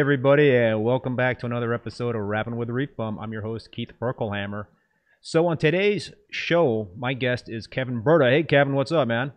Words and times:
everybody, 0.00 0.56
and 0.56 0.82
welcome 0.82 1.14
back 1.14 1.38
to 1.38 1.44
another 1.44 1.74
episode 1.74 2.16
of 2.16 2.22
Rapping 2.22 2.56
with 2.56 2.70
Reef 2.70 2.96
Bum. 2.96 3.18
I'm 3.18 3.34
your 3.34 3.42
host, 3.42 3.70
Keith 3.70 3.90
Berkelhamer. 4.00 4.64
So, 5.20 5.46
on 5.46 5.58
today's 5.58 6.10
show, 6.30 6.88
my 6.96 7.12
guest 7.12 7.50
is 7.50 7.66
Kevin 7.66 8.00
Berta. 8.00 8.30
Hey, 8.30 8.42
Kevin, 8.42 8.72
what's 8.72 8.92
up, 8.92 9.06
man? 9.06 9.32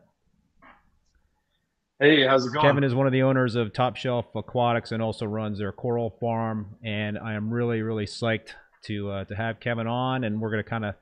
Hey, 2.00 2.26
how's 2.26 2.46
it 2.46 2.54
going? 2.54 2.66
Kevin 2.66 2.86
is 2.86 2.96
one 2.96 3.08
of 3.08 3.12
the 3.12 3.23
owners 3.23 3.55
of 3.55 3.73
Top 3.73 3.98
Shelf 3.98 4.28
Aquatics 4.36 4.94
and 4.94 5.04
also 5.04 5.26
runs 5.26 5.60
their 5.60 5.73
coral 5.73 6.16
farm. 6.22 6.77
And 6.82 7.20
I 7.20 7.34
am 7.34 7.54
really, 7.54 7.82
really 7.82 8.05
psyched 8.05 8.54
to 8.86 9.12
uh, 9.12 9.26
to 9.26 9.36
have 9.36 9.59
Kevin 9.59 9.86
on, 9.86 10.23
and 10.23 10.40
we're 10.40 10.50
going 10.50 10.64
to 10.64 10.70
kind 10.70 10.86
of 10.86 10.95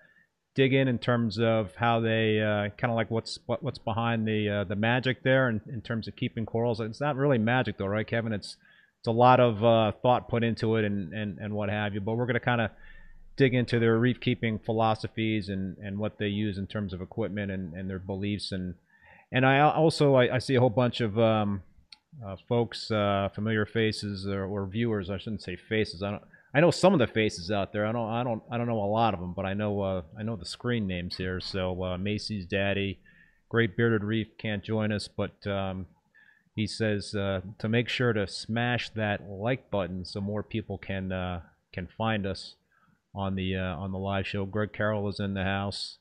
dig 0.56 0.74
in 0.74 0.88
in 0.88 0.98
terms 0.98 1.40
of 1.40 1.76
how 1.76 2.00
they 2.00 2.42
uh, 2.42 2.70
kind 2.80 2.90
of 2.90 2.96
like 2.96 3.12
what's 3.12 3.38
what, 3.46 3.62
what's 3.62 3.78
behind 3.78 4.28
the 4.28 4.50
uh, 4.50 4.64
the 4.64 4.76
magic 4.76 5.22
there 5.22 5.50
in, 5.50 5.62
in 5.72 5.82
terms 5.82 6.08
of 6.08 6.16
keeping 6.16 6.48
corals. 6.48 6.80
It's 6.80 7.00
not 7.00 7.16
really 7.16 7.38
magic 7.38 7.78
though, 7.78 7.86
right, 7.86 8.08
Kevin? 8.08 8.34
It's 8.34 8.58
it's 9.02 9.08
a 9.08 9.12
lot 9.12 9.40
of 9.40 9.64
uh, 9.64 9.92
thought 10.04 10.30
put 10.30 10.44
into 10.44 10.76
it 10.76 10.86
and, 10.86 11.12
and, 11.12 11.40
and 11.40 11.54
what 11.54 11.70
have 11.70 11.96
you. 11.96 12.02
But 12.02 12.14
we're 12.14 12.28
going 12.28 12.36
to 12.36 12.40
kind 12.40 12.62
of 12.62 12.70
dig 13.36 13.56
into 13.56 13.80
their 13.80 13.98
reef 13.98 14.20
keeping 14.20 14.60
philosophies 14.60 15.50
and, 15.50 15.76
and 15.80 15.98
what 15.98 16.20
they 16.20 16.28
use 16.28 16.60
in 16.60 16.68
terms 16.68 16.94
of 16.94 17.02
equipment 17.02 17.52
and, 17.52 17.74
and 17.74 17.90
their 17.90 18.00
beliefs 18.00 18.52
and 18.52 18.76
and 19.32 19.46
I 19.46 19.62
also 19.62 20.16
I, 20.16 20.36
I 20.36 20.40
see 20.40 20.56
a 20.56 20.60
whole 20.60 20.70
bunch 20.70 21.00
of 21.00 21.18
um, 21.18 21.64
uh, 22.26 22.36
folks, 22.50 22.92
uh, 22.92 23.30
familiar 23.34 23.66
faces 23.66 24.28
or, 24.28 24.46
or 24.46 24.66
viewers. 24.68 25.10
I 25.10 25.18
shouldn't 25.18 25.42
say 25.42 25.56
faces. 25.56 26.04
I 26.04 26.12
don't 26.12 26.24
I 26.54 26.60
know 26.60 26.70
some 26.70 26.94
of 26.94 27.00
the 27.00 27.08
faces 27.08 27.50
out 27.50 27.72
there. 27.72 27.86
I 27.86 27.92
don't 27.92 28.10
I 28.10 28.24
don't 28.24 28.44
I 28.52 28.58
don't 28.58 28.68
know 28.68 28.84
a 28.84 28.86
lot 28.86 29.14
of 29.14 29.20
them, 29.20 29.34
but 29.34 29.46
I 29.46 29.54
know 29.54 29.82
uh, 29.82 30.02
I 30.20 30.24
know 30.24 30.36
the 30.36 30.46
screen 30.46 30.86
names 30.86 31.16
here. 31.16 31.40
So 31.40 31.82
uh, 31.84 31.98
Macy's 31.98 32.46
daddy, 32.46 33.00
Great 33.50 33.78
Bearded 33.78 34.04
Reef 34.04 34.38
can't 34.38 34.64
join 34.64 34.92
us, 34.92 35.08
but 35.08 35.48
um, 35.48 35.86
he 36.56 36.68
says 36.68 37.16
uh, 37.16 37.42
to 37.60 37.70
make 37.70 37.90
sure 37.90 38.14
to 38.14 38.28
smash 38.28 38.90
that 38.92 39.30
like 39.30 39.72
button 39.72 40.06
so 40.06 40.22
more 40.22 40.44
people 40.44 40.78
can 40.78 41.12
uh, 41.12 41.42
can 41.74 41.88
find 41.98 42.26
us 42.26 42.56
on 43.14 43.36
the 43.36 43.56
uh, 43.56 43.76
on 43.78 43.92
the 43.92 43.98
live 43.98 44.28
show. 44.28 44.46
Greg 44.46 44.74
Carroll 44.74 45.10
is 45.10 45.20
in 45.20 45.34
the 45.34 45.44
house. 45.44 45.98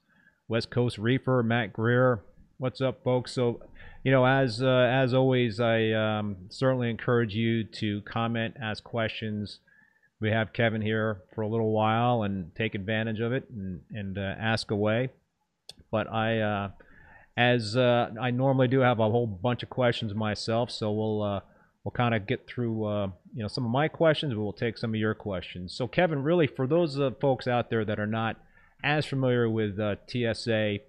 West 0.49 0.71
Coast 0.71 0.99
Reefer, 0.99 1.43
Matt 1.43 1.73
Greer. 1.73 2.23
What's 2.59 2.81
up, 2.81 3.03
folks? 3.05 3.33
So, 3.33 3.63
you 4.05 4.11
know, 4.11 4.27
as 4.27 4.63
uh, 4.63 4.89
as 4.91 5.15
always, 5.15 5.61
I 5.61 5.91
um, 5.93 6.37
certainly 6.49 6.91
encourage 6.91 7.35
you 7.35 7.65
to 7.65 8.03
comment, 8.03 8.57
ask 8.61 8.83
questions 8.83 9.61
we 10.21 10.31
have 10.31 10.53
Kevin 10.53 10.83
here 10.83 11.23
for 11.35 11.41
a 11.41 11.49
little 11.49 11.73
while 11.73 12.23
and 12.23 12.55
take 12.55 12.75
advantage 12.75 13.21
of 13.21 13.33
it 13.33 13.49
and, 13.51 13.81
and 13.91 14.19
uh, 14.19 14.35
ask 14.39 14.71
away. 14.71 15.09
But 15.91 16.13
I, 16.13 16.41
uh, 16.41 16.71
as 17.41 17.75
uh, 17.75 18.11
I 18.21 18.31
normally 18.31 18.69
do, 18.69 18.81
have 18.81 19.01
a 19.01 19.09
whole 19.09 19.27
bunch 19.27 19.63
of 19.63 19.71
questions 19.71 20.13
myself, 20.13 20.71
so 20.71 20.93
we'll 20.93 21.23
uh, 21.23 21.41
we'll 21.83 21.93
kind 21.93 22.15
of 22.15 22.27
get 22.27 22.47
through 22.47 22.85
uh, 22.85 23.07
you 23.35 23.43
know 23.43 23.49
some 23.49 23.65
of 23.65 23.71
my 23.71 23.89
questions, 23.89 24.35
but 24.35 24.43
we'll 24.43 24.53
take 24.53 24.77
some 24.77 24.91
of 24.91 25.01
your 25.01 25.15
questions. 25.15 25.73
So 25.73 25.89
Kevin, 25.89 26.23
really 26.23 26.47
for 26.47 26.67
those 26.67 27.01
uh, 27.01 27.13
folks 27.19 27.49
out 27.49 27.71
there 27.71 27.83
that 27.87 27.99
are 27.99 28.07
not 28.07 28.37
as 28.85 29.07
familiar 29.07 29.49
with 29.49 29.77
TSA, 29.77 30.81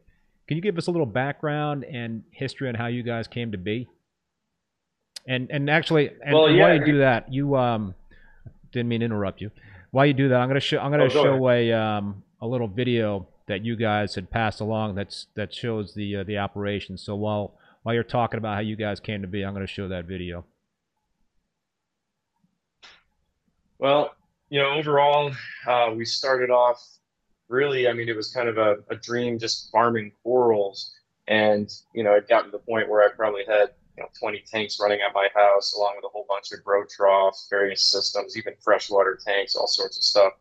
can 0.45 0.57
you 0.57 0.61
give 0.61 0.77
us 0.77 0.87
a 0.87 0.91
little 0.91 1.05
background 1.05 1.85
and 1.85 2.23
history 2.31 2.67
on 2.67 2.75
how 2.75 2.87
you 2.87 3.01
guys 3.01 3.29
came 3.29 3.53
to 3.53 3.57
be? 3.57 3.87
And 5.25 5.49
and 5.51 5.69
actually, 5.69 6.09
and 6.21 6.33
well, 6.35 6.51
yeah. 6.51 6.63
while 6.63 6.75
you 6.75 6.85
do 6.85 6.97
that, 6.97 7.31
you 7.31 7.55
um 7.55 7.95
didn't 8.73 8.89
mean 8.89 8.99
to 8.99 9.05
interrupt 9.05 9.39
you. 9.39 9.51
While 9.91 10.05
you 10.05 10.13
do 10.13 10.27
that, 10.29 10.41
I'm 10.41 10.49
gonna 10.49 10.59
show 10.59 10.79
I'm 10.79 10.91
gonna 10.91 11.05
oh, 11.05 11.09
show 11.09 11.49
a 11.49 11.71
um, 11.71 12.23
a 12.41 12.47
little 12.47 12.67
video 12.67 13.29
that 13.51 13.65
you 13.65 13.75
guys 13.75 14.15
had 14.15 14.31
passed 14.31 14.61
along 14.61 14.95
that's 14.95 15.27
that 15.35 15.53
shows 15.53 15.93
the 15.93 16.15
uh, 16.15 16.23
the 16.23 16.37
operation. 16.37 16.97
So 16.97 17.15
while 17.15 17.53
while 17.83 17.93
you're 17.93 18.03
talking 18.03 18.37
about 18.37 18.55
how 18.55 18.61
you 18.61 18.77
guys 18.77 19.01
came 19.01 19.21
to 19.23 19.27
be, 19.27 19.43
I'm 19.43 19.53
gonna 19.53 19.67
show 19.67 19.89
that 19.89 20.05
video. 20.05 20.45
Well, 23.77 24.15
you 24.49 24.61
know, 24.61 24.69
overall, 24.71 25.33
uh, 25.67 25.91
we 25.93 26.05
started 26.05 26.49
off 26.49 26.81
really. 27.49 27.89
I 27.89 27.93
mean, 27.93 28.07
it 28.07 28.15
was 28.15 28.31
kind 28.31 28.47
of 28.47 28.57
a, 28.57 28.77
a 28.89 28.95
dream, 28.95 29.37
just 29.37 29.69
farming 29.69 30.13
corals, 30.23 30.95
and 31.27 31.69
you 31.93 32.05
know, 32.05 32.13
it 32.13 32.29
got 32.29 32.43
to 32.43 32.51
the 32.51 32.59
point 32.59 32.87
where 32.87 33.03
I 33.03 33.09
probably 33.13 33.43
had 33.45 33.71
you 33.97 34.03
know 34.03 34.09
20 34.17 34.45
tanks 34.49 34.77
running 34.79 35.01
at 35.05 35.13
my 35.13 35.27
house 35.35 35.73
along 35.75 35.95
with 35.97 36.05
a 36.05 36.09
whole 36.09 36.25
bunch 36.29 36.53
of 36.53 36.63
grow 36.63 36.85
troughs 36.89 37.47
various 37.49 37.83
systems 37.91 38.37
even 38.37 38.53
freshwater 38.63 39.19
tanks 39.27 39.53
all 39.53 39.67
sorts 39.67 39.97
of 39.97 40.03
stuff 40.03 40.31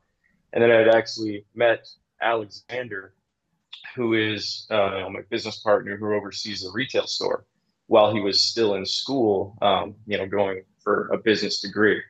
and 0.52 0.62
then 0.62 0.70
i'd 0.70 0.94
actually 0.94 1.44
met 1.56 1.84
alexander 2.20 3.12
who 3.96 4.14
is 4.14 4.66
uh, 4.70 5.08
my 5.10 5.20
business 5.30 5.58
partner 5.58 5.96
who 5.96 6.14
oversees 6.14 6.62
the 6.62 6.70
retail 6.72 7.06
store 7.06 7.44
while 7.86 8.12
he 8.12 8.20
was 8.20 8.42
still 8.42 8.74
in 8.74 8.86
school 8.86 9.56
um, 9.62 9.94
you 10.06 10.16
know 10.18 10.26
going 10.26 10.62
for 10.82 11.08
a 11.08 11.18
business 11.18 11.60
degree 11.60 12.00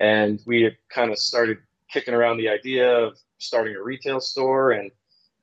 and 0.00 0.40
we 0.46 0.62
had 0.62 0.76
kind 0.88 1.10
of 1.10 1.18
started 1.18 1.58
kicking 1.90 2.14
around 2.14 2.36
the 2.36 2.48
idea 2.48 2.90
of 2.90 3.16
starting 3.38 3.74
a 3.76 3.82
retail 3.82 4.20
store 4.20 4.72
and 4.72 4.90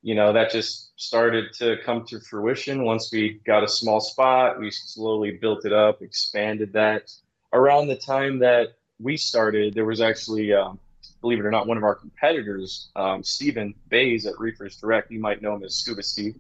you 0.01 0.15
know, 0.15 0.33
that 0.33 0.51
just 0.51 0.91
started 0.99 1.53
to 1.53 1.77
come 1.85 2.05
to 2.07 2.19
fruition. 2.19 2.83
Once 2.83 3.11
we 3.11 3.39
got 3.45 3.63
a 3.63 3.67
small 3.67 4.01
spot, 4.01 4.59
we 4.59 4.71
slowly 4.71 5.31
built 5.31 5.65
it 5.65 5.73
up, 5.73 6.01
expanded 6.01 6.73
that. 6.73 7.11
Around 7.53 7.87
the 7.87 7.95
time 7.95 8.39
that 8.39 8.75
we 8.99 9.17
started, 9.17 9.73
there 9.73 9.85
was 9.85 10.01
actually, 10.01 10.53
um, 10.53 10.79
believe 11.21 11.39
it 11.39 11.45
or 11.45 11.51
not, 11.51 11.67
one 11.67 11.77
of 11.77 11.83
our 11.83 11.95
competitors, 11.95 12.89
um, 12.95 13.23
Stephen 13.23 13.73
Bays 13.89 14.25
at 14.25 14.39
Reefers 14.39 14.77
Direct. 14.77 15.11
You 15.11 15.19
might 15.19 15.41
know 15.41 15.55
him 15.55 15.63
as 15.63 15.75
Scuba 15.75 16.03
Steve. 16.03 16.35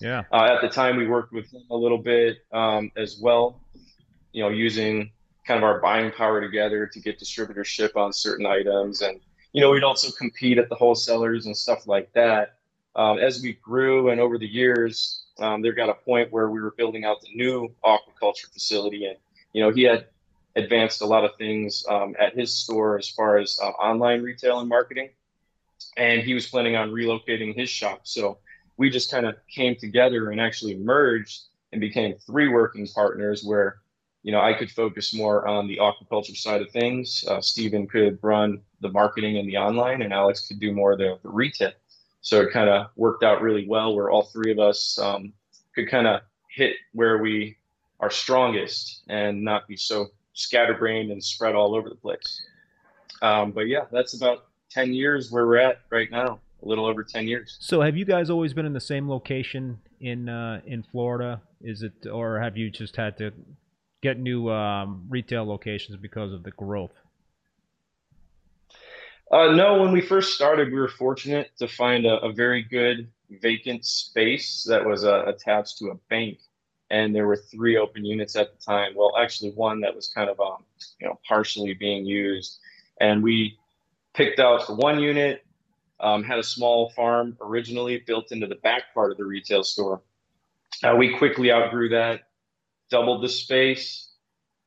Yeah. 0.00 0.24
Uh, 0.32 0.44
at 0.44 0.60
the 0.60 0.68
time, 0.68 0.96
we 0.96 1.06
worked 1.06 1.32
with 1.32 1.52
him 1.52 1.62
a 1.70 1.76
little 1.76 1.98
bit 1.98 2.38
um, 2.52 2.90
as 2.96 3.18
well, 3.20 3.60
you 4.32 4.42
know, 4.42 4.48
using 4.48 5.10
kind 5.46 5.58
of 5.58 5.64
our 5.64 5.80
buying 5.80 6.10
power 6.12 6.40
together 6.40 6.86
to 6.86 7.00
get 7.00 7.18
distributorship 7.18 7.96
on 7.96 8.12
certain 8.12 8.46
items. 8.46 9.02
And, 9.02 9.20
you 9.52 9.60
know, 9.60 9.70
we'd 9.70 9.84
also 9.84 10.10
compete 10.12 10.58
at 10.58 10.68
the 10.68 10.74
wholesalers 10.74 11.46
and 11.46 11.56
stuff 11.56 11.86
like 11.86 12.12
that 12.12 12.58
um, 12.98 13.18
as 13.18 13.40
we 13.40 13.52
grew 13.54 14.10
and 14.10 14.20
over 14.20 14.38
the 14.38 14.46
years, 14.46 15.26
um, 15.38 15.62
there 15.62 15.72
got 15.72 15.88
a 15.88 15.94
point 15.94 16.32
where 16.32 16.50
we 16.50 16.60
were 16.60 16.72
building 16.72 17.04
out 17.04 17.20
the 17.22 17.32
new 17.32 17.72
aquaculture 17.84 18.52
facility, 18.52 19.06
and 19.06 19.16
you 19.52 19.62
know 19.62 19.70
he 19.70 19.84
had 19.84 20.06
advanced 20.58 21.00
a 21.02 21.06
lot 21.06 21.24
of 21.24 21.36
things 21.36 21.84
um, 21.88 22.14
at 22.18 22.34
his 22.34 22.54
store 22.54 22.98
as 22.98 23.08
far 23.08 23.38
as 23.38 23.58
uh, 23.62 23.68
online 23.68 24.22
retail 24.22 24.60
and 24.60 24.68
marketing, 24.68 25.10
and 25.96 26.22
he 26.22 26.34
was 26.34 26.46
planning 26.46 26.76
on 26.76 26.90
relocating 26.90 27.54
his 27.54 27.68
shop. 27.68 28.00
So 28.04 28.38
we 28.76 28.90
just 28.90 29.10
kind 29.10 29.26
of 29.26 29.36
came 29.48 29.76
together 29.76 30.30
and 30.30 30.40
actually 30.40 30.76
merged 30.76 31.42
and 31.72 31.80
became 31.80 32.14
three 32.26 32.48
working 32.48 32.86
partners 32.86 33.44
where 33.44 33.80
you 34.22 34.32
know, 34.32 34.40
I 34.40 34.52
could 34.52 34.70
focus 34.70 35.14
more 35.14 35.46
on 35.46 35.68
the 35.68 35.78
aquaculture 35.78 36.36
side 36.36 36.60
of 36.60 36.70
things. 36.70 37.24
Uh, 37.26 37.40
Stephen 37.40 37.86
could 37.86 38.18
run 38.20 38.60
the 38.80 38.90
marketing 38.90 39.38
and 39.38 39.48
the 39.48 39.56
online, 39.56 40.02
and 40.02 40.12
Alex 40.12 40.46
could 40.46 40.60
do 40.60 40.72
more 40.72 40.92
of 40.92 40.98
the, 40.98 41.18
the 41.22 41.28
retail. 41.28 41.72
So 42.20 42.42
it 42.42 42.52
kind 42.52 42.68
of 42.68 42.88
worked 42.96 43.22
out 43.22 43.40
really 43.40 43.66
well 43.66 43.94
where 43.94 44.10
all 44.10 44.24
three 44.24 44.50
of 44.50 44.58
us 44.58 44.98
um, 44.98 45.32
could 45.74 45.88
kind 45.88 46.06
of 46.06 46.20
hit 46.50 46.74
where 46.92 47.18
we 47.18 47.56
are 48.00 48.10
strongest 48.10 49.02
and 49.08 49.42
not 49.42 49.66
be 49.68 49.76
so 49.76 50.08
scatterbrained 50.38 51.10
and 51.10 51.22
spread 51.22 51.54
all 51.54 51.74
over 51.74 51.88
the 51.88 51.96
place. 51.96 52.42
Um, 53.22 53.50
but 53.50 53.62
yeah, 53.62 53.84
that's 53.90 54.14
about 54.14 54.46
10 54.70 54.92
years 54.92 55.30
where 55.30 55.46
we're 55.46 55.58
at 55.58 55.80
right 55.90 56.10
now, 56.10 56.38
a 56.62 56.68
little 56.68 56.86
over 56.86 57.02
10 57.02 57.26
years. 57.26 57.56
So 57.60 57.80
have 57.80 57.96
you 57.96 58.04
guys 58.04 58.30
always 58.30 58.52
been 58.52 58.66
in 58.66 58.72
the 58.72 58.80
same 58.80 59.08
location 59.08 59.80
in 60.00 60.28
uh, 60.28 60.60
in 60.66 60.82
Florida? 60.84 61.42
Is 61.60 61.82
it, 61.82 62.06
or 62.06 62.38
have 62.40 62.56
you 62.56 62.70
just 62.70 62.94
had 62.94 63.18
to 63.18 63.32
get 64.00 64.18
new 64.18 64.48
um, 64.48 65.06
retail 65.08 65.44
locations 65.44 65.96
because 65.96 66.32
of 66.32 66.44
the 66.44 66.52
growth? 66.52 66.92
Uh, 69.30 69.50
no, 69.52 69.82
when 69.82 69.92
we 69.92 70.00
first 70.00 70.34
started, 70.34 70.72
we 70.72 70.78
were 70.78 70.88
fortunate 70.88 71.50
to 71.58 71.68
find 71.68 72.06
a, 72.06 72.18
a 72.20 72.32
very 72.32 72.62
good 72.62 73.10
vacant 73.42 73.84
space 73.84 74.64
that 74.64 74.84
was 74.84 75.04
uh, 75.04 75.24
attached 75.26 75.78
to 75.78 75.88
a 75.88 75.94
bank, 76.08 76.38
and 76.90 77.14
there 77.14 77.26
were 77.26 77.36
three 77.36 77.76
open 77.76 78.04
units 78.04 78.36
at 78.36 78.52
the 78.52 78.64
time. 78.64 78.92
Well, 78.96 79.12
actually, 79.18 79.50
one 79.52 79.80
that 79.80 79.94
was 79.94 80.08
kind 80.08 80.30
of 80.30 80.40
um, 80.40 80.64
you 81.00 81.06
know 81.06 81.18
partially 81.26 81.74
being 81.74 82.04
used, 82.04 82.58
and 83.00 83.22
we 83.22 83.58
picked 84.14 84.38
out 84.38 84.66
the 84.66 84.74
one 84.74 85.00
unit. 85.00 85.44
Um, 86.00 86.22
had 86.22 86.38
a 86.38 86.44
small 86.44 86.90
farm 86.90 87.36
originally 87.40 88.04
built 88.06 88.30
into 88.30 88.46
the 88.46 88.54
back 88.54 88.94
part 88.94 89.10
of 89.10 89.18
the 89.18 89.24
retail 89.24 89.64
store. 89.64 90.00
Uh, 90.84 90.94
we 90.96 91.16
quickly 91.18 91.50
outgrew 91.50 91.88
that, 91.88 92.20
doubled 92.88 93.24
the 93.24 93.28
space, 93.28 94.08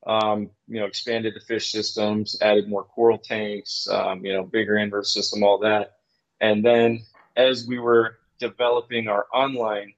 um, 0.07 0.49
you 0.67 0.79
know, 0.79 0.85
expanded 0.85 1.33
the 1.35 1.39
fish 1.39 1.71
systems, 1.71 2.35
added 2.41 2.67
more 2.67 2.83
coral 2.83 3.17
tanks, 3.17 3.87
um, 3.89 4.25
you 4.25 4.33
know, 4.33 4.43
bigger 4.43 4.77
inverse 4.77 5.13
system, 5.13 5.43
all 5.43 5.59
that. 5.59 5.97
And 6.39 6.65
then 6.65 7.03
as 7.35 7.65
we 7.67 7.79
were 7.79 8.17
developing 8.39 9.07
our 9.07 9.27
online 9.33 9.93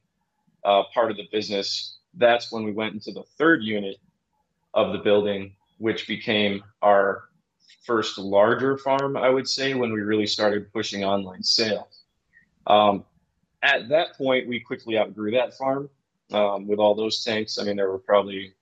uh, 0.63 0.83
part 0.93 1.09
of 1.09 1.17
the 1.17 1.27
business, 1.31 1.97
that's 2.15 2.51
when 2.51 2.63
we 2.63 2.71
went 2.71 2.93
into 2.93 3.11
the 3.11 3.23
third 3.37 3.63
unit 3.63 3.97
of 4.73 4.93
the 4.93 4.99
building, 4.99 5.55
which 5.77 6.07
became 6.07 6.63
our 6.81 7.25
first 7.85 8.17
larger 8.17 8.77
farm, 8.77 9.17
I 9.17 9.29
would 9.29 9.47
say, 9.47 9.73
when 9.73 9.91
we 9.91 10.01
really 10.01 10.27
started 10.27 10.71
pushing 10.71 11.03
online 11.03 11.43
sales. 11.43 12.03
Um, 12.65 13.05
at 13.61 13.89
that 13.89 14.17
point, 14.17 14.47
we 14.47 14.59
quickly 14.59 14.97
outgrew 14.97 15.31
that 15.31 15.53
farm 15.53 15.89
um, 16.31 16.67
with 16.67 16.79
all 16.79 16.95
those 16.95 17.23
tanks. 17.23 17.57
I 17.57 17.63
mean, 17.63 17.75
there 17.75 17.89
were 17.89 17.99
probably 17.99 18.53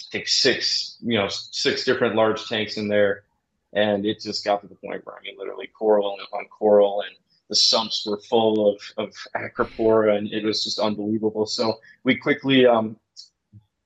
I 0.00 0.04
think 0.10 0.28
six, 0.28 0.96
you 1.00 1.16
know, 1.18 1.28
six 1.28 1.84
different 1.84 2.16
large 2.16 2.46
tanks 2.48 2.76
in 2.76 2.88
there, 2.88 3.24
and 3.72 4.04
it 4.04 4.20
just 4.20 4.44
got 4.44 4.62
to 4.62 4.66
the 4.66 4.74
point 4.74 5.04
where 5.06 5.16
I 5.16 5.22
mean, 5.22 5.36
literally 5.38 5.68
coral 5.68 6.18
on 6.32 6.44
coral, 6.46 7.02
and 7.02 7.14
the 7.52 7.56
sumps 7.56 8.06
were 8.06 8.18
full 8.30 8.56
of 8.70 8.80
of 8.96 9.10
acropora, 9.36 10.16
and 10.16 10.32
it 10.32 10.42
was 10.42 10.64
just 10.64 10.78
unbelievable. 10.78 11.44
So 11.44 11.80
we 12.02 12.16
quickly 12.16 12.64
um, 12.64 12.96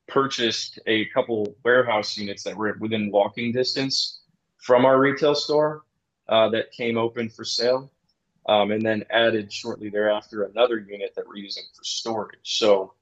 purchased 0.06 0.78
a 0.86 1.06
couple 1.06 1.56
warehouse 1.64 2.16
units 2.16 2.44
that 2.44 2.56
were 2.56 2.76
within 2.78 3.10
walking 3.10 3.50
distance 3.50 4.20
from 4.58 4.84
our 4.84 5.00
retail 5.00 5.34
store 5.34 5.82
uh, 6.28 6.48
that 6.50 6.70
came 6.70 6.96
open 6.96 7.28
for 7.28 7.44
sale. 7.44 7.90
Um, 8.48 8.70
and 8.70 8.80
then 8.80 9.04
added 9.10 9.52
shortly 9.52 9.88
thereafter 9.90 10.44
another 10.44 10.78
unit 10.78 11.14
that 11.16 11.26
we're 11.26 11.42
using 11.48 11.64
for 11.74 11.82
storage. 11.82 12.38
So 12.44 12.94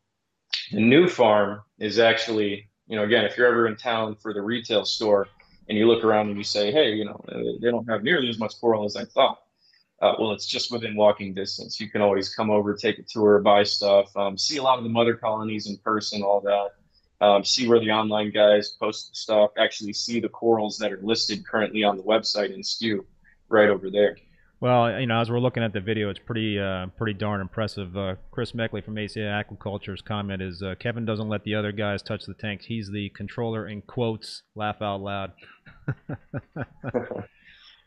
the 0.73 0.81
new 0.81 1.07
farm 1.07 1.61
is 1.79 1.99
actually, 1.99 2.71
you 2.89 2.97
know, 2.97 3.03
again, 3.03 3.27
if 3.27 3.37
you're 3.37 3.49
ever 3.49 3.67
in 3.67 3.77
town 3.77 4.17
for 4.23 4.33
the 4.33 4.41
retail 4.41 4.87
store 4.87 5.29
and 5.69 5.77
you 5.77 5.87
look 5.87 6.03
around 6.03 6.29
and 6.31 6.39
you 6.39 6.45
say, 6.45 6.73
hey, 6.73 6.95
you 6.95 7.05
know, 7.05 7.23
they 7.61 7.71
don't 7.71 7.87
have 7.91 8.03
nearly 8.03 8.31
as 8.31 8.39
much 8.39 8.59
coral 8.59 8.87
as 8.87 8.97
I 8.97 9.05
thought. 9.05 9.44
Uh, 10.03 10.15
well, 10.19 10.33
it's 10.33 10.47
just 10.47 10.73
within 10.73 10.97
walking 10.97 11.35
distance. 11.35 11.81
You 11.81 11.89
can 11.89 12.03
always 12.03 12.35
come 12.35 12.51
over, 12.51 12.75
take 12.75 12.99
a 12.99 13.03
tour, 13.03 13.39
buy 13.41 13.63
stuff, 13.63 14.15
um, 14.17 14.37
see 14.37 14.59
a 14.59 14.63
lot 14.63 14.79
of 14.79 14.85
the 14.85 14.91
mother 14.91 15.15
colonies 15.15 15.67
in 15.67 15.79
person, 15.79 16.23
all 16.23 16.41
that 16.43 16.71
um, 17.21 17.45
see 17.45 17.69
where 17.69 17.81
the 17.81 17.91
online 17.91 18.31
guys 18.31 18.71
post 18.71 19.17
stuff, 19.17 19.51
actually 19.59 19.93
see 19.93 20.21
the 20.21 20.29
corals 20.29 20.79
that 20.79 20.93
are 20.93 21.01
listed 21.03 21.47
currently 21.47 21.85
on 21.85 21.97
the 21.97 22.03
website 22.03 22.53
in 22.53 22.61
SKU 22.61 23.05
right 23.49 23.69
over 23.69 23.91
there. 23.91 24.17
Well, 24.61 24.99
you 24.99 25.07
know, 25.07 25.21
as 25.21 25.31
we're 25.31 25.41
looking 25.41 25.63
at 25.63 25.73
the 25.73 25.81
video, 25.81 26.09
it's 26.09 26.19
pretty, 26.19 26.59
uh, 26.59 26.87
pretty 26.97 27.13
darn 27.13 27.41
impressive. 27.41 27.97
Uh, 27.97 28.15
Chris 28.31 28.53
Meckley 28.53 28.83
from 28.83 28.95
ACI 28.95 29.45
Aquaculture's 29.45 30.01
comment 30.01 30.41
is 30.41 30.63
uh, 30.63 30.75
Kevin 30.79 31.05
doesn't 31.05 31.29
let 31.29 31.45
the 31.45 31.55
other 31.55 31.73
guys 31.73 32.03
touch 32.03 32.25
the 32.25 32.35
tanks. 32.35 32.65
He's 32.65 32.91
the 32.91 33.11
controller 33.11 33.69
in 33.69 33.83
quotes. 33.83 34.43
Laugh 34.55 34.81
out 34.81 35.03
loud. 35.03 35.33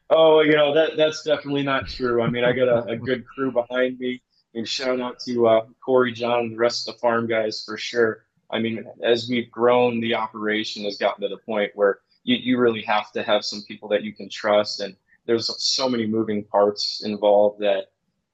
oh, 0.09 0.41
you 0.41 0.55
know 0.55 0.73
that 0.73 0.97
that's 0.97 1.23
definitely 1.23 1.63
not 1.63 1.87
true. 1.87 2.21
I 2.21 2.29
mean, 2.29 2.43
I 2.43 2.53
got 2.53 2.67
a, 2.67 2.83
a 2.91 2.95
good 2.97 3.25
crew 3.25 3.51
behind 3.51 3.99
me, 3.99 4.21
and 4.53 4.67
shout 4.67 4.99
out 4.99 5.19
to 5.21 5.47
uh, 5.47 5.65
Corey, 5.83 6.11
John, 6.11 6.39
and 6.39 6.51
the 6.53 6.57
rest 6.57 6.87
of 6.87 6.95
the 6.95 6.99
farm 6.99 7.27
guys 7.27 7.63
for 7.65 7.77
sure. 7.77 8.23
I 8.49 8.59
mean, 8.59 8.85
as 9.03 9.27
we've 9.29 9.51
grown, 9.51 9.99
the 9.99 10.15
operation 10.15 10.83
has 10.85 10.97
gotten 10.97 11.21
to 11.21 11.27
the 11.27 11.41
point 11.41 11.71
where 11.75 11.99
you, 12.23 12.37
you 12.37 12.57
really 12.57 12.81
have 12.83 13.11
to 13.11 13.23
have 13.23 13.43
some 13.43 13.63
people 13.67 13.89
that 13.89 14.03
you 14.03 14.13
can 14.13 14.29
trust. 14.29 14.79
And 14.79 14.95
there's 15.25 15.51
so 15.61 15.89
many 15.89 16.05
moving 16.07 16.43
parts 16.43 17.03
involved 17.03 17.59
that, 17.61 17.87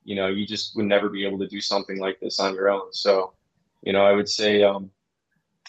you 0.03 0.15
know, 0.15 0.27
you 0.27 0.45
just 0.45 0.75
would 0.75 0.85
never 0.85 1.09
be 1.09 1.25
able 1.25 1.39
to 1.39 1.47
do 1.47 1.61
something 1.61 1.97
like 1.97 2.19
this 2.19 2.39
on 2.39 2.53
your 2.53 2.69
own. 2.69 2.93
So, 2.93 3.33
you 3.81 3.93
know, 3.93 4.05
I 4.05 4.11
would 4.11 4.29
say, 4.29 4.63
um, 4.63 4.91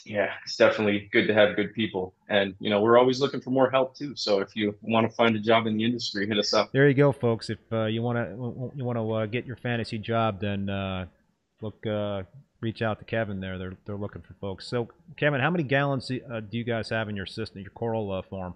yeah, 0.05 0.33
it's 0.45 0.57
definitely 0.57 1.09
good 1.13 1.27
to 1.27 1.35
have 1.35 1.57
good 1.57 1.73
people. 1.73 2.15
And, 2.29 2.55
you 2.59 2.71
know, 2.71 2.81
we're 2.81 2.99
always 2.99 3.21
looking 3.21 3.41
for 3.41 3.51
more 3.51 3.71
help 3.71 3.97
too. 3.97 4.15
So 4.17 4.41
if 4.41 4.55
you 4.55 4.75
want 4.83 5.09
to 5.09 5.17
find 5.17 5.35
a 5.35 5.39
job 5.39 5.67
in 5.67 5.77
the 5.77 5.85
industry, 5.85 6.27
hit 6.27 6.39
us 6.39 6.53
up. 6.53 6.73
There 6.73 6.89
you 6.89 6.95
go, 6.95 7.13
folks. 7.13 7.49
If 7.49 7.59
uh, 7.73 7.87
you 7.87 8.03
want 8.03 8.19
to, 8.19 8.73
you 8.77 8.85
want 8.85 8.99
to 8.99 9.13
uh, 9.13 9.27
get 9.27 9.47
your 9.47 9.57
fantasy 9.57 9.99
job, 9.99 10.41
then 10.41 10.69
uh, 10.69 11.07
look, 11.63 11.87
uh, 11.87 12.23
reach 12.61 12.83
out 12.83 12.99
to 12.99 13.05
Kevin 13.05 13.41
there. 13.41 13.59
They're 13.59 13.77
they're 13.85 13.97
looking 13.97 14.23
for 14.23 14.35
folks. 14.35 14.67
So 14.67 14.89
Kevin, 15.17 15.41
how 15.41 15.51
many 15.51 15.65
gallons 15.65 16.09
do, 16.09 16.21
uh, 16.33 16.41
do 16.41 16.59
you 16.59 16.65
guys 16.65 16.89
have 16.91 17.09
in 17.09 17.17
your 17.17 17.27
system, 17.27 17.61
your 17.61 17.71
coral 17.71 18.11
uh, 18.13 18.23
farm? 18.23 18.55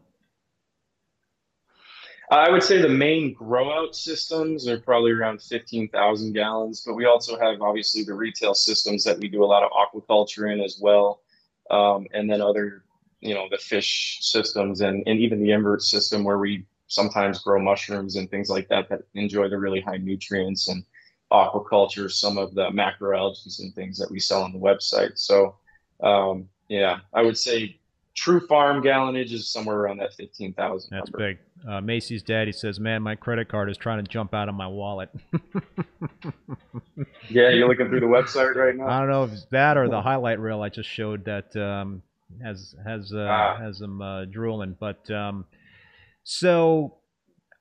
I 2.31 2.51
would 2.51 2.63
say 2.63 2.83
the 2.83 2.91
main 2.91 3.33
grow 3.33 3.73
out 3.73 3.97
systems 3.97 4.69
are 4.69 4.79
probably 4.79 5.13
around 5.13 5.41
15,000 5.41 6.35
gallons, 6.35 6.83
but 6.85 6.95
we 6.95 7.07
also 7.07 7.39
have 7.39 7.63
obviously 7.63 8.05
the 8.05 8.13
retail 8.13 8.53
systems 8.53 9.03
that 9.05 9.19
we 9.19 9.29
do 9.29 9.43
a 9.43 9.47
lot 9.47 9.63
of 9.63 9.71
aquaculture 9.71 10.53
in 10.53 10.61
as 10.61 10.79
well. 10.79 11.23
Um, 11.71 12.07
and 12.13 12.31
then 12.31 12.41
other, 12.41 12.85
you 13.21 13.35
know, 13.35 13.49
the 13.51 13.59
fish 13.59 14.19
systems 14.21 14.81
and, 14.81 15.03
and 15.07 15.19
even 15.19 15.43
the 15.43 15.53
invert 15.53 15.83
system 15.83 16.25
where 16.25 16.39
we 16.39 16.65
sometimes 16.87 17.41
grow 17.41 17.61
mushrooms 17.61 18.17
and 18.17 18.31
things 18.31 18.49
like 18.49 18.69
that 18.69 18.89
that 18.89 19.03
enjoy 19.15 19.49
the 19.49 19.59
really 19.59 19.81
high 19.81 19.99
nutrients 19.99 20.69
and 20.69 20.85
aquaculture, 21.31 22.11
some 22.11 22.39
of 22.39 22.55
the 22.55 22.71
macroalgae 22.71 23.59
and 23.61 23.75
things 23.75 23.99
that 23.99 24.11
we 24.11 24.19
sell 24.19 24.43
on 24.43 24.53
the 24.53 24.59
website. 24.59 25.19
So, 25.19 25.57
um, 26.03 26.49
yeah, 26.69 27.01
I 27.13 27.23
would 27.23 27.37
say 27.37 27.78
true 28.19 28.45
farm 28.47 28.83
gallonage 28.83 29.33
is 29.33 29.49
somewhere 29.49 29.77
around 29.77 29.99
that 29.99 30.13
15,000. 30.15 30.91
That's 30.91 31.11
number. 31.13 31.19
big. 31.19 31.39
Uh, 31.69 31.81
Macy's 31.81 32.23
daddy 32.23 32.51
says, 32.51 32.81
man, 32.81 33.01
my 33.03 33.15
credit 33.15 33.49
card 33.49 33.71
is 33.71 33.77
trying 33.77 34.05
to 34.05 34.11
jump 34.11 34.35
out 34.35 34.49
of 34.49 34.57
my 34.57 34.67
wallet. 34.67 35.09
yeah, 37.31 37.51
you're 37.51 37.69
looking 37.69 37.89
through 37.89 38.01
the 38.01 38.07
website 38.07 38.57
right 38.57 38.75
now? 38.75 38.89
I 38.89 38.99
don't 38.99 39.09
know 39.09 39.25
if 39.25 39.33
it's 39.33 39.47
that 39.53 39.77
or 39.77 39.89
the 39.89 40.03
highlight 40.03 40.41
reel 40.41 40.63
I 40.63 40.69
just 40.69 40.89
showed 40.89 41.25
that 41.27 41.57
um, 41.57 42.03
has 42.43 42.75
has 42.85 43.13
uh, 43.13 43.29
ah. 43.31 43.57
has 43.59 43.79
them 43.79 44.03
uh, 44.03 44.25
drooling. 44.25 44.77
But 44.79 45.09
um, 45.11 45.45
so 46.25 46.97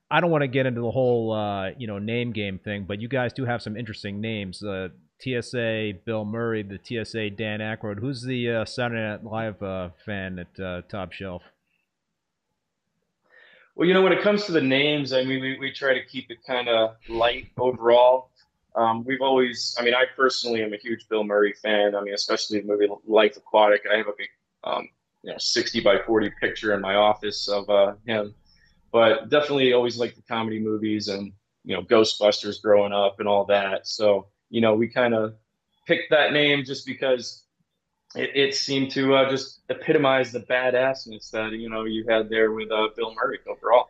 I 0.09 0.21
don't 0.21 0.31
want 0.31 0.41
to 0.41 0.47
get 0.47 0.65
into 0.65 0.81
the 0.81 0.91
whole 0.91 1.33
uh, 1.33 1.69
you 1.77 1.85
know 1.85 1.99
name 1.99 2.31
game 2.31 2.59
thing, 2.59 2.85
but 2.87 2.99
you 2.99 3.07
guys 3.07 3.31
do 3.31 3.45
have 3.45 3.61
some 3.61 3.77
interesting 3.77 4.21
names. 4.21 4.63
TSA 5.19 5.93
Bill 6.05 6.25
Murray, 6.25 6.63
the 6.63 6.79
TSA 6.81 7.31
Dan 7.31 7.59
Aykroyd. 7.59 7.99
Who's 7.99 8.21
the 8.21 8.49
uh, 8.51 8.65
Saturday 8.65 9.01
Night 9.01 9.23
Live 9.23 9.61
uh, 9.61 9.89
fan 10.05 10.39
at 10.39 10.59
uh, 10.59 10.81
Top 10.89 11.11
Shelf? 11.11 11.43
Well, 13.75 13.87
you 13.87 13.93
know, 13.93 14.01
when 14.01 14.13
it 14.13 14.21
comes 14.21 14.45
to 14.45 14.51
the 14.51 14.61
names, 14.61 15.13
I 15.13 15.23
mean, 15.23 15.41
we, 15.41 15.57
we 15.59 15.71
try 15.71 15.93
to 15.93 16.03
keep 16.05 16.31
it 16.31 16.39
kind 16.45 16.67
of 16.67 16.95
light 17.09 17.47
overall. 17.57 18.29
Um, 18.75 19.03
we've 19.05 19.21
always, 19.21 19.75
I 19.79 19.83
mean, 19.83 19.93
I 19.93 20.05
personally 20.15 20.63
am 20.63 20.73
a 20.73 20.77
huge 20.77 21.07
Bill 21.09 21.23
Murray 21.23 21.53
fan. 21.53 21.95
I 21.95 22.01
mean, 22.01 22.13
especially 22.13 22.59
the 22.59 22.67
movie 22.67 22.87
Life 23.05 23.37
Aquatic. 23.37 23.83
I 23.91 23.97
have 23.97 24.07
a 24.07 24.13
big, 24.17 24.29
um, 24.63 24.87
you 25.23 25.31
know, 25.31 25.37
60 25.37 25.81
by 25.81 25.97
40 26.05 26.31
picture 26.39 26.73
in 26.73 26.81
my 26.81 26.95
office 26.95 27.47
of 27.47 27.69
uh, 27.69 27.93
him 28.05 28.33
but 28.91 29.29
definitely 29.29 29.73
always 29.73 29.97
liked 29.97 30.15
the 30.15 30.21
comedy 30.23 30.59
movies 30.59 31.07
and 31.07 31.31
you 31.63 31.75
know 31.75 31.83
Ghostbusters 31.83 32.61
growing 32.61 32.93
up 32.93 33.19
and 33.19 33.27
all 33.27 33.45
that. 33.45 33.87
So 33.87 34.27
you 34.49 34.61
know 34.61 34.75
we 34.75 34.87
kind 34.87 35.13
of 35.13 35.35
picked 35.85 36.11
that 36.11 36.33
name 36.33 36.63
just 36.63 36.85
because 36.85 37.43
it, 38.15 38.31
it 38.35 38.55
seemed 38.55 38.91
to 38.91 39.15
uh, 39.15 39.29
just 39.29 39.61
epitomize 39.69 40.31
the 40.31 40.41
badassness 40.41 41.31
that 41.31 41.51
you 41.51 41.69
know 41.69 41.85
you 41.85 42.05
had 42.07 42.29
there 42.29 42.51
with 42.51 42.71
uh, 42.71 42.87
Bill 42.95 43.13
Murray 43.15 43.39
overall. 43.47 43.89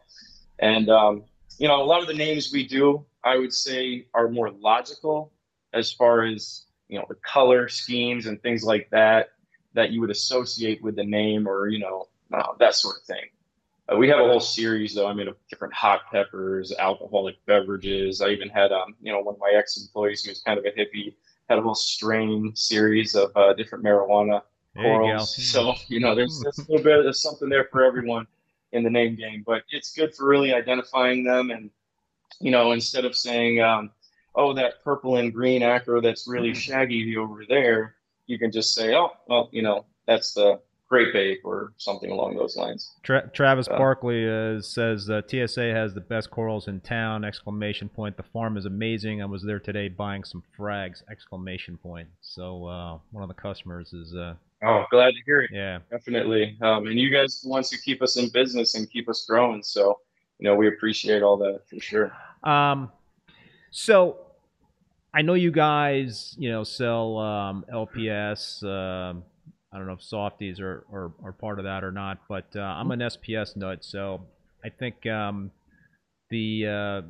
And 0.60 0.90
um, 0.90 1.24
you 1.58 1.68
know 1.68 1.82
a 1.82 1.86
lot 1.86 2.02
of 2.02 2.08
the 2.08 2.14
names 2.14 2.52
we 2.52 2.68
do, 2.68 3.06
I 3.24 3.38
would 3.38 3.54
say, 3.54 4.08
are 4.14 4.30
more 4.30 4.52
logical 4.52 5.32
as 5.74 5.92
far 5.92 6.24
as 6.24 6.66
you 6.88 6.98
know 6.98 7.06
the 7.10 7.16
color 7.16 7.68
schemes 7.68 8.26
and 8.26 8.42
things 8.42 8.64
like 8.64 8.90
that 8.92 9.30
that 9.74 9.92
you 9.92 10.02
would 10.02 10.10
associate 10.10 10.82
with 10.82 10.96
the 10.96 11.04
name 11.04 11.48
or 11.48 11.68
you 11.68 11.80
know 11.80 12.08
uh, 12.34 12.54
that 12.60 12.76
sort 12.76 12.98
of 12.98 13.04
thing. 13.04 13.26
Uh, 13.92 13.96
we 13.96 14.10
have 14.10 14.20
a 14.20 14.24
whole 14.24 14.40
series 14.40 14.94
though. 14.94 15.08
I 15.08 15.14
made 15.14 15.28
of 15.28 15.36
different 15.50 15.74
hot 15.74 16.02
peppers, 16.12 16.74
alcoholic 16.78 17.36
beverages. 17.46 18.22
I 18.22 18.30
even 18.30 18.50
had, 18.50 18.72
um, 18.72 18.96
you 19.02 19.12
know, 19.12 19.20
one 19.22 19.36
of 19.36 19.40
my 19.40 19.54
ex-employees 19.56 20.24
who 20.24 20.32
was 20.32 20.42
kind 20.42 20.60
of 20.60 20.66
a 20.66 20.72
hippie 20.72 21.16
had 21.50 21.60
a 21.60 21.62
whole 21.62 21.76
strain 21.76 22.54
series 22.56 23.16
of 23.16 23.32
uh, 23.36 23.54
different 23.54 23.84
marijuana 23.84 24.42
corals. 24.76 25.38
You 25.38 25.44
so 25.44 25.74
you 25.88 26.00
know, 26.00 26.16
there's, 26.16 26.42
there's 26.42 26.60
a 26.60 26.72
little 26.72 26.84
bit 26.84 27.06
of 27.06 27.16
something 27.16 27.50
there 27.50 27.70
for 27.72 27.84
everyone 27.84 28.28
in 28.74 28.84
the 28.84 28.90
name 28.90 29.16
game. 29.16 29.44
But 29.46 29.64
it's 29.70 29.94
good 29.94 30.14
for 30.14 30.28
really 30.28 30.54
identifying 30.54 31.24
them, 31.24 31.52
and 31.52 31.70
you 32.40 32.52
know, 32.52 32.74
instead 32.74 33.06
of 33.06 33.16
saying, 33.16 33.62
um, 33.62 33.92
"Oh, 34.36 34.54
that 34.54 34.84
purple 34.84 35.16
and 35.18 35.34
green 35.34 35.64
acro 35.64 36.02
that's 36.02 36.28
really 36.28 36.54
shaggy 36.54 37.16
over 37.16 37.46
there," 37.48 37.96
you 38.26 38.38
can 38.38 38.52
just 38.52 38.74
say, 38.74 38.96
"Oh, 38.96 39.12
well, 39.28 39.50
you 39.54 39.62
know, 39.62 39.86
that's 40.06 40.34
the 40.34 40.60
great 40.88 41.12
bait 41.14 41.40
or 41.44 41.74
something 41.78 42.12
along 42.12 42.36
those 42.36 42.56
lines. 42.56 42.94
Tra- 43.04 43.30
Travis 43.34 43.68
uh, 43.68 43.78
Barkley 43.78 44.28
uh, 44.30 44.62
says 44.62 45.10
uh, 45.10 45.22
TSA 45.28 45.74
has 45.74 45.94
the 45.94 46.02
best 46.02 46.32
corals 46.32 46.68
in 46.68 46.80
town! 46.82 47.26
Exclamation 47.26 47.90
point! 47.90 48.16
The 48.16 48.24
farm 48.24 48.58
is 48.58 48.66
amazing. 48.66 49.22
I 49.22 49.26
was 49.26 49.44
there 49.44 49.60
today 49.60 49.90
buying 49.90 50.24
some 50.24 50.44
frags! 50.58 51.04
Exclamation 51.12 51.78
point! 51.78 52.08
So 52.22 52.66
uh, 52.66 53.00
one 53.12 53.24
of 53.24 53.28
the 53.28 53.36
customers 53.36 53.94
is. 53.94 54.16
Uh, 54.16 54.36
oh, 54.64 54.86
glad 54.90 55.12
to 55.12 55.22
hear 55.26 55.42
it. 55.42 55.52
Yeah, 55.54 55.80
definitely. 55.92 56.58
Um, 56.62 56.88
and 56.88 56.98
you 56.98 57.12
guys 57.12 57.42
the 57.42 57.50
ones 57.50 57.70
who 57.70 57.78
keep 57.78 58.02
us 58.02 58.18
in 58.18 58.30
business 58.30 58.76
and 58.76 58.90
keep 58.90 59.10
us 59.10 59.26
growing. 59.26 59.64
So 59.64 60.00
you 60.40 60.46
know 60.48 60.56
we 60.56 60.68
appreciate 60.68 61.22
all 61.22 61.38
that 61.38 61.62
for 61.70 61.80
sure. 61.80 62.12
Um, 62.44 62.92
so. 63.72 64.22
I 65.14 65.24
know 65.24 65.34
you 65.34 65.50
guys, 65.50 66.36
you 66.38 66.52
know, 66.52 66.64
sell 66.64 67.18
um, 67.18 67.66
LPS, 67.74 68.62
um, 68.64 69.24
I 69.78 69.80
don't 69.80 69.86
know 69.86 69.94
if 69.94 70.02
softies 70.02 70.60
are, 70.60 70.84
are, 70.92 71.12
are 71.24 71.34
part 71.34 71.60
of 71.60 71.66
that 71.66 71.84
or 71.84 71.92
not, 71.92 72.18
but 72.28 72.48
uh, 72.56 72.62
I'm 72.62 72.90
an 72.90 73.00
SPS 73.00 73.56
nut, 73.56 73.86
so 73.86 74.22
I 74.66 74.70
think 74.70 75.06
um, 75.06 75.52
the 76.32 76.66
uh, 76.66 77.02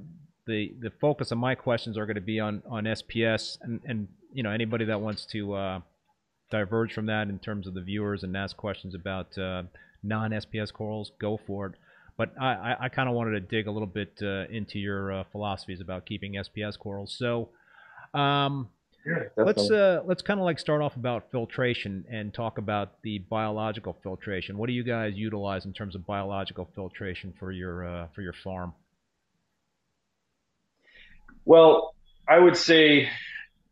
the 0.46 0.74
the 0.82 0.92
focus 1.00 1.32
of 1.32 1.38
my 1.38 1.56
questions 1.56 1.98
are 1.98 2.06
going 2.06 2.16
to 2.16 2.22
be 2.22 2.42
on 2.42 2.62
on 2.70 2.84
SPS, 2.84 3.58
and, 3.62 3.80
and 3.86 4.10
you 4.34 4.44
know 4.44 4.52
anybody 4.52 4.84
that 4.84 5.00
wants 5.00 5.26
to 5.28 5.54
uh, 5.54 5.80
diverge 6.52 6.92
from 6.92 7.06
that 7.06 7.30
in 7.30 7.40
terms 7.40 7.68
of 7.68 7.74
the 7.74 7.80
viewers 7.80 8.24
and 8.24 8.36
ask 8.36 8.58
questions 8.58 8.94
about 8.94 9.38
uh, 9.38 9.64
non-SPS 10.04 10.74
corals, 10.74 11.14
go 11.22 11.40
for 11.48 11.68
it. 11.68 11.76
But 12.18 12.34
I, 12.38 12.48
I, 12.48 12.76
I 12.82 12.90
kind 12.90 13.08
of 13.08 13.16
wanted 13.16 13.32
to 13.32 13.40
dig 13.40 13.68
a 13.68 13.72
little 13.72 13.88
bit 13.88 14.20
uh, 14.22 14.46
into 14.50 14.78
your 14.78 15.14
uh, 15.14 15.24
philosophies 15.32 15.80
about 15.80 16.06
keeping 16.06 16.34
SPS 16.34 16.78
corals. 16.78 17.16
So, 17.18 17.48
um, 18.14 18.68
Yeah, 19.08 19.24
Let's 19.38 19.72
uh 19.72 20.02
let's 20.06 20.22
kind 20.22 20.38
of 20.38 20.44
like 20.44 20.60
start 20.60 20.82
off 20.82 20.98
about 20.98 21.32
filtration 21.32 22.04
and 22.10 22.34
talk 22.34 22.58
about 22.58 23.02
the 23.04 23.20
biological 23.20 23.98
filtration. 24.04 24.58
What 24.58 24.68
do 24.68 24.74
you 24.74 24.84
guys 24.84 25.14
utilize 25.16 25.64
in 25.64 25.72
terms 25.72 25.96
of 25.96 26.06
biological 26.06 26.70
filtration 26.76 27.34
for 27.40 27.54
your 27.54 27.88
uh, 27.88 28.08
for 28.14 28.22
your 28.22 28.34
farm? 28.34 28.74
Well, 31.46 31.96
I 32.28 32.38
would 32.38 32.58
say 32.58 33.08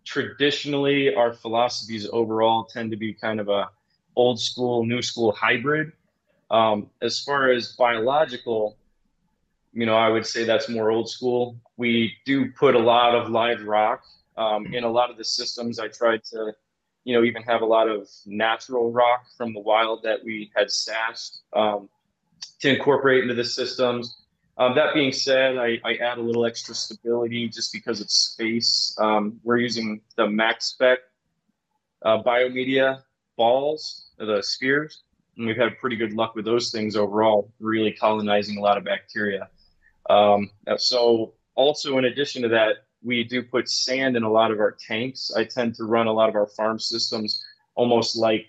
traditionally 0.06 1.14
our 1.14 1.34
philosophies 1.34 2.08
overall 2.14 2.64
tend 2.64 2.92
to 2.92 2.98
be 2.98 3.14
kind 3.14 3.42
of 3.42 3.50
a 3.50 3.70
old 4.16 4.40
school, 4.40 4.86
new 4.86 5.02
school 5.02 5.34
hybrid. 5.34 5.92
Um, 6.50 6.90
as 7.02 7.22
far 7.22 7.52
as 7.52 7.74
biological, 7.74 8.78
you 9.74 9.86
know, 9.86 9.98
I 9.98 10.08
would 10.08 10.26
say 10.26 10.46
that's 10.46 10.70
more 10.70 10.92
old 10.92 11.10
school. 11.10 11.58
We 11.76 12.14
do 12.26 12.52
put 12.52 12.76
a 12.76 12.80
lot 12.80 13.16
of 13.16 13.30
live 13.30 13.64
rock 13.64 14.04
um, 14.38 14.74
in 14.74 14.84
a 14.84 14.90
lot 14.90 15.10
of 15.10 15.18
the 15.18 15.24
systems. 15.24 15.80
I 15.80 15.88
tried 15.88 16.24
to, 16.32 16.54
you 17.04 17.16
know, 17.16 17.24
even 17.24 17.44
have 17.44 17.62
a 17.62 17.66
lot 17.66 17.88
of 17.88 18.08
natural 18.26 18.92
rock 18.92 19.26
from 19.38 19.54
the 19.54 19.60
wild 19.60 20.04
that 20.04 20.24
we 20.24 20.52
had 20.56 20.72
stashed 20.72 21.40
um, 21.54 21.90
to 22.60 22.76
incorporate 22.76 23.24
into 23.24 23.36
the 23.36 23.44
systems. 23.44 24.16
Um, 24.58 24.76
that 24.76 24.94
being 24.94 25.12
said, 25.12 25.58
I, 25.58 25.80
I 25.84 25.96
add 25.96 26.18
a 26.18 26.22
little 26.22 26.46
extra 26.46 26.74
stability 26.74 27.50
just 27.50 27.74
because 27.74 28.00
of 28.00 28.10
space. 28.10 28.96
Um, 29.00 29.40
we're 29.44 29.58
using 29.58 30.02
the 30.16 30.28
MaxSpect 30.28 30.98
uh, 32.04 32.24
biomedia 32.24 33.02
balls, 33.36 34.06
the 34.18 34.42
spheres, 34.42 35.04
and 35.36 35.46
we've 35.46 35.58
had 35.58 35.78
pretty 35.80 35.98
good 35.98 36.14
luck 36.14 36.36
with 36.36 36.46
those 36.46 36.72
things 36.72 36.96
overall, 36.96 37.52
really 37.60 37.92
colonizing 37.92 38.58
a 38.58 38.62
lot 38.62 38.78
of 38.78 38.86
bacteria. 38.86 39.50
Um, 40.10 40.50
so, 40.78 41.34
also 41.56 41.98
in 41.98 42.06
addition 42.06 42.44
to 42.44 42.50
that, 42.50 42.85
we 43.06 43.24
do 43.24 43.44
put 43.44 43.70
sand 43.70 44.18
in 44.18 44.24
a 44.24 44.32
lot 44.32 44.52
of 44.52 44.60
our 44.60 44.72
tanks. 44.72 45.32
I 45.36 45.44
tend 45.44 45.76
to 45.76 45.84
run 45.86 46.08
a 46.08 46.14
lot 46.14 46.28
of 46.28 46.36
our 46.36 46.48
farm 46.48 46.80
systems 46.80 47.44
almost 47.76 48.16
like 48.18 48.48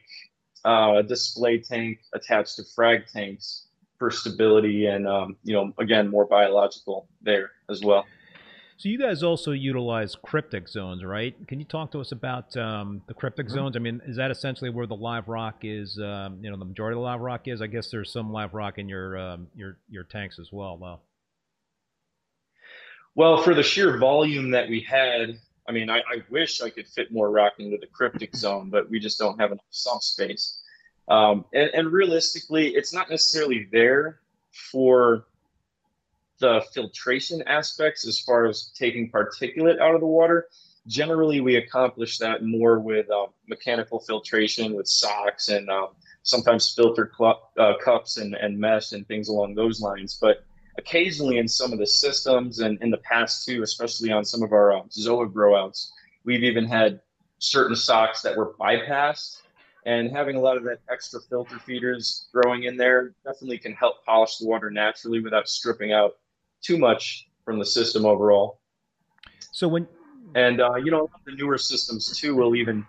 uh, 0.65 0.95
a 0.99 1.03
display 1.03 1.59
tank 1.59 1.99
attached 2.15 2.57
to 2.57 2.65
frag 2.75 3.07
tanks 3.07 3.67
for 3.99 4.11
stability 4.11 4.87
and 4.87 5.07
um, 5.07 5.37
you 5.43 5.55
know 5.55 5.73
again 5.79 6.09
more 6.09 6.27
biological 6.27 7.09
there 7.23 7.51
as 7.71 7.83
well. 7.83 8.07
So 8.79 8.91
you 8.91 8.99
guys 8.99 9.23
also 9.23 9.53
utilize 9.53 10.15
cryptic 10.23 10.69
zones, 10.69 11.03
right? 11.03 11.35
Can 11.49 11.59
you 11.59 11.65
talk 11.65 11.91
to 11.93 12.01
us 12.01 12.13
about 12.13 12.55
um, 12.59 13.01
the 13.07 13.15
cryptic 13.15 13.47
Mhm. 13.47 13.53
zones? 13.53 13.77
I 13.77 13.79
mean, 13.79 14.03
is 14.07 14.17
that 14.17 14.31
essentially 14.31 14.69
where 14.69 14.87
the 14.87 14.95
live 14.97 15.29
rock 15.29 15.61
is? 15.63 15.99
Um, 15.99 16.45
you 16.45 16.51
know, 16.51 16.59
the 16.59 16.67
majority 16.67 16.93
of 16.93 16.99
the 16.99 17.05
live 17.05 17.21
rock 17.21 17.49
is. 17.49 17.63
I 17.63 17.69
guess 17.69 17.91
there's 17.91 18.13
some 18.13 18.31
live 18.31 18.53
rock 18.53 18.79
in 18.79 18.87
your 18.87 19.17
um, 19.17 19.49
your 19.55 19.79
your 19.89 20.05
tanks 20.05 20.39
as 20.39 20.53
well, 20.53 20.77
though. 20.77 21.01
Well, 23.17 23.43
for 23.43 23.55
the 23.55 23.63
sheer 23.63 23.97
volume 23.97 24.51
that 24.51 24.69
we 24.69 24.83
had, 24.83 25.39
I 25.67 25.73
mean, 25.73 25.89
I, 25.89 26.01
I 26.01 26.23
wish 26.29 26.61
I 26.61 26.69
could 26.69 26.87
fit 26.87 27.11
more 27.11 27.31
rock 27.31 27.55
into 27.59 27.79
the 27.79 27.87
cryptic 27.87 28.37
zone, 28.37 28.69
but 28.69 28.91
we 28.91 29.01
just 29.01 29.19
don't 29.19 29.41
have 29.41 29.53
enough 29.53 29.65
sump 29.71 30.03
space. 30.03 30.61
Um, 31.09 31.47
and, 31.55 31.71
and 31.73 31.91
realistically, 31.91 32.75
it's 32.75 32.93
not 32.93 33.09
necessarily 33.09 33.69
there 33.73 34.21
for 34.71 35.25
the 36.41 36.63
filtration 36.75 37.43
aspects 37.47 38.07
as 38.07 38.21
far 38.21 38.45
as 38.45 38.71
taking 38.77 39.11
particulate 39.11 39.81
out 39.81 39.95
of 39.95 40.03
the 40.03 40.07
water. 40.07 40.49
Generally, 40.87 41.41
we 41.41 41.57
accomplish 41.57 42.19
that 42.19 42.45
more 42.45 42.79
with 42.79 43.11
um, 43.11 43.29
mechanical 43.49 43.99
filtration 43.99 44.75
with 44.75 44.87
socks 44.87 45.49
and 45.49 45.71
um, 45.71 45.89
sometimes 46.23 46.75
filter 46.75 47.11
cl- 47.17 47.51
uh, 47.59 47.79
cups 47.83 48.19
and, 48.19 48.35
and 48.35 48.59
mesh 48.59 48.93
and 48.93 49.09
things 49.09 49.29
along 49.29 49.55
those 49.55 49.81
lines. 49.81 50.19
But 50.21 50.45
occasionally 50.79 51.39
in 51.39 51.49
some 51.49 51.73
of 51.73 51.79
the 51.79 51.87
systems 51.87 52.61
and 52.61 52.81
in 52.83 52.91
the 52.91 52.99
past 52.99 53.47
too, 53.47 53.63
especially 53.63 54.11
on 54.11 54.25
some 54.25 54.43
of 54.43 54.53
our 54.53 54.73
um, 54.73 54.89
Zoa 54.89 55.33
grow 55.33 55.57
outs, 55.57 55.93
we've 56.25 56.45
even 56.45 56.67
had 56.67 57.01
certain 57.39 57.77
socks 57.77 58.23
that 58.23 58.37
were 58.37 58.55
bypassed. 58.59 59.43
And 59.85 60.11
having 60.11 60.35
a 60.35 60.41
lot 60.41 60.57
of 60.57 60.65
that 60.65 60.81
extra 60.91 61.21
filter 61.21 61.61
feeders 61.61 62.29
growing 62.33 62.65
in 62.65 62.77
there 62.77 63.15
definitely 63.25 63.59
can 63.59 63.73
help 63.73 64.05
polish 64.05 64.39
the 64.39 64.47
water 64.47 64.69
naturally 64.71 65.21
without 65.21 65.49
stripping 65.49 65.93
out 65.93 66.17
too 66.61 66.77
much 66.77 67.29
from 67.45 67.61
the 67.61 67.67
system 67.67 68.05
overall. 68.05 68.59
So 69.53 69.69
when 69.69 69.87
And 70.35 70.61
uh, 70.61 70.75
you 70.75 70.91
know, 70.91 71.09
the 71.25 71.33
newer 71.33 71.57
systems 71.57 72.19
too 72.19 72.35
will 72.35 72.57
even 72.57 72.85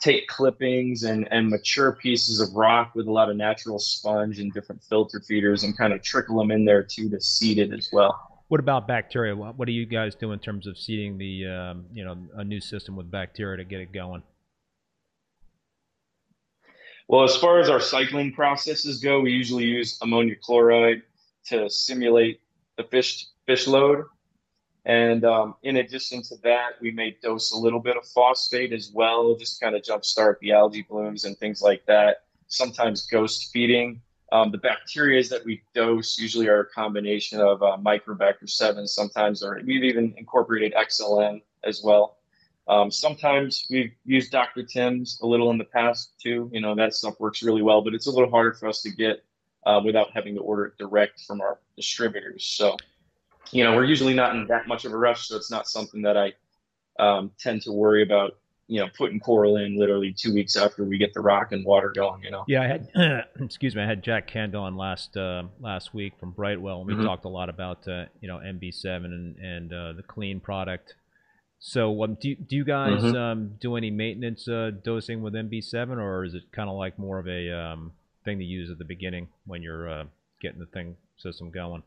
take 0.00 0.28
clippings 0.28 1.02
and, 1.02 1.28
and 1.30 1.48
mature 1.48 1.92
pieces 1.92 2.40
of 2.40 2.54
rock 2.54 2.94
with 2.94 3.06
a 3.06 3.12
lot 3.12 3.30
of 3.30 3.36
natural 3.36 3.78
sponge 3.78 4.38
and 4.38 4.52
different 4.52 4.82
filter 4.82 5.20
feeders 5.20 5.64
and 5.64 5.76
kind 5.76 5.92
of 5.92 6.02
trickle 6.02 6.38
them 6.38 6.50
in 6.50 6.64
there 6.64 6.82
too 6.82 7.08
to 7.10 7.20
seed 7.20 7.58
it 7.58 7.72
as 7.72 7.88
well. 7.92 8.42
what 8.48 8.60
about 8.60 8.86
bacteria? 8.86 9.34
What, 9.34 9.58
what 9.58 9.66
do 9.66 9.72
you 9.72 9.86
guys 9.86 10.14
do 10.14 10.32
in 10.32 10.38
terms 10.38 10.66
of 10.66 10.78
seeding 10.78 11.18
the 11.18 11.46
um, 11.46 11.86
you 11.92 12.04
know 12.04 12.16
a 12.34 12.44
new 12.44 12.60
system 12.60 12.96
with 12.96 13.10
bacteria 13.10 13.56
to 13.56 13.64
get 13.64 13.80
it 13.80 13.92
going? 13.92 14.22
Well, 17.08 17.22
as 17.22 17.36
far 17.36 17.60
as 17.60 17.68
our 17.68 17.80
cycling 17.80 18.32
processes 18.32 18.98
go, 18.98 19.20
we 19.20 19.30
usually 19.30 19.64
use 19.64 19.98
ammonia 20.02 20.34
chloride 20.42 21.02
to 21.46 21.70
simulate 21.70 22.40
the 22.76 22.84
fish 22.84 23.26
fish 23.46 23.66
load. 23.66 24.04
And 24.86 25.24
um, 25.24 25.56
in 25.64 25.78
addition 25.78 26.22
to 26.22 26.36
that, 26.44 26.80
we 26.80 26.92
may 26.92 27.16
dose 27.20 27.50
a 27.50 27.58
little 27.58 27.80
bit 27.80 27.96
of 27.96 28.06
phosphate 28.06 28.72
as 28.72 28.92
well, 28.94 29.34
just 29.34 29.60
kind 29.60 29.74
of 29.74 29.82
jumpstart 29.82 30.38
the 30.38 30.52
algae 30.52 30.86
blooms 30.88 31.24
and 31.24 31.36
things 31.36 31.60
like 31.60 31.84
that. 31.86 32.22
Sometimes 32.46 33.04
ghost 33.06 33.50
feeding. 33.52 34.00
Um, 34.30 34.52
the 34.52 34.58
bacteria 34.58 35.24
that 35.24 35.44
we 35.44 35.60
dose 35.74 36.18
usually 36.18 36.46
are 36.46 36.60
a 36.60 36.66
combination 36.66 37.40
of 37.40 37.64
uh, 37.64 37.76
Microbacter 37.84 38.48
7, 38.48 38.86
sometimes, 38.86 39.42
or 39.42 39.60
we've 39.66 39.82
even 39.82 40.14
incorporated 40.16 40.72
XLM 40.74 41.42
as 41.64 41.82
well. 41.82 42.18
Um, 42.68 42.90
sometimes 42.90 43.66
we've 43.68 43.92
used 44.04 44.30
Dr. 44.30 44.62
Tim's 44.62 45.20
a 45.20 45.26
little 45.26 45.50
in 45.50 45.58
the 45.58 45.64
past 45.64 46.12
too. 46.20 46.48
You 46.52 46.60
know, 46.60 46.76
that 46.76 46.94
stuff 46.94 47.18
works 47.18 47.42
really 47.42 47.62
well, 47.62 47.82
but 47.82 47.92
it's 47.92 48.06
a 48.06 48.10
little 48.10 48.30
harder 48.30 48.52
for 48.52 48.68
us 48.68 48.82
to 48.82 48.90
get 48.90 49.24
uh, 49.64 49.80
without 49.84 50.12
having 50.12 50.36
to 50.36 50.40
order 50.40 50.66
it 50.66 50.78
direct 50.78 51.20
from 51.26 51.40
our 51.40 51.58
distributors. 51.76 52.44
So, 52.44 52.76
you 53.52 53.64
know, 53.64 53.74
we're 53.74 53.84
usually 53.84 54.14
not 54.14 54.34
in 54.34 54.46
that 54.48 54.66
much 54.66 54.84
of 54.84 54.92
a 54.92 54.96
rush, 54.96 55.28
so 55.28 55.36
it's 55.36 55.50
not 55.50 55.68
something 55.68 56.02
that 56.02 56.16
I 56.16 56.32
um, 56.98 57.30
tend 57.38 57.62
to 57.62 57.72
worry 57.72 58.02
about. 58.02 58.36
You 58.68 58.80
know, 58.80 58.88
putting 58.98 59.20
coral 59.20 59.58
in 59.58 59.78
literally 59.78 60.12
two 60.12 60.34
weeks 60.34 60.56
after 60.56 60.82
we 60.82 60.98
get 60.98 61.14
the 61.14 61.20
rock 61.20 61.52
and 61.52 61.64
water 61.64 61.92
going. 61.94 62.24
You 62.24 62.32
know. 62.32 62.42
Yeah, 62.48 62.62
I 62.62 62.66
had 62.66 62.88
excuse 63.40 63.76
me, 63.76 63.82
I 63.82 63.86
had 63.86 64.02
Jack 64.02 64.26
Kent 64.26 64.56
on 64.56 64.76
last 64.76 65.16
uh, 65.16 65.44
last 65.60 65.94
week 65.94 66.14
from 66.18 66.32
Brightwell, 66.32 66.78
and 66.80 66.86
we 66.88 66.94
Mhm. 66.96 67.04
talked 67.04 67.24
a 67.26 67.28
lot 67.28 67.48
about 67.48 67.86
uh, 67.86 68.06
you 68.20 68.26
know 68.26 68.38
MB7 68.38 69.04
and 69.04 69.36
and 69.38 69.72
uh, 69.72 69.92
the 69.92 70.02
clean 70.02 70.40
product. 70.40 70.94
So, 71.60 72.02
um, 72.02 72.16
do 72.20 72.30
you- 72.30 72.34
do 72.36 72.56
you 72.56 72.64
guys 72.64 73.00
Mhm. 73.00 73.14
um, 73.14 73.54
do 73.60 73.76
any 73.76 73.90
maintenance 73.92 74.48
uh, 74.48 74.72
dosing 74.82 75.22
with 75.22 75.34
MB7, 75.34 75.98
or 75.98 76.24
is 76.24 76.34
it 76.34 76.50
kind 76.50 76.68
of 76.68 76.74
like 76.76 76.98
more 76.98 77.20
of 77.20 77.28
a 77.28 77.50
um, 77.52 77.92
thing 78.24 78.38
to 78.40 78.44
use 78.44 78.68
at 78.68 78.78
the 78.78 78.84
beginning 78.84 79.28
when 79.46 79.62
you're 79.62 79.88
uh, 79.88 80.04
getting 80.40 80.58
the 80.58 80.66
thing 80.66 80.96
system 81.18 81.50
going? 81.52 81.84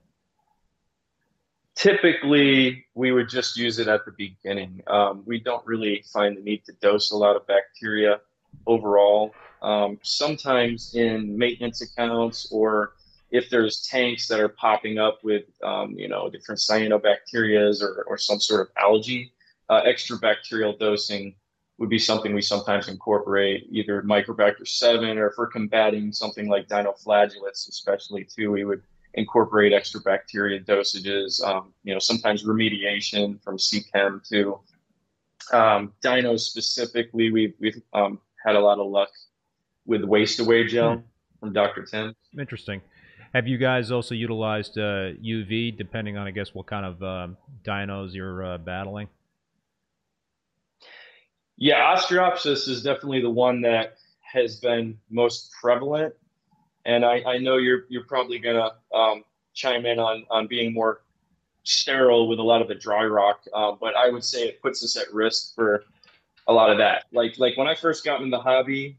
Typically, 1.80 2.86
we 2.94 3.14
would 3.14 3.30
just 3.30 3.56
use 3.56 3.80
it 3.80 3.88
at 3.88 4.04
the 4.04 4.12
beginning. 4.12 4.84
Um, 4.88 5.24
we 5.26 5.40
don't 5.40 5.66
really 5.66 6.04
find 6.12 6.36
the 6.36 6.42
need 6.42 6.66
to 6.66 6.74
dose 6.82 7.12
a 7.12 7.16
lot 7.16 7.38
of 7.38 7.48
bacteria 7.48 8.20
overall. 8.68 9.34
Um, 9.62 9.98
sometimes 10.02 10.94
in 10.94 11.38
maintenance 11.38 11.82
accounts, 11.82 12.52
or 12.52 12.96
if 13.32 13.50
there's 13.50 13.88
tanks 13.88 14.28
that 14.28 14.42
are 14.42 14.50
popping 14.50 15.00
up 15.00 15.24
with, 15.24 15.46
um, 15.64 15.92
you 15.98 16.10
know, 16.10 16.30
different 16.30 16.60
cyanobacterias 16.60 17.82
or, 17.82 18.04
or 18.10 18.18
some 18.18 18.42
sort 18.42 18.60
of 18.60 18.68
algae, 18.76 19.32
uh, 19.70 19.82
extra 19.86 20.18
bacterial 20.18 20.76
dosing 20.76 21.34
would 21.78 21.90
be 21.90 22.00
something 22.00 22.34
we 22.34 22.42
sometimes 22.42 22.90
incorporate, 22.90 23.68
either 23.72 24.02
Microbacter 24.02 24.68
7 24.68 25.18
or 25.18 25.28
if 25.28 25.36
we're 25.38 25.48
combating 25.48 26.12
something 26.12 26.50
like 26.50 26.68
dinoflagellates, 26.68 27.70
especially 27.70 28.26
too, 28.26 28.52
we 28.52 28.66
would 28.66 28.82
incorporate 29.14 29.74
extra 29.74 30.00
bacteria 30.02 30.60
dosages, 30.60 31.44
um, 31.44 31.74
you 31.84 31.94
know, 31.94 32.00
sometimes 32.00 32.44
remediation 32.44 33.42
from 33.44 33.58
Seachem 33.58 34.28
to 34.30 34.60
um, 35.52 35.94
dinos 36.04 36.42
specifically. 36.42 37.32
We've, 37.32 37.54
we've 37.60 37.82
um, 37.94 38.20
had 38.46 38.56
a 38.56 38.60
lot 38.60 38.80
of 38.80 38.88
luck 38.88 39.10
with 39.86 40.04
waste 40.04 40.40
away 40.40 40.68
gel 40.68 41.04
from 41.40 41.54
Dr. 41.54 41.84
Tim. 41.84 42.16
Interesting. 42.38 42.82
Have 43.34 43.48
you 43.48 43.58
guys 43.58 43.92
also 43.92 44.16
utilized 44.16 44.78
uh, 44.78 45.14
UV, 45.24 45.78
depending 45.78 46.18
on 46.18 46.28
I 46.28 46.32
guess 46.32 46.54
what 46.54 46.66
kind 46.66 46.86
of 46.86 47.04
um, 47.04 47.38
dinos 47.64 48.14
you're 48.14 48.44
uh, 48.44 48.58
battling? 48.58 49.08
Yeah, 51.58 51.94
Ostreopsis 51.94 52.68
is 52.68 52.82
definitely 52.82 53.22
the 53.22 53.30
one 53.30 53.62
that 53.62 53.98
has 54.22 54.56
been 54.56 54.98
most 55.10 55.52
prevalent. 55.62 56.16
And 56.90 57.06
I, 57.06 57.22
I 57.22 57.38
know 57.38 57.58
you're 57.58 57.84
you're 57.88 58.06
probably 58.06 58.40
gonna 58.40 58.72
um, 58.92 59.24
chime 59.54 59.86
in 59.86 60.00
on 60.00 60.26
on 60.32 60.48
being 60.48 60.74
more 60.74 61.02
sterile 61.62 62.28
with 62.28 62.40
a 62.40 62.44
lot 62.44 62.64
of 62.64 62.68
the 62.68 62.74
dry 62.74 63.06
rock, 63.06 63.42
uh, 63.54 63.74
but 63.80 63.96
I 63.96 64.10
would 64.10 64.24
say 64.24 64.48
it 64.48 64.60
puts 64.60 64.84
us 64.84 64.98
at 64.98 65.14
risk 65.14 65.54
for 65.54 65.84
a 66.48 66.54
lot 66.54 66.72
of 66.72 66.80
that. 66.80 67.04
Like 67.12 67.38
like 67.38 67.58
when 67.58 67.68
I 67.68 67.76
first 67.76 68.04
got 68.04 68.22
in 68.22 68.32
the 68.32 68.40
hobby, 68.40 68.98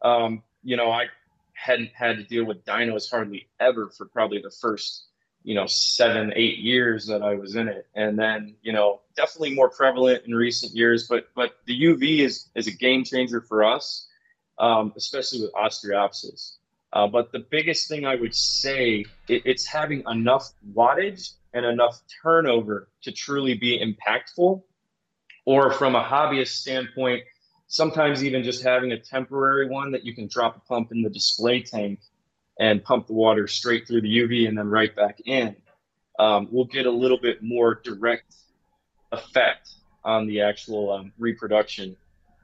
um, 0.00 0.42
you 0.64 0.78
know, 0.78 0.90
I 0.90 1.08
hadn't 1.52 1.90
had 1.92 2.16
to 2.16 2.24
deal 2.24 2.46
with 2.46 2.64
dinos 2.64 3.10
hardly 3.10 3.48
ever 3.60 3.90
for 3.90 4.06
probably 4.06 4.40
the 4.40 4.50
first 4.50 5.04
you 5.42 5.54
know 5.54 5.66
seven 5.66 6.32
eight 6.36 6.56
years 6.56 7.06
that 7.08 7.20
I 7.20 7.34
was 7.34 7.54
in 7.54 7.68
it, 7.68 7.86
and 7.94 8.18
then 8.18 8.54
you 8.62 8.72
know 8.72 9.02
definitely 9.14 9.54
more 9.54 9.68
prevalent 9.68 10.22
in 10.24 10.34
recent 10.34 10.74
years. 10.74 11.06
But 11.06 11.28
but 11.34 11.58
the 11.66 11.78
UV 11.78 12.20
is 12.20 12.48
is 12.54 12.66
a 12.66 12.72
game 12.72 13.04
changer 13.04 13.42
for 13.42 13.62
us, 13.62 14.08
um, 14.58 14.94
especially 14.96 15.42
with 15.42 15.52
Ostreopsis. 15.52 16.56
Uh, 16.96 17.06
but 17.06 17.30
the 17.30 17.40
biggest 17.50 17.88
thing 17.88 18.06
I 18.06 18.14
would 18.14 18.34
say 18.34 19.04
it, 19.28 19.42
it's 19.44 19.66
having 19.66 20.02
enough 20.08 20.48
wattage 20.74 21.32
and 21.52 21.66
enough 21.66 22.00
turnover 22.22 22.88
to 23.02 23.12
truly 23.12 23.52
be 23.52 23.78
impactful. 23.78 24.62
Or 25.44 25.70
from 25.72 25.94
a 25.94 26.02
hobbyist 26.02 26.54
standpoint, 26.54 27.22
sometimes 27.68 28.24
even 28.24 28.42
just 28.42 28.64
having 28.64 28.92
a 28.92 28.98
temporary 28.98 29.68
one 29.68 29.92
that 29.92 30.06
you 30.06 30.14
can 30.14 30.26
drop 30.26 30.56
a 30.56 30.60
pump 30.60 30.90
in 30.90 31.02
the 31.02 31.10
display 31.10 31.60
tank 31.60 32.00
and 32.58 32.82
pump 32.82 33.08
the 33.08 33.12
water 33.12 33.46
straight 33.46 33.86
through 33.86 34.00
the 34.00 34.18
UV 34.18 34.48
and 34.48 34.56
then 34.56 34.68
right 34.68 34.96
back 34.96 35.20
in, 35.26 35.54
um, 36.18 36.48
we'll 36.50 36.64
get 36.64 36.86
a 36.86 36.90
little 36.90 37.18
bit 37.20 37.42
more 37.42 37.74
direct 37.74 38.36
effect 39.12 39.68
on 40.02 40.26
the 40.26 40.40
actual 40.40 40.92
um, 40.92 41.12
reproduction 41.18 41.94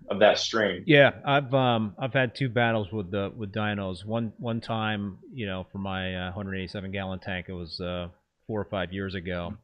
of 0.09 0.21
that 0.21 0.39
strain. 0.39 0.85
Yeah, 0.87 1.13
I've 1.25 1.53
um 1.55 1.95
I've 1.99 2.13
had 2.13 2.35
two 2.35 2.49
battles 2.49 2.93
with 2.93 3.11
the 3.11 3.33
with 3.35 3.53
dinos. 3.53 4.05
One 4.05 4.33
one 4.39 4.61
time, 4.61 5.19
you 5.33 5.47
know, 5.47 5.67
for 5.71 5.79
my 5.79 6.15
uh, 6.15 6.33
187 6.33 6.91
gallon 6.93 7.19
tank, 7.19 7.47
it 7.49 7.53
was 7.53 7.81
uh, 7.81 8.09
four 8.47 8.61
or 8.61 8.65
five 8.65 8.93
years 8.93 9.15
ago, 9.15 9.55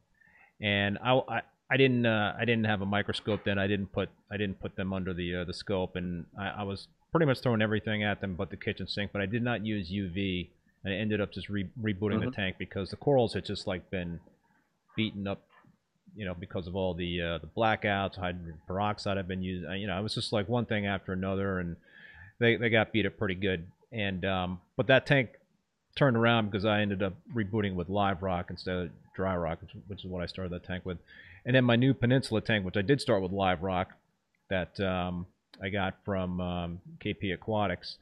and 0.61 0.97
I, 1.03 1.19
I 1.27 1.41
I 1.69 1.77
didn't 1.77 2.05
uh, 2.05 2.35
I 2.37 2.45
didn't 2.45 2.65
have 2.65 2.81
a 2.81 2.85
microscope 2.85 3.41
then. 3.43 3.59
I 3.59 3.67
didn't 3.67 3.91
put 3.91 4.09
I 4.31 4.37
didn't 4.37 4.59
put 4.59 4.75
them 4.75 4.93
under 4.93 5.13
the 5.13 5.37
uh, 5.37 5.43
the 5.43 5.53
scope, 5.53 5.95
and 5.95 6.25
I, 6.37 6.47
I, 6.47 6.63
was 6.63 6.87
pretty 7.11 7.27
much 7.27 7.41
throwing 7.41 7.61
everything 7.61 8.03
at 8.03 8.21
them 8.21 8.35
but 8.35 8.49
the 8.49 8.57
kitchen 8.57 8.87
sink. 8.87 9.11
But 9.11 9.21
I 9.21 9.27
did 9.27 9.43
not 9.43 9.65
use 9.65 9.91
UV, 9.91 10.49
and 10.83 10.93
I 10.93 10.97
ended 10.97 11.21
up 11.21 11.31
just 11.31 11.47
re- 11.47 11.69
rebooting 11.79 12.19
mm-hmm. 12.19 12.25
the 12.25 12.31
tank 12.31 12.55
because 12.57 12.89
the 12.89 12.95
corals 12.95 13.33
had 13.33 13.45
just 13.45 13.67
like 13.67 13.91
been 13.91 14.19
beaten 14.95 15.27
up, 15.27 15.41
you 16.19 16.25
know, 16.25 16.33
because 16.33 16.67
of 16.67 16.75
all 16.75 16.93
the 16.93 17.21
uh, 17.21 17.37
the 17.37 17.47
blackouts, 17.47 18.17
hydrogen 18.17 18.59
peroxide 18.67 19.17
I've 19.17 19.29
been 19.29 19.41
using. 19.41 19.71
You 19.79 19.87
know, 19.87 19.97
it 19.97 20.03
was 20.03 20.13
just 20.13 20.33
like 20.33 20.49
one 20.49 20.65
thing 20.65 20.85
after 20.85 21.13
another, 21.13 21.59
and 21.59 21.77
they 22.39 22.57
they 22.57 22.69
got 22.69 22.91
beat 22.91 23.05
up 23.05 23.17
pretty 23.17 23.35
good. 23.35 23.65
And 23.93 24.25
um, 24.25 24.59
but 24.75 24.87
that 24.87 25.05
tank 25.05 25.29
turned 25.95 26.17
around 26.17 26.51
because 26.51 26.65
I 26.65 26.81
ended 26.81 27.01
up 27.01 27.13
rebooting 27.33 27.73
with 27.75 27.87
live 27.87 28.21
rock 28.21 28.47
instead 28.49 28.75
of 28.75 28.89
dry 29.15 29.37
rock, 29.37 29.61
which, 29.61 29.71
which 29.87 30.03
is 30.03 30.11
what 30.11 30.21
I 30.21 30.25
started 30.25 30.51
that 30.51 30.65
tank 30.65 30.85
with. 30.85 30.97
And 31.45 31.55
then 31.55 31.63
my 31.63 31.77
new 31.77 31.93
Peninsula 31.93 32.41
tank, 32.41 32.65
which 32.65 32.75
I 32.75 32.81
did 32.81 32.99
start 32.99 33.23
with 33.23 33.31
live 33.31 33.63
rock, 33.63 33.93
that 34.49 34.77
um, 34.81 35.25
I 35.63 35.69
got 35.69 35.95
from 36.03 36.41
um, 36.41 36.81
KP 36.99 37.33
Aquatics. 37.33 37.95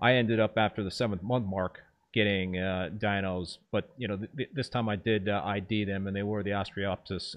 I 0.00 0.12
ended 0.12 0.38
up 0.38 0.56
after 0.56 0.84
the 0.84 0.90
seventh 0.92 1.24
month 1.24 1.46
mark 1.46 1.80
getting 2.14 2.58
uh, 2.58 2.90
dinos, 2.96 3.58
but 3.72 3.90
you 3.98 4.06
know 4.06 4.18
th- 4.18 4.30
th- 4.36 4.50
this 4.54 4.68
time 4.68 4.88
I 4.88 4.94
did 4.94 5.28
uh, 5.28 5.42
ID 5.44 5.84
them, 5.84 6.06
and 6.06 6.14
they 6.14 6.22
were 6.22 6.44
the 6.44 6.50
Ostreopsis 6.50 7.34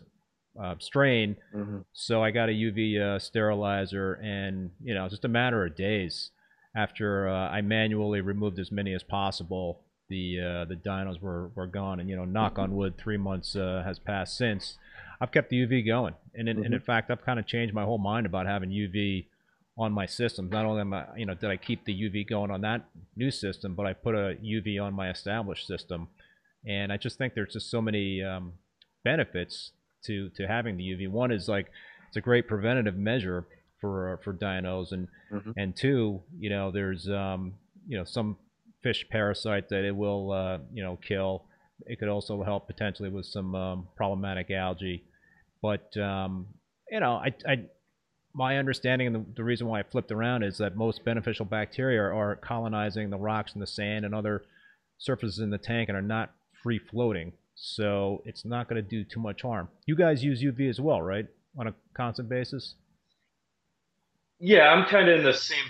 uh, 0.62 0.76
strain. 0.80 1.38
Mm-hmm. 1.56 1.80
So 1.94 2.24
I 2.24 2.32
got 2.32 2.50
a 2.50 2.52
UV 2.52 3.00
uh, 3.00 3.20
sterilizer, 3.20 4.14
and 4.16 4.72
you 4.84 4.94
know 4.94 5.08
just 5.08 5.26
a 5.26 5.30
matter 5.30 5.66
of 5.66 5.76
days 5.76 6.32
after 6.76 7.30
uh, 7.30 7.50
I 7.50 7.62
manually 7.62 8.22
removed 8.22 8.60
as 8.60 8.72
many 8.72 8.94
as 8.94 9.04
possible, 9.04 9.82
the 10.10 10.40
uh, 10.40 10.66
the 10.66 10.76
dinos 10.76 11.22
were, 11.22 11.50
were 11.56 11.68
gone. 11.68 12.00
And 12.00 12.10
you 12.10 12.16
know, 12.16 12.26
knock 12.26 12.54
mm-hmm. 12.54 12.64
on 12.64 12.76
wood, 12.76 12.98
three 12.98 13.18
months 13.18 13.54
has 13.54 14.00
passed 14.00 14.38
since. 14.38 14.78
I've 15.22 15.32
kept 15.32 15.50
the 15.50 15.66
UV 15.66 15.86
going, 15.86 16.16
and 16.34 16.48
in, 16.48 16.58
mm-hmm. 16.58 16.66
and 16.66 16.74
in 16.74 16.80
fact, 16.80 17.12
I've 17.12 17.26
kind 17.26 17.40
of 17.40 17.46
changed 17.46 17.74
my 17.74 17.84
whole 17.84 17.98
mind 17.98 18.26
about 18.26 18.46
having 18.46 18.70
UV 18.70 19.26
on 19.78 19.94
my 19.94 20.06
systems. 20.06 20.52
Not 20.52 20.66
only 20.66 20.82
am 20.82 20.94
I, 20.94 21.06
you 21.18 21.26
know, 21.26 21.34
did 21.34 21.50
I 21.50 21.58
keep 21.58 21.86
the 21.86 21.94
UV 21.94 22.28
going 22.28 22.52
on 22.52 22.62
that 22.62 22.86
new 23.16 23.32
system, 23.32 23.76
but 23.76 23.86
I 23.86 23.94
put 23.94 24.16
a 24.16 24.38
UV 24.44 24.82
on 24.82 24.94
my 24.94 25.10
established 25.10 25.68
system, 25.68 26.10
and 26.66 26.92
I 26.92 26.98
just 26.98 27.18
think 27.18 27.34
there's 27.34 27.54
just 27.54 27.72
so 27.72 27.82
many 27.82 28.24
um, 28.24 28.54
benefits 29.04 29.72
to 30.06 30.30
to 30.30 30.48
having 30.48 30.78
the 30.78 30.84
UV. 30.84 31.10
One 31.10 31.32
is 31.32 31.48
like 31.48 31.68
it's 32.08 32.18
a 32.18 32.22
great 32.22 32.48
preventative 32.48 32.98
measure 32.98 33.46
for 33.80 34.14
uh, 34.14 34.18
for 34.24 34.34
dinos, 34.34 34.92
and 34.92 35.08
mm-hmm. 35.32 35.52
and 35.58 35.76
two, 35.76 36.22
you 36.38 36.50
know, 36.50 36.72
there's 36.72 37.10
um, 37.10 37.54
you 37.88 37.98
know 37.98 38.04
some 38.04 38.38
fish 38.82 39.06
parasite 39.10 39.70
that 39.70 39.84
it 39.84 39.96
will 39.96 40.32
uh, 40.32 40.60
you 40.74 40.84
know 40.84 40.98
kill. 40.98 41.46
It 41.86 42.00
could 42.00 42.10
also 42.10 42.44
help 42.44 42.68
potentially 42.68 43.10
with 43.10 43.26
some 43.26 43.56
um, 43.56 43.88
problematic 43.96 44.52
algae. 44.52 45.04
But 45.62 45.96
um, 45.98 46.48
you 46.92 47.00
know, 47.00 47.14
I, 47.14 47.34
I 47.48 47.66
my 48.34 48.58
understanding 48.58 49.08
and 49.08 49.16
the, 49.16 49.26
the, 49.38 49.44
reason 49.44 49.68
why 49.68 49.80
I 49.80 49.84
flipped 49.84 50.12
around 50.12 50.44
is 50.44 50.58
that 50.60 50.76
most 50.76 51.04
beneficial 51.04 51.46
bacteria 51.46 52.02
are, 52.02 52.14
are 52.14 52.36
colonizing 52.36 53.10
the 53.10 53.18
rocks 53.18 53.54
and 53.54 53.62
the 53.62 53.68
sand 53.68 54.06
and 54.06 54.14
other 54.14 54.44
surfaces 54.98 55.40
in 55.40 55.50
the 55.50 55.58
tank 55.58 55.90
and 55.90 55.98
are 55.98 56.02
not 56.02 56.32
free 56.62 56.80
floating. 56.80 57.34
So 57.62 58.22
it's 58.26 58.46
not 58.46 58.70
going 58.70 58.82
to 58.82 58.88
do 58.88 59.04
too 59.04 59.20
much 59.20 59.42
harm. 59.42 59.68
You 59.86 59.96
guys 59.96 60.24
use 60.24 60.42
UV 60.42 60.70
as 60.70 60.80
well, 60.80 61.02
right? 61.02 61.28
On 61.58 61.68
a 61.68 61.74
constant 61.94 62.30
basis? 62.30 62.76
Yeah, 64.40 64.70
I'm 64.70 64.86
kind 64.86 65.10
of 65.10 65.20
in 65.20 65.26
the 65.26 65.34
same 65.34 65.66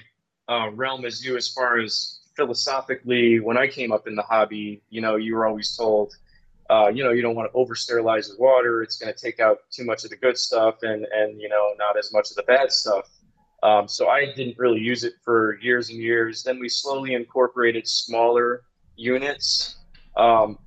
uh, 0.47 0.69
realm 0.71 1.05
as 1.05 1.25
you 1.25 1.35
as 1.35 1.47
far 1.47 1.79
as 1.79 2.19
philosophically. 2.35 3.39
When 3.39 3.57
I 3.57 3.67
came 3.67 3.91
up 3.91 4.07
in 4.07 4.15
the 4.15 4.21
hobby, 4.21 4.83
you 4.89 5.01
know, 5.01 5.15
you 5.15 5.35
were 5.35 5.47
always 5.47 5.75
told– 5.75 6.13
uh, 6.69 6.87
you 6.93 7.03
know, 7.03 7.11
you 7.11 7.21
don't 7.21 7.35
want 7.35 7.51
to 7.51 7.57
over 7.57 7.73
sterilize 7.73 8.29
the 8.29 8.35
water. 8.37 8.83
It's 8.83 8.97
going 8.97 9.11
to 9.11 9.19
take 9.19 9.39
out 9.39 9.59
too 9.71 9.83
much 9.83 10.03
of 10.03 10.11
the 10.11 10.15
good 10.15 10.37
stuff 10.37 10.83
and, 10.83 11.05
and, 11.11 11.41
you 11.41 11.49
know, 11.49 11.73
not 11.79 11.97
as 11.97 12.13
much 12.13 12.29
of 12.29 12.35
the 12.35 12.43
bad 12.43 12.71
stuff. 12.71 13.09
Um, 13.63 13.87
so 13.87 14.07
I 14.07 14.31
didn't 14.35 14.57
really 14.57 14.79
use 14.79 15.03
it 15.03 15.13
for 15.23 15.59
years 15.61 15.89
and 15.89 15.99
years. 15.99 16.43
Then 16.43 16.59
we 16.59 16.69
slowly 16.69 17.15
incorporated 17.15 17.87
smaller 17.87 18.61
units. 18.95 19.77
Um, 20.15 20.59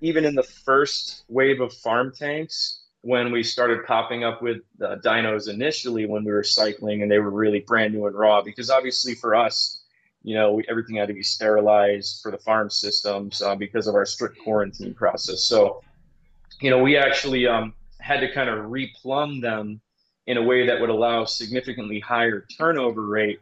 even 0.00 0.24
in 0.24 0.34
the 0.34 0.42
first 0.42 1.24
wave 1.28 1.60
of 1.60 1.72
farm 1.72 2.12
tanks, 2.12 2.82
when 3.02 3.30
we 3.30 3.42
started 3.42 3.84
popping 3.86 4.24
up 4.24 4.42
with 4.42 4.58
uh, 4.82 4.96
dinos 5.04 5.48
initially 5.48 6.06
when 6.06 6.24
we 6.24 6.32
were 6.32 6.42
cycling 6.42 7.02
and 7.02 7.10
they 7.10 7.18
were 7.18 7.30
really 7.30 7.60
brand 7.60 7.94
new 7.94 8.06
and 8.06 8.16
raw, 8.16 8.42
because 8.42 8.70
obviously 8.70 9.14
for 9.14 9.34
us, 9.34 9.82
you 10.22 10.34
know, 10.34 10.52
we, 10.52 10.64
everything 10.68 10.96
had 10.96 11.08
to 11.08 11.14
be 11.14 11.22
sterilized 11.22 12.20
for 12.22 12.30
the 12.30 12.38
farm 12.38 12.68
systems 12.68 13.40
uh, 13.40 13.54
because 13.54 13.86
of 13.86 13.94
our 13.94 14.04
strict 14.04 14.38
quarantine 14.42 14.94
process. 14.94 15.44
So, 15.44 15.82
you 16.60 16.70
know, 16.70 16.82
we 16.82 16.96
actually 16.96 17.46
um, 17.46 17.72
had 18.00 18.20
to 18.20 18.32
kind 18.32 18.50
of 18.50 18.66
replumb 18.66 19.40
them 19.40 19.80
in 20.26 20.36
a 20.36 20.42
way 20.42 20.66
that 20.66 20.80
would 20.80 20.90
allow 20.90 21.24
significantly 21.24 22.00
higher 22.00 22.46
turnover 22.58 23.06
rate. 23.06 23.40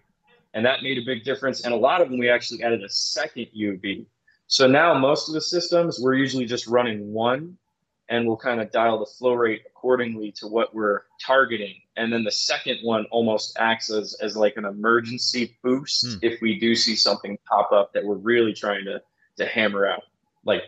And 0.55 0.65
that 0.65 0.83
made 0.83 0.99
a 0.99 1.05
big 1.05 1.25
difference. 1.25 1.63
And 1.65 1.75
a 1.75 1.77
lot 1.77 2.01
of 2.01 2.09
them, 2.09 2.19
we 2.19 2.31
actually 2.31 2.63
added 2.63 2.83
a 2.83 2.89
second 2.89 3.49
UV. 3.57 4.07
So 4.49 4.67
now 4.67 4.95
most 4.95 5.29
of 5.29 5.35
the 5.35 5.41
systems, 5.41 5.99
we're 6.01 6.15
usually 6.15 6.47
just 6.47 6.67
running 6.67 7.13
one 7.13 7.59
and 8.09 8.27
we'll 8.27 8.37
kind 8.37 8.61
of 8.61 8.71
dial 8.71 8.99
the 8.99 9.07
flow 9.07 9.35
rate 9.35 9.63
accordingly 9.67 10.31
to 10.33 10.47
what 10.47 10.75
we're 10.75 11.03
targeting. 11.21 11.75
And 11.97 12.13
then 12.13 12.23
the 12.23 12.31
second 12.31 12.79
one 12.83 13.07
almost 13.11 13.57
acts 13.59 13.91
as, 13.91 14.15
as 14.21 14.37
like 14.37 14.57
an 14.57 14.65
emergency 14.65 15.57
boost 15.63 16.05
mm. 16.05 16.19
if 16.23 16.41
we 16.41 16.61
do 16.61 16.77
see 16.77 16.95
something 16.95 17.37
pop 17.49 17.73
up 17.73 17.93
that 17.95 18.05
we're 18.05 18.17
really 18.17 18.53
trying 18.53 18.85
to, 18.85 19.03
to 19.39 19.47
hammer 19.47 19.87
out, 19.87 20.03
like, 20.45 20.63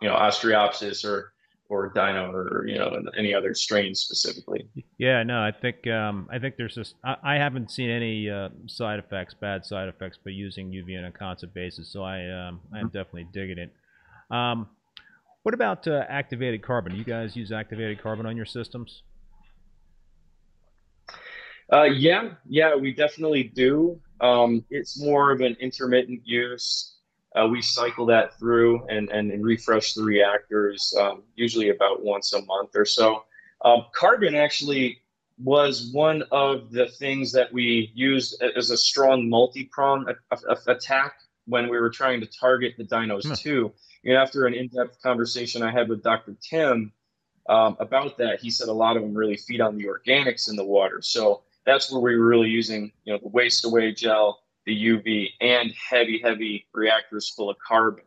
you 0.00 0.08
know, 0.08 0.14
Ostreopsis 0.14 1.04
or, 1.04 1.32
or 1.68 1.88
Dino 1.94 2.30
or, 2.30 2.66
you 2.66 2.78
know, 2.78 3.02
any 3.16 3.34
other 3.34 3.54
strains 3.54 4.00
specifically. 4.00 4.68
Yeah, 4.98 5.22
no, 5.22 5.40
I 5.40 5.52
think, 5.52 5.86
um, 5.86 6.28
I 6.32 6.38
think 6.38 6.56
there's 6.56 6.74
just, 6.74 6.94
I, 7.04 7.16
I 7.22 7.34
haven't 7.34 7.70
seen 7.70 7.90
any 7.90 8.30
uh, 8.30 8.50
side 8.66 8.98
effects, 8.98 9.34
bad 9.34 9.64
side 9.64 9.88
effects, 9.88 10.18
by 10.24 10.30
using 10.30 10.70
UV 10.70 10.98
on 10.98 11.04
a 11.06 11.12
constant 11.12 11.54
basis. 11.54 11.88
So 11.88 12.02
I, 12.02 12.24
um, 12.28 12.60
I'm 12.72 12.86
mm-hmm. 12.86 12.86
definitely 12.86 13.28
digging 13.32 13.58
it. 13.58 13.72
Um, 14.30 14.68
what 15.42 15.54
about 15.54 15.86
uh, 15.86 16.04
activated 16.08 16.62
carbon? 16.62 16.96
You 16.96 17.04
guys 17.04 17.36
use 17.36 17.52
activated 17.52 18.02
carbon 18.02 18.26
on 18.26 18.36
your 18.36 18.46
systems? 18.46 19.02
Uh, 21.72 21.84
yeah, 21.84 22.30
yeah, 22.48 22.74
we 22.74 22.92
definitely 22.92 23.44
do. 23.44 24.00
Um, 24.20 24.64
it's 24.70 25.00
more 25.00 25.32
of 25.32 25.40
an 25.40 25.56
intermittent 25.60 26.22
use. 26.24 26.95
Uh, 27.36 27.46
we 27.46 27.60
cycle 27.60 28.06
that 28.06 28.38
through 28.38 28.86
and, 28.88 29.10
and, 29.10 29.30
and 29.30 29.44
refresh 29.44 29.94
the 29.94 30.02
reactors 30.02 30.94
um, 30.98 31.22
usually 31.34 31.68
about 31.68 32.02
once 32.02 32.32
a 32.32 32.42
month 32.42 32.70
or 32.74 32.84
so. 32.84 33.24
Um, 33.64 33.86
carbon 33.94 34.34
actually 34.34 35.00
was 35.38 35.90
one 35.92 36.22
of 36.32 36.70
the 36.70 36.86
things 36.86 37.32
that 37.32 37.52
we 37.52 37.90
used 37.94 38.42
as 38.42 38.70
a 38.70 38.76
strong 38.76 39.28
multi-prong 39.28 40.06
attack 40.66 41.14
when 41.46 41.68
we 41.68 41.78
were 41.78 41.90
trying 41.90 42.20
to 42.20 42.26
target 42.26 42.74
the 42.78 42.84
dinos 42.84 43.26
hmm. 43.26 43.34
too. 43.34 43.72
And 44.04 44.14
after 44.14 44.46
an 44.46 44.54
in-depth 44.54 45.02
conversation 45.02 45.62
I 45.62 45.72
had 45.72 45.88
with 45.88 46.02
Dr. 46.02 46.36
Tim 46.40 46.92
um, 47.48 47.76
about 47.80 48.18
that, 48.18 48.40
he 48.40 48.50
said 48.50 48.68
a 48.68 48.72
lot 48.72 48.96
of 48.96 49.02
them 49.02 49.14
really 49.14 49.36
feed 49.36 49.60
on 49.60 49.76
the 49.76 49.84
organics 49.84 50.48
in 50.48 50.56
the 50.56 50.64
water. 50.64 51.00
So 51.02 51.42
that's 51.64 51.90
where 51.90 52.00
we 52.00 52.16
were 52.16 52.26
really 52.26 52.48
using, 52.48 52.92
you 53.04 53.12
know, 53.12 53.18
the 53.18 53.28
waste 53.28 53.64
away 53.64 53.92
gel, 53.92 54.40
the 54.66 54.74
UV, 54.74 55.28
and 55.40 55.72
heavy, 55.72 56.20
heavy 56.22 56.66
reactors 56.74 57.28
full 57.28 57.48
of 57.48 57.56
carbon. 57.58 58.04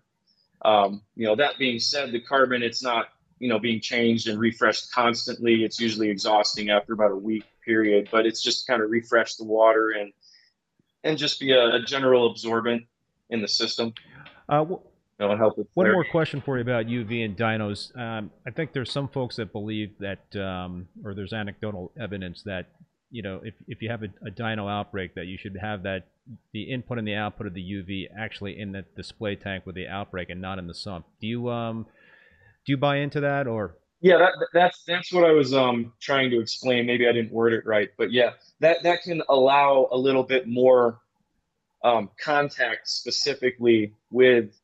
Um, 0.64 1.02
you 1.16 1.26
know, 1.26 1.36
that 1.36 1.58
being 1.58 1.80
said, 1.80 2.12
the 2.12 2.20
carbon 2.20 2.62
it's 2.62 2.84
not, 2.84 3.08
you 3.40 3.48
know, 3.48 3.60
being 3.60 3.80
changed 3.80 4.28
and 4.28 4.38
refreshed 4.38 4.92
constantly. 4.92 5.64
It's 5.64 5.80
usually 5.80 6.10
exhausting 6.10 6.70
after 6.70 6.94
about 6.94 7.12
a 7.12 7.16
week 7.16 7.46
period, 7.64 8.10
but 8.12 8.26
it's 8.26 8.44
just 8.44 8.68
kind 8.68 8.84
of 8.84 8.90
refresh 8.90 9.36
the 9.36 9.46
water 9.46 9.92
and 9.92 10.12
and 11.06 11.18
just 11.18 11.40
be 11.40 11.54
a, 11.54 11.76
a 11.76 11.82
general 11.82 12.30
absorbent 12.30 12.84
in 13.30 13.42
the 13.42 13.48
system. 13.48 13.94
Uh, 14.50 14.66
know, 15.20 15.38
help 15.38 15.58
with. 15.58 15.68
One 15.74 15.92
more 15.92 16.06
question 16.06 16.42
for 16.42 16.58
you 16.58 16.62
about 16.62 16.86
UV 16.86 17.26
and 17.26 17.38
dynos. 17.38 17.96
Um, 17.98 18.32
I 18.46 18.52
think 18.52 18.74
there's 18.74 18.92
some 18.92 19.08
folks 19.08 19.36
that 19.36 19.52
believe 19.52 19.92
that, 20.00 20.36
um, 20.36 20.88
or 21.04 21.14
there's 21.14 21.34
anecdotal 21.34 21.92
evidence 22.00 22.44
that, 22.44 22.70
you 23.12 23.22
know, 23.22 23.42
if, 23.44 23.54
if 23.68 23.82
you 23.82 23.90
have 23.90 24.04
a, 24.04 24.10
a 24.26 24.32
dyno 24.32 24.70
outbreak, 24.72 25.16
that 25.16 25.26
you 25.26 25.38
should 25.38 25.58
have 25.60 25.84
that 25.84 26.08
the 26.54 26.64
input 26.64 27.00
and 27.00 27.08
the 27.08 27.16
output 27.16 27.48
of 27.48 27.54
the 27.54 27.62
UV 27.62 28.08
actually 28.18 28.60
in 28.60 28.72
the 28.72 28.86
display 28.96 29.36
tank 29.36 29.66
with 29.66 29.76
the 29.76 29.88
outbreak 29.88 30.30
and 30.30 30.40
not 30.42 30.60
in 30.60 30.68
the 30.68 30.76
sump. 30.76 31.06
Do 31.20 31.28
you 31.28 31.50
um, 31.50 31.86
do 32.66 32.72
you 32.72 32.78
buy 32.78 32.98
into 32.98 33.22
that 33.22 33.48
or? 33.48 33.76
Yeah, 34.02 34.18
that, 34.18 34.32
that's 34.54 34.84
that's 34.86 35.12
what 35.12 35.26
I 35.26 35.32
was 35.32 35.54
um 35.54 35.92
trying 36.00 36.30
to 36.30 36.40
explain. 36.40 36.86
Maybe 36.86 37.08
I 37.08 37.12
didn't 37.12 37.32
word 37.32 37.54
it 37.54 37.66
right, 37.66 37.90
but 37.98 38.12
yeah, 38.12 38.32
that 38.60 38.84
that 38.84 39.02
can 39.02 39.22
allow 39.28 39.90
a 39.92 39.98
little 39.98 40.24
bit 40.24 40.48
more 40.48 41.02
um, 41.84 42.10
contact 42.22 42.88
specifically 42.90 43.94
with 44.12 44.60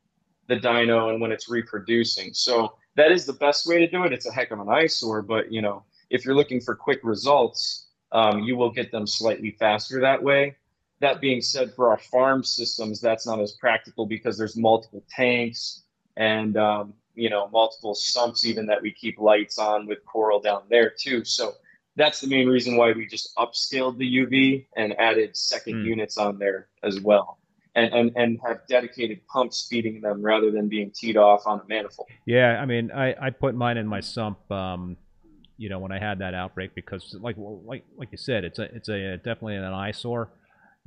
the 0.47 0.55
dyno 0.55 1.09
and 1.09 1.19
when 1.19 1.31
it's 1.31 1.49
reproducing. 1.49 2.33
So 2.33 2.75
that 2.95 3.11
is 3.11 3.25
the 3.25 3.33
best 3.33 3.67
way 3.67 3.79
to 3.79 3.87
do 3.87 4.03
it. 4.03 4.13
It's 4.13 4.25
a 4.25 4.31
heck 4.31 4.51
of 4.51 4.59
an 4.59 4.69
eyesore, 4.69 5.21
but 5.21 5.51
you 5.51 5.61
know, 5.61 5.83
if 6.09 6.23
you're 6.23 6.35
looking 6.35 6.61
for 6.61 6.75
quick 6.75 6.99
results, 7.03 7.84
um, 8.15 8.39
you 8.43 8.55
will 8.55 8.71
get 8.71 8.91
them 8.91 9.05
slightly 9.05 9.51
faster 9.59 9.99
that 9.99 10.23
way. 10.23 10.55
That 11.01 11.19
being 11.19 11.41
said, 11.41 11.73
for 11.75 11.89
our 11.89 11.97
farm 11.97 12.43
systems, 12.43 13.01
that's 13.01 13.27
not 13.27 13.41
as 13.41 13.51
practical 13.51 14.05
because 14.05 14.37
there's 14.37 14.55
multiple 14.55 15.03
tanks 15.09 15.83
and 16.15 16.55
um, 16.55 16.93
you 17.13 17.29
know 17.29 17.49
multiple 17.49 17.93
sumps 17.93 18.45
even 18.45 18.65
that 18.67 18.81
we 18.81 18.91
keep 18.93 19.19
lights 19.19 19.59
on 19.59 19.85
with 19.85 19.99
coral 20.05 20.39
down 20.39 20.63
there 20.69 20.89
too. 20.89 21.25
So 21.25 21.55
that's 21.97 22.21
the 22.21 22.27
main 22.27 22.47
reason 22.47 22.77
why 22.77 22.93
we 22.93 23.05
just 23.05 23.35
upscaled 23.35 23.97
the 23.97 24.09
UV 24.19 24.65
and 24.77 24.97
added 24.99 25.35
second 25.35 25.75
Mm. 25.75 25.85
units 25.85 26.17
on 26.17 26.39
there 26.39 26.67
as 26.83 26.99
well. 27.01 27.39
And, 27.77 27.93
and, 27.93 28.11
and 28.15 28.39
have 28.47 28.61
dedicated 28.69 29.27
pumps 29.27 29.67
feeding 29.69 29.99
them 29.99 30.21
rather 30.21 30.49
than 30.49 30.69
being 30.69 30.91
teed 30.91 31.17
off 31.17 31.45
on 31.45 31.59
a 31.59 31.63
manifold. 31.67 32.07
Yeah, 32.25 32.61
I 32.61 32.65
mean, 32.65 32.89
I, 32.89 33.13
I 33.19 33.29
put 33.31 33.53
mine 33.53 33.75
in 33.75 33.85
my 33.85 33.99
sump, 33.99 34.49
um, 34.49 34.95
you 35.57 35.69
know, 35.69 35.79
when 35.79 35.91
I 35.91 35.99
had 35.99 36.19
that 36.19 36.33
outbreak 36.33 36.75
because, 36.75 37.15
like 37.21 37.35
like 37.37 37.83
like 37.97 38.09
you 38.11 38.17
said, 38.17 38.43
it's 38.43 38.59
a 38.59 38.63
it's 38.75 38.89
a 38.89 39.17
definitely 39.17 39.55
an 39.55 39.63
eyesore, 39.65 40.29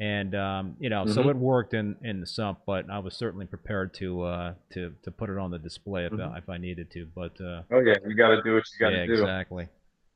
and 0.01 0.35
um, 0.35 0.77
you 0.79 0.91
know, 0.91 1.07
so 1.07 1.23
Mhm. 1.23 1.31
it 1.31 1.37
worked 1.37 1.75
in, 1.75 1.97
in 2.03 2.21
the 2.21 2.27
sump, 2.27 2.61
but 2.67 2.89
I 2.91 2.99
was 2.99 3.15
certainly 3.17 3.47
prepared 3.47 3.95
to 3.95 4.23
uh, 4.23 4.55
to 4.73 4.95
to 5.03 5.11
put 5.11 5.31
it 5.31 5.39
on 5.39 5.51
the 5.51 5.59
display 5.59 6.05
if, 6.07 6.13
Mhm. 6.13 6.37
if 6.39 6.49
I 6.49 6.59
needed 6.59 6.91
to. 6.93 7.07
But 7.15 7.41
uh, 7.41 7.63
Oh 7.71 7.81
yeah, 7.81 7.95
you 8.07 8.15
got 8.15 8.29
to 8.37 8.43
do 8.43 8.55
what 8.55 8.65
you 8.73 8.79
got 8.79 8.91
to 8.91 8.97
yeah, 8.99 9.07
do. 9.07 9.13
exactly. 9.15 9.69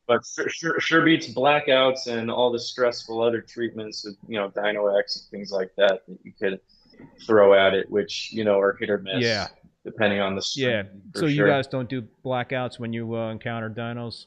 But 0.06 0.20
sure, 0.48 0.78
sure, 0.80 1.04
beats 1.04 1.32
blackouts 1.32 2.08
and 2.08 2.30
all 2.30 2.50
the 2.52 2.58
stressful 2.58 3.22
other 3.22 3.40
treatments 3.40 4.04
of 4.06 4.14
you 4.28 4.38
know 4.38 4.50
Dino 4.50 4.86
X 4.96 5.16
and 5.16 5.30
things 5.30 5.50
like 5.52 5.70
that 5.76 6.02
that 6.06 6.18
you 6.24 6.32
could 6.32 6.60
throw 7.26 7.54
at 7.54 7.72
it, 7.72 7.88
which 7.90 8.30
you 8.32 8.44
know 8.44 8.58
are 8.60 8.74
hit 8.78 8.90
or 8.90 8.98
miss. 8.98 9.22
Yeah. 9.24 9.46
Depending 9.84 10.20
on 10.20 10.36
the 10.36 10.44
Yeah. 10.54 10.84
So 11.14 11.26
you 11.26 11.36
sure. 11.38 11.48
guys 11.48 11.66
don't 11.66 11.88
do 11.88 12.02
blackouts 12.24 12.78
when 12.78 12.92
you 12.92 13.16
uh, 13.16 13.32
encounter 13.32 13.68
dinos? 13.68 14.26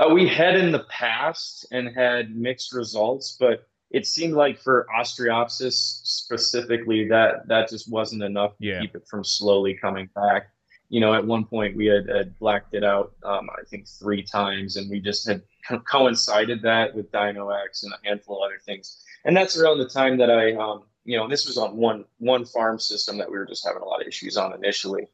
Uh, 0.00 0.08
we 0.08 0.26
had 0.26 0.56
in 0.56 0.72
the 0.72 0.84
past 0.84 1.66
and 1.72 1.94
had 1.94 2.34
mixed 2.34 2.72
results, 2.72 3.36
but 3.38 3.66
it 3.90 4.06
seemed 4.06 4.32
like 4.34 4.58
for 4.58 4.86
Ostreopsis 4.98 5.72
specifically, 6.04 7.06
that 7.08 7.46
that 7.48 7.68
just 7.68 7.90
wasn't 7.90 8.22
enough 8.22 8.56
to 8.58 8.66
Yeah. 8.66 8.80
keep 8.80 8.94
it 8.94 9.06
from 9.06 9.24
slowly 9.24 9.74
coming 9.74 10.08
back. 10.14 10.48
You 10.88 11.00
know, 11.00 11.12
at 11.14 11.24
one 11.24 11.44
point 11.44 11.76
we 11.76 11.86
had, 11.86 12.08
had 12.08 12.38
blacked 12.38 12.74
it 12.74 12.82
out, 12.82 13.12
um, 13.24 13.48
I 13.50 13.62
think 13.68 13.86
three 13.86 14.22
times, 14.22 14.76
and 14.76 14.90
we 14.90 15.00
just 15.00 15.28
had 15.28 15.42
co- 15.68 15.80
coincided 15.80 16.62
that 16.62 16.94
with 16.94 17.12
Dino 17.12 17.50
X 17.50 17.82
and 17.82 17.92
a 17.92 18.08
handful 18.08 18.42
of 18.42 18.46
other 18.48 18.58
things. 18.64 19.04
And 19.24 19.36
that's 19.36 19.56
around 19.58 19.78
the 19.78 19.88
time 19.88 20.16
that 20.18 20.30
I, 20.30 20.54
um, 20.54 20.84
you 21.04 21.16
know, 21.18 21.28
this 21.28 21.46
was 21.46 21.58
on 21.58 21.76
one 21.76 22.04
one 22.18 22.44
farm 22.44 22.78
system 22.78 23.18
that 23.18 23.30
we 23.30 23.36
were 23.36 23.46
just 23.46 23.66
having 23.66 23.82
a 23.82 23.84
lot 23.84 24.00
of 24.00 24.08
issues 24.08 24.36
on 24.36 24.54
initially. 24.54 25.08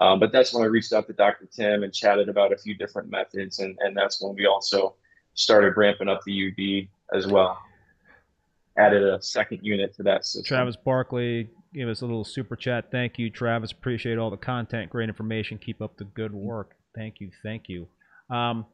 Um, 0.00 0.20
but 0.20 0.30
that's 0.32 0.52
when 0.52 0.62
I 0.62 0.66
reached 0.66 0.92
out 0.92 1.06
to 1.06 1.12
Dr. 1.14 1.46
Tim 1.46 1.82
and 1.82 1.92
chatted 1.92 2.28
about 2.28 2.52
a 2.52 2.56
few 2.56 2.74
different 2.76 3.10
methods, 3.10 3.60
and, 3.60 3.76
and 3.80 3.96
that's 3.96 4.20
when 4.20 4.34
we 4.34 4.46
also 4.46 4.94
started 5.34 5.76
ramping 5.76 6.08
up 6.08 6.20
the 6.26 6.32
UV 6.32 6.88
as 7.14 7.26
well. 7.26 7.58
Added 8.78 9.02
a 9.02 9.22
second 9.22 9.60
unit 9.62 9.94
to 9.96 10.02
that 10.02 10.26
system. 10.26 10.44
Travis 10.44 10.76
Barkley 10.76 11.48
gave 11.72 11.88
us 11.88 12.02
a 12.02 12.06
little 12.06 12.24
super 12.24 12.56
chat. 12.56 12.90
Thank 12.90 13.18
you, 13.18 13.30
Travis. 13.30 13.72
Appreciate 13.72 14.18
all 14.18 14.28
the 14.28 14.36
content, 14.36 14.90
great 14.90 15.08
information. 15.08 15.56
Keep 15.56 15.80
up 15.80 15.96
the 15.96 16.04
good 16.04 16.34
work. 16.34 16.76
Thank 16.94 17.20
you, 17.20 17.30
thank 17.42 17.70
you. 17.70 17.88
Um, 18.28 18.66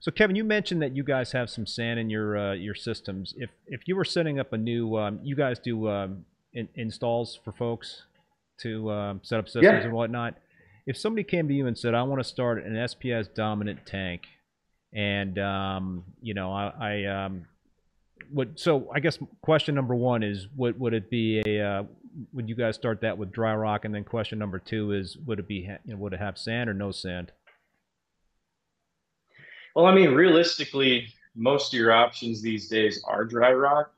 so, 0.00 0.10
Kevin, 0.10 0.34
you 0.34 0.44
mentioned 0.44 0.80
that 0.80 0.96
you 0.96 1.02
guys 1.04 1.32
have 1.32 1.50
some 1.50 1.66
sand 1.66 2.00
in 2.00 2.08
your 2.08 2.38
uh, 2.38 2.52
your 2.54 2.74
systems. 2.74 3.34
If 3.36 3.50
if 3.66 3.82
you 3.86 3.96
were 3.96 4.04
setting 4.04 4.40
up 4.40 4.54
a 4.54 4.56
new, 4.56 4.96
um, 4.96 5.20
you 5.22 5.36
guys 5.36 5.58
do 5.58 5.90
um, 5.90 6.24
in, 6.54 6.66
installs 6.74 7.38
for 7.44 7.52
folks 7.52 8.04
to 8.62 8.90
um, 8.90 9.20
set 9.22 9.38
up 9.38 9.46
systems 9.46 9.64
Yeah. 9.64 9.80
and 9.82 9.92
whatnot. 9.92 10.36
If 10.90 10.98
somebody 10.98 11.22
came 11.22 11.46
to 11.46 11.54
you 11.54 11.68
and 11.68 11.78
said, 11.78 11.94
"I 11.94 12.02
want 12.02 12.18
to 12.18 12.28
start 12.28 12.64
an 12.64 12.74
SPS 12.74 13.32
dominant 13.32 13.86
tank," 13.86 14.22
and 14.92 15.38
um, 15.38 16.04
you 16.20 16.34
know, 16.34 16.52
I, 16.52 16.72
I 16.80 17.24
um, 17.26 17.46
would 18.32 18.58
so 18.58 18.90
I 18.92 18.98
guess 18.98 19.16
question 19.40 19.76
number 19.76 19.94
one 19.94 20.24
is 20.24 20.48
would 20.56 20.80
would 20.80 20.92
it 20.92 21.08
be 21.08 21.42
a 21.46 21.64
uh, 21.64 21.82
would 22.32 22.48
you 22.48 22.56
guys 22.56 22.74
start 22.74 23.02
that 23.02 23.16
with 23.16 23.30
dry 23.30 23.54
rock 23.54 23.84
and 23.84 23.94
then 23.94 24.02
question 24.02 24.36
number 24.36 24.58
two 24.58 24.90
is 24.90 25.16
would 25.26 25.38
it 25.38 25.46
be 25.46 25.68
you 25.84 25.92
know, 25.94 25.96
would 25.96 26.12
it 26.12 26.18
have 26.18 26.36
sand 26.36 26.68
or 26.68 26.74
no 26.74 26.90
sand? 26.90 27.30
Well, 29.76 29.86
I 29.86 29.94
mean, 29.94 30.10
realistically, 30.10 31.06
most 31.36 31.72
of 31.72 31.78
your 31.78 31.92
options 31.92 32.42
these 32.42 32.68
days 32.68 33.00
are 33.06 33.24
dry 33.24 33.52
rock, 33.52 33.92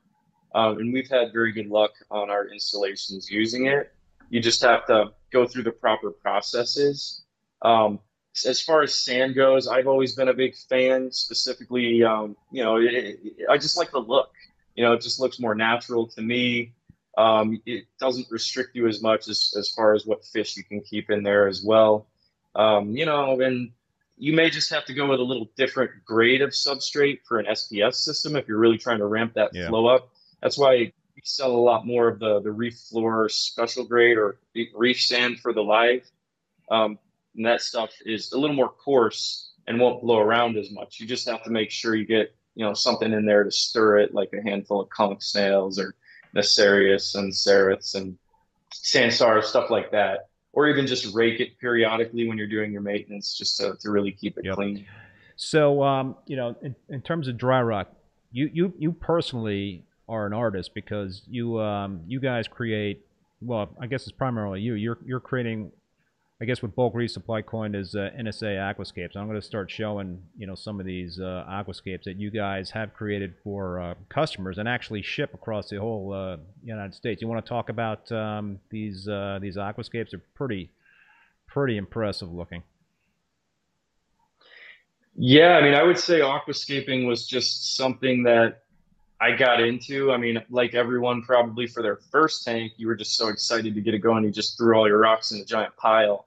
um, 0.53 0.77
and 0.77 0.93
we've 0.93 1.09
had 1.09 1.33
very 1.33 1.53
good 1.53 1.69
luck 1.69 1.93
on 2.11 2.29
our 2.29 2.49
installations 2.49 3.31
using 3.31 3.65
it. 3.65 3.91
You 4.29 4.39
just 4.41 4.61
have 4.63 4.85
to 4.87 5.11
go 5.31 5.45
through 5.47 5.63
the 5.63 5.71
proper 5.71 6.11
processes. 6.11 7.23
Um, 7.61 7.99
as 8.45 8.59
far 8.61 8.81
as 8.81 8.93
sand 8.95 9.35
goes, 9.35 9.67
I've 9.67 9.87
always 9.87 10.15
been 10.15 10.27
a 10.29 10.33
big 10.33 10.55
fan. 10.55 11.11
Specifically, 11.11 12.03
um, 12.03 12.35
you 12.51 12.63
know, 12.63 12.77
it, 12.77 12.93
it- 12.93 13.19
I 13.49 13.57
just 13.57 13.77
like 13.77 13.91
the 13.91 13.99
look. 13.99 14.31
You 14.75 14.83
know, 14.83 14.93
it 14.93 15.01
just 15.01 15.19
looks 15.19 15.39
more 15.39 15.53
natural 15.53 16.07
to 16.07 16.21
me. 16.21 16.73
Um, 17.15 17.61
it 17.67 17.85
doesn't 17.99 18.25
restrict 18.31 18.75
you 18.75 18.87
as 18.87 19.03
much 19.03 19.27
as 19.27 19.53
as 19.55 19.69
far 19.69 19.93
as 19.93 20.05
what 20.07 20.25
fish 20.25 20.57
you 20.57 20.63
can 20.63 20.81
keep 20.81 21.11
in 21.11 21.21
there 21.21 21.47
as 21.47 21.63
well. 21.63 22.07
Um, 22.55 22.95
you 22.97 23.05
know, 23.05 23.39
and 23.39 23.71
you 24.17 24.33
may 24.33 24.49
just 24.49 24.71
have 24.71 24.85
to 24.85 24.93
go 24.95 25.07
with 25.07 25.19
a 25.19 25.23
little 25.23 25.47
different 25.55 25.91
grade 26.05 26.41
of 26.41 26.51
substrate 26.51 27.19
for 27.27 27.37
an 27.39 27.45
SPS 27.45 27.95
system 27.95 28.35
if 28.35 28.47
you're 28.47 28.57
really 28.57 28.77
trying 28.79 28.97
to 28.99 29.05
ramp 29.05 29.33
that 29.35 29.51
Yeah. 29.53 29.67
flow 29.67 29.85
up. 29.87 30.09
That's 30.41 30.57
why 30.57 30.91
we 31.15 31.21
sell 31.23 31.51
a 31.51 31.57
lot 31.57 31.85
more 31.85 32.07
of 32.07 32.19
the 32.19 32.41
the 32.41 32.51
reef 32.51 32.75
floor 32.75 33.29
special 33.29 33.85
grade 33.85 34.17
or 34.17 34.37
reef 34.75 35.01
sand 35.01 35.39
for 35.39 35.53
the 35.53 35.63
live. 35.63 36.09
Um, 36.71 36.97
and 37.35 37.45
that 37.45 37.61
stuff 37.61 37.91
is 38.05 38.31
a 38.31 38.37
little 38.37 38.55
more 38.55 38.69
coarse 38.69 39.51
and 39.67 39.79
won't 39.79 40.01
blow 40.01 40.19
around 40.19 40.57
as 40.57 40.71
much. 40.71 40.99
You 40.99 41.07
just 41.07 41.27
have 41.27 41.43
to 41.43 41.49
make 41.49 41.71
sure 41.71 41.95
you 41.95 42.05
get 42.05 42.35
you 42.55 42.65
know 42.65 42.73
something 42.73 43.11
in 43.11 43.25
there 43.25 43.43
to 43.43 43.51
stir 43.51 43.99
it, 43.99 44.13
like 44.13 44.33
a 44.33 44.41
handful 44.41 44.81
of 44.81 44.89
conch 44.89 45.23
snails 45.23 45.79
or 45.79 45.95
Nassarius 46.35 47.15
and 47.15 47.31
Ceriths 47.31 47.95
and 47.95 48.17
Sansar 48.73 49.43
stuff 49.43 49.69
like 49.69 49.91
that, 49.91 50.29
or 50.51 50.67
even 50.67 50.87
just 50.87 51.13
rake 51.13 51.39
it 51.39 51.59
periodically 51.59 52.27
when 52.27 52.37
you're 52.37 52.47
doing 52.47 52.71
your 52.71 52.81
maintenance, 52.81 53.37
just 53.37 53.57
to, 53.57 53.75
to 53.81 53.91
really 53.91 54.11
keep 54.11 54.37
it 54.37 54.45
Yep. 54.45 54.55
clean. 54.55 54.85
So 55.35 55.83
um, 55.83 56.15
you 56.25 56.35
know, 56.35 56.55
in, 56.61 56.75
in 56.89 57.01
terms 57.01 57.27
of 57.27 57.37
dry 57.37 57.61
rock, 57.61 57.91
you 58.31 58.49
you 58.53 58.73
you 58.77 58.91
personally 58.91 59.83
are 60.13 60.25
an 60.25 60.33
artist 60.33 60.73
because 60.73 61.23
you 61.27 61.59
um, 61.59 62.01
you 62.07 62.19
guys 62.19 62.47
create. 62.47 63.05
Well, 63.41 63.69
I 63.81 63.87
guess 63.87 64.03
it's 64.03 64.11
primarily 64.11 64.61
you. 64.61 64.75
You're 64.75 64.99
you're 65.05 65.19
creating. 65.19 65.71
I 66.41 66.45
guess 66.45 66.61
what 66.61 66.75
Bulk 66.75 66.93
Reef 66.93 67.11
Supply 67.11 67.41
coined 67.41 67.75
is 67.75 67.95
uh, 67.95 68.09
NSA 68.19 68.57
aquascapes. 68.57 69.15
I'm 69.15 69.27
going 69.27 69.39
to 69.39 69.45
start 69.45 69.71
showing 69.71 70.21
you 70.37 70.45
know 70.45 70.55
some 70.55 70.79
of 70.79 70.85
these 70.85 71.19
uh, 71.19 71.45
aquascapes 71.49 72.03
that 72.03 72.17
you 72.17 72.31
guys 72.31 72.71
have 72.71 72.93
created 72.93 73.33
for 73.43 73.79
uh, 73.79 73.93
customers 74.09 74.57
and 74.57 74.67
actually 74.67 75.01
ship 75.01 75.33
across 75.33 75.69
the 75.69 75.79
whole 75.79 76.13
uh, 76.13 76.37
United 76.63 76.95
States. 76.95 77.21
You 77.21 77.27
want 77.27 77.43
to 77.45 77.49
talk 77.49 77.69
about 77.69 78.11
um, 78.11 78.59
these 78.69 79.07
uh, 79.07 79.39
these 79.41 79.57
aquascapes? 79.57 80.11
They're 80.11 80.21
pretty 80.35 80.69
pretty 81.47 81.77
impressive 81.77 82.31
looking. 82.31 82.63
Yeah, 85.15 85.57
I 85.57 85.61
mean, 85.61 85.75
I 85.75 85.83
would 85.83 85.99
say 85.99 86.19
aquascaping 86.19 87.07
was 87.07 87.27
just 87.27 87.75
something 87.77 88.23
that 88.23 88.62
I 89.23 89.31
got 89.31 89.61
into. 89.61 90.11
I 90.11 90.17
mean, 90.17 90.43
like 90.49 90.73
everyone 90.73 91.21
probably 91.21 91.65
for 91.65 91.81
their 91.81 91.95
first 92.11 92.43
tank, 92.43 92.73
you 92.75 92.87
were 92.87 92.95
just 92.95 93.15
so 93.15 93.29
excited 93.29 93.73
to 93.73 93.79
get 93.79 93.93
it 93.93 93.99
going. 93.99 94.25
You 94.25 94.31
just 94.31 94.57
threw 94.57 94.75
all 94.75 94.85
your 94.85 94.99
rocks 94.99 95.31
in 95.31 95.39
a 95.39 95.45
giant 95.45 95.77
pile. 95.77 96.25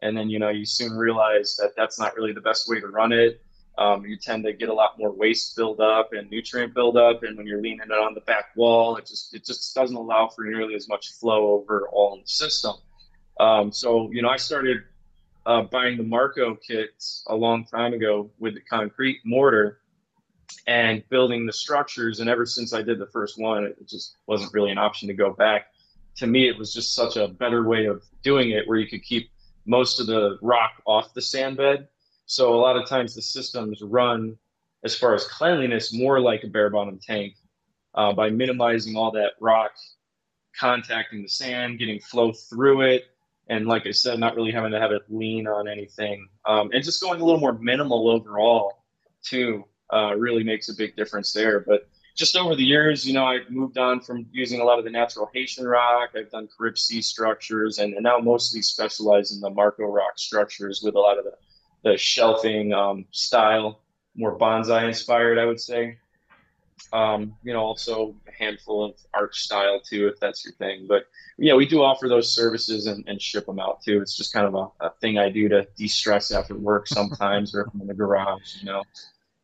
And 0.00 0.16
then, 0.16 0.30
you 0.30 0.38
know, 0.38 0.50
you 0.50 0.64
soon 0.64 0.92
realize 0.92 1.56
that 1.56 1.72
that's 1.76 1.98
not 1.98 2.14
really 2.14 2.32
the 2.32 2.40
best 2.40 2.68
way 2.68 2.78
to 2.78 2.86
run 2.86 3.10
it. 3.10 3.42
Um, 3.78 4.06
you 4.06 4.16
tend 4.16 4.44
to 4.44 4.52
get 4.52 4.68
a 4.68 4.72
lot 4.72 4.96
more 4.96 5.10
waste 5.10 5.56
buildup 5.56 6.12
and 6.12 6.30
nutrient 6.30 6.72
buildup. 6.72 7.24
And 7.24 7.36
when 7.36 7.48
you're 7.48 7.60
leaning 7.60 7.80
it 7.80 7.90
on 7.90 8.14
the 8.14 8.20
back 8.20 8.54
wall, 8.54 8.96
it 8.96 9.06
just, 9.06 9.34
it 9.34 9.44
just 9.44 9.74
doesn't 9.74 9.96
allow 9.96 10.28
for 10.28 10.44
nearly 10.44 10.76
as 10.76 10.88
much 10.88 11.14
flow 11.14 11.50
over 11.50 11.88
all 11.88 12.14
in 12.14 12.20
the 12.20 12.28
system. 12.28 12.76
Um, 13.40 13.72
so, 13.72 14.08
you 14.12 14.22
know, 14.22 14.28
I 14.28 14.36
started 14.36 14.84
uh, 15.46 15.62
buying 15.62 15.96
the 15.96 16.04
Marco 16.04 16.54
kits 16.54 17.24
a 17.26 17.34
long 17.34 17.64
time 17.64 17.92
ago 17.92 18.30
with 18.38 18.54
the 18.54 18.60
concrete 18.60 19.18
mortar 19.24 19.80
and 20.66 21.02
building 21.08 21.46
the 21.46 21.52
structures. 21.52 22.20
And 22.20 22.28
ever 22.28 22.46
since 22.46 22.72
I 22.72 22.82
did 22.82 22.98
the 22.98 23.06
first 23.06 23.40
one, 23.40 23.64
it 23.64 23.88
just 23.88 24.16
wasn't 24.26 24.52
really 24.52 24.70
an 24.70 24.78
option 24.78 25.08
to 25.08 25.14
go 25.14 25.32
back 25.32 25.66
to 26.16 26.26
me, 26.26 26.48
it 26.48 26.58
was 26.58 26.72
just 26.72 26.94
such 26.94 27.16
a 27.16 27.28
better 27.28 27.64
way 27.64 27.86
of 27.86 28.02
doing 28.22 28.50
it 28.50 28.66
where 28.66 28.78
you 28.78 28.88
could 28.88 29.02
keep 29.02 29.30
most 29.66 30.00
of 30.00 30.06
the 30.06 30.38
rock 30.42 30.72
off 30.86 31.14
the 31.14 31.22
sand 31.22 31.56
bed. 31.56 31.88
So 32.26 32.54
a 32.54 32.56
lot 32.56 32.76
of 32.76 32.88
times 32.88 33.14
the 33.14 33.22
systems 33.22 33.82
run 33.82 34.36
as 34.82 34.96
far 34.96 35.14
as 35.14 35.26
cleanliness 35.26 35.92
more 35.92 36.20
like 36.20 36.42
a 36.42 36.48
bare 36.48 36.70
bottom 36.70 36.98
tank 36.98 37.34
uh, 37.94 38.12
by 38.12 38.30
minimizing 38.30 38.96
all 38.96 39.10
that 39.12 39.32
rock 39.40 39.72
contacting 40.58 41.22
the 41.22 41.28
sand, 41.28 41.78
getting 41.78 42.00
flow 42.00 42.32
through 42.32 42.80
it, 42.82 43.04
and 43.48 43.66
like 43.66 43.86
I 43.86 43.90
said, 43.90 44.18
not 44.18 44.34
really 44.34 44.50
having 44.50 44.72
to 44.72 44.80
have 44.80 44.90
it 44.90 45.02
lean 45.08 45.46
on 45.46 45.68
anything, 45.68 46.26
um, 46.46 46.70
and 46.72 46.82
just 46.82 47.00
going 47.00 47.20
a 47.20 47.24
little 47.24 47.40
more 47.40 47.52
minimal 47.52 48.08
overall 48.08 48.84
too. 49.22 49.64
Uh, 49.92 50.14
really 50.16 50.42
makes 50.42 50.68
a 50.68 50.74
big 50.74 50.96
difference 50.96 51.32
there. 51.32 51.60
But 51.60 51.88
just 52.16 52.36
over 52.36 52.56
the 52.56 52.64
years, 52.64 53.06
you 53.06 53.12
know, 53.12 53.24
I've 53.24 53.48
moved 53.50 53.78
on 53.78 54.00
from 54.00 54.26
using 54.32 54.60
a 54.60 54.64
lot 54.64 54.78
of 54.78 54.84
the 54.84 54.90
natural 54.90 55.30
Haitian 55.32 55.66
rock. 55.66 56.10
I've 56.16 56.30
done 56.30 56.48
Carib 56.56 56.76
Sea 56.76 57.02
structures, 57.02 57.78
and, 57.78 57.94
and 57.94 58.02
now 58.02 58.18
mostly 58.18 58.62
specialize 58.62 59.32
in 59.32 59.40
the 59.40 59.50
Marco 59.50 59.84
rock 59.84 60.18
structures 60.18 60.80
with 60.82 60.96
a 60.96 60.98
lot 60.98 61.18
of 61.18 61.24
the, 61.24 61.34
the 61.84 61.96
shelving 61.96 62.72
um, 62.72 63.04
style, 63.12 63.80
more 64.16 64.36
bonsai 64.36 64.88
inspired, 64.88 65.38
I 65.38 65.44
would 65.44 65.60
say. 65.60 65.98
Um, 66.92 67.36
you 67.42 67.52
know, 67.52 67.60
also 67.60 68.14
a 68.26 68.32
handful 68.32 68.84
of 68.84 68.94
arch 69.12 69.40
style 69.40 69.80
too, 69.80 70.08
if 70.08 70.18
that's 70.18 70.44
your 70.44 70.54
thing. 70.54 70.86
But 70.88 71.06
yeah, 71.36 71.54
we 71.54 71.66
do 71.66 71.82
offer 71.82 72.08
those 72.08 72.34
services 72.34 72.86
and, 72.86 73.04
and 73.06 73.20
ship 73.20 73.46
them 73.46 73.58
out 73.58 73.82
too. 73.82 74.00
It's 74.00 74.16
just 74.16 74.32
kind 74.32 74.46
of 74.46 74.54
a, 74.54 74.86
a 74.86 74.90
thing 75.00 75.18
I 75.18 75.28
do 75.30 75.48
to 75.48 75.66
de-stress 75.76 76.30
after 76.30 76.54
work 76.54 76.86
sometimes, 76.86 77.54
or 77.54 77.62
if 77.62 77.68
I'm 77.74 77.82
in 77.82 77.86
the 77.88 77.94
garage. 77.94 78.56
You 78.60 78.66
know, 78.66 78.82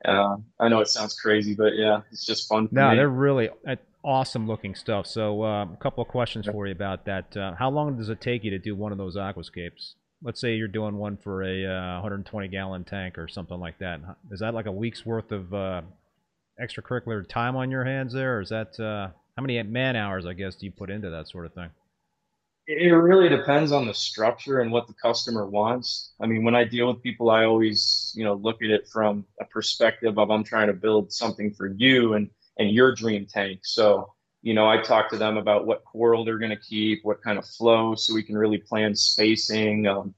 uh, 0.05 0.37
I 0.59 0.69
know 0.69 0.81
it 0.81 0.89
sounds 0.89 1.19
crazy, 1.19 1.55
but 1.55 1.75
yeah, 1.77 2.01
it's 2.11 2.27
just 2.27 2.49
fun. 2.49 2.69
no, 2.73 2.91
me. 2.91 2.97
they're 2.97 3.09
really 3.09 3.51
uh, 3.67 3.77
awesome 4.05 4.47
looking 4.47 4.75
stuff. 4.75 5.07
So, 5.07 5.45
um, 5.45 5.73
a 5.73 5.77
couple 5.77 6.03
of 6.03 6.09
questions 6.09 6.47
for 6.47 6.67
you 6.67 6.73
about 6.73 7.05
that. 7.07 7.37
Uh, 7.37 7.55
how 7.55 7.71
long 7.71 7.97
does 7.97 8.09
it 8.09 8.21
take 8.21 8.45
you 8.45 8.51
to 8.51 8.59
do 8.59 8.75
one 8.75 8.93
of 8.93 8.99
those 8.99 9.17
aquascapes? 9.17 9.95
Let's 10.23 10.41
say 10.41 10.55
you're 10.55 10.69
doing 10.69 10.97
one 10.97 11.17
for 11.17 11.43
a 11.43 11.67
uh, 11.67 11.95
120 11.95 12.49
gallon 12.49 12.85
tank 12.85 13.19
or 13.19 13.29
something 13.29 13.59
like 13.59 13.79
that. 13.79 14.01
Is 14.31 14.41
that 14.41 14.55
like 14.55 14.67
a 14.67 14.73
week's 14.73 15.05
worth 15.05 15.33
of 15.33 15.53
uh, 15.53 15.83
extracurricular 16.61 17.29
time 17.29 17.57
on 17.57 17.71
your 17.71 17.85
hands 17.85 18.13
there, 18.13 18.39
or 18.39 18.41
is 18.41 18.51
that 18.51 18.79
uh, 18.79 19.09
how 19.37 19.43
many 19.43 19.61
man 19.63 19.97
hours, 19.97 20.27
I 20.27 20.35
guess, 20.35 20.57
do 20.57 20.67
you 20.67 20.73
put 20.73 20.91
into 20.91 21.11
that 21.11 21.29
sort 21.29 21.47
of 21.47 21.55
thing? 21.55 21.71
It 22.69 22.91
really 22.91 23.29
depends 23.29 23.73
on 23.73 23.87
the 23.87 23.95
structure 23.95 24.61
and 24.61 24.71
what 24.71 24.87
the 24.87 24.95
customer 24.95 25.47
wants. 25.47 26.13
I 26.21 26.27
mean, 26.27 26.45
when 26.45 26.55
I 26.55 26.63
deal 26.63 26.87
with 26.93 27.03
people, 27.03 27.29
I 27.29 27.45
always, 27.45 28.13
you 28.15 28.25
know, 28.25 28.35
look 28.35 28.63
at 28.63 28.71
it 28.71 28.87
from 28.87 29.27
a 29.41 29.45
perspective 29.45 30.17
of 30.17 30.31
I'm 30.31 30.45
trying 30.45 30.69
to 30.69 30.73
build 30.73 31.13
something 31.13 31.53
for 31.55 31.67
you 31.67 32.15
and 32.15 32.31
and 32.59 32.71
your 32.71 32.95
dream 32.95 33.27
tank. 33.27 33.61
So, 33.65 34.13
you 34.43 34.55
know, 34.55 34.69
I 34.69 34.81
talk 34.81 35.11
to 35.11 35.17
them 35.17 35.39
about 35.39 35.67
what 35.67 35.85
coral 35.85 36.25
they're 36.25 36.39
going 36.39 36.51
to 36.51 36.57
keep, 36.57 37.01
what 37.05 37.23
kind 37.23 37.39
of 37.39 37.47
flow, 37.47 37.95
so 37.97 38.15
we 38.15 38.23
can 38.23 38.37
really 38.39 38.59
plan 38.59 38.95
spacing. 38.95 39.87
Um, 39.89 40.15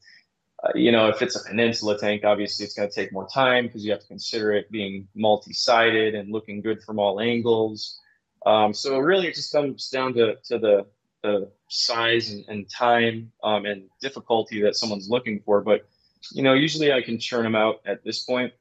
uh, 0.62 0.72
you 0.74 0.92
know, 0.92 1.08
if 1.08 1.22
it's 1.22 1.36
a 1.36 1.48
peninsula 1.48 1.98
tank, 1.98 2.24
obviously 2.24 2.64
it's 2.64 2.74
going 2.74 2.88
to 2.88 2.94
take 2.94 3.12
more 3.12 3.28
time 3.28 3.66
because 3.66 3.84
you 3.84 3.92
have 3.92 4.00
to 4.00 4.06
consider 4.06 4.52
it 4.52 4.70
being 4.70 5.08
multi-sided 5.14 6.14
and 6.14 6.30
looking 6.30 6.60
good 6.60 6.82
from 6.82 6.98
all 6.98 7.20
angles. 7.20 8.00
Um, 8.44 8.74
so 8.74 8.98
really, 8.98 9.28
it 9.28 9.34
just 9.34 9.52
comes 9.52 9.88
down 9.88 10.12
to 10.14 10.36
to 10.44 10.58
the 10.58 10.86
the 11.22 11.50
size 11.74 12.30
and, 12.30 12.44
and 12.48 12.70
time 12.70 13.32
um, 13.42 13.66
and 13.66 13.88
difficulty 14.00 14.62
that 14.62 14.76
someone's 14.76 15.08
looking 15.10 15.40
for. 15.40 15.60
But 15.60 15.88
you 16.32 16.42
know, 16.42 16.54
usually 16.54 16.92
I 16.92 17.02
can 17.02 17.18
churn 17.18 17.42
them 17.42 17.54
out 17.54 17.80
at 17.84 18.04
this 18.04 18.20
point 18.20 18.52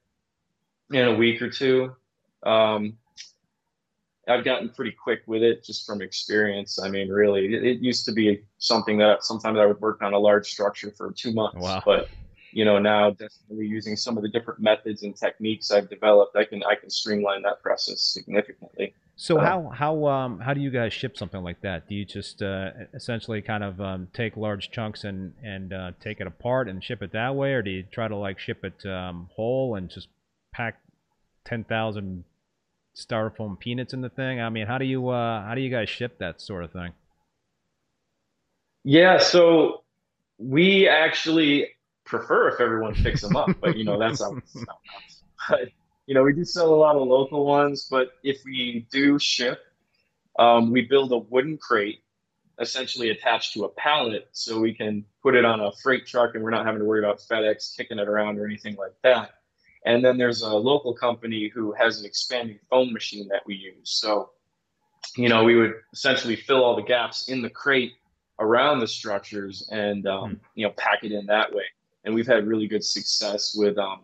in 0.90 1.06
a 1.06 1.14
week 1.14 1.40
or 1.40 1.48
two. 1.48 1.94
Um, 2.42 2.98
I've 4.26 4.44
gotten 4.44 4.70
pretty 4.70 4.92
quick 4.92 5.20
with 5.26 5.42
it 5.42 5.64
just 5.64 5.86
from 5.86 6.02
experience. 6.02 6.78
I 6.78 6.88
mean, 6.88 7.08
really, 7.08 7.54
it, 7.54 7.64
it, 7.64 7.78
used 7.78 8.06
to 8.06 8.12
be 8.12 8.42
something 8.58 8.98
that 8.98 9.22
sometimes 9.22 9.58
I 9.58 9.66
would 9.66 9.80
work 9.80 10.02
on 10.02 10.14
a 10.14 10.18
large 10.18 10.46
structure 10.50 10.90
for 10.90 11.12
two 11.12 11.32
months. 11.32 11.58
Wow. 11.60 11.82
But 11.84 12.08
you 12.52 12.64
know, 12.64 12.78
now 12.78 13.10
definitely 13.10 13.66
using 13.66 13.96
some 13.96 14.16
of 14.16 14.22
the 14.22 14.28
different 14.28 14.60
methods 14.60 15.02
and 15.02 15.14
techniques 15.16 15.70
I've 15.70 15.90
developed, 15.90 16.36
I 16.36 16.44
can 16.44 16.62
I 16.64 16.74
can 16.74 16.90
streamline 16.90 17.42
that 17.42 17.62
process 17.62 18.00
significantly. 18.00 18.94
So 19.16 19.38
uh, 19.38 19.44
how 19.44 19.68
how 19.68 20.06
um 20.06 20.40
how 20.40 20.54
do 20.54 20.60
you 20.60 20.70
guys 20.70 20.92
ship 20.92 21.16
something 21.16 21.42
like 21.42 21.60
that? 21.60 21.88
Do 21.88 21.94
you 21.94 22.04
just 22.04 22.42
uh, 22.42 22.70
essentially 22.92 23.42
kind 23.42 23.62
of 23.62 23.80
um, 23.80 24.08
take 24.12 24.36
large 24.36 24.70
chunks 24.70 25.04
and 25.04 25.34
and 25.42 25.72
uh, 25.72 25.92
take 26.00 26.20
it 26.20 26.26
apart 26.26 26.68
and 26.68 26.82
ship 26.82 27.02
it 27.02 27.12
that 27.12 27.34
way, 27.34 27.52
or 27.52 27.62
do 27.62 27.70
you 27.70 27.84
try 27.84 28.08
to 28.08 28.16
like 28.16 28.38
ship 28.38 28.64
it 28.64 28.84
um, 28.86 29.30
whole 29.34 29.76
and 29.76 29.88
just 29.88 30.08
pack 30.52 30.80
ten 31.44 31.62
thousand 31.64 32.24
styrofoam 32.96 33.58
peanuts 33.58 33.92
in 33.92 34.00
the 34.00 34.08
thing? 34.08 34.40
I 34.40 34.48
mean, 34.50 34.66
how 34.66 34.78
do 34.78 34.84
you 34.84 35.08
uh, 35.08 35.44
how 35.46 35.54
do 35.54 35.60
you 35.60 35.70
guys 35.70 35.88
ship 35.88 36.18
that 36.18 36.40
sort 36.40 36.64
of 36.64 36.72
thing? 36.72 36.92
Yeah, 38.82 39.18
so 39.18 39.84
we 40.38 40.88
actually 40.88 41.68
prefer 42.04 42.48
if 42.48 42.60
everyone 42.60 42.94
picks 42.94 43.22
them 43.22 43.36
up, 43.36 43.48
but 43.60 43.76
you 43.76 43.84
know 43.84 43.98
that's 43.98 44.20
how. 44.20 44.36
But 45.46 45.68
you 46.06 46.14
know, 46.14 46.22
we 46.22 46.32
do 46.32 46.44
sell 46.44 46.72
a 46.72 46.76
lot 46.76 46.96
of 46.96 47.06
local 47.06 47.46
ones, 47.46 47.86
but 47.90 48.12
if 48.22 48.44
we 48.44 48.86
do 48.90 49.18
ship, 49.18 49.60
um, 50.38 50.70
we 50.70 50.82
build 50.82 51.12
a 51.12 51.18
wooden 51.18 51.56
crate 51.56 52.00
essentially 52.60 53.10
attached 53.10 53.52
to 53.52 53.64
a 53.64 53.68
pallet 53.70 54.28
so 54.32 54.60
we 54.60 54.72
can 54.72 55.04
put 55.22 55.34
it 55.34 55.44
on 55.44 55.60
a 55.60 55.72
freight 55.82 56.06
truck 56.06 56.34
and 56.34 56.44
we're 56.44 56.50
not 56.50 56.64
having 56.64 56.78
to 56.78 56.84
worry 56.84 57.00
about 57.00 57.18
FedEx 57.18 57.76
kicking 57.76 57.98
it 57.98 58.08
around 58.08 58.38
or 58.38 58.46
anything 58.46 58.76
like 58.76 58.94
that. 59.02 59.30
And 59.86 60.04
then 60.04 60.16
there's 60.16 60.42
a 60.42 60.54
local 60.54 60.94
company 60.94 61.50
who 61.52 61.72
has 61.72 61.98
an 62.00 62.06
expanding 62.06 62.58
foam 62.70 62.92
machine 62.92 63.28
that 63.28 63.42
we 63.46 63.54
use. 63.54 63.90
So, 63.90 64.30
you 65.16 65.28
know, 65.28 65.44
we 65.44 65.56
would 65.56 65.74
essentially 65.92 66.36
fill 66.36 66.64
all 66.64 66.76
the 66.76 66.82
gaps 66.82 67.28
in 67.28 67.42
the 67.42 67.50
crate 67.50 67.92
around 68.38 68.80
the 68.80 68.88
structures 68.88 69.68
and, 69.70 70.06
um, 70.06 70.30
hmm. 70.30 70.36
you 70.54 70.66
know, 70.66 70.72
pack 70.76 71.04
it 71.04 71.12
in 71.12 71.26
that 71.26 71.52
way. 71.52 71.64
And 72.04 72.14
we've 72.14 72.26
had 72.26 72.46
really 72.46 72.66
good 72.66 72.84
success 72.84 73.54
with, 73.56 73.78
um, 73.78 74.02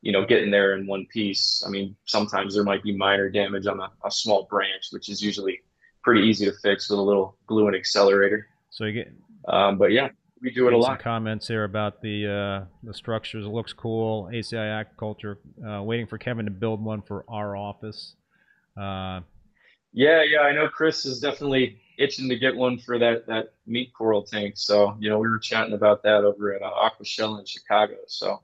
you 0.00 0.12
know, 0.12 0.24
getting 0.24 0.50
there 0.50 0.76
in 0.76 0.86
one 0.86 1.06
piece. 1.06 1.62
I 1.66 1.70
mean, 1.70 1.96
sometimes 2.04 2.54
there 2.54 2.64
might 2.64 2.82
be 2.82 2.96
minor 2.96 3.28
damage 3.28 3.66
on 3.66 3.80
a, 3.80 3.90
a 4.04 4.10
small 4.10 4.46
branch, 4.50 4.88
which 4.90 5.08
is 5.08 5.22
usually 5.22 5.60
pretty 6.02 6.22
easy 6.22 6.46
to 6.46 6.52
fix 6.52 6.88
with 6.88 6.98
a 6.98 7.02
little 7.02 7.36
glue 7.46 7.66
and 7.66 7.76
accelerator. 7.76 8.46
So 8.70 8.84
you 8.84 8.92
get, 8.92 9.12
um, 9.48 9.78
but 9.78 9.92
yeah, 9.92 10.08
we 10.40 10.50
do 10.50 10.68
it 10.68 10.72
a 10.72 10.78
lot. 10.78 11.00
Comments 11.00 11.46
here 11.46 11.64
about 11.64 12.00
the 12.00 12.26
uh, 12.26 12.66
the 12.82 12.94
structures. 12.94 13.44
It 13.44 13.48
looks 13.48 13.72
cool. 13.72 14.30
ACI 14.32 14.84
Aquaculture. 14.84 15.36
Uh, 15.66 15.82
waiting 15.82 16.06
for 16.06 16.18
Kevin 16.18 16.44
to 16.44 16.50
build 16.50 16.82
one 16.82 17.02
for 17.02 17.24
our 17.28 17.56
office. 17.56 18.14
Uh, 18.76 19.20
yeah, 19.92 20.22
yeah, 20.22 20.40
I 20.40 20.52
know 20.52 20.68
Chris 20.68 21.06
is 21.06 21.18
definitely 21.18 21.80
itching 21.98 22.28
to 22.28 22.38
get 22.38 22.54
one 22.54 22.78
for 22.78 22.98
that 22.98 23.26
that 23.26 23.54
meat 23.66 23.92
coral 23.92 24.22
tank. 24.22 24.54
So 24.56 24.96
you 25.00 25.10
know, 25.10 25.18
we 25.18 25.28
were 25.28 25.38
chatting 25.38 25.74
about 25.74 26.02
that 26.04 26.24
over 26.24 26.54
at 26.54 26.62
uh, 26.62 26.70
Aquashella 26.70 27.40
in 27.40 27.46
Chicago. 27.46 27.96
So 28.06 28.40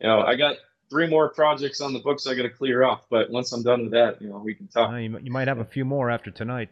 you 0.00 0.06
know, 0.06 0.20
I 0.20 0.36
got 0.36 0.56
three 0.88 1.08
more 1.08 1.28
projects 1.28 1.80
on 1.80 1.92
the 1.92 1.98
books 1.98 2.26
I 2.26 2.34
got 2.34 2.42
to 2.42 2.50
clear 2.50 2.82
off. 2.84 3.06
But 3.10 3.30
once 3.30 3.52
I'm 3.52 3.62
done 3.62 3.82
with 3.84 3.92
that, 3.92 4.20
you 4.20 4.28
know, 4.28 4.38
we 4.38 4.54
can 4.54 4.68
talk. 4.68 4.92
you, 4.92 5.18
you 5.22 5.30
might 5.30 5.48
have 5.48 5.58
a 5.58 5.64
few 5.64 5.84
more 5.84 6.10
after 6.10 6.30
tonight. 6.30 6.68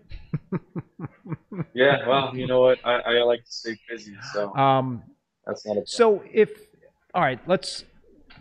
yeah, 1.74 2.07
well, 2.09 2.37
you 2.37 2.46
know 2.46 2.61
what? 2.61 2.79
I, 2.85 2.94
I 2.94 3.22
like 3.22 3.44
to 3.44 3.53
stay 3.53 3.77
busy, 3.88 4.16
so 4.33 4.55
um, 4.55 5.03
that's 5.46 5.66
not 5.66 5.72
a. 5.72 5.74
Problem. 5.74 5.87
So 5.87 6.22
if 6.33 6.50
all 7.14 7.22
right, 7.22 7.40
let's 7.46 7.85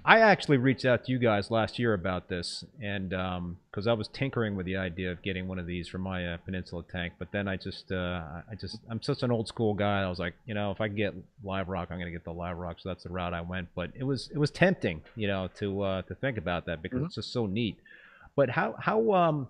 I 0.05 0.19
actually 0.19 0.57
reached 0.57 0.83
out 0.83 1.05
to 1.05 1.11
you 1.11 1.17
guys 1.17 1.49
last 1.49 1.79
year 1.79 1.93
about 1.93 2.27
this, 2.27 2.65
and 2.81 3.09
because 3.09 3.87
um, 3.87 3.89
I 3.89 3.93
was 3.93 4.09
tinkering 4.09 4.55
with 4.55 4.65
the 4.65 4.75
idea 4.75 5.11
of 5.11 5.21
getting 5.21 5.47
one 5.47 5.59
of 5.59 5.65
these 5.65 5.87
for 5.87 5.97
my 5.97 6.27
uh, 6.27 6.37
Peninsula 6.37 6.83
tank, 6.91 7.13
but 7.19 7.31
then 7.31 7.47
I 7.47 7.55
just, 7.55 7.89
uh, 7.89 8.21
I 8.51 8.55
just, 8.59 8.79
I'm 8.89 9.01
such 9.01 9.23
an 9.23 9.31
old 9.31 9.47
school 9.47 9.73
guy. 9.73 10.01
I 10.01 10.09
was 10.09 10.19
like, 10.19 10.33
you 10.45 10.53
know, 10.53 10.71
if 10.71 10.81
I 10.81 10.89
get 10.89 11.13
live 11.43 11.69
rock, 11.69 11.87
I'm 11.89 11.99
gonna 11.99 12.11
get 12.11 12.25
the 12.25 12.33
live 12.33 12.57
rock. 12.57 12.77
So 12.81 12.89
that's 12.89 13.03
the 13.03 13.09
route 13.09 13.33
I 13.33 13.41
went. 13.41 13.69
But 13.75 13.91
it 13.95 14.03
was, 14.03 14.29
it 14.33 14.37
was 14.37 14.51
tempting, 14.51 15.01
you 15.15 15.27
know, 15.27 15.49
to 15.59 15.81
uh, 15.81 16.01
to 16.03 16.15
think 16.15 16.37
about 16.37 16.65
that 16.65 16.81
because 16.81 16.97
mm-hmm. 16.97 17.05
it's 17.05 17.15
just 17.15 17.31
so 17.31 17.45
neat. 17.45 17.77
But 18.35 18.49
how 18.49 18.75
how 18.77 19.13
um 19.13 19.47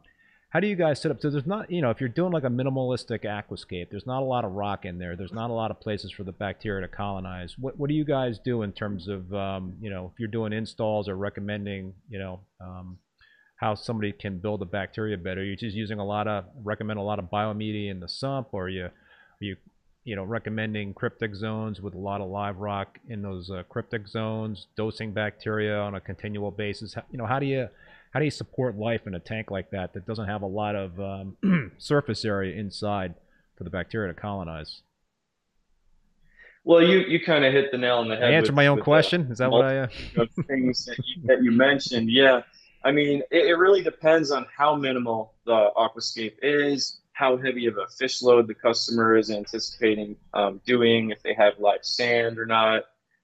how 0.54 0.60
do 0.60 0.68
you 0.68 0.76
guys 0.76 1.02
set 1.02 1.10
up? 1.10 1.20
So 1.20 1.32
there's 1.32 1.48
not, 1.48 1.72
you 1.72 1.82
know, 1.82 1.90
if 1.90 2.00
you're 2.00 2.08
doing 2.08 2.32
like 2.32 2.44
a 2.44 2.48
minimalistic 2.48 3.24
aquascape, 3.24 3.90
there's 3.90 4.06
not 4.06 4.22
a 4.22 4.26
lot 4.26 4.46
of 4.46 4.52
rock 4.52 4.86
in 4.86 5.00
there. 5.00 5.16
There's 5.16 5.34
not 5.34 5.50
a 5.50 5.54
lot 5.54 5.72
of 5.72 5.80
places 5.80 6.12
for 6.12 6.24
the 6.24 6.32
bacteria 6.32 6.88
to 6.88 6.88
colonize. 6.88 7.56
What 7.58 7.80
what 7.80 7.88
do 7.88 7.96
you 7.96 8.06
guys 8.06 8.38
do 8.38 8.62
in 8.62 8.72
terms 8.72 9.08
of, 9.08 9.34
um, 9.34 9.74
you 9.82 9.90
know, 9.90 10.12
if 10.14 10.20
you're 10.20 10.28
doing 10.28 10.54
installs 10.54 11.10
or 11.10 11.16
recommending, 11.16 11.96
you 12.08 12.20
know, 12.20 12.40
um, 12.62 13.00
how 13.56 13.74
somebody 13.74 14.12
can 14.12 14.38
build 14.38 14.62
a 14.62 14.66
bacteria 14.66 15.18
bed? 15.18 15.40
Are 15.40 15.44
you 15.44 15.56
just 15.56 15.76
using 15.76 15.98
a 15.98 16.06
lot 16.06 16.28
of 16.28 16.46
recommend 16.64 17.00
a 17.00 17.04
lot 17.04 17.18
of 17.18 17.32
biomedia 17.32 17.90
in 17.90 18.00
the 18.00 18.08
sump, 18.08 18.50
or 18.52 18.66
are 18.66 18.70
you 18.70 18.86
are 18.86 18.92
you 19.40 19.56
you 20.04 20.16
know 20.16 20.24
recommending 20.24 20.94
cryptic 20.94 21.34
zones 21.34 21.82
with 21.82 21.96
a 21.96 22.00
lot 22.00 22.22
of 22.22 22.30
live 22.30 22.58
rock 22.58 23.00
in 23.10 23.24
those 23.24 23.50
uh, 23.50 23.64
cryptic 23.70 24.08
zones, 24.08 24.68
dosing 24.78 25.14
bacteria 25.14 25.80
on 25.80 25.96
a 25.96 26.00
continual 26.00 26.52
basis? 26.52 26.94
You 27.10 27.18
know, 27.18 27.26
how 27.26 27.40
do 27.40 27.48
you 27.48 27.70
how 28.14 28.20
do 28.20 28.26
you 28.26 28.32
support 28.32 28.78
life 28.78 29.08
in 29.08 29.16
a 29.16 29.20
tank 29.20 29.50
like 29.50 29.72
that 29.72 29.94
that 29.94 30.06
doesn't 30.06 30.28
have 30.28 30.44
a 30.44 30.48
lot 30.48 30.76
of 30.76 31.00
um, 31.00 31.72
surface 31.80 32.24
area 32.24 32.56
inside 32.56 33.16
for 33.58 33.64
the 33.64 33.72
bacteria 33.72 34.14
to 34.14 34.20
colonize? 34.20 34.82
Well, 36.64 36.82
you, 36.82 37.00
you 37.00 37.20
kind 37.20 37.44
of 37.44 37.52
hit 37.52 37.72
the 37.72 37.78
nail 37.78 37.98
on 37.98 38.08
the 38.08 38.16
head. 38.16 38.26
I 38.26 38.32
answered 38.32 38.56
my 38.56 38.68
own 38.68 38.82
question. 38.82 39.28
Is 39.32 39.40
that 39.40 39.50
what 39.50 39.66
I? 39.66 39.80
Uh... 39.80 39.88
things 40.48 40.86
that 40.86 40.98
you, 41.04 41.24
that 41.26 41.44
you, 41.44 41.52
mentioned, 41.52 42.10
yeah. 42.10 42.42
I 42.86 42.92
mean, 42.92 43.24
it, 43.32 43.48
it, 43.48 43.58
really 43.58 43.82
depends 43.82 44.32
on 44.32 44.46
how 44.56 44.76
minimal 44.76 45.34
the 45.46 45.72
aquascape 45.76 46.36
is, 46.42 47.02
how 47.14 47.36
heavy 47.36 47.66
of 47.66 47.78
a 47.78 47.88
fish 47.98 48.22
load 48.22 48.48
the 48.48 48.54
customer 48.54 49.18
is 49.18 49.32
anticipating 49.32 50.16
um, 50.34 50.62
doing, 50.66 51.10
if 51.10 51.22
they 51.24 51.34
have 51.34 51.54
live 51.60 51.84
sand 51.84 52.38
or 52.38 52.46
not. 52.46 52.84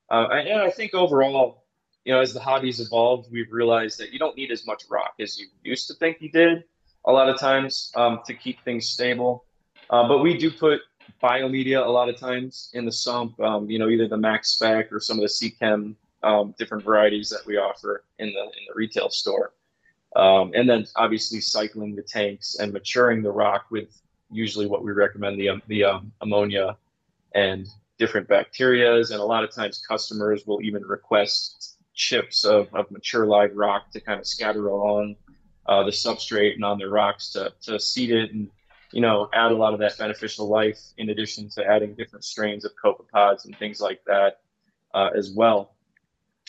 Uh, 0.10 0.28
and 0.32 0.62
I 0.62 0.72
think 0.72 0.94
overall, 0.96 1.64
you 2.06 2.14
know, 2.14 2.22
as 2.22 2.34
the 2.34 2.40
hobbies 2.40 2.80
evolved, 2.80 3.32
we've 3.32 3.52
realized 3.52 4.00
that 4.00 4.12
you 4.12 4.20
don't 4.20 4.36
need 4.36 4.52
as 4.52 4.66
much 4.66 4.84
rock 4.90 5.14
as 5.20 5.40
you 5.40 5.48
used 5.64 5.88
to 5.88 5.94
think 5.96 6.18
you 6.22 6.32
did 6.32 6.64
a 7.06 7.12
lot 7.12 7.30
of 7.30 7.40
times 7.40 7.92
um, 7.96 8.20
to 8.26 8.34
keep 8.34 8.64
things 8.64 8.88
stable. 8.90 9.46
Uh, 9.90 10.08
but 10.08 10.20
we 10.20 10.38
do 10.38 10.52
put 10.52 10.82
biomedia 11.22 11.86
a 11.86 11.90
lot 11.90 12.10
of 12.10 12.18
times 12.18 12.70
in 12.74 12.86
the 12.86 12.92
sump, 12.92 13.40
um, 13.40 13.70
you 13.70 13.80
know, 13.80 13.90
either 13.90 14.08
the 14.08 14.18
MaxSpect 14.18 14.92
or 14.92 15.00
some 15.00 15.18
of 15.18 15.22
the 15.22 15.28
Seachem 15.28 15.96
um, 16.24 16.54
different 16.58 16.84
varieties 16.84 17.30
that 17.30 17.46
we 17.46 17.58
offer 17.58 18.04
in 18.20 18.28
the 18.28 18.42
in 18.42 18.66
the 18.68 18.74
retail 18.76 19.10
store. 19.10 19.54
Um, 20.16 20.52
and 20.56 20.68
then 20.68 20.86
obviously 20.96 21.40
cycling 21.40 21.96
the 21.96 22.02
tanks 22.02 22.56
and 22.60 22.74
maturing 22.74 23.22
the 23.22 23.32
rock 23.32 23.66
with 23.70 24.02
usually 24.32 24.66
what 24.66 24.84
we 24.84 24.92
recommend 24.92 25.40
the, 25.40 25.50
um, 25.50 25.62
the 25.68 25.84
um, 25.84 26.12
ammonia 26.22 26.78
and 27.36 27.68
different 28.00 28.28
bacterias. 28.28 29.12
And 29.12 29.20
a 29.20 29.24
lot 29.24 29.44
of 29.44 29.52
times 29.52 29.84
customers 29.88 30.48
will 30.48 30.62
even 30.62 30.84
request 30.84 31.78
chips 32.00 32.46
of, 32.46 32.74
of 32.74 32.90
mature 32.90 33.26
live 33.26 33.56
rock 33.56 33.92
to 33.92 34.00
kind 34.00 34.20
of 34.20 34.26
scatter 34.26 34.68
along 34.68 35.16
uh, 35.68 35.84
the 35.84 35.92
substrate 35.92 36.56
and 36.56 36.64
on 36.64 36.80
the 36.80 36.88
rocks 36.88 37.30
to, 37.32 37.54
to 37.62 37.80
seed 37.80 38.10
it 38.12 38.32
and, 38.34 38.50
you 38.92 39.02
know, 39.02 39.30
add 39.34 39.52
a 39.52 39.56
lot 39.56 39.74
of 39.74 39.80
that 39.80 39.98
beneficial 39.98 40.48
life 40.48 40.80
in 40.98 41.10
addition 41.10 41.50
to 41.50 41.66
adding 41.66 41.94
different 41.96 42.24
strains 42.24 42.64
of 42.64 42.72
copepods 42.84 43.46
and 43.46 43.58
things 43.60 43.82
like 43.82 44.02
that 44.06 44.40
uh, 44.94 45.10
as 45.16 45.32
well 45.32 45.76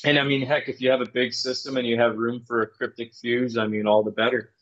and 0.04 0.18
I 0.18 0.22
mean, 0.22 0.46
heck, 0.46 0.68
if 0.68 0.80
you 0.80 0.90
have 0.90 1.00
a 1.00 1.08
big 1.08 1.32
system 1.32 1.76
and 1.76 1.86
you 1.86 1.98
have 1.98 2.16
room 2.16 2.42
for 2.46 2.62
a 2.62 2.66
cryptic 2.66 3.12
fuge, 3.12 3.58
I 3.58 3.66
mean, 3.66 3.86
all 3.86 4.02
the 4.02 4.10
better. 4.10 4.52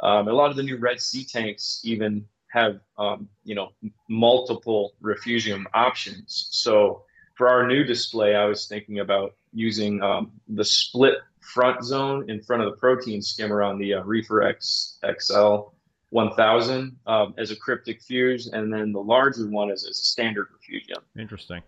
Um, 0.00 0.28
a 0.28 0.32
lot 0.32 0.50
of 0.50 0.56
the 0.56 0.62
new 0.62 0.76
Red 0.76 1.00
Sea 1.00 1.24
tanks 1.24 1.80
even 1.84 2.26
have, 2.48 2.80
um, 2.98 3.28
you 3.44 3.54
know, 3.54 3.70
multiple 4.08 4.94
refugium 5.00 5.66
options. 5.72 6.48
So 6.50 7.04
for 7.34 7.48
our 7.48 7.66
new 7.66 7.84
display, 7.84 8.34
I 8.34 8.44
was 8.44 8.66
thinking 8.66 9.00
about 9.00 9.34
using 9.52 10.02
um, 10.02 10.32
the 10.48 10.64
split 10.64 11.18
front 11.40 11.84
zone 11.84 12.28
in 12.30 12.40
front 12.42 12.62
of 12.62 12.70
the 12.70 12.76
protein 12.76 13.20
skimmer 13.22 13.62
on 13.62 13.78
the 13.78 13.94
uh, 13.94 14.02
Reefer 14.02 14.42
X 14.42 14.98
XL 15.20 15.72
1000 16.10 16.96
um, 17.06 17.34
as 17.38 17.50
a 17.50 17.56
cryptic 17.56 18.00
fuge, 18.00 18.48
and 18.52 18.72
then 18.72 18.92
the 18.92 19.00
larger 19.00 19.48
one 19.48 19.70
is 19.70 19.84
as 19.84 19.98
a 19.98 20.04
standard 20.04 20.46
refugium. 20.52 21.02
Interesting. 21.18 21.60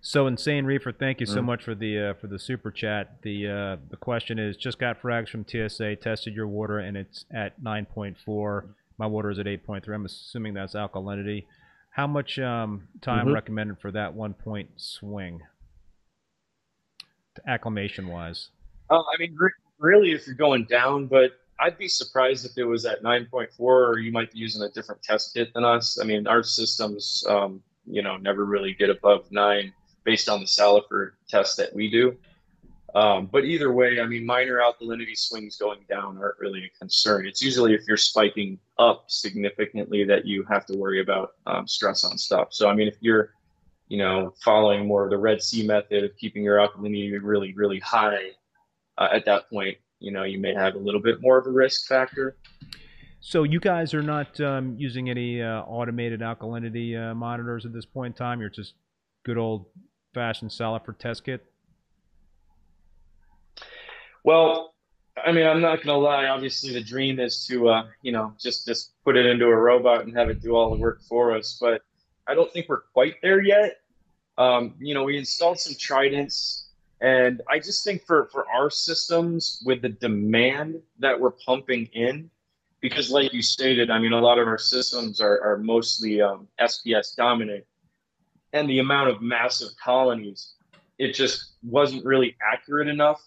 So 0.00 0.26
insane 0.26 0.64
reefer, 0.66 0.92
thank 0.92 1.20
you 1.20 1.26
so 1.26 1.40
mm. 1.40 1.44
much 1.44 1.64
for 1.64 1.74
the 1.74 2.10
uh, 2.10 2.14
for 2.14 2.26
the 2.26 2.38
super 2.38 2.70
chat. 2.70 3.16
The 3.22 3.48
uh, 3.48 3.76
the 3.90 3.96
question 3.96 4.38
is 4.38 4.56
just 4.56 4.78
got 4.78 5.00
frags 5.00 5.28
from 5.28 5.44
TSA, 5.46 5.96
tested 5.96 6.34
your 6.34 6.46
water 6.46 6.78
and 6.78 6.96
it's 6.96 7.24
at 7.32 7.60
9.4. 7.60 8.68
My 8.98 9.06
water 9.06 9.30
is 9.30 9.38
at 9.38 9.46
8.3. 9.46 9.88
I'm 9.94 10.04
assuming 10.04 10.54
that's 10.54 10.74
alkalinity. 10.74 11.46
How 11.96 12.06
much 12.06 12.38
um, 12.38 12.88
time 13.00 13.24
mm-hmm. 13.24 13.32
recommended 13.32 13.78
for 13.78 13.90
that 13.90 14.12
one 14.12 14.34
point 14.34 14.68
swing? 14.76 15.40
Acclimation 17.46 18.08
wise. 18.08 18.50
Uh, 18.90 18.98
I 18.98 19.16
mean, 19.18 19.34
re- 19.34 19.48
really, 19.78 20.12
if 20.12 20.26
you're 20.26 20.36
going 20.36 20.66
down, 20.66 21.06
but 21.06 21.32
I'd 21.58 21.78
be 21.78 21.88
surprised 21.88 22.44
if 22.44 22.52
it 22.58 22.64
was 22.64 22.84
at 22.84 23.02
9.4 23.02 23.48
or 23.58 23.98
you 23.98 24.12
might 24.12 24.30
be 24.30 24.38
using 24.38 24.60
a 24.60 24.68
different 24.68 25.02
test 25.02 25.32
kit 25.32 25.54
than 25.54 25.64
us. 25.64 25.98
I 25.98 26.04
mean, 26.04 26.26
our 26.26 26.42
systems, 26.42 27.24
um, 27.30 27.62
you 27.86 28.02
know, 28.02 28.18
never 28.18 28.44
really 28.44 28.74
get 28.74 28.90
above 28.90 29.32
nine 29.32 29.72
based 30.04 30.28
on 30.28 30.40
the 30.40 30.46
Salifert 30.46 31.12
test 31.30 31.56
that 31.56 31.74
we 31.74 31.90
do. 31.90 32.14
Um, 32.96 33.28
but 33.30 33.44
either 33.44 33.72
way, 33.72 34.00
I 34.00 34.06
mean, 34.06 34.24
minor 34.24 34.58
alkalinity 34.58 35.18
swings 35.18 35.58
going 35.58 35.80
down 35.86 36.16
aren't 36.16 36.38
really 36.38 36.64
a 36.64 36.78
concern. 36.78 37.26
It's 37.26 37.42
usually 37.42 37.74
if 37.74 37.82
you're 37.86 37.98
spiking 37.98 38.58
up 38.78 39.04
significantly 39.08 40.02
that 40.04 40.24
you 40.24 40.46
have 40.48 40.64
to 40.64 40.78
worry 40.78 41.02
about 41.02 41.32
um, 41.46 41.68
stress 41.68 42.04
on 42.04 42.16
stuff. 42.16 42.48
So, 42.52 42.70
I 42.70 42.74
mean, 42.74 42.88
if 42.88 42.96
you're, 43.00 43.34
you 43.88 43.98
know, 43.98 44.32
following 44.42 44.86
more 44.86 45.04
of 45.04 45.10
the 45.10 45.18
Red 45.18 45.42
Sea 45.42 45.66
method 45.66 46.04
of 46.04 46.16
keeping 46.16 46.42
your 46.42 46.56
alkalinity 46.56 47.18
really, 47.22 47.52
really 47.52 47.80
high, 47.80 48.30
uh, 48.96 49.08
at 49.12 49.26
that 49.26 49.50
point, 49.50 49.76
you 50.00 50.10
know, 50.10 50.22
you 50.22 50.38
may 50.38 50.54
have 50.54 50.74
a 50.74 50.78
little 50.78 51.02
bit 51.02 51.20
more 51.20 51.36
of 51.36 51.46
a 51.46 51.50
risk 51.50 51.86
factor. 51.86 52.38
So 53.20 53.42
you 53.42 53.60
guys 53.60 53.92
are 53.92 54.02
not 54.02 54.40
um, 54.40 54.74
using 54.78 55.10
any 55.10 55.42
uh, 55.42 55.60
automated 55.64 56.20
alkalinity 56.20 56.98
uh, 56.98 57.14
monitors 57.14 57.66
at 57.66 57.74
this 57.74 57.84
point 57.84 58.14
in 58.14 58.16
time. 58.16 58.40
You're 58.40 58.48
just 58.48 58.72
good 59.22 59.36
old 59.36 59.66
fashion 60.14 60.48
Salifert 60.48 60.98
test 60.98 61.24
kit? 61.24 61.44
Well, 64.26 64.74
I 65.24 65.30
mean, 65.30 65.46
I'm 65.46 65.60
not 65.60 65.84
gonna 65.84 65.96
lie. 65.96 66.26
Obviously, 66.26 66.72
the 66.72 66.82
dream 66.82 67.20
is 67.20 67.46
to, 67.46 67.68
uh, 67.68 67.86
you 68.02 68.10
know, 68.10 68.34
just 68.40 68.66
just 68.66 68.92
put 69.04 69.16
it 69.16 69.24
into 69.24 69.46
a 69.46 69.56
robot 69.56 70.04
and 70.04 70.16
have 70.16 70.28
it 70.28 70.42
do 70.42 70.56
all 70.56 70.68
the 70.74 70.80
work 70.80 71.00
for 71.08 71.34
us. 71.34 71.56
But 71.60 71.82
I 72.26 72.34
don't 72.34 72.52
think 72.52 72.68
we're 72.68 72.82
quite 72.92 73.14
there 73.22 73.40
yet. 73.40 73.76
Um, 74.36 74.74
you 74.80 74.94
know, 74.94 75.04
we 75.04 75.16
installed 75.16 75.60
some 75.60 75.74
Tridents, 75.74 76.64
and 77.00 77.40
I 77.48 77.60
just 77.60 77.84
think 77.84 78.04
for 78.04 78.26
for 78.32 78.46
our 78.50 78.68
systems 78.68 79.62
with 79.64 79.80
the 79.80 79.90
demand 79.90 80.82
that 80.98 81.18
we're 81.18 81.30
pumping 81.30 81.86
in, 81.92 82.28
because 82.80 83.12
like 83.12 83.32
you 83.32 83.42
stated, 83.42 83.90
I 83.90 84.00
mean, 84.00 84.12
a 84.12 84.20
lot 84.20 84.40
of 84.40 84.48
our 84.48 84.58
systems 84.58 85.20
are 85.20 85.40
are 85.40 85.58
mostly 85.58 86.20
um, 86.20 86.48
SPS 86.60 87.14
dominant 87.14 87.64
and 88.52 88.68
the 88.68 88.80
amount 88.80 89.10
of 89.10 89.22
massive 89.22 89.68
colonies, 89.82 90.54
it 90.98 91.12
just 91.14 91.52
wasn't 91.62 92.04
really 92.04 92.36
accurate 92.42 92.88
enough 92.88 93.22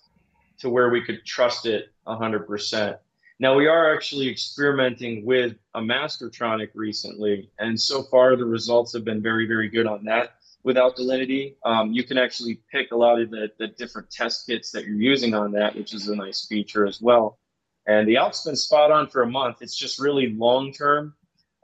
to 0.60 0.69
where 0.69 0.89
we 0.89 1.04
could 1.04 1.26
trust 1.26 1.65
it 1.65 1.91
100%. 2.08 2.98
Now, 3.41 3.56
we 3.56 3.67
are 3.67 3.93
actually 3.93 4.30
experimenting 4.30 5.26
with 5.26 5.56
a 5.74 5.80
Mastertronic 5.80 6.69
recently, 6.76 7.50
and 7.60 7.80
so 7.80 8.04
far 8.04 8.36
the 8.36 8.45
results 8.45 8.93
have 8.93 9.06
been 9.06 9.22
very, 9.22 9.48
very 9.48 9.69
good 9.69 9.88
on 9.88 10.06
that 10.06 10.34
Without 10.63 10.98
Delinity, 10.98 11.56
Um, 11.63 11.93
you 11.93 12.04
can 12.04 12.17
actually 12.17 12.60
pick 12.69 12.91
a 12.91 12.95
lot 12.95 13.22
of 13.22 13.32
the, 13.32 13.50
the 13.58 13.67
different 13.67 14.12
test 14.12 14.45
kits 14.45 14.72
that 14.72 14.84
you're 14.84 14.98
using 14.98 15.34
on 15.34 15.54
that, 15.54 15.74
which 15.74 15.93
is 15.93 16.10
a 16.10 16.15
nice 16.15 16.45
feature 16.45 16.86
as 16.86 17.02
well. 17.02 17.39
And 17.88 18.06
the 18.06 18.17
alk's 18.17 18.43
been 18.43 18.58
spot 18.58 18.91
on 18.91 19.08
for 19.08 19.22
a 19.22 19.28
month. 19.28 19.62
It's 19.62 19.78
just 19.78 20.00
really 20.00 20.34
long 20.34 20.74
term 20.74 21.15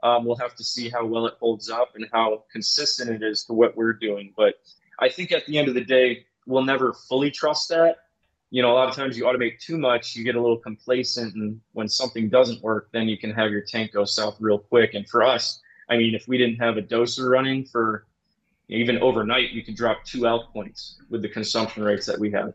um, 0.02 0.24
we'll 0.24 0.36
have 0.36 0.54
to 0.56 0.64
see 0.64 0.88
how 0.88 1.04
well 1.04 1.26
it 1.26 1.34
holds 1.40 1.70
up 1.70 1.96
and 1.96 2.06
how 2.12 2.44
consistent 2.52 3.10
it 3.10 3.26
is 3.26 3.44
to 3.44 3.52
what 3.52 3.76
we're 3.76 3.92
doing. 3.92 4.32
But 4.36 4.54
I 5.00 5.08
think 5.08 5.32
at 5.32 5.46
the 5.46 5.58
end 5.58 5.68
of 5.68 5.74
the 5.74 5.84
day, 5.84 6.26
we'll 6.46 6.64
never 6.64 6.92
fully 6.92 7.30
trust 7.30 7.68
that. 7.70 7.96
You 8.50 8.62
know, 8.62 8.70
a 8.72 8.74
lot 8.74 8.88
of 8.88 8.94
times 8.94 9.18
you 9.18 9.24
automate 9.24 9.58
too 9.58 9.76
much, 9.76 10.14
you 10.14 10.24
get 10.24 10.36
a 10.36 10.40
little 10.40 10.56
complacent, 10.56 11.34
and 11.34 11.60
when 11.72 11.88
something 11.88 12.28
doesn't 12.28 12.62
work, 12.62 12.88
then 12.92 13.08
you 13.08 13.18
can 13.18 13.32
have 13.32 13.50
your 13.50 13.62
tank 13.62 13.92
go 13.92 14.04
south 14.04 14.36
real 14.40 14.58
quick. 14.58 14.94
And 14.94 15.08
for 15.08 15.22
us, 15.22 15.60
I 15.90 15.96
mean, 15.96 16.14
if 16.14 16.28
we 16.28 16.38
didn't 16.38 16.56
have 16.56 16.76
a 16.76 16.82
doser 16.82 17.28
running 17.28 17.64
for 17.64 18.06
even 18.68 18.98
overnight, 18.98 19.50
we 19.54 19.62
could 19.62 19.76
drop 19.76 20.04
two 20.04 20.20
alk 20.22 20.52
points 20.52 20.96
with 21.10 21.22
the 21.22 21.28
consumption 21.28 21.82
rates 21.82 22.06
that 22.06 22.18
we 22.18 22.30
have. 22.32 22.52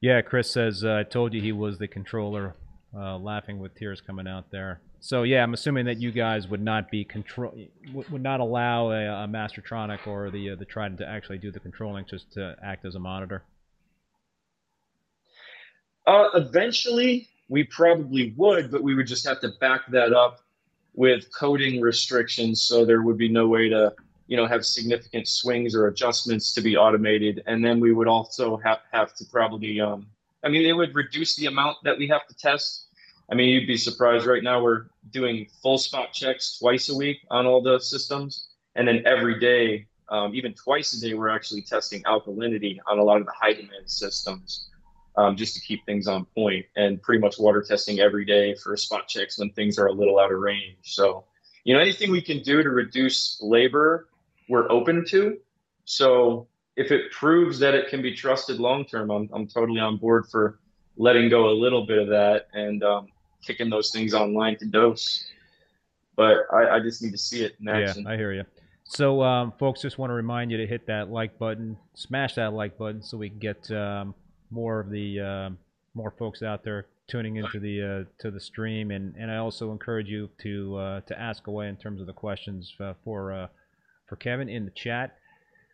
Yeah, 0.00 0.20
Chris 0.20 0.50
says, 0.50 0.84
uh, 0.84 0.96
I 0.96 1.02
told 1.02 1.32
you 1.32 1.40
he 1.40 1.52
was 1.52 1.78
the 1.78 1.88
controller, 1.88 2.54
uh, 2.94 3.18
laughing 3.18 3.58
with 3.58 3.74
tears 3.74 4.00
coming 4.00 4.28
out 4.28 4.50
there. 4.50 4.80
So 5.00 5.22
yeah, 5.22 5.42
I'm 5.42 5.54
assuming 5.54 5.86
that 5.86 6.00
you 6.00 6.10
guys 6.10 6.48
would 6.48 6.62
not 6.62 6.90
be 6.90 7.04
control 7.04 7.54
would 7.92 8.22
not 8.22 8.40
allow 8.40 8.90
a, 8.90 9.24
a 9.24 9.28
Mastertronic 9.28 10.06
or 10.06 10.30
the 10.30 10.50
uh, 10.50 10.56
the 10.56 10.64
Trident 10.64 10.98
to 10.98 11.08
actually 11.08 11.38
do 11.38 11.52
the 11.52 11.60
controlling, 11.60 12.06
just 12.06 12.32
to 12.32 12.56
act 12.62 12.84
as 12.84 12.94
a 12.94 12.98
monitor. 12.98 13.44
Uh, 16.06 16.28
eventually, 16.34 17.28
we 17.48 17.64
probably 17.64 18.32
would, 18.36 18.70
but 18.70 18.82
we 18.82 18.94
would 18.94 19.06
just 19.06 19.26
have 19.26 19.40
to 19.40 19.50
back 19.60 19.82
that 19.90 20.12
up 20.12 20.40
with 20.94 21.26
coding 21.36 21.80
restrictions, 21.80 22.62
so 22.62 22.84
there 22.84 23.02
would 23.02 23.18
be 23.18 23.28
no 23.28 23.48
way 23.48 23.68
to 23.68 23.92
you 24.28 24.36
know 24.36 24.46
have 24.46 24.64
significant 24.64 25.28
swings 25.28 25.74
or 25.74 25.86
adjustments 25.86 26.52
to 26.54 26.60
be 26.60 26.76
automated, 26.76 27.42
and 27.46 27.64
then 27.64 27.80
we 27.80 27.92
would 27.92 28.08
also 28.08 28.56
have 28.58 28.80
have 28.92 29.14
to 29.14 29.24
probably 29.26 29.80
um, 29.80 30.06
I 30.42 30.48
mean, 30.48 30.64
it 30.64 30.72
would 30.72 30.94
reduce 30.94 31.36
the 31.36 31.46
amount 31.46 31.78
that 31.84 31.98
we 31.98 32.06
have 32.08 32.26
to 32.28 32.36
test 32.36 32.86
I 33.30 33.34
mean, 33.34 33.48
you'd 33.48 33.66
be 33.66 33.76
surprised 33.76 34.26
right 34.26 34.42
now. 34.42 34.62
We're 34.62 34.86
doing 35.10 35.48
full 35.62 35.78
spot 35.78 36.12
checks 36.12 36.58
twice 36.58 36.88
a 36.88 36.96
week 36.96 37.18
on 37.30 37.46
all 37.46 37.60
the 37.60 37.80
systems. 37.80 38.48
And 38.76 38.86
then 38.86 39.02
every 39.04 39.40
day, 39.40 39.86
um, 40.08 40.34
even 40.34 40.54
twice 40.54 40.92
a 40.92 41.00
day, 41.00 41.14
we're 41.14 41.28
actually 41.28 41.62
testing 41.62 42.02
alkalinity 42.04 42.78
on 42.86 42.98
a 42.98 43.02
lot 43.02 43.20
of 43.20 43.26
the 43.26 43.32
high 43.32 43.52
demand 43.52 43.90
systems 43.90 44.68
um, 45.16 45.36
just 45.36 45.54
to 45.54 45.60
keep 45.60 45.84
things 45.86 46.06
on 46.06 46.24
point 46.26 46.66
and 46.76 47.00
pretty 47.00 47.20
much 47.20 47.38
water 47.38 47.62
testing 47.62 48.00
every 48.00 48.24
day 48.24 48.54
for 48.54 48.76
spot 48.76 49.08
checks 49.08 49.38
when 49.38 49.50
things 49.50 49.78
are 49.78 49.86
a 49.86 49.92
little 49.92 50.18
out 50.18 50.32
of 50.32 50.38
range. 50.38 50.76
So, 50.82 51.24
you 51.64 51.74
know, 51.74 51.80
anything 51.80 52.10
we 52.10 52.20
can 52.20 52.42
do 52.42 52.62
to 52.62 52.70
reduce 52.70 53.38
labor, 53.40 54.08
we're 54.48 54.70
open 54.70 55.04
to. 55.06 55.38
So 55.84 56.46
if 56.76 56.90
it 56.90 57.10
proves 57.12 57.58
that 57.60 57.74
it 57.74 57.88
can 57.88 58.02
be 58.02 58.14
trusted 58.14 58.60
long 58.60 58.84
term, 58.84 59.10
I'm, 59.10 59.28
I'm 59.32 59.46
totally 59.46 59.80
on 59.80 59.96
board 59.96 60.26
for 60.30 60.58
letting 60.96 61.28
go 61.28 61.48
a 61.48 61.56
little 61.56 61.86
bit 61.86 61.98
of 61.98 62.08
that 62.08 62.48
and 62.52 62.82
um, 62.82 63.08
kicking 63.42 63.70
those 63.70 63.90
things 63.90 64.14
online 64.14 64.58
to 64.58 64.66
dose. 64.66 65.26
But 66.14 66.46
I, 66.52 66.76
I 66.76 66.80
just 66.80 67.02
need 67.02 67.12
to 67.12 67.18
see 67.18 67.42
it 67.42 67.56
in 67.60 67.68
action. 67.68 68.04
Yeah, 68.04 68.10
I 68.10 68.16
hear 68.16 68.32
you. 68.32 68.44
So, 68.84 69.22
um, 69.22 69.52
folks, 69.58 69.82
just 69.82 69.98
want 69.98 70.10
to 70.10 70.14
remind 70.14 70.50
you 70.50 70.58
to 70.58 70.66
hit 70.66 70.86
that 70.86 71.10
like 71.10 71.38
button, 71.38 71.76
smash 71.94 72.34
that 72.36 72.52
like 72.52 72.78
button, 72.78 73.02
so 73.02 73.18
we 73.18 73.28
can 73.28 73.38
get 73.38 73.70
um, 73.72 74.14
more 74.50 74.80
of 74.80 74.90
the 74.90 75.20
uh, 75.20 75.50
more 75.94 76.12
folks 76.18 76.42
out 76.42 76.64
there 76.64 76.86
tuning 77.08 77.36
into 77.36 77.60
the 77.60 77.82
uh, 77.82 78.04
to 78.18 78.30
the 78.30 78.40
stream, 78.40 78.90
and, 78.90 79.14
and 79.16 79.30
I 79.30 79.36
also 79.36 79.72
encourage 79.72 80.08
you 80.08 80.28
to 80.42 80.76
uh, 80.76 81.00
to 81.02 81.20
ask 81.20 81.46
away 81.46 81.68
in 81.68 81.76
terms 81.76 82.00
of 82.00 82.06
the 82.06 82.12
questions 82.12 82.74
uh, 82.80 82.94
for 83.04 83.32
uh, 83.32 83.46
for 84.06 84.16
Kevin 84.16 84.48
in 84.48 84.64
the 84.64 84.70
chat. 84.70 85.16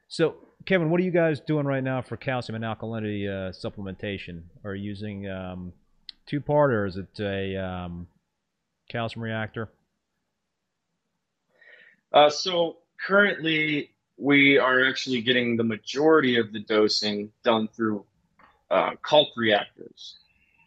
So, 0.09 0.37
Kevin, 0.67 0.91
what 0.91 1.01
are 1.01 1.05
you 1.05 1.11
guys 1.11 1.41
doing 1.41 1.67
right 1.67 1.83
now 1.83 2.03
for 2.03 2.17
calcium 2.17 2.63
and 2.63 2.65
alkalinity 2.65 3.27
uh, 3.27 3.53
supplementation? 3.53 4.43
Are 4.65 4.75
you 4.75 4.85
using 4.85 5.29
um, 5.29 5.73
two 6.27 6.41
part 6.41 6.71
or 6.71 6.85
is 6.87 6.97
it 6.97 7.19
a 7.21 7.57
um, 7.57 8.07
calcium 8.91 9.23
reactor? 9.23 9.71
Uh, 12.13 12.29
so 12.29 12.77
currently, 13.07 13.91
we 14.19 14.59
are 14.59 14.87
actually 14.87 15.23
getting 15.23 15.57
the 15.57 15.65
majority 15.65 16.37
of 16.37 16.53
the 16.53 16.61
dosing 16.61 17.33
done 17.43 17.69
through 17.75 18.05
uh, 18.73 18.91
calc 19.09 19.29
reactors, 19.37 20.17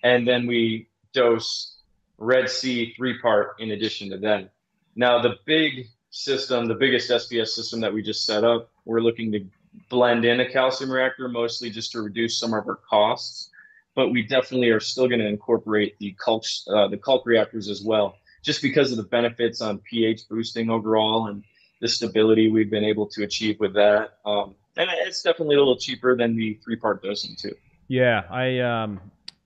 and 0.03 0.28
then 0.28 0.47
we 0.47 0.88
dose 1.14 1.76
Red 2.18 2.49
Sea 2.49 2.93
three 2.95 3.20
part 3.20 3.60
in 3.60 3.72
addition 3.72 4.10
to 4.12 4.18
them. 4.18 4.49
Now, 4.95 5.22
the 5.22 5.36
big 5.45 5.88
system, 6.12 6.68
the 6.68 6.76
biggest 6.76 7.10
SPS 7.10 7.49
system 7.49 7.82
that 7.82 7.93
we 7.93 8.01
just 8.01 8.26
set 8.26 8.43
up, 8.43 8.70
we're 8.86 9.01
looking 9.01 9.32
to 9.34 9.45
blend 9.89 10.24
in 10.24 10.39
a 10.39 10.49
calcium 10.49 10.91
reactor 10.91 11.28
mostly 11.28 11.70
just 11.70 11.91
to 11.91 12.01
reduce 12.01 12.39
some 12.39 12.53
of 12.53 12.68
our 12.68 12.80
costs. 12.89 13.49
But 13.95 14.10
we 14.10 14.24
definitely 14.24 14.70
are 14.70 14.80
still 14.80 15.08
going 15.08 15.20
to 15.20 15.28
incorporate 15.28 15.97
the 15.99 16.16
calc, 16.24 16.43
uh, 16.68 16.88
the 16.88 16.97
calc 16.97 17.26
reactors 17.26 17.70
as 17.70 17.82
well, 17.82 18.18
just 18.43 18.62
because 18.62 18.91
of 18.91 18.97
the 18.97 19.03
benefits 19.03 19.62
on 19.62 19.80
pH 19.80 20.28
boosting 20.30 20.70
overall 20.70 21.28
and 21.28 21.43
the 21.82 21.88
stability 21.88 22.49
we've 22.49 22.70
been 22.70 22.84
able 22.84 23.08
to 23.08 23.24
achieve 23.24 23.60
with 23.60 23.74
that. 23.74 24.20
Um, 24.26 24.56
and 24.78 24.89
it's 25.06 25.22
definitely 25.22 25.56
a 25.56 25.60
little 25.60 25.78
cheaper 25.78 26.16
than 26.16 26.36
the 26.36 26.60
three 26.64 26.76
part 26.76 27.01
dosing 27.01 27.36
too. 27.36 27.56
Yeah, 27.88 28.24
I 28.30 28.60
um, 28.60 29.00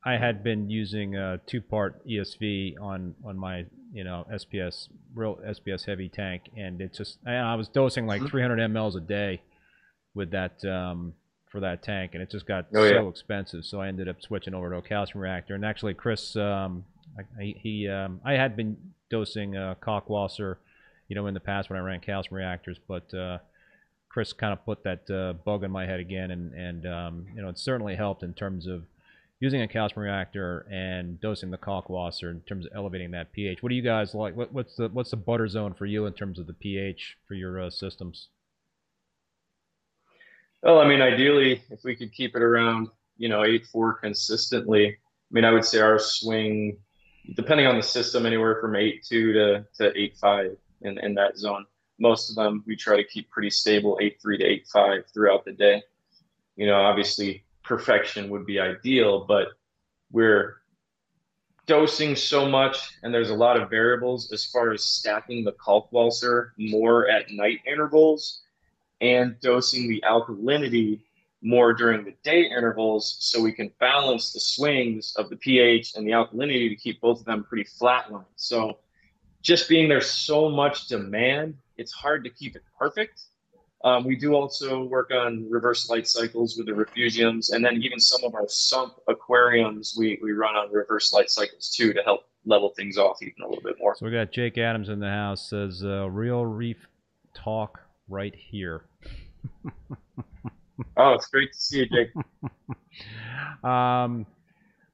I 0.04 0.14
had 0.14 0.44
been 0.44 0.70
using 0.70 1.16
a 1.16 1.40
two 1.46 1.62
part 1.62 2.06
ESV 2.08 2.82
on 2.82 3.16
on 3.26 3.38
my 3.38 3.66
you 3.94 4.04
know 4.04 4.26
SPS 4.32 4.88
real 5.14 5.40
SPS 5.46 5.86
heavy 5.86 6.10
tank, 6.10 6.44
and 6.56 6.80
it's 6.82 6.98
just 6.98 7.18
I 7.28 7.56
was 7.56 7.68
dosing 7.68 8.08
like 8.08 8.22
mm-hmm. 8.22 8.30
300 8.30 8.72
mLs 8.72 8.96
a 8.96 9.02
day 9.02 9.42
with 10.14 10.32
that 10.32 10.64
um, 10.66 11.14
for 11.52 11.60
that 11.60 11.84
tank, 11.84 12.12
and 12.14 12.24
it 12.24 12.32
just 12.32 12.46
got 12.46 12.68
oh, 12.74 12.88
so 12.88 12.94
yeah. 12.94 13.10
expensive. 13.10 13.66
So 13.66 13.82
I 13.82 13.88
ended 13.88 14.08
up 14.08 14.22
switching 14.22 14.54
over 14.54 14.70
to 14.70 14.78
a 14.78 14.82
calcium 14.82 15.20
reactor. 15.20 15.56
And 15.56 15.66
actually, 15.66 15.96
Chris, 15.96 16.36
um, 16.36 16.86
I, 17.38 17.56
he 17.58 17.90
um, 17.90 18.22
I 18.24 18.34
had 18.34 18.56
been 18.56 18.78
dosing 19.10 19.58
uh, 19.58 19.76
Kalkwasser, 19.82 20.58
you 21.08 21.16
know, 21.16 21.28
in 21.28 21.34
the 21.34 21.40
past 21.40 21.70
when 21.70 21.78
I 21.78 21.82
ran 21.82 22.00
calcium 22.00 22.36
reactors, 22.36 22.78
but 22.88 23.14
uh, 23.14 23.40
Chris 24.10 24.34
kind 24.34 24.52
of 24.52 24.66
put 24.66 24.84
that 24.84 25.10
uh, 25.10 25.34
bug 25.46 25.64
in 25.64 25.72
my 25.72 25.86
head 25.86 26.00
again, 26.00 26.32
and 26.32 26.54
and 26.54 26.86
um, 26.88 27.28
you 27.36 27.42
know, 27.42 27.50
it 27.50 27.60
certainly 27.60 27.96
helped 27.96 28.24
in 28.24 28.34
terms 28.34 28.68
of 28.68 28.84
using 29.40 29.62
a 29.62 29.68
calcium 29.68 30.02
reactor 30.02 30.66
and 30.70 31.22
dosing 31.22 31.52
the 31.52 31.58
Kalkwasser 31.58 32.30
in 32.30 32.42
terms 32.42 32.66
of 32.66 32.72
elevating 32.76 33.12
that 33.12 33.32
pH. 33.32 33.64
What 33.64 33.70
do 33.70 33.76
you 33.76 33.82
guys 33.82 34.14
like? 34.14 34.36
What, 34.36 34.52
what's 34.52 34.76
the 34.76 34.90
what's 34.90 35.12
the 35.12 35.18
butter 35.18 35.48
zone 35.48 35.74
for 35.74 35.86
you 35.86 36.08
in 36.08 36.14
terms 36.14 36.40
of 36.40 36.48
the 36.48 36.54
pH 36.54 37.18
for 37.28 37.36
your 37.36 37.62
uh, 37.62 37.70
systems? 37.70 38.28
Well, 40.62 40.80
I 40.80 40.88
mean, 40.88 41.02
ideally, 41.02 41.62
if 41.70 41.82
we 41.86 41.96
could 41.96 42.12
keep 42.12 42.36
it 42.36 42.42
around, 42.42 42.90
you 43.18 43.30
know, 43.30 43.46
eight 43.46 43.66
four 43.68 43.94
consistently. 43.94 44.88
I 44.88 45.32
mean, 45.32 45.46
I 45.46 45.52
would 45.52 45.64
say 45.64 45.80
our 45.80 46.00
swing, 46.00 46.80
depending 47.36 47.68
on 47.68 47.76
the 47.76 47.84
system, 47.84 48.26
anywhere 48.26 48.58
from 48.60 48.76
eight 48.76 49.06
two 49.08 49.34
to 49.34 49.66
to 49.76 49.98
eight 49.98 50.18
five 50.18 50.58
in 50.82 50.98
in 50.98 51.14
that 51.16 51.38
zone. 51.38 51.66
Most 52.00 52.30
of 52.30 52.36
them 52.36 52.64
we 52.66 52.76
try 52.76 52.98
to 52.98 53.04
keep 53.04 53.30
pretty 53.30 53.50
stable, 53.50 53.98
eight 54.02 54.22
three 54.22 54.38
to 54.38 54.44
eight 54.44 54.68
five 54.68 55.06
throughout 55.14 55.46
the 55.46 55.52
day. 55.52 55.84
You 56.56 56.68
know, 56.68 56.76
obviously 56.76 57.44
perfection 57.64 58.30
would 58.30 58.46
be 58.46 58.60
ideal, 58.60 59.26
but 59.26 59.50
we're 60.12 60.58
dosing 61.66 62.16
so 62.16 62.50
much 62.50 62.98
and 63.04 63.14
there's 63.14 63.30
a 63.30 63.36
lot 63.36 63.56
of 63.56 63.70
variables 63.70 64.32
as 64.32 64.44
far 64.44 64.72
as 64.72 64.84
stacking 64.84 65.44
the 65.44 65.52
Kalkwasser 65.52 66.50
more 66.58 67.08
at 67.08 67.30
night 67.30 67.60
intervals 67.68 68.42
and 69.02 69.40
dosing 69.40 69.88
the 69.88 70.04
alkalinity 70.06 71.02
more 71.42 71.74
during 71.74 72.04
the 72.04 72.14
day 72.24 72.42
intervals 72.42 73.18
so 73.20 73.42
we 73.42 73.52
can 73.52 73.72
balance 73.80 74.34
the 74.34 74.40
swings 74.40 75.14
of 75.16 75.30
the 75.30 75.38
pH 75.38 75.96
and 75.96 76.06
the 76.06 76.12
alkalinity 76.12 76.70
to 76.70 76.76
keep 76.76 77.00
both 77.00 77.20
of 77.20 77.26
them 77.26 77.44
pretty 77.44 77.64
flatlined. 77.64 78.26
So 78.36 78.80
just 79.42 79.70
being 79.70 79.88
there's 79.88 80.10
so 80.10 80.50
much 80.50 80.88
demand, 80.88 81.56
it's 81.80 81.94
hard 81.94 82.24
to 82.26 82.30
keep 82.30 82.56
it 82.56 82.64
perfect. 82.78 83.22
Um, 83.86 84.04
we 84.04 84.18
do 84.18 84.34
also 84.34 84.84
work 84.84 85.10
on 85.12 85.48
reverse 85.50 85.90
light 85.90 86.06
cycles 86.06 86.58
with 86.58 86.66
the 86.66 86.74
refugiums, 86.74 87.54
and 87.54 87.64
then 87.64 87.82
even 87.82 87.98
some 87.98 88.24
of 88.26 88.36
our 88.36 88.46
sump 88.50 88.96
aquariums 89.08 89.96
we, 89.98 90.20
we 90.22 90.34
run 90.34 90.56
on 90.56 90.70
reverse 90.72 91.14
light 91.14 91.30
cycles 91.30 91.74
too 91.74 91.94
to 91.94 92.02
help 92.04 92.26
level 92.46 92.74
things 92.76 92.98
off 92.98 93.22
even 93.22 93.42
a 93.42 93.48
little 93.48 93.64
bit 93.64 93.78
more. 93.80 93.96
So 93.96 94.06
we 94.06 94.12
got 94.12 94.32
Jake 94.32 94.58
Adams 94.58 94.90
in 94.90 95.00
the 95.00 95.10
house 95.10 95.50
says 95.50 95.82
uh, 95.86 96.10
real 96.10 96.46
reef 96.46 96.88
talk 97.34 97.80
right 98.10 98.36
here. 98.36 98.84
oh, 100.98 101.14
it's 101.14 101.28
great 101.28 101.54
to 101.54 101.60
see 101.60 101.80
you, 101.80 101.86
Jake. 101.88 102.10
um, 103.64 104.26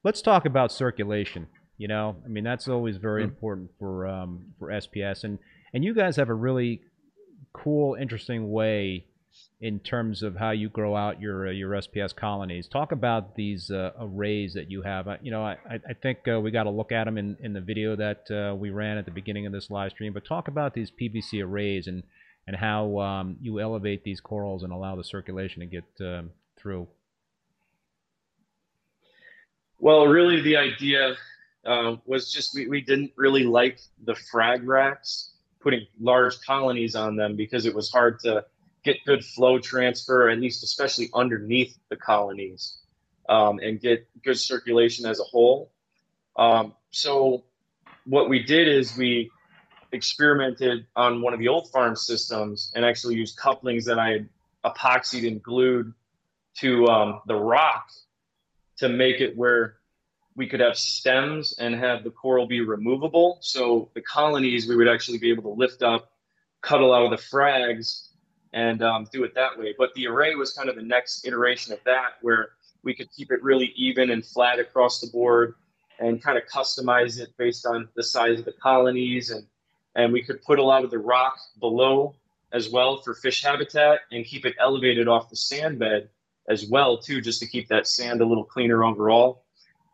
let's 0.04 0.22
talk 0.22 0.46
about 0.46 0.70
circulation. 0.70 1.48
You 1.76 1.88
know, 1.88 2.16
I 2.24 2.28
mean 2.28 2.44
that's 2.44 2.68
always 2.68 2.98
very 2.98 3.22
mm-hmm. 3.22 3.30
important 3.30 3.70
for 3.80 4.06
um, 4.06 4.44
for 4.60 4.68
SPS, 4.68 5.24
and 5.24 5.40
and 5.76 5.84
you 5.84 5.92
guys 5.92 6.16
have 6.16 6.30
a 6.30 6.34
really 6.34 6.80
cool, 7.52 7.96
interesting 7.96 8.50
way 8.50 9.04
in 9.60 9.78
terms 9.78 10.22
of 10.22 10.34
how 10.34 10.50
you 10.50 10.70
grow 10.70 10.96
out 10.96 11.20
your 11.20 11.48
uh, 11.48 11.50
your 11.50 11.70
SPS 11.72 12.16
colonies. 12.16 12.66
Talk 12.66 12.92
about 12.92 13.34
these 13.34 13.70
uh, 13.70 13.90
arrays 14.00 14.54
that 14.54 14.70
you 14.70 14.80
have. 14.80 15.06
you 15.20 15.30
know, 15.30 15.44
I, 15.44 15.58
I 15.68 15.92
think 15.92 16.20
uh, 16.26 16.40
we 16.40 16.50
got 16.50 16.62
to 16.62 16.70
look 16.70 16.92
at 16.92 17.04
them 17.04 17.18
in, 17.18 17.36
in 17.40 17.52
the 17.52 17.60
video 17.60 17.94
that 17.94 18.24
uh, 18.30 18.54
we 18.54 18.70
ran 18.70 18.96
at 18.96 19.04
the 19.04 19.10
beginning 19.10 19.44
of 19.44 19.52
this 19.52 19.68
live 19.68 19.90
stream. 19.90 20.14
But 20.14 20.24
talk 20.24 20.48
about 20.48 20.72
these 20.72 20.90
PVC 20.90 21.44
arrays 21.44 21.88
and 21.88 22.04
and 22.46 22.56
how 22.56 22.98
um, 23.00 23.36
you 23.42 23.60
elevate 23.60 24.02
these 24.02 24.18
corals 24.18 24.62
and 24.62 24.72
allow 24.72 24.96
the 24.96 25.04
circulation 25.04 25.60
to 25.60 25.66
get 25.66 25.84
um, 26.00 26.30
through. 26.58 26.88
Well, 29.78 30.06
really, 30.06 30.40
the 30.40 30.56
idea 30.56 31.16
uh, 31.66 31.96
was 32.06 32.32
just 32.32 32.54
we, 32.54 32.66
we 32.66 32.80
didn't 32.80 33.12
really 33.14 33.44
like 33.44 33.78
the 34.06 34.14
frag 34.14 34.66
racks 34.66 35.32
putting 35.66 35.84
large 36.00 36.40
colonies 36.42 36.94
on 36.94 37.16
them 37.16 37.34
because 37.34 37.66
it 37.66 37.74
was 37.74 37.90
hard 37.90 38.20
to 38.20 38.44
get 38.84 39.04
good 39.04 39.24
flow 39.24 39.58
transfer, 39.58 40.30
at 40.30 40.38
least 40.38 40.62
especially 40.62 41.10
underneath 41.12 41.76
the 41.88 41.96
colonies, 41.96 42.78
um, 43.28 43.58
and 43.58 43.80
get 43.80 44.06
good 44.22 44.38
circulation 44.38 45.06
as 45.06 45.18
a 45.18 45.24
whole. 45.24 45.72
Um, 46.36 46.72
so 46.92 47.42
what 48.04 48.28
we 48.28 48.44
did 48.44 48.68
is 48.68 48.96
we 48.96 49.28
experimented 49.90 50.86
on 50.94 51.20
one 51.20 51.34
of 51.34 51.40
the 51.40 51.48
old 51.48 51.68
farm 51.72 51.96
systems 51.96 52.70
and 52.76 52.84
actually 52.84 53.16
used 53.16 53.36
couplings 53.36 53.86
that 53.86 53.98
I 53.98 54.10
had 54.10 54.28
epoxied 54.64 55.26
and 55.26 55.42
glued 55.42 55.92
to 56.58 56.86
um, 56.86 57.22
the 57.26 57.34
rock 57.34 57.88
to 58.76 58.88
make 58.88 59.20
it 59.20 59.36
where 59.36 59.75
we 60.36 60.46
could 60.46 60.60
have 60.60 60.76
stems 60.76 61.54
and 61.58 61.74
have 61.74 62.04
the 62.04 62.10
coral 62.10 62.46
be 62.46 62.60
removable. 62.60 63.38
So 63.40 63.90
the 63.94 64.02
colonies 64.02 64.68
we 64.68 64.76
would 64.76 64.88
actually 64.88 65.18
be 65.18 65.30
able 65.30 65.44
to 65.44 65.58
lift 65.58 65.82
up, 65.82 66.12
cuddle 66.60 66.92
out 66.92 67.04
of 67.04 67.10
the 67.10 67.16
frags, 67.16 68.08
and 68.52 68.82
um, 68.82 69.06
do 69.10 69.24
it 69.24 69.34
that 69.34 69.58
way. 69.58 69.74
But 69.76 69.94
the 69.94 70.06
array 70.06 70.34
was 70.34 70.52
kind 70.52 70.68
of 70.68 70.76
the 70.76 70.82
next 70.82 71.26
iteration 71.26 71.72
of 71.72 71.80
that, 71.84 72.14
where 72.20 72.50
we 72.84 72.94
could 72.94 73.10
keep 73.10 73.32
it 73.32 73.42
really 73.42 73.72
even 73.76 74.10
and 74.10 74.24
flat 74.24 74.58
across 74.58 75.00
the 75.00 75.08
board, 75.08 75.54
and 75.98 76.22
kind 76.22 76.36
of 76.36 76.44
customize 76.44 77.18
it 77.18 77.30
based 77.38 77.66
on 77.66 77.88
the 77.96 78.02
size 78.02 78.38
of 78.38 78.44
the 78.44 78.52
colonies, 78.52 79.30
and 79.30 79.46
and 79.94 80.12
we 80.12 80.22
could 80.22 80.42
put 80.42 80.58
a 80.58 80.62
lot 80.62 80.84
of 80.84 80.90
the 80.90 80.98
rock 80.98 81.38
below 81.58 82.14
as 82.52 82.68
well 82.68 82.98
for 82.98 83.14
fish 83.14 83.42
habitat, 83.42 84.00
and 84.12 84.26
keep 84.26 84.44
it 84.44 84.54
elevated 84.60 85.08
off 85.08 85.30
the 85.30 85.36
sand 85.36 85.78
bed 85.78 86.10
as 86.48 86.68
well 86.68 86.98
too, 86.98 87.22
just 87.22 87.40
to 87.40 87.46
keep 87.46 87.68
that 87.68 87.86
sand 87.86 88.20
a 88.20 88.26
little 88.26 88.44
cleaner 88.44 88.84
overall 88.84 89.45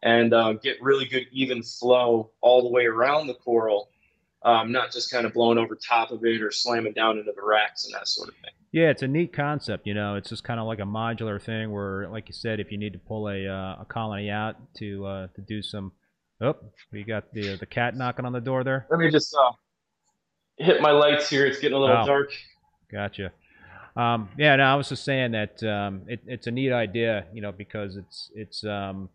and 0.03 0.35
uh, 0.35 0.55
get 0.55 0.83
really 0.83 1.07
good 1.07 1.27
even 1.33 1.63
flow 1.63 2.31
all 2.41 2.63
the 2.63 2.69
way 2.69 2.87
around 2.87 3.27
the 3.27 3.35
coral, 3.35 3.91
um, 4.45 4.73
not 4.73 4.93
just 4.93 5.11
kind 5.11 5.25
of 5.27 5.33
blowing 5.33 5.59
over 5.59 5.77
top 5.77 6.11
of 6.11 6.25
it 6.25 6.43
or 6.43 6.51
slamming 6.51 6.93
down 6.93 7.19
into 7.19 7.33
the 7.33 7.43
racks 7.43 7.85
and 7.85 7.95
that 7.95 8.09
sort 8.09 8.29
of 8.29 8.35
thing. 8.37 8.51
Yeah, 8.73 8.89
it's 8.89 9.03
a 9.03 9.09
neat 9.09 9.33
concept. 9.33 9.87
You 9.87 9.95
know, 9.95 10.17
it's 10.17 10.31
just 10.31 10.45
kind 10.45 10.59
of 10.59 10.67
like 10.67 10.79
a 10.79 10.85
modular 10.85 11.41
thing 11.41 11.71
where, 11.71 12.09
like 12.09 12.29
you 12.29 12.33
said, 12.33 12.59
if 12.59 12.73
you 12.73 12.79
need 12.79 12.95
to 12.95 12.99
pull 12.99 13.29
a, 13.29 13.47
uh, 13.47 13.83
a 13.83 13.87
colony 13.89 14.31
out 14.31 14.57
to 14.79 15.07
uh, 15.07 15.27
to 15.35 15.41
do 15.43 15.63
some, 15.63 15.93
oh, 16.41 16.57
we 16.91 17.05
got 17.05 17.33
the 17.33 17.57
the 17.57 17.67
cat 17.67 17.97
knocking 17.97 18.25
on 18.25 18.33
the 18.33 18.41
door 18.41 18.65
there. 18.65 18.87
Let 18.91 18.99
me 18.99 19.11
just 19.11 19.35
uh, 19.35 19.53
hit 20.57 20.81
my 20.81 20.91
lights 20.91 21.29
here. 21.29 21.47
It's 21.47 21.61
getting 21.61 21.77
a 21.77 21.81
little 21.81 21.99
oh, 21.99 22.07
dark. 22.07 22.33
Gotcha. 22.91 23.33
Um, 23.95 24.31
yeah, 24.39 24.57
no, 24.57 24.65
I 24.65 24.75
was 24.75 24.89
just 24.89 25.05
saying 25.05 25.33
that 25.33 25.63
um, 25.63 26.03
it, 26.09 26.21
it's 26.27 26.47
a 26.47 26.51
neat 26.51 26.73
idea, 26.73 27.27
you 27.35 27.43
know, 27.43 27.53
because 27.53 27.97
it's 27.97 28.31
it's 28.35 28.65
um, 28.65 29.11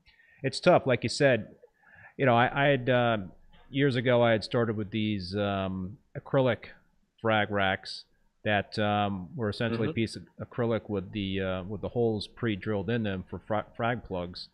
it's 0.47 0.59
tough. 0.61 0.87
Like 0.87 1.03
you 1.03 1.09
said, 1.09 1.49
you 2.17 2.25
know, 2.25 2.35
I, 2.35 2.49
I 2.63 2.65
had 2.69 2.89
uh, 2.89 3.17
years 3.69 3.95
ago 3.95 4.23
I 4.23 4.31
had 4.31 4.43
started 4.43 4.77
with 4.77 4.89
these 4.91 5.35
um, 5.35 5.97
acrylic 6.17 6.67
frag 7.21 7.51
racks 7.51 8.05
that 8.45 8.79
um, 8.79 9.27
were 9.35 9.49
essentially 9.49 9.87
mm-hmm. 9.89 9.91
a 9.91 10.01
piece 10.01 10.15
of 10.15 10.23
acrylic 10.41 10.89
with 10.89 11.11
the 11.11 11.41
uh, 11.41 11.63
with 11.63 11.81
the 11.81 11.89
holes 11.89 12.27
pre-drilled 12.27 12.89
in 12.89 13.03
them 13.03 13.25
for 13.29 13.39
fra- 13.47 13.65
frag 13.75 14.03
plugs. 14.05 14.47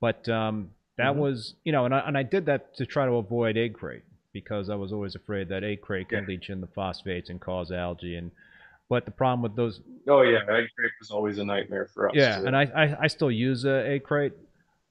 But 0.00 0.28
um, 0.28 0.70
that 0.96 1.12
Mhm. 1.14 1.16
was 1.16 1.54
you 1.64 1.72
know, 1.72 1.84
and 1.84 1.94
I 1.94 1.98
and 2.00 2.16
I 2.16 2.22
did 2.22 2.46
that 2.46 2.74
to 2.76 2.86
try 2.86 3.04
to 3.04 3.12
avoid 3.12 3.56
egg 3.56 3.74
crate 3.74 4.02
because 4.32 4.70
I 4.70 4.74
was 4.76 4.92
always 4.92 5.14
afraid 5.14 5.48
that 5.50 5.62
egg 5.62 5.80
crate 5.82 6.06
Yeah. 6.10 6.22
leach 6.26 6.48
in 6.48 6.60
the 6.60 6.66
phosphates 6.68 7.28
and 7.30 7.40
cause 7.40 7.70
algae. 7.70 8.16
And 8.16 8.30
but 8.88 9.04
the 9.04 9.10
problem 9.10 9.42
with 9.42 9.56
those, 9.56 9.80
Oh 10.08 10.22
yeah, 10.22 10.38
egg 10.40 10.66
crate 10.76 10.92
was 11.00 11.10
always 11.10 11.38
a 11.38 11.44
nightmare 11.44 11.86
for 11.92 12.08
us. 12.08 12.14
yeah, 12.16 12.38
too. 12.38 12.46
and 12.46 12.56
I 12.56 12.62
I, 12.82 12.96
I 13.04 13.06
still 13.08 13.30
use 13.30 13.64
a 13.66 13.86
egg 13.86 14.04
crate. 14.04 14.32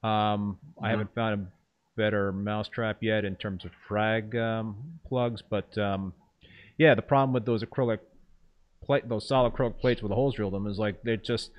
Um, 0.04 0.58
I 0.82 0.88
Mhm. 0.88 0.90
haven't 0.90 1.14
found 1.14 1.40
a 1.40 1.46
better 1.96 2.30
mousetrap 2.32 3.02
yet 3.02 3.24
in 3.24 3.36
terms 3.36 3.64
of 3.64 3.72
frag 3.88 4.36
um, 4.36 4.98
plugs, 5.06 5.42
but 5.42 5.76
um, 5.78 6.12
yeah, 6.76 6.94
the 6.94 7.02
problem 7.02 7.32
with 7.32 7.46
those 7.46 7.62
acrylic 7.62 8.00
plate, 8.82 9.08
those 9.08 9.26
solid 9.26 9.52
acrylic 9.52 9.78
plates 9.78 10.02
with 10.02 10.10
the 10.10 10.14
holes 10.14 10.34
drilled 10.34 10.54
in 10.54 10.62
them 10.64 10.70
is 10.70 10.78
like 10.78 11.02
they're 11.02 11.16
just 11.16 11.50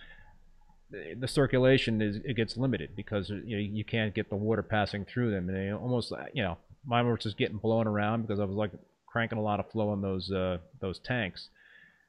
the 0.92 1.28
circulation 1.28 2.02
is 2.02 2.18
it 2.18 2.36
gets 2.36 2.56
limited 2.56 2.96
because 2.96 3.30
you 3.30 3.56
know 3.56 3.62
you 3.62 3.84
can't 3.84 4.14
get 4.14 4.30
the 4.30 4.36
water 4.36 4.62
passing 4.62 5.04
through 5.06 5.32
them, 5.32 5.50
and 5.50 5.58
they 5.58 5.72
almost 5.74 6.14
you 6.34 6.44
know 6.44 6.58
mine 6.86 7.06
were 7.08 7.18
just 7.18 7.38
getting 7.38 7.58
blown 7.58 7.88
around 7.88 8.22
because 8.22 8.40
I 8.40 8.46
was 8.46 8.56
like 8.56 8.72
cranking 9.08 9.38
a 9.40 9.42
lot 9.42 9.60
of 9.60 9.72
flow 9.72 9.94
in 9.94 10.02
those 10.02 10.32
uh, 10.32 10.60
those 10.80 11.00
tanks. 11.00 11.50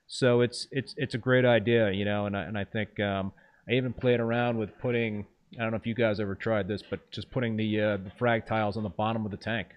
So 0.07 0.43
it's 0.43 0.69
it's 0.71 0.95
it's 0.99 1.15
a 1.15 1.19
great 1.19 1.45
idea, 1.45 1.91
you 1.91 2.05
know, 2.05 2.27
and 2.27 2.37
I 2.37 2.43
and 2.43 2.59
I 2.59 2.65
think 2.65 3.01
um, 3.01 3.33
I 3.69 3.73
even 3.73 3.93
played 3.95 4.21
around 4.21 4.59
with 4.59 4.77
putting. 4.79 5.27
I 5.55 5.63
don't 5.63 5.71
know 5.71 5.77
if 5.77 5.87
you 5.87 5.95
guys 5.95 6.21
ever 6.21 6.35
tried 6.35 6.69
this, 6.69 6.83
but 6.89 7.11
just 7.11 7.31
putting 7.31 7.57
the 7.57 7.81
uh, 7.81 7.97
the 7.99 8.11
frag 8.19 8.47
tiles 8.47 8.77
on 8.77 8.83
the 8.83 8.89
bottom 8.89 9.25
of 9.25 9.31
the 9.31 9.37
tank, 9.37 9.69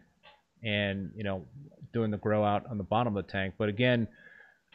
and 0.63 1.11
you 1.15 1.23
know, 1.23 1.45
doing 1.93 2.11
the 2.11 2.17
grow 2.17 2.43
out 2.43 2.65
on 2.69 2.77
the 2.77 2.83
bottom 2.83 3.15
of 3.15 3.25
the 3.25 3.31
tank. 3.31 3.53
But 3.57 3.69
again, 3.69 4.07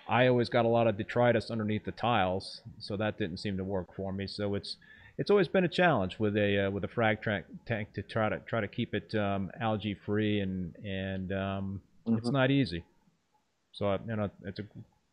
I 0.08 0.28
always 0.28 0.48
got 0.48 0.64
a 0.64 0.68
lot 0.68 0.86
of 0.86 0.96
detritus 0.96 1.50
underneath 1.50 1.84
the 1.84 1.92
tiles, 1.92 2.60
so 2.78 2.96
that 2.96 3.18
didn't 3.18 3.38
seem 3.38 3.56
to 3.56 3.64
work 3.64 3.94
for 3.94 4.12
me. 4.12 4.26
So 4.26 4.54
it's 4.54 4.76
it's 5.18 5.30
always 5.30 5.48
been 5.48 5.64
a 5.64 5.68
challenge 5.68 6.18
with 6.18 6.36
a 6.36 6.66
uh, 6.66 6.70
with 6.70 6.84
a 6.84 6.88
frag 6.88 7.20
tra- 7.22 7.44
tank 7.66 7.92
to 7.94 8.02
try 8.02 8.28
to 8.28 8.38
try 8.40 8.60
to 8.60 8.68
keep 8.68 8.94
it 8.94 9.14
um, 9.14 9.50
algae 9.60 9.94
free, 9.94 10.40
and 10.40 10.74
and 10.84 11.32
um, 11.32 11.82
it's 12.06 12.28
Mhm. 12.28 12.32
not 12.32 12.50
easy. 12.50 12.84
So 13.72 13.98
you 14.06 14.16
know, 14.16 14.30
it's 14.44 14.58
a 14.60 14.64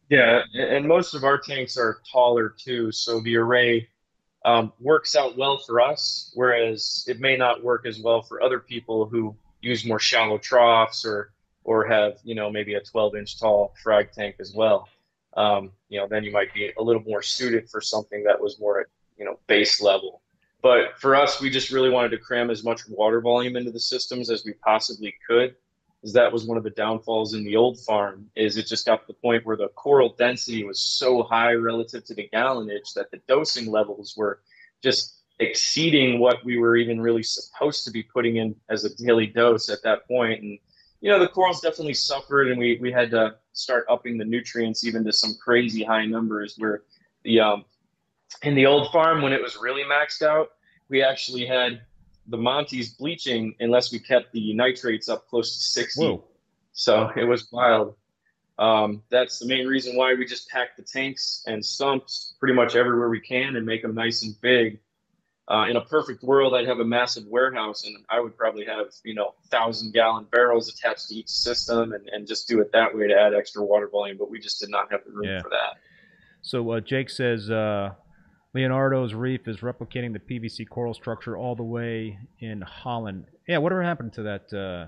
Yeah, 0.09 0.43
and 0.53 0.88
most 0.88 1.13
of 1.13 1.23
our 1.23 1.38
tanks 1.38 1.77
are 1.77 2.01
taller 2.11 2.49
too, 2.49 2.91
so 2.91 3.21
the 3.21 3.36
array 3.38 3.88
um, 4.43 4.73
works 4.79 5.15
out 5.15 5.37
well 5.37 5.57
for 5.59 5.81
us, 5.81 6.31
whereas 6.33 7.05
it 7.07 7.19
may 7.19 7.37
not 7.37 7.63
work 7.63 7.85
as 7.85 7.99
well 7.99 8.21
for 8.21 8.41
other 8.41 8.59
people 8.59 9.05
who 9.05 9.35
use 9.61 9.85
more 9.85 9.99
shallow 9.99 10.37
troughs 10.37 11.05
or 11.05 11.31
or 11.63 11.85
have 11.85 12.17
you 12.23 12.33
know 12.33 12.49
maybe 12.49 12.73
a 12.73 12.81
12 12.81 13.15
inch 13.15 13.39
tall 13.39 13.73
frag 13.83 14.11
tank 14.11 14.35
as 14.39 14.53
well. 14.53 14.89
Um, 15.37 15.71
you 15.89 15.99
know, 15.99 16.07
then 16.07 16.23
you 16.23 16.31
might 16.31 16.53
be 16.53 16.71
a 16.77 16.81
little 16.81 17.03
more 17.03 17.21
suited 17.21 17.69
for 17.69 17.79
something 17.81 18.23
that 18.23 18.41
was 18.41 18.59
more 18.59 18.81
at 18.81 18.87
you 19.17 19.25
know 19.25 19.39
base 19.47 19.81
level. 19.81 20.21
But 20.61 20.99
for 20.99 21.15
us, 21.15 21.41
we 21.41 21.49
just 21.49 21.71
really 21.71 21.89
wanted 21.89 22.09
to 22.09 22.17
cram 22.17 22.49
as 22.51 22.63
much 22.63 22.87
water 22.87 23.19
volume 23.21 23.55
into 23.55 23.71
the 23.71 23.79
systems 23.79 24.29
as 24.29 24.45
we 24.45 24.53
possibly 24.53 25.13
could 25.27 25.55
is 26.04 26.14
that 26.14 26.32
was 26.32 26.45
one 26.45 26.58
of 26.58 26.64
the 26.64 26.72
downfalls 26.72 27.34
in 27.34 27.43
the 27.43 27.56
old 27.56 27.80
farm 27.80 28.28
is 28.36 28.58
it 28.58 28.68
just 28.68 28.86
got 28.86 29.02
to 29.02 29.08
the 29.08 29.14
point 29.14 29.45
where 29.45 29.58
the 29.58 29.68
coral 29.70 30.16
density 30.18 30.64
was 30.64 30.80
so 30.80 31.24
high 31.24 31.54
relative 31.54 32.04
to 32.04 32.16
the 32.16 32.30
gallonage 32.34 32.93
that 32.95 33.12
the 33.12 33.22
dosing 33.28 33.70
levels 33.70 34.16
were 34.18 34.39
just 34.82 35.22
exceeding 35.39 36.20
what 36.20 36.43
we 36.45 36.58
were 36.58 36.76
even 36.76 37.02
really 37.02 37.24
supposed 37.24 37.84
to 37.86 37.91
be 37.91 38.04
putting 38.04 38.38
in 38.38 38.56
as 38.70 38.84
a 38.84 38.95
daily 38.95 39.26
dose 39.26 39.70
at 39.70 39.82
that 39.84 40.08
point. 40.08 40.41
And 40.41 40.60
you 41.02 41.10
know 41.10 41.20
the 41.20 41.28
corals 41.28 41.62
definitely 41.62 41.95
suffered 41.95 42.49
and 42.49 42.60
we 42.60 42.78
we 42.80 42.91
had 42.91 43.12
to 43.12 43.36
start 43.54 43.86
upping 43.89 44.18
the 44.18 44.26
nutrients 44.26 44.86
even 44.86 45.04
to 45.04 45.12
some 45.12 45.36
crazy 45.43 45.84
high 45.84 46.06
numbers 46.06 46.56
where 46.58 46.84
the 47.24 47.39
um 47.39 47.66
in 48.43 48.56
the 48.56 48.68
old 48.68 48.91
farm 48.91 49.22
when 49.22 49.34
it 49.34 49.41
was 49.41 49.58
really 49.58 49.84
maxed 49.84 50.22
out 50.22 50.52
we 50.89 51.04
actually 51.04 51.45
had 51.45 51.82
the 52.32 52.38
Montis 52.38 52.97
bleaching 52.97 53.53
unless 53.59 53.91
we 53.91 53.99
kept 53.99 54.32
the 54.32 54.53
nitrates 54.53 55.09
up 55.09 55.27
close 55.27 55.53
to 55.55 55.61
60. 55.61 56.01
whoa. 56.01 56.23
So 56.73 57.09
it 57.17 57.25
was 57.25 57.51
wild. 57.51 57.95
Um, 58.57 59.03
that's 59.09 59.39
the 59.39 59.47
main 59.47 59.67
reason 59.67 59.95
why 59.95 60.13
we 60.13 60.25
just 60.25 60.47
pack 60.49 60.77
the 60.77 60.84
tanks 60.84 61.43
and 61.47 61.63
stumps 61.63 62.36
pretty 62.39 62.53
much 62.53 62.75
everywhere 62.75 63.09
we 63.09 63.19
can 63.19 63.55
and 63.57 63.65
make 63.65 63.82
them 63.82 63.93
nice 63.93 64.23
and 64.23 64.39
big. 64.41 64.79
Uh, 65.47 65.65
in 65.69 65.75
a 65.75 65.82
perfect 65.82 66.23
world, 66.23 66.53
I'd 66.53 66.67
have 66.67 66.79
a 66.79 66.86
massive 66.86 67.25
warehouse 67.27 67.84
and 67.86 67.95
I 68.09 68.21
would 68.21 68.38
probably 68.38 68.63
have, 68.65 68.86
you 69.03 69.13
know, 69.15 69.34
thousand 69.49 69.91
gallon 69.93 70.25
barrels 70.32 70.69
attached 70.69 71.09
to 71.09 71.15
each 71.15 71.27
system 71.27 71.91
and, 71.91 72.07
and 72.09 72.25
just 72.25 72.47
do 72.47 72.61
it 72.61 72.71
that 72.71 72.95
way 72.95 73.07
to 73.07 73.13
add 73.13 73.34
extra 73.34 73.61
water 73.63 73.89
volume. 73.89 74.17
But 74.17 74.29
we 74.32 74.39
just 74.39 74.59
did 74.61 74.69
not 74.69 74.89
have 74.91 75.01
the 75.05 75.11
room 75.11 75.25
Yeah. 75.25 75.41
for 75.41 75.49
that. 75.49 75.77
So 76.41 76.71
uh, 76.71 76.79
Jake 76.79 77.09
says 77.09 77.49
uh, 77.51 77.91
Leonardo's 78.54 79.14
reef 79.14 79.47
is 79.47 79.58
replicating 79.60 80.14
the 80.14 80.20
PVC 80.20 80.68
coral 80.68 80.93
structure 80.93 81.38
all 81.38 81.56
the 81.56 81.64
way 81.64 82.20
in 82.39 82.62
Holland. 82.62 83.26
Yeah, 83.47 83.60
whatever 83.60 83.84
happened 83.84 84.14
to 84.14 84.24
that 84.24 84.54
uh, 84.54 84.88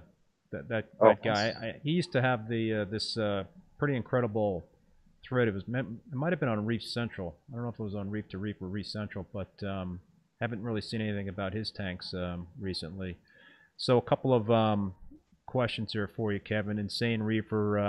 that 0.51 0.67
that, 0.69 0.89
Oh, 0.99 1.09
that 1.09 1.23
guy? 1.23 1.47
I, 1.49 1.79
he 1.83 1.91
used 1.91 2.11
to 2.13 2.21
have 2.21 2.49
the 2.49 2.73
uh, 2.73 2.85
this 2.85 3.17
uh, 3.17 3.45
pretty 3.77 3.95
incredible 3.95 4.65
thread. 5.27 5.47
It 5.47 5.53
was 5.53 5.63
it 5.63 5.85
might 6.13 6.33
have 6.33 6.39
been 6.39 6.49
on 6.49 6.65
Reef 6.65 6.83
Central. 6.83 7.35
I 7.51 7.55
don't 7.55 7.63
know 7.63 7.69
if 7.69 7.79
it 7.79 7.83
was 7.83 7.95
on 7.95 8.09
Reef 8.09 8.27
to 8.29 8.37
Reef 8.37 8.61
or 8.61 8.67
Reef 8.67 8.87
Central, 8.87 9.25
but 9.33 9.51
um, 9.65 10.01
haven't 10.41 10.61
really 10.61 10.81
seen 10.81 10.99
anything 10.99 11.29
about 11.29 11.53
his 11.53 11.71
tanks 11.71 12.13
um, 12.13 12.47
recently. 12.59 13.17
So 13.77 13.97
a 13.97 14.01
couple 14.01 14.33
of 14.33 14.51
um, 14.51 14.93
questions 15.45 15.93
here 15.93 16.09
for 16.15 16.33
you, 16.33 16.39
Kevin. 16.41 16.77
Insane 16.77 17.23
Reefer. 17.23 17.79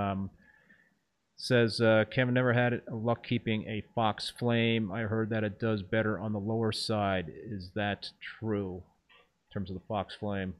Says 1.36 1.80
uh, 1.80 2.04
Kevin 2.10 2.34
never 2.34 2.52
had 2.52 2.82
luck 2.90 3.26
keeping 3.26 3.66
a 3.68 3.84
fox 3.94 4.32
flame. 4.38 4.92
I 4.92 5.00
heard 5.00 5.30
that 5.30 5.44
it 5.44 5.58
does 5.58 5.82
better 5.82 6.18
on 6.18 6.32
the 6.32 6.38
lower 6.38 6.72
side. 6.72 7.32
Is 7.50 7.70
that 7.74 8.08
true 8.38 8.76
in 8.76 9.52
terms 9.52 9.70
of 9.70 9.74
the 9.74 9.82
fox 9.86 10.14
flame? 10.14 10.54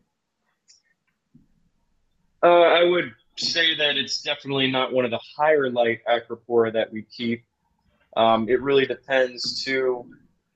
Uh, 2.43 2.49
I 2.49 2.85
would 2.85 3.15
say 3.37 3.75
that 3.77 3.97
it's 3.97 4.21
definitely 4.21 4.71
not 4.71 4.93
one 4.93 5.05
of 5.05 5.11
the 5.11 5.21
higher 5.37 5.71
light 5.71 6.01
acropora 6.07 6.73
that 6.73 6.93
we 6.93 7.03
keep. 7.03 7.45
Um, 8.17 8.49
it 8.49 8.61
really 8.61 8.85
depends 8.85 9.65
too. 9.65 10.05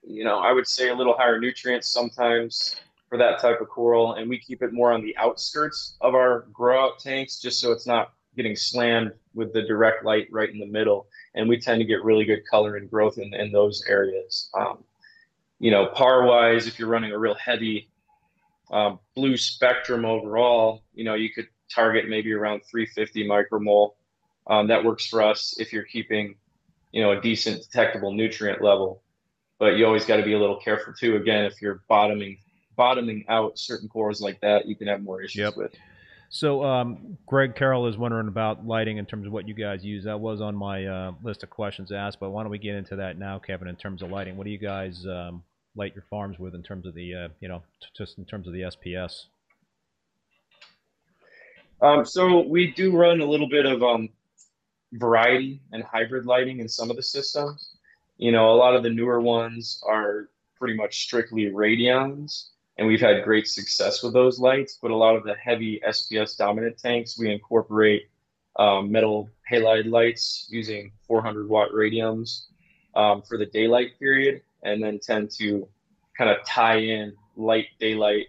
You 0.07 0.25
know, 0.25 0.39
I 0.39 0.53
would 0.53 0.67
say 0.67 0.91
a 0.91 0.95
little 0.95 1.17
higher 1.17 1.41
nutrients 1.41 1.89
sometimes 1.89 2.77
for 3.09 3.19
that 3.19 3.41
type 3.41 3.61
of 3.61 3.69
coral, 3.69 4.15
and 4.15 4.29
we 4.29 4.39
keep 4.39 4.63
it 4.63 4.73
more 4.73 4.93
on 4.93 5.03
the 5.03 5.17
outskirts 5.17 5.97
of 6.01 6.15
our 6.15 6.47
grow 6.53 6.85
out 6.85 6.99
tanks 6.99 7.41
just 7.41 7.61
so 7.61 7.73
it's 7.73 7.87
not 7.87 8.13
getting 8.39 8.57
slammed 8.57 9.13
with 9.35 9.53
the 9.53 9.63
direct 9.63 10.05
light 10.05 10.29
right 10.31 10.49
in 10.49 10.59
the 10.59 10.67
middle. 10.67 11.09
And 11.35 11.49
we 11.49 11.59
tend 11.59 11.81
to 11.81 11.85
get 11.85 12.03
really 12.05 12.25
good 12.25 12.47
color 12.51 12.77
and 12.77 12.89
growth 12.89 13.19
in, 13.19 13.35
in 13.35 13.53
those 13.53 13.85
areas. 13.87 14.49
Um, 14.55 14.85
you 15.59 15.71
know, 15.71 15.87
par 15.87 16.25
wise, 16.25 16.67
if 16.67 16.79
you're 16.79 16.89
running 16.89 17.13
a 17.13 17.19
real 17.19 17.35
heavy 17.35 17.91
um, 18.71 19.01
blue 19.15 19.37
spectrum 19.37 20.05
overall, 20.05 20.83
you 20.95 21.05
know, 21.05 21.15
you 21.15 21.31
could 21.31 21.49
target 21.75 22.09
maybe 22.09 22.33
around 22.33 22.63
350 22.71 23.29
micromole. 23.29 23.95
Um, 24.47 24.69
that 24.69 24.85
works 24.85 25.07
for 25.07 25.21
us 25.21 25.57
if 25.59 25.73
you're 25.73 25.83
keeping, 25.83 26.37
you 26.93 27.03
know, 27.03 27.11
a 27.11 27.21
decent 27.21 27.63
detectable 27.63 28.13
nutrient 28.13 28.63
level. 28.63 29.03
But 29.59 29.77
you 29.77 29.85
always 29.85 30.07
got 30.07 30.19
to 30.19 30.23
be 30.23 30.35
a 30.35 30.39
little 30.39 30.61
careful 30.61 30.95
too. 30.95 31.17
Again, 31.17 31.45
if 31.45 31.61
you're 31.61 31.83
bottoming 31.89 32.39
bottoming 32.77 33.25
out 33.29 33.59
certain 33.59 33.89
cores 33.89 34.21
like 34.21 34.41
that, 34.41 34.67
you 34.67 34.77
can 34.77 34.87
have 34.87 35.03
more 35.03 35.21
issues 35.21 35.41
Yep. 35.41 35.57
with. 35.57 35.75
So 36.31 36.63
um, 36.63 37.17
Greg 37.27 37.55
Carroll 37.55 37.87
is 37.87 37.97
wondering 37.97 38.29
about 38.29 38.67
lighting 38.67 38.99
in 38.99 39.07
terms 39.07 39.27
of 39.27 39.33
what 39.33 39.49
you 39.49 39.55
guys 39.55 39.85
use. 39.85 40.05
That 40.05 40.21
was 40.21 40.41
on 40.41 40.55
my 40.55 40.85
uh, 40.85 41.13
list 41.23 41.43
of 41.43 41.51
questions 41.51 41.91
asked, 41.91 42.21
but 42.21 42.31
why 42.31 42.43
don't 42.43 42.51
we 42.51 42.59
get 42.59 42.75
into 42.75 42.97
that 42.97 43.19
now, 43.19 43.39
Kevin? 43.39 43.67
In 43.67 43.77
terms 43.77 44.03
of 44.03 44.11
lighting, 44.11 44.37
what 44.37 44.45
do 44.45 44.51
you 44.51 44.59
guys 44.59 45.07
um, 45.07 45.43
light 45.75 45.95
your 45.95 46.05
farms 46.11 46.39
with 46.39 46.55
in 46.55 46.63
terms 46.63 46.85
of 46.87 46.95
the 46.95 47.15
uh, 47.15 47.29
you 47.41 47.49
know 47.49 47.63
just 47.97 48.19
in 48.19 48.27
terms 48.27 48.47
of 48.47 48.53
the 48.53 48.61
SPS? 48.61 49.25
Um, 51.81 52.05
so 52.05 52.41
we 52.41 52.73
do 52.73 52.95
run 52.95 53.21
a 53.21 53.25
little 53.25 53.49
bit 53.49 53.65
of 53.65 53.83
um, 53.83 54.11
variety 54.93 55.61
and 55.73 55.83
hybrid 55.83 56.27
lighting 56.27 56.61
in 56.61 56.69
some 56.69 56.91
of 56.91 56.97
the 56.97 57.03
systems. 57.03 57.77
You 58.19 58.33
know, 58.33 58.51
a 58.51 58.57
lot 58.57 58.75
of 58.75 58.83
the 58.83 58.91
newer 58.91 59.21
ones 59.21 59.83
are 59.87 60.29
pretty 60.59 60.75
much 60.75 61.03
strictly 61.03 61.45
radions, 61.47 62.49
and 62.79 62.87
we've 62.87 63.01
had 63.01 63.25
great 63.25 63.49
success 63.49 64.03
with 64.03 64.13
those 64.13 64.39
lights. 64.39 64.79
But 64.81 64.93
a 64.93 64.97
lot 64.97 65.17
of 65.17 65.25
the 65.25 65.35
heavy 65.35 65.81
SPS 65.87 66.37
dominant 66.37 66.79
tanks, 66.79 67.19
we 67.19 67.31
incorporate 67.31 68.09
um, 68.57 68.91
metal 68.91 69.29
halide 69.51 69.91
lights 69.91 70.47
using 70.51 70.93
400 71.07 71.49
watt 71.49 71.71
radiums 71.73 72.47
um, 72.95 73.23
for 73.23 73.37
the 73.37 73.47
daylight 73.47 73.99
period, 73.99 74.43
and 74.63 74.83
then 74.83 74.99
tend 74.99 75.31
to 75.33 75.69
kind 76.17 76.31
of 76.31 76.45
tie 76.47 76.79
in 76.79 77.15
light 77.37 77.67
daylight 77.79 78.29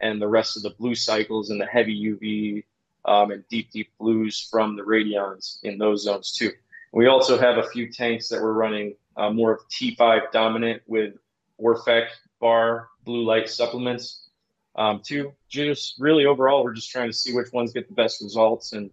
and 0.00 0.20
the 0.20 0.28
rest 0.28 0.56
of 0.56 0.62
the 0.62 0.70
blue 0.70 0.94
cycles 0.94 1.50
and 1.50 1.60
the 1.60 1.66
heavy 1.66 1.94
UV 1.94 2.64
um, 3.04 3.30
and 3.30 3.46
deep, 3.48 3.70
deep 3.70 3.90
blues 3.98 4.48
from 4.50 4.76
the 4.76 4.82
radions 4.82 5.58
in 5.64 5.78
those 5.78 6.02
zones 6.04 6.32
too. 6.32 6.52
We 6.92 7.06
also 7.06 7.38
have 7.38 7.58
a 7.58 7.68
few 7.68 7.90
tanks 7.92 8.28
that 8.28 8.40
we're 8.40 8.52
running 8.52 8.94
uh, 9.16 9.30
more 9.30 9.52
of 9.52 9.60
T5 9.68 10.30
dominant 10.32 10.82
with 10.86 11.14
Orphek 11.60 12.08
bar 12.40 12.88
blue 13.04 13.24
light 13.24 13.48
supplements 13.48 14.28
um. 14.76 15.02
Just 15.48 15.96
really 15.98 16.24
overall, 16.26 16.62
we're 16.62 16.72
just 16.72 16.90
trying 16.90 17.08
to 17.08 17.12
see 17.12 17.34
which 17.34 17.52
ones 17.52 17.72
get 17.72 17.88
the 17.88 17.94
best 17.94 18.22
results 18.22 18.72
and 18.72 18.90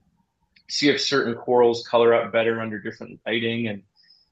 see 0.67 0.89
if 0.89 0.99
certain 0.99 1.35
corals 1.35 1.87
color 1.87 2.13
up 2.13 2.31
better 2.31 2.59
under 2.59 2.79
different 2.79 3.19
lighting 3.25 3.67
and 3.67 3.83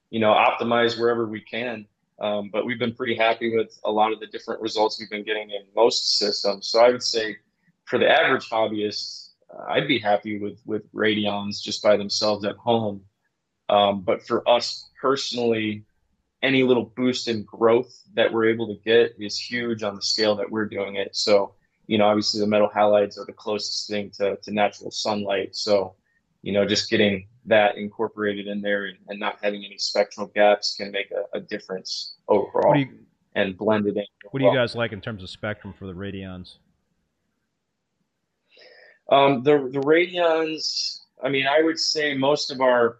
you 0.09 0.19
know 0.19 0.33
optimize 0.33 0.99
wherever 0.99 1.27
we 1.27 1.41
can 1.41 1.85
Um, 2.19 2.49
but 2.51 2.65
we've 2.65 2.79
been 2.79 2.93
pretty 2.93 3.15
happy 3.15 3.55
with 3.55 3.77
a 3.83 3.91
lot 3.91 4.13
of 4.13 4.19
the 4.19 4.27
different 4.27 4.61
results 4.61 4.99
we've 4.99 5.09
been 5.09 5.23
getting 5.23 5.49
in 5.49 5.61
most 5.75 6.17
systems. 6.17 6.67
So 6.69 6.83
I 6.83 6.89
would 6.89 7.03
say 7.03 7.37
for 7.85 7.99
the 7.99 8.09
average 8.09 8.49
hobbyist, 8.49 9.29
uh, 9.53 9.63
I'd 9.67 9.87
be 9.87 9.99
happy 9.99 10.39
with 10.39 10.59
with 10.65 10.91
Radions 10.93 11.61
just 11.61 11.83
by 11.83 11.97
themselves 11.97 12.45
at 12.45 12.55
home. 12.55 13.01
Um, 13.69 14.01
but 14.01 14.25
for 14.25 14.47
us 14.47 14.89
personally, 15.01 15.85
any 16.43 16.61
little 16.61 16.91
boost 16.95 17.29
in 17.29 17.43
growth 17.43 18.03
that 18.13 18.31
we're 18.31 18.49
able 18.49 18.67
to 18.67 18.75
get 18.83 19.15
is 19.17 19.39
huge 19.39 19.81
on 19.81 19.95
the 19.95 20.01
scale 20.01 20.35
that 20.35 20.51
we're 20.51 20.65
doing 20.65 20.97
it. 20.97 21.15
So, 21.15 21.53
you 21.87 21.97
know, 21.97 22.05
obviously 22.05 22.41
the 22.41 22.47
metal 22.47 22.69
halides 22.69 23.17
are 23.17 23.25
the 23.25 23.33
closest 23.33 23.87
thing 23.87 24.11
to, 24.17 24.35
to 24.35 24.51
natural 24.51 24.91
sunlight. 24.91 25.55
So, 25.55 25.95
you 26.41 26.51
know, 26.51 26.65
just 26.65 26.89
getting 26.89 27.27
that 27.45 27.77
incorporated 27.77 28.47
in 28.47 28.61
there 28.61 28.85
and, 28.85 28.97
and 29.07 29.19
not 29.19 29.37
having 29.41 29.63
any 29.63 29.77
spectral 29.77 30.27
gaps 30.27 30.75
can 30.75 30.91
make 30.91 31.11
a, 31.11 31.37
a 31.37 31.39
difference 31.39 32.15
overall 32.27 32.75
you, 32.75 32.89
and 33.35 33.57
blended 33.57 33.95
in. 33.95 34.05
What 34.31 34.39
do 34.39 34.45
you 34.45 34.53
guys 34.53 34.75
like 34.75 34.91
in 34.91 34.99
terms 34.99 35.23
of 35.23 35.29
spectrum 35.29 35.73
for 35.73 35.87
the 35.87 35.93
radions? 35.93 36.57
Um, 39.09 39.43
the 39.43 39.69
the 39.71 39.81
radions, 39.81 41.01
I 41.21 41.29
mean, 41.29 41.45
I 41.45 41.61
would 41.61 41.79
say 41.79 42.15
most 42.15 42.51
of 42.51 42.61
our 42.61 42.99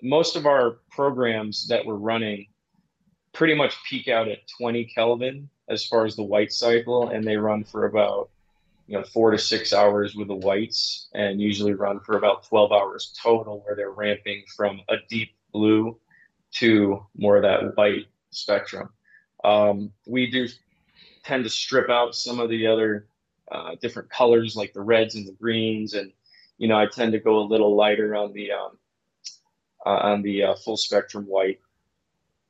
most 0.00 0.36
of 0.36 0.46
our 0.46 0.78
programs 0.90 1.66
that 1.68 1.84
we're 1.84 1.94
running 1.94 2.46
pretty 3.32 3.54
much 3.54 3.82
peak 3.84 4.08
out 4.08 4.28
at 4.28 4.46
20 4.58 4.84
Kelvin 4.86 5.48
as 5.68 5.84
far 5.84 6.04
as 6.04 6.16
the 6.16 6.22
white 6.22 6.52
cycle, 6.52 7.08
and 7.08 7.24
they 7.24 7.36
run 7.36 7.64
for 7.64 7.86
about 7.86 8.30
you 8.86 8.98
know 8.98 9.04
four 9.04 9.30
to 9.30 9.38
six 9.38 9.72
hours 9.72 10.14
with 10.14 10.28
the 10.28 10.34
whites, 10.34 11.08
and 11.14 11.40
usually 11.40 11.74
run 11.74 12.00
for 12.00 12.16
about 12.16 12.46
12 12.48 12.72
hours 12.72 13.16
total, 13.22 13.60
where 13.60 13.74
they're 13.74 13.90
ramping 13.90 14.44
from 14.56 14.80
a 14.88 14.96
deep 15.08 15.30
blue 15.52 15.98
to 16.52 17.04
more 17.16 17.36
of 17.36 17.42
that 17.42 17.76
white 17.76 18.06
spectrum. 18.30 18.90
Um, 19.44 19.92
we 20.06 20.30
do 20.30 20.48
tend 21.24 21.44
to 21.44 21.50
strip 21.50 21.88
out 21.88 22.14
some 22.14 22.40
of 22.40 22.50
the 22.50 22.66
other 22.66 23.06
uh, 23.50 23.76
different 23.80 24.10
colors 24.10 24.56
like 24.56 24.72
the 24.72 24.80
reds 24.80 25.14
and 25.14 25.26
the 25.26 25.32
greens, 25.32 25.94
and 25.94 26.12
you 26.58 26.68
know 26.68 26.78
I 26.78 26.86
tend 26.86 27.12
to 27.12 27.18
go 27.18 27.38
a 27.38 27.48
little 27.48 27.74
lighter 27.76 28.14
on 28.14 28.32
the 28.32 28.52
um, 28.52 28.78
uh, 29.84 29.88
on 29.88 30.22
the 30.22 30.44
uh, 30.44 30.54
full 30.54 30.76
spectrum 30.76 31.24
white, 31.26 31.60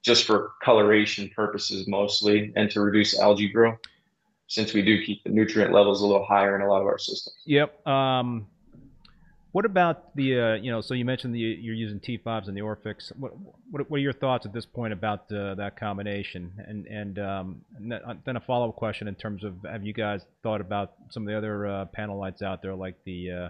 just 0.02 0.24
for 0.24 0.52
coloration 0.62 1.30
purposes 1.34 1.86
mostly, 1.86 2.52
and 2.56 2.70
to 2.70 2.80
reduce 2.80 3.18
algae 3.18 3.48
growth, 3.48 3.78
since 4.48 4.74
we 4.74 4.82
do 4.82 5.04
keep 5.04 5.22
the 5.24 5.30
nutrient 5.30 5.72
levels 5.72 6.02
a 6.02 6.06
little 6.06 6.26
higher 6.26 6.54
in 6.56 6.62
a 6.62 6.68
lot 6.68 6.80
of 6.80 6.86
our 6.86 6.98
systems. 6.98 7.36
Yep. 7.46 7.86
Um, 7.86 8.46
what 9.52 9.64
about 9.66 10.16
the, 10.16 10.40
uh, 10.40 10.54
you 10.54 10.72
know, 10.72 10.80
so 10.80 10.94
you 10.94 11.04
mentioned 11.04 11.34
the, 11.34 11.38
you're 11.38 11.74
using 11.74 12.00
T5s 12.00 12.48
and 12.48 12.56
the 12.56 12.62
Orpheks. 12.62 13.12
What, 13.16 13.32
what, 13.70 13.90
what 13.90 13.96
are 13.98 14.00
your 14.00 14.14
thoughts 14.14 14.46
at 14.46 14.52
this 14.52 14.64
point 14.64 14.94
about 14.94 15.30
uh, 15.30 15.54
that 15.56 15.78
combination? 15.78 16.52
And, 16.66 16.86
and, 16.86 17.18
um, 17.18 17.60
and 17.76 17.92
uh, 17.92 18.14
then 18.24 18.36
a 18.36 18.40
follow-up 18.40 18.76
question 18.76 19.08
in 19.08 19.14
terms 19.14 19.44
of, 19.44 19.54
have 19.70 19.84
you 19.84 19.92
guys 19.92 20.24
thought 20.42 20.62
about 20.62 20.94
some 21.10 21.24
of 21.24 21.28
the 21.28 21.36
other 21.36 21.66
uh, 21.66 21.84
panel 21.84 22.18
lights 22.18 22.40
out 22.40 22.62
there 22.62 22.74
like 22.74 22.96
the, 23.04 23.30
uh, 23.30 23.48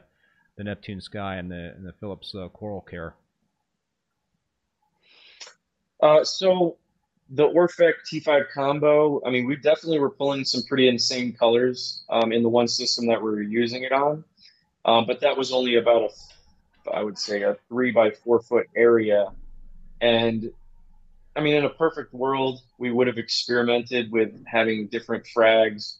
the 0.56 0.64
Neptune 0.64 1.00
Sky 1.00 1.36
and 1.36 1.50
the, 1.50 1.72
and 1.76 1.86
the 1.86 1.94
Philips 2.00 2.34
uh, 2.34 2.48
Coral 2.48 2.80
Care? 2.80 3.14
Uh, 6.02 6.24
so 6.24 6.76
the 7.30 7.48
Orphek 7.48 7.94
T5 8.10 8.50
combo, 8.52 9.22
I 9.24 9.30
mean, 9.30 9.46
we 9.46 9.56
definitely 9.56 10.00
were 10.00 10.10
pulling 10.10 10.44
some 10.44 10.62
pretty 10.64 10.88
insane 10.88 11.32
colors 11.32 12.02
um, 12.10 12.32
in 12.32 12.42
the 12.42 12.48
one 12.48 12.68
system 12.68 13.06
that 13.06 13.22
we 13.22 13.30
were 13.30 13.42
using 13.42 13.84
it 13.84 13.92
on. 13.92 14.24
Um, 14.84 15.06
but 15.06 15.20
that 15.20 15.36
was 15.36 15.52
only 15.52 15.76
about 15.76 16.10
a, 16.10 16.90
I 16.90 17.02
would 17.02 17.16
say, 17.16 17.42
a 17.42 17.56
three 17.68 17.92
by 17.92 18.10
four 18.10 18.40
foot 18.40 18.66
area. 18.76 19.28
And 20.00 20.52
I 21.36 21.40
mean, 21.40 21.54
in 21.54 21.64
a 21.64 21.70
perfect 21.70 22.12
world, 22.12 22.60
we 22.78 22.90
would 22.90 23.06
have 23.06 23.16
experimented 23.16 24.10
with 24.10 24.44
having 24.46 24.88
different 24.88 25.24
frags 25.24 25.98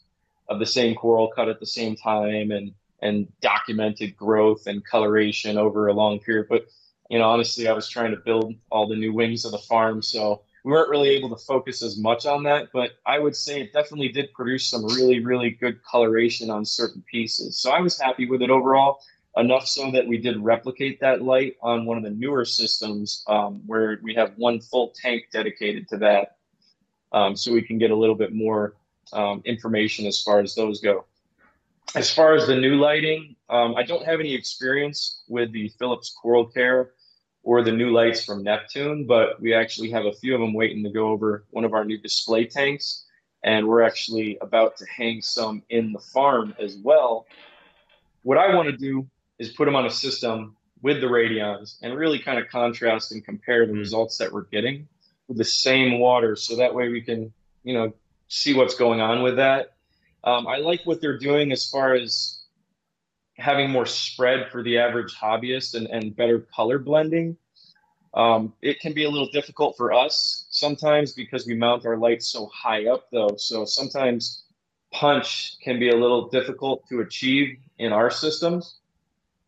of 0.49 0.59
the 0.59 0.67
same 0.67 0.97
coral 0.97 1.29
cut 1.29 1.49
at 1.49 1.61
the 1.61 1.67
same 1.67 1.97
time 1.97 2.51
and 2.51 2.73
and 3.01 3.27
documented 3.41 4.17
growth 4.17 4.69
and 4.69 4.85
coloration 4.85 5.59
over 5.59 5.89
a 5.89 5.93
long 5.93 6.21
period. 6.21 6.47
But 6.49 6.67
you 7.13 7.19
know, 7.19 7.29
honestly, 7.29 7.69
I 7.69 7.75
was 7.75 7.91
trying 7.91 8.11
to 8.13 8.17
build 8.17 8.55
all 8.71 8.87
the 8.87 8.97
new 8.97 9.13
wings 9.13 9.45
of 9.45 9.53
the 9.53 9.59
farm, 9.59 10.01
so 10.01 10.41
we 10.65 10.73
weren't 10.73 10.89
really 10.89 11.11
able 11.11 11.29
to 11.29 11.37
focus 11.37 11.83
as 11.83 11.99
much 11.99 12.25
on 12.25 12.43
that. 12.45 12.71
But 12.73 12.93
I 13.05 13.19
would 13.19 13.37
say 13.37 13.61
it 13.61 13.75
definitely 13.75 14.09
did 14.09 14.33
produce 14.33 14.71
some 14.71 14.87
really, 14.87 15.23
really 15.23 15.51
good 15.51 15.85
coloration 15.85 16.49
on 16.49 16.65
certain 16.65 17.05
pieces. 17.11 17.59
So 17.59 17.71
I 17.71 17.81
was 17.81 18.01
happy 18.01 18.27
with 18.31 18.41
it 18.41 18.49
overall, 18.49 19.01
enough 19.37 19.67
so 19.67 19.91
that 19.91 20.07
we 20.07 20.17
did 20.17 20.43
replicate 20.43 21.01
that 21.01 21.21
light 21.21 21.57
on 21.61 21.85
one 21.85 21.99
of 21.99 22.03
the 22.03 22.11
newer 22.11 22.47
systems 22.47 23.25
um, 23.29 23.61
where 23.67 23.99
we 24.03 24.15
have 24.15 24.33
one 24.37 24.59
full 24.59 24.95
tank 24.99 25.25
dedicated 25.31 25.89
to 25.89 25.99
that, 25.99 26.37
um, 27.13 27.37
so 27.37 27.53
we 27.53 27.61
can 27.61 27.77
get 27.77 27.91
a 27.91 27.97
little 27.97 28.15
bit 28.15 28.33
more 28.33 28.73
um, 29.13 29.43
information 29.45 30.07
as 30.07 30.23
far 30.23 30.41
as 30.41 30.55
those 30.55 30.81
go. 30.81 31.05
As 31.95 32.11
far 32.11 32.35
as 32.35 32.47
the 32.47 32.57
new 32.57 32.77
lighting, 32.77 33.37
um, 33.51 33.75
I 33.77 33.83
don't 33.83 34.07
have 34.07 34.19
any 34.19 34.35
experience 34.35 35.25
with 35.29 35.53
the 35.53 35.69
Philips 35.79 36.17
Coral 36.19 36.47
Care 36.47 36.93
or 37.43 37.63
the 37.63 37.73
new 37.73 37.91
lights 37.91 38.25
from 38.25 38.43
Neptune, 38.43 39.07
but 39.07 39.41
we 39.41 39.53
actually 39.53 39.91
have 39.91 40.05
a 40.05 40.13
few 40.13 40.35
of 40.35 40.41
them 40.41 40.55
waiting 40.55 40.85
to 40.85 40.91
go 40.91 41.09
over 41.09 41.45
one 41.51 41.65
of 41.65 41.73
our 41.73 41.85
new 41.85 41.99
display 41.99 42.45
tanks. 42.45 43.05
And 43.43 43.67
we're 43.67 43.83
actually 43.83 44.39
about 44.41 44.77
to 44.77 44.87
hang 44.87 45.21
some 45.21 45.63
in 45.69 45.93
the 45.93 45.99
farm 45.99 46.55
as 46.61 46.77
well. 46.77 47.27
What 48.23 48.39
I 48.39 48.55
want 48.55 48.69
to 48.69 48.77
do 48.77 49.09
is 49.39 49.51
put 49.51 49.65
them 49.65 49.75
on 49.75 49.87
a 49.87 49.91
system 49.91 50.57
with 50.83 51.01
the 51.01 51.09
radions 51.09 51.79
and 51.83 51.97
really 51.97 52.19
kind 52.19 52.39
of 52.39 52.49
contrast 52.49 53.11
and 53.13 53.25
compare 53.25 53.67
the 53.67 53.73
mm. 53.73 53.79
results 53.79 54.19
that 54.19 54.33
we're 54.33 54.45
getting 54.45 54.87
with 55.27 55.39
the 55.39 55.45
same 55.45 55.99
water. 55.99 56.37
So 56.37 56.57
that 56.57 56.75
way 56.75 56.89
we 56.89 57.01
can, 57.01 57.33
you 57.65 57.75
know, 57.75 57.93
see 58.29 58.55
what's 58.55 58.77
going 58.77 59.01
on 59.01 59.23
with 59.23 59.37
that. 59.37 59.75
Um, 60.25 60.47
I 60.47 60.59
like 60.59 60.83
what 60.85 61.01
they're 61.01 61.19
doing 61.19 61.51
as 61.51 61.69
far 61.69 61.95
as 61.95 62.42
having 63.37 63.71
more 63.71 63.87
spread 63.87 64.51
for 64.51 64.63
the 64.63 64.79
average 64.79 65.15
hobbyist 65.15 65.75
and, 65.75 65.87
and 65.89 66.15
better 66.15 66.41
color 66.55 66.79
blending. 66.79 67.37
Um, 68.15 68.53
it 68.61 68.81
can 68.81 68.93
be 68.93 69.05
a 69.05 69.11
little 69.11 69.31
difficult 69.31 69.77
for 69.77 69.93
us 69.93 70.47
sometimes 70.51 71.13
because 71.13 71.47
we 71.47 71.55
mount 71.55 71.87
our 71.87 71.97
lights 71.97 72.27
so 72.27 72.47
high 72.47 72.87
up 72.87 73.11
though. 73.11 73.37
So 73.39 73.65
sometimes 73.65 74.43
punch 74.93 75.59
can 75.61 75.79
be 75.79 75.89
a 75.89 75.97
little 75.97 76.29
difficult 76.29 76.87
to 76.89 77.01
achieve 77.01 77.57
in 77.79 77.93
our 77.93 78.11
systems. 78.11 78.77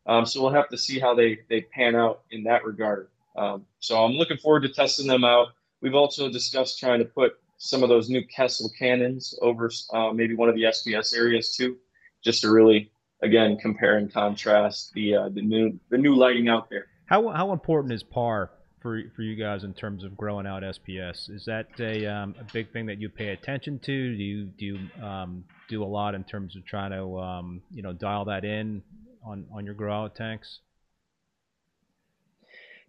Um, 0.06 0.24
so 0.24 0.42
we'll 0.42 0.52
have 0.52 0.68
to 0.70 0.78
see 0.78 0.98
how 0.98 1.14
they, 1.14 1.40
they 1.48 1.62
pan 1.62 1.94
out 1.94 2.22
in 2.30 2.44
that 2.44 2.64
regard. 2.64 3.08
Um, 3.36 3.66
so 3.80 4.02
I'm 4.02 4.12
looking 4.12 4.38
forward 4.38 4.62
to 4.62 4.68
testing 4.68 5.06
them 5.06 5.24
out. 5.24 5.48
We've 5.80 5.94
also 5.94 6.30
discussed 6.30 6.78
trying 6.78 7.00
to 7.00 7.04
put 7.04 7.38
some 7.58 7.82
of 7.82 7.88
those 7.88 8.08
new 8.08 8.26
Kessil 8.26 8.70
cannons 8.78 9.38
over 9.42 9.70
uh, 9.92 10.12
maybe 10.12 10.34
one 10.34 10.48
of 10.48 10.54
the 10.54 10.64
SPS 10.64 11.16
areas 11.16 11.54
too, 11.54 11.76
just 12.22 12.42
to 12.42 12.50
really 12.50 12.90
again 13.24 13.56
compare 13.56 13.96
and 13.96 14.12
contrast 14.12 14.92
the 14.94 15.16
uh, 15.16 15.28
the 15.30 15.42
new 15.42 15.78
the 15.90 15.98
new 15.98 16.14
lighting 16.14 16.48
out 16.48 16.68
there. 16.70 16.86
How 17.06 17.28
how 17.28 17.52
important 17.52 17.92
is 17.92 18.02
PAR 18.02 18.50
for 18.80 19.00
for 19.16 19.22
you 19.22 19.34
guys 19.34 19.64
in 19.64 19.74
terms 19.74 20.04
of 20.04 20.16
growing 20.16 20.46
out 20.46 20.62
SPS? 20.62 21.30
Is 21.30 21.44
that 21.46 21.68
a 21.80 22.06
um, 22.06 22.34
a 22.38 22.44
big 22.52 22.72
thing 22.72 22.86
that 22.86 23.00
you 23.00 23.08
pay 23.08 23.28
attention 23.28 23.78
to? 23.80 24.16
Do 24.16 24.22
you 24.22 24.44
do 24.44 24.64
you 24.66 25.04
um, 25.04 25.44
do 25.68 25.82
a 25.82 25.86
lot 25.86 26.14
in 26.14 26.22
terms 26.24 26.54
of 26.54 26.64
trying 26.64 26.92
to 26.92 27.18
um, 27.18 27.62
you 27.72 27.82
know 27.82 27.92
dial 27.92 28.26
that 28.26 28.44
in 28.44 28.82
on 29.24 29.46
on 29.52 29.64
your 29.64 29.74
grow 29.74 30.04
out 30.04 30.14
tanks? 30.14 30.60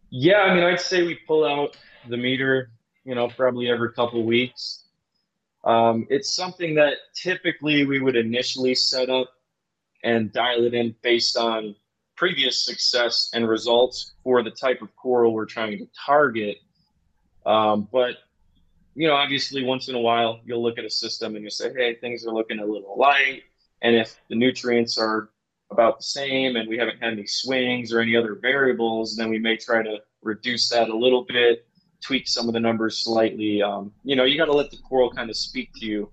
Yeah, 0.10 0.42
I 0.42 0.54
mean, 0.54 0.64
I'd 0.64 0.80
say 0.80 1.04
we 1.04 1.16
pull 1.28 1.44
out 1.44 1.78
the 2.08 2.18
meter, 2.18 2.70
you 3.04 3.16
know, 3.16 3.28
probably 3.28 3.70
every 3.70 3.92
couple 3.92 4.24
weeks. 4.24 4.84
Um, 5.64 6.06
it's 6.10 6.36
something 6.36 6.76
that 6.76 6.94
typically 7.16 7.86
we 7.86 8.00
would 8.00 8.16
initially 8.16 8.76
set 8.76 9.10
up 9.10 9.30
and 10.06 10.32
dial 10.32 10.64
it 10.64 10.74
in 10.74 10.96
based 11.02 11.36
on 11.36 11.76
previous 12.16 12.64
success 12.64 13.32
and 13.34 13.50
results 13.50 14.14
for 14.24 14.42
the 14.42 14.52
type 14.52 14.82
of 14.82 14.96
coral 14.96 15.34
we're 15.34 15.46
trying 15.46 15.78
to 15.78 15.88
target. 16.06 16.58
Um, 17.46 17.90
but 17.92 18.18
you 18.94 19.08
know, 19.08 19.16
obviously, 19.16 19.64
once 19.64 19.90
in 19.90 19.96
a 19.96 20.00
while, 20.00 20.40
you'll 20.46 20.64
look 20.64 20.78
at 20.78 20.86
a 20.86 20.90
system 20.90 21.36
and 21.36 21.44
you 21.44 21.50
say, 21.50 21.74
"Hey, 21.74 21.96
things 21.96 22.26
are 22.26 22.34
looking 22.34 22.60
a 22.60 22.66
little 22.66 22.96
light," 22.98 23.44
and 23.82 23.96
if 23.96 24.18
the 24.30 24.36
nutrients 24.36 24.98
are 24.98 25.32
about 25.72 25.98
the 25.98 26.04
same 26.04 26.56
and 26.56 26.70
we 26.70 26.78
haven't 26.78 27.00
had 27.00 27.12
any 27.14 27.26
swings 27.26 27.92
or 27.92 28.00
any 28.00 28.16
other 28.16 28.36
variables, 28.36 29.18
then 29.18 29.30
we 29.30 29.40
may 29.40 29.58
try 29.58 29.84
to 29.84 29.98
reduce 30.22 30.70
that 30.70 30.90
a 30.90 30.96
little 30.96 31.26
bit, 31.26 31.68
tweak 32.02 32.28
some 32.28 32.48
of 32.48 32.54
the 32.54 32.60
numbers 32.60 32.98
slightly. 32.98 33.62
Um, 33.62 33.92
you 34.04 34.16
know, 34.16 34.24
you 34.24 34.38
got 34.38 34.46
to 34.46 34.54
let 34.54 34.72
the 34.72 34.78
coral 34.78 35.12
kind 35.12 35.30
of 35.30 35.36
speak 35.36 35.72
to 35.78 35.86
you 35.86 36.10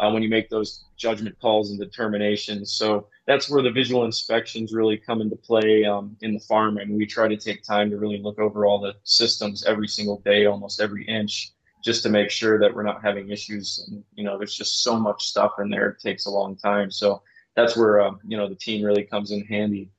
uh, 0.00 0.10
when 0.10 0.22
you 0.22 0.28
make 0.28 0.50
those 0.50 0.84
judgment 0.96 1.38
calls 1.40 1.70
and 1.70 1.78
determinations. 1.78 2.72
So 2.72 3.06
that's 3.28 3.50
where 3.50 3.62
the 3.62 3.70
visual 3.70 4.06
inspections 4.06 4.72
really 4.72 4.96
come 4.96 5.20
into 5.20 5.36
play 5.36 5.84
um, 5.84 6.16
in 6.22 6.32
the 6.32 6.40
farm. 6.40 6.78
and 6.78 6.96
we 6.96 7.04
try 7.04 7.28
to 7.28 7.36
take 7.36 7.62
time 7.62 7.90
to 7.90 7.98
really 7.98 8.16
look 8.16 8.38
over 8.38 8.64
all 8.64 8.80
the 8.80 8.94
systems 9.04 9.62
every 9.66 9.86
single 9.86 10.18
day, 10.24 10.46
almost 10.46 10.80
every 10.80 11.04
inch, 11.06 11.52
just 11.84 12.02
to 12.02 12.08
make 12.08 12.30
sure 12.30 12.58
that 12.58 12.74
we're 12.74 12.82
not 12.82 13.02
having 13.02 13.28
issues. 13.28 13.86
And 13.86 14.02
you 14.14 14.24
know, 14.24 14.38
there's 14.38 14.56
just 14.56 14.82
so 14.82 14.98
much 14.98 15.26
stuff 15.26 15.52
in 15.60 15.68
there; 15.68 15.90
it 15.90 16.00
takes 16.00 16.24
a 16.24 16.30
long 16.30 16.56
time. 16.56 16.90
So 16.90 17.20
that's 17.54 17.76
where 17.76 18.00
um, 18.00 18.18
you 18.26 18.38
know 18.38 18.48
the 18.48 18.54
team 18.54 18.82
really 18.82 19.04
comes 19.04 19.30
in 19.30 19.44
handy, 19.44 19.90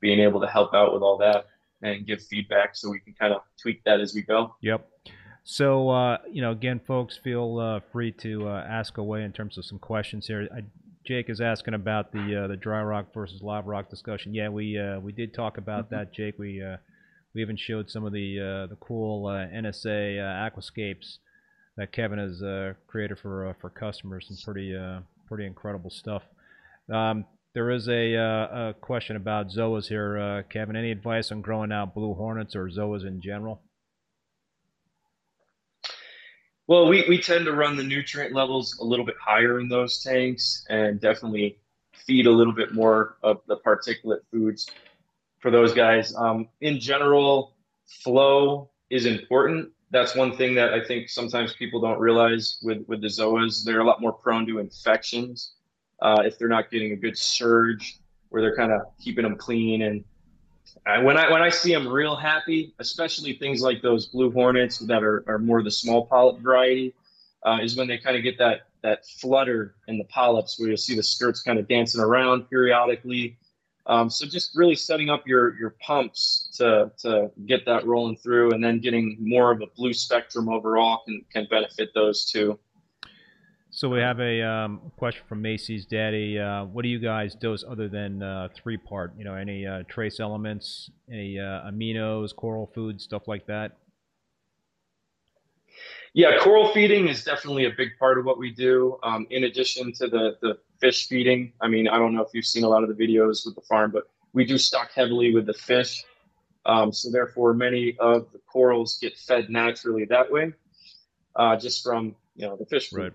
being 0.00 0.18
able 0.18 0.40
to 0.40 0.48
help 0.48 0.74
out 0.74 0.92
with 0.92 1.02
all 1.02 1.16
that 1.18 1.46
and 1.80 2.04
give 2.04 2.22
feedback 2.22 2.74
so 2.74 2.90
we 2.90 2.98
can 2.98 3.12
kind 3.12 3.32
of 3.32 3.42
tweak 3.56 3.84
that 3.84 4.00
as 4.00 4.14
we 4.14 4.22
go. 4.22 4.56
Yep. 4.62 4.88
So, 5.44 5.90
uh, 5.90 6.18
you 6.28 6.40
know, 6.40 6.50
again, 6.50 6.80
folks, 6.80 7.18
feel 7.18 7.58
uh, 7.58 7.80
free 7.92 8.10
to 8.12 8.48
uh, 8.48 8.66
ask 8.66 8.96
away 8.96 9.22
in 9.22 9.32
terms 9.32 9.58
of 9.58 9.66
some 9.66 9.78
questions 9.78 10.26
here. 10.26 10.48
I, 10.50 10.62
Jake 11.06 11.28
is 11.28 11.40
asking 11.40 11.74
about 11.74 12.12
the 12.12 12.44
uh, 12.44 12.46
the 12.46 12.56
dry 12.56 12.82
rock 12.82 13.12
versus 13.12 13.42
live 13.42 13.66
rock 13.66 13.90
discussion. 13.90 14.34
Yeah, 14.34 14.48
we 14.48 14.78
uh, 14.78 15.00
we 15.00 15.12
did 15.12 15.34
talk 15.34 15.58
about 15.58 15.86
mm-hmm. 15.86 15.96
that, 15.96 16.12
Jake. 16.12 16.38
We 16.38 16.62
uh, 16.62 16.78
we 17.34 17.42
even 17.42 17.56
showed 17.56 17.90
some 17.90 18.04
of 18.04 18.12
the 18.12 18.66
the 18.70 18.76
cool 18.80 19.24
NSA 19.24 20.18
aquascapes 20.18 21.18
that 21.76 21.92
Kevin 21.92 22.18
has 22.18 22.42
created 22.86 23.18
for 23.18 23.54
for 23.60 23.70
customers. 23.70 24.26
Some 24.28 24.38
pretty 24.44 24.74
pretty 25.26 25.46
incredible 25.46 25.90
stuff. 25.90 26.22
Um, 26.90 27.26
there 27.54 27.70
is 27.70 27.88
a, 27.88 28.14
a 28.14 28.74
question 28.80 29.16
about 29.16 29.48
zoas 29.48 29.86
here, 29.86 30.44
Kevin. 30.50 30.74
Any 30.74 30.90
advice 30.90 31.30
on 31.30 31.40
growing 31.40 31.70
out 31.70 31.94
blue 31.94 32.14
hornets 32.14 32.56
or 32.56 32.68
zoas 32.68 33.06
in 33.06 33.20
general? 33.20 33.60
Well, 36.66 36.88
we, 36.88 37.04
we 37.08 37.18
tend 37.18 37.44
to 37.44 37.52
run 37.52 37.76
the 37.76 37.82
nutrient 37.82 38.34
levels 38.34 38.78
a 38.78 38.84
little 38.84 39.04
bit 39.04 39.16
higher 39.20 39.60
in 39.60 39.68
those 39.68 40.02
tanks 40.02 40.64
and 40.70 40.98
definitely 40.98 41.58
feed 41.92 42.26
a 42.26 42.30
little 42.30 42.54
bit 42.54 42.72
more 42.72 43.16
of 43.22 43.40
the 43.46 43.58
particulate 43.58 44.20
foods 44.30 44.70
for 45.40 45.50
those 45.50 45.74
guys. 45.74 46.14
Um, 46.16 46.48
in 46.62 46.80
general, 46.80 47.54
flow 47.86 48.70
is 48.88 49.04
important. 49.04 49.70
That's 49.90 50.16
one 50.16 50.36
thing 50.38 50.54
that 50.54 50.72
I 50.72 50.82
think 50.82 51.10
sometimes 51.10 51.52
people 51.52 51.82
don't 51.82 52.00
realize 52.00 52.58
with, 52.62 52.84
with 52.88 53.02
the 53.02 53.08
zoas. 53.08 53.62
They're 53.62 53.80
a 53.80 53.86
lot 53.86 54.00
more 54.00 54.12
prone 54.12 54.46
to 54.46 54.58
infections 54.58 55.52
uh, 56.00 56.22
if 56.24 56.38
they're 56.38 56.48
not 56.48 56.70
getting 56.70 56.92
a 56.92 56.96
good 56.96 57.18
surge 57.18 57.98
where 58.30 58.40
they're 58.40 58.56
kind 58.56 58.72
of 58.72 58.80
keeping 58.98 59.22
them 59.22 59.36
clean 59.36 59.82
and 59.82 60.02
when 61.02 61.16
I 61.16 61.30
when 61.30 61.42
I 61.42 61.48
see 61.48 61.72
them 61.72 61.88
real 61.88 62.16
happy, 62.16 62.74
especially 62.78 63.34
things 63.34 63.62
like 63.62 63.82
those 63.82 64.06
blue 64.06 64.30
hornets 64.30 64.78
that 64.78 65.02
are, 65.02 65.24
are 65.26 65.38
more 65.38 65.62
the 65.62 65.70
small 65.70 66.06
polyp 66.06 66.40
variety, 66.40 66.94
uh, 67.44 67.58
is 67.62 67.76
when 67.76 67.88
they 67.88 67.98
kind 67.98 68.16
of 68.16 68.22
get 68.22 68.38
that 68.38 68.62
that 68.82 69.06
flutter 69.06 69.74
in 69.88 69.98
the 69.98 70.04
polyps 70.04 70.58
where 70.58 70.68
you'll 70.68 70.76
see 70.76 70.94
the 70.94 71.02
skirts 71.02 71.40
kind 71.42 71.58
of 71.58 71.66
dancing 71.66 72.00
around 72.00 72.48
periodically. 72.50 73.38
Um, 73.86 74.08
so 74.08 74.26
just 74.26 74.56
really 74.56 74.74
setting 74.74 75.10
up 75.10 75.26
your 75.26 75.56
your 75.58 75.70
pumps 75.80 76.50
to 76.58 76.90
to 76.98 77.30
get 77.46 77.64
that 77.66 77.86
rolling 77.86 78.16
through, 78.16 78.52
and 78.52 78.62
then 78.62 78.80
getting 78.80 79.16
more 79.20 79.52
of 79.52 79.62
a 79.62 79.66
blue 79.76 79.92
spectrum 79.92 80.48
overall 80.48 81.02
can 81.04 81.24
can 81.32 81.46
benefit 81.50 81.90
those 81.94 82.24
too. 82.30 82.58
So 83.76 83.88
we 83.88 83.98
have 83.98 84.20
a 84.20 84.40
um, 84.40 84.92
question 84.96 85.24
from 85.28 85.42
Macy's 85.42 85.84
Daddy. 85.84 86.38
Uh, 86.38 86.64
what 86.66 86.82
do 86.82 86.88
you 86.88 87.00
guys 87.00 87.34
dose 87.34 87.64
other 87.68 87.88
than 87.88 88.22
uh, 88.22 88.46
three 88.54 88.76
part? 88.76 89.12
You 89.18 89.24
know, 89.24 89.34
any 89.34 89.66
uh, 89.66 89.82
trace 89.88 90.20
elements, 90.20 90.92
any 91.10 91.40
uh, 91.40 91.68
aminos, 91.68 92.36
coral 92.36 92.70
food, 92.72 93.00
stuff 93.00 93.26
like 93.26 93.48
that? 93.48 93.78
Yeah, 96.12 96.38
coral 96.38 96.72
feeding 96.72 97.08
is 97.08 97.24
definitely 97.24 97.64
a 97.64 97.72
big 97.76 97.98
part 97.98 98.16
of 98.16 98.24
what 98.24 98.38
we 98.38 98.52
do. 98.52 98.96
Um, 99.02 99.26
in 99.30 99.42
addition 99.42 99.92
to 99.94 100.06
the 100.06 100.38
the 100.40 100.58
fish 100.78 101.08
feeding, 101.08 101.52
I 101.60 101.66
mean, 101.66 101.88
I 101.88 101.98
don't 101.98 102.14
know 102.14 102.22
if 102.22 102.28
you've 102.32 102.46
seen 102.46 102.62
a 102.62 102.68
lot 102.68 102.84
of 102.84 102.96
the 102.96 103.06
videos 103.06 103.44
with 103.44 103.56
the 103.56 103.62
farm, 103.62 103.90
but 103.90 104.04
we 104.32 104.44
do 104.44 104.56
stock 104.56 104.92
heavily 104.94 105.34
with 105.34 105.46
the 105.46 105.52
fish. 105.52 106.04
Um, 106.64 106.92
so 106.92 107.10
therefore, 107.10 107.54
many 107.54 107.96
of 107.98 108.30
the 108.30 108.38
corals 108.46 108.98
get 109.02 109.16
fed 109.16 109.50
naturally 109.50 110.04
that 110.04 110.30
way, 110.30 110.52
uh, 111.34 111.56
just 111.56 111.82
from 111.82 112.14
you 112.36 112.46
know 112.46 112.54
the 112.54 112.66
fish 112.66 112.90
food. 112.90 113.14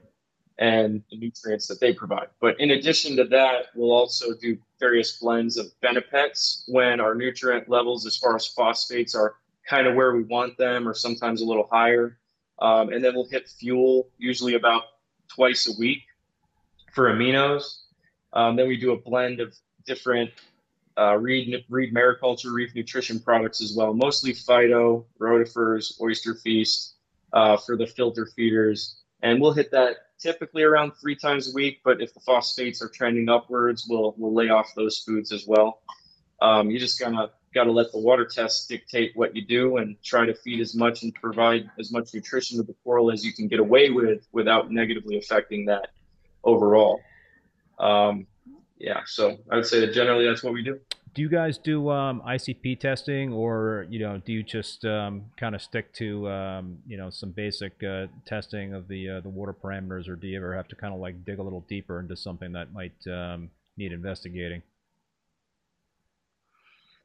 And 0.59 1.01
the 1.09 1.17
nutrients 1.17 1.67
that 1.67 1.79
they 1.79 1.93
provide. 1.93 2.27
But 2.41 2.59
in 2.59 2.71
addition 2.71 3.15
to 3.15 3.23
that, 3.25 3.67
we'll 3.75 3.93
also 3.93 4.33
do 4.33 4.57
various 4.77 5.17
blends 5.17 5.55
of 5.55 5.67
Benepets 5.81 6.63
when 6.67 6.99
our 6.99 7.15
nutrient 7.15 7.69
levels, 7.69 8.05
as 8.05 8.17
far 8.17 8.35
as 8.35 8.45
phosphates, 8.45 9.15
are 9.15 9.35
kind 9.65 9.87
of 9.87 9.95
where 9.95 10.13
we 10.13 10.23
want 10.23 10.57
them 10.57 10.85
or 10.85 10.93
sometimes 10.93 11.41
a 11.41 11.45
little 11.45 11.69
higher. 11.71 12.17
Um, 12.61 12.89
and 12.89 13.01
then 13.01 13.15
we'll 13.15 13.29
hit 13.29 13.47
fuel 13.47 14.09
usually 14.17 14.55
about 14.55 14.83
twice 15.29 15.67
a 15.67 15.79
week 15.79 16.01
for 16.93 17.09
aminos. 17.09 17.83
Um, 18.33 18.57
then 18.57 18.67
we 18.67 18.75
do 18.75 18.91
a 18.91 18.97
blend 18.97 19.39
of 19.39 19.55
different 19.85 20.29
uh, 20.97 21.15
reed, 21.15 21.63
reed 21.69 21.93
mariculture, 21.93 22.51
reef 22.51 22.75
nutrition 22.75 23.19
products 23.19 23.61
as 23.61 23.73
well, 23.73 23.93
mostly 23.93 24.33
phyto, 24.33 25.05
rotifers, 25.19 26.01
oyster 26.01 26.35
feast 26.35 26.95
uh, 27.31 27.55
for 27.55 27.77
the 27.77 27.87
filter 27.87 28.25
feeders. 28.35 28.97
And 29.21 29.41
we'll 29.41 29.53
hit 29.53 29.71
that 29.71 29.97
typically 30.19 30.63
around 30.63 30.93
three 31.01 31.15
times 31.15 31.51
a 31.51 31.53
week, 31.53 31.81
but 31.83 32.01
if 32.01 32.13
the 32.13 32.19
phosphates 32.19 32.81
are 32.81 32.89
trending 32.89 33.29
upwards, 33.29 33.87
we'll 33.89 34.13
we'll 34.17 34.33
lay 34.33 34.49
off 34.49 34.73
those 34.75 34.99
foods 34.99 35.31
as 35.31 35.45
well. 35.45 35.81
Um, 36.41 36.69
you 36.69 36.79
just 36.79 36.99
gotta 36.99 37.31
gotta 37.53 37.71
let 37.71 37.91
the 37.91 37.99
water 37.99 38.25
test 38.25 38.69
dictate 38.69 39.11
what 39.15 39.35
you 39.35 39.45
do 39.45 39.77
and 39.77 40.01
try 40.03 40.25
to 40.25 40.33
feed 40.33 40.61
as 40.61 40.75
much 40.75 41.03
and 41.03 41.13
provide 41.15 41.69
as 41.79 41.91
much 41.91 42.13
nutrition 42.13 42.57
to 42.57 42.63
the 42.63 42.75
coral 42.83 43.11
as 43.11 43.25
you 43.25 43.33
can 43.33 43.47
get 43.47 43.59
away 43.59 43.89
with 43.89 44.27
without 44.31 44.71
negatively 44.71 45.17
affecting 45.17 45.65
that 45.65 45.89
overall. 46.43 47.01
Um, 47.79 48.27
yeah, 48.77 49.01
so 49.05 49.37
I 49.51 49.55
would 49.55 49.65
say 49.65 49.81
that 49.81 49.93
generally 49.93 50.25
that's 50.25 50.43
what 50.43 50.53
we 50.53 50.63
do 50.63 50.79
do 51.13 51.21
you 51.21 51.29
guys 51.29 51.57
do 51.57 51.89
um, 51.89 52.21
ICP 52.27 52.79
testing, 52.79 53.33
or 53.33 53.85
you 53.89 53.99
know, 53.99 54.17
do 54.17 54.33
you 54.33 54.43
just 54.43 54.85
um, 54.85 55.25
kind 55.37 55.55
of 55.55 55.61
stick 55.61 55.93
to 55.93 56.29
um, 56.29 56.77
you 56.87 56.97
know 56.97 57.09
some 57.09 57.31
basic 57.31 57.81
uh, 57.83 58.07
testing 58.25 58.73
of 58.73 58.87
the 58.87 59.09
uh, 59.09 59.19
the 59.21 59.29
water 59.29 59.53
parameters, 59.53 60.07
or 60.07 60.15
do 60.15 60.27
you 60.27 60.37
ever 60.37 60.55
have 60.55 60.67
to 60.67 60.75
kind 60.75 60.93
of 60.93 60.99
like 60.99 61.25
dig 61.25 61.39
a 61.39 61.43
little 61.43 61.65
deeper 61.67 61.99
into 61.99 62.15
something 62.15 62.51
that 62.51 62.73
might 62.73 62.95
um, 63.07 63.49
need 63.77 63.91
investigating? 63.91 64.61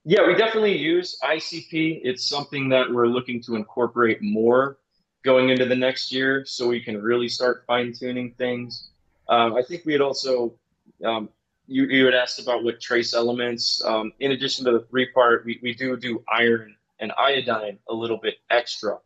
Yeah, 0.05 0.27
we 0.27 0.35
definitely 0.35 0.77
use 0.77 1.19
ICP. 1.23 2.01
It's 2.05 2.29
something 2.29 2.69
that 2.69 2.91
we're 2.91 3.07
looking 3.07 3.43
to 3.45 3.57
incorporate 3.57 4.21
more 4.21 4.79
going 5.25 5.49
into 5.49 5.65
the 5.65 5.77
next 5.77 6.13
year, 6.13 6.45
so 6.45 6.69
we 6.69 6.81
can 6.81 7.01
really 7.01 7.29
start 7.29 7.65
fine 7.67 7.93
tuning 7.93 8.35
things. 8.37 8.91
Um, 9.29 9.55
I 9.55 9.63
think 9.63 9.87
we 9.87 9.93
had 9.93 10.03
also 10.03 10.55
um, 11.03 11.31
you, 11.67 11.85
you 11.85 12.05
had 12.05 12.15
asked 12.15 12.41
about 12.41 12.65
what 12.65 12.81
trace 12.81 13.15
elements. 13.15 13.83
Um, 13.85 14.13
in 14.21 14.33
addition 14.33 14.65
to 14.67 14.73
the 14.73 14.81
three 14.81 15.11
part, 15.13 15.45
we, 15.45 15.59
we 15.63 15.75
do 15.75 15.97
do 15.97 16.23
iron 16.29 16.77
and 17.01 17.13
iodine 17.19 17.79
a 17.89 17.95
little 17.95 18.19
bit 18.19 18.37
extra. 18.51 18.99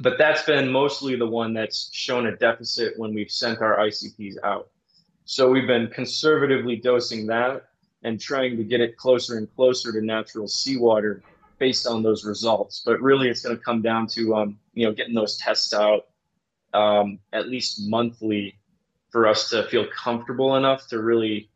But 0.00 0.18
that's 0.18 0.42
been 0.42 0.70
mostly 0.70 1.16
the 1.16 1.26
one 1.26 1.54
that's 1.54 1.90
shown 1.92 2.26
a 2.26 2.36
deficit 2.36 2.98
when 2.98 3.14
we've 3.14 3.30
sent 3.30 3.60
our 3.60 3.78
ICPs 3.78 4.34
out. 4.42 4.68
So 5.24 5.50
we've 5.50 5.66
been 5.66 5.88
conservatively 5.88 6.76
dosing 6.76 7.26
that 7.28 7.64
and 8.02 8.20
trying 8.20 8.56
to 8.56 8.64
get 8.64 8.80
it 8.80 8.96
closer 8.96 9.38
and 9.38 9.52
closer 9.54 9.92
to 9.92 10.04
natural 10.04 10.48
seawater 10.48 11.22
based 11.58 11.86
on 11.86 12.02
those 12.02 12.24
results. 12.24 12.82
But 12.84 13.00
really, 13.00 13.28
it's 13.28 13.42
going 13.42 13.56
to 13.56 13.62
come 13.62 13.80
down 13.80 14.06
to 14.08 14.34
um, 14.34 14.58
you 14.74 14.86
know 14.86 14.92
getting 14.92 15.14
those 15.14 15.36
tests 15.38 15.72
out 15.72 16.06
um, 16.74 17.18
at 17.32 17.48
least 17.48 17.88
monthly 17.88 18.58
for 19.10 19.26
us 19.26 19.48
to 19.50 19.64
feel 19.68 19.86
comfortable 19.86 20.56
enough 20.56 20.88
to 20.88 21.00
really 21.00 21.48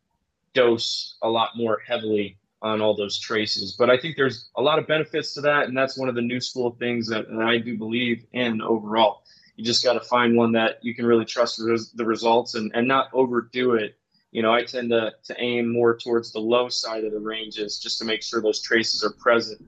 dose 0.53 1.17
a 1.21 1.29
lot 1.29 1.51
more 1.55 1.79
heavily 1.85 2.37
on 2.61 2.81
all 2.81 2.95
those 2.95 3.17
traces. 3.17 3.75
But 3.77 3.89
I 3.89 3.97
think 3.97 4.15
there's 4.15 4.49
a 4.55 4.61
lot 4.61 4.79
of 4.79 4.87
benefits 4.87 5.33
to 5.33 5.41
that, 5.41 5.67
and 5.67 5.75
that's 5.75 5.97
one 5.97 6.09
of 6.09 6.15
the 6.15 6.21
new 6.21 6.39
school 6.39 6.75
things 6.79 7.07
that, 7.07 7.27
that 7.29 7.41
I 7.41 7.57
do 7.57 7.77
believe 7.77 8.25
in 8.33 8.61
overall. 8.61 9.23
You 9.55 9.65
just 9.65 9.83
got 9.83 9.93
to 9.93 10.01
find 10.01 10.35
one 10.35 10.51
that 10.53 10.83
you 10.83 10.93
can 10.93 11.05
really 11.05 11.25
trust 11.25 11.57
the 11.57 12.05
results 12.05 12.55
and, 12.55 12.71
and 12.73 12.87
not 12.87 13.09
overdo 13.13 13.73
it. 13.73 13.97
You 14.31 14.41
know, 14.41 14.53
I 14.53 14.63
tend 14.63 14.91
to, 14.91 15.11
to 15.25 15.35
aim 15.41 15.71
more 15.71 15.97
towards 15.97 16.31
the 16.31 16.39
low 16.39 16.69
side 16.69 17.03
of 17.03 17.11
the 17.11 17.19
ranges 17.19 17.79
just 17.79 17.99
to 17.99 18.05
make 18.05 18.23
sure 18.23 18.41
those 18.41 18.61
traces 18.61 19.03
are 19.03 19.11
present 19.11 19.61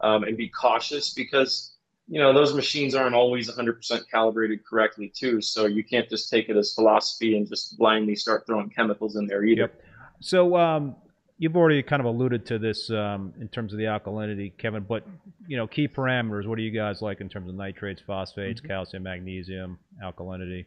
um, 0.00 0.24
and 0.24 0.36
be 0.36 0.48
cautious 0.48 1.12
because, 1.12 1.74
you 2.08 2.18
know, 2.18 2.32
those 2.32 2.54
machines 2.54 2.94
aren't 2.94 3.14
always 3.14 3.50
100% 3.50 4.10
calibrated 4.10 4.64
correctly, 4.64 5.12
too. 5.14 5.42
So 5.42 5.66
you 5.66 5.84
can't 5.84 6.08
just 6.08 6.30
take 6.30 6.48
it 6.48 6.56
as 6.56 6.72
philosophy 6.72 7.36
and 7.36 7.46
just 7.46 7.76
blindly 7.76 8.16
start 8.16 8.46
throwing 8.46 8.70
chemicals 8.70 9.16
in 9.16 9.26
there 9.26 9.44
either. 9.44 9.62
Yep. 9.62 9.82
So 10.20 10.56
um, 10.56 10.96
you've 11.38 11.56
already 11.56 11.82
kind 11.82 12.00
of 12.00 12.06
alluded 12.06 12.46
to 12.46 12.58
this 12.58 12.90
um, 12.90 13.32
in 13.40 13.48
terms 13.48 13.72
of 13.72 13.78
the 13.78 13.84
alkalinity, 13.84 14.56
Kevin. 14.56 14.84
But 14.88 15.06
you 15.46 15.56
know, 15.56 15.66
key 15.66 15.88
parameters. 15.88 16.46
What 16.46 16.56
do 16.56 16.62
you 16.62 16.70
guys 16.70 17.02
like 17.02 17.20
in 17.20 17.28
terms 17.28 17.48
of 17.48 17.54
nitrates, 17.54 18.02
phosphates, 18.06 18.60
mm-hmm. 18.60 18.68
calcium, 18.68 19.02
magnesium, 19.02 19.78
alkalinity? 20.02 20.66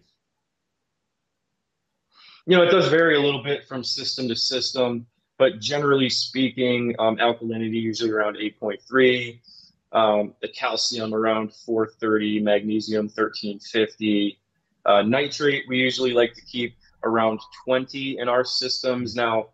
You 2.45 2.57
know, 2.57 2.63
it 2.63 2.71
does 2.71 2.87
vary 2.87 3.15
a 3.15 3.19
little 3.19 3.43
bit 3.43 3.67
from 3.67 3.83
system 3.83 4.27
to 4.29 4.35
system, 4.35 5.05
but 5.37 5.59
generally 5.59 6.09
speaking, 6.09 6.95
um, 6.97 7.17
alkalinity 7.17 7.81
usually 7.81 8.09
around 8.09 8.37
8.3. 8.37 9.39
Um, 9.91 10.33
the 10.41 10.47
calcium 10.49 11.13
around 11.13 11.51
430, 11.65 12.41
magnesium 12.41 13.05
1350. 13.05 14.39
Uh, 14.85 15.01
nitrate 15.01 15.65
we 15.67 15.77
usually 15.77 16.13
like 16.13 16.33
to 16.35 16.41
keep 16.41 16.75
around 17.03 17.39
20 17.65 18.19
in 18.19 18.27
our 18.27 18.43
systems. 18.43 19.15
Now, 19.15 19.47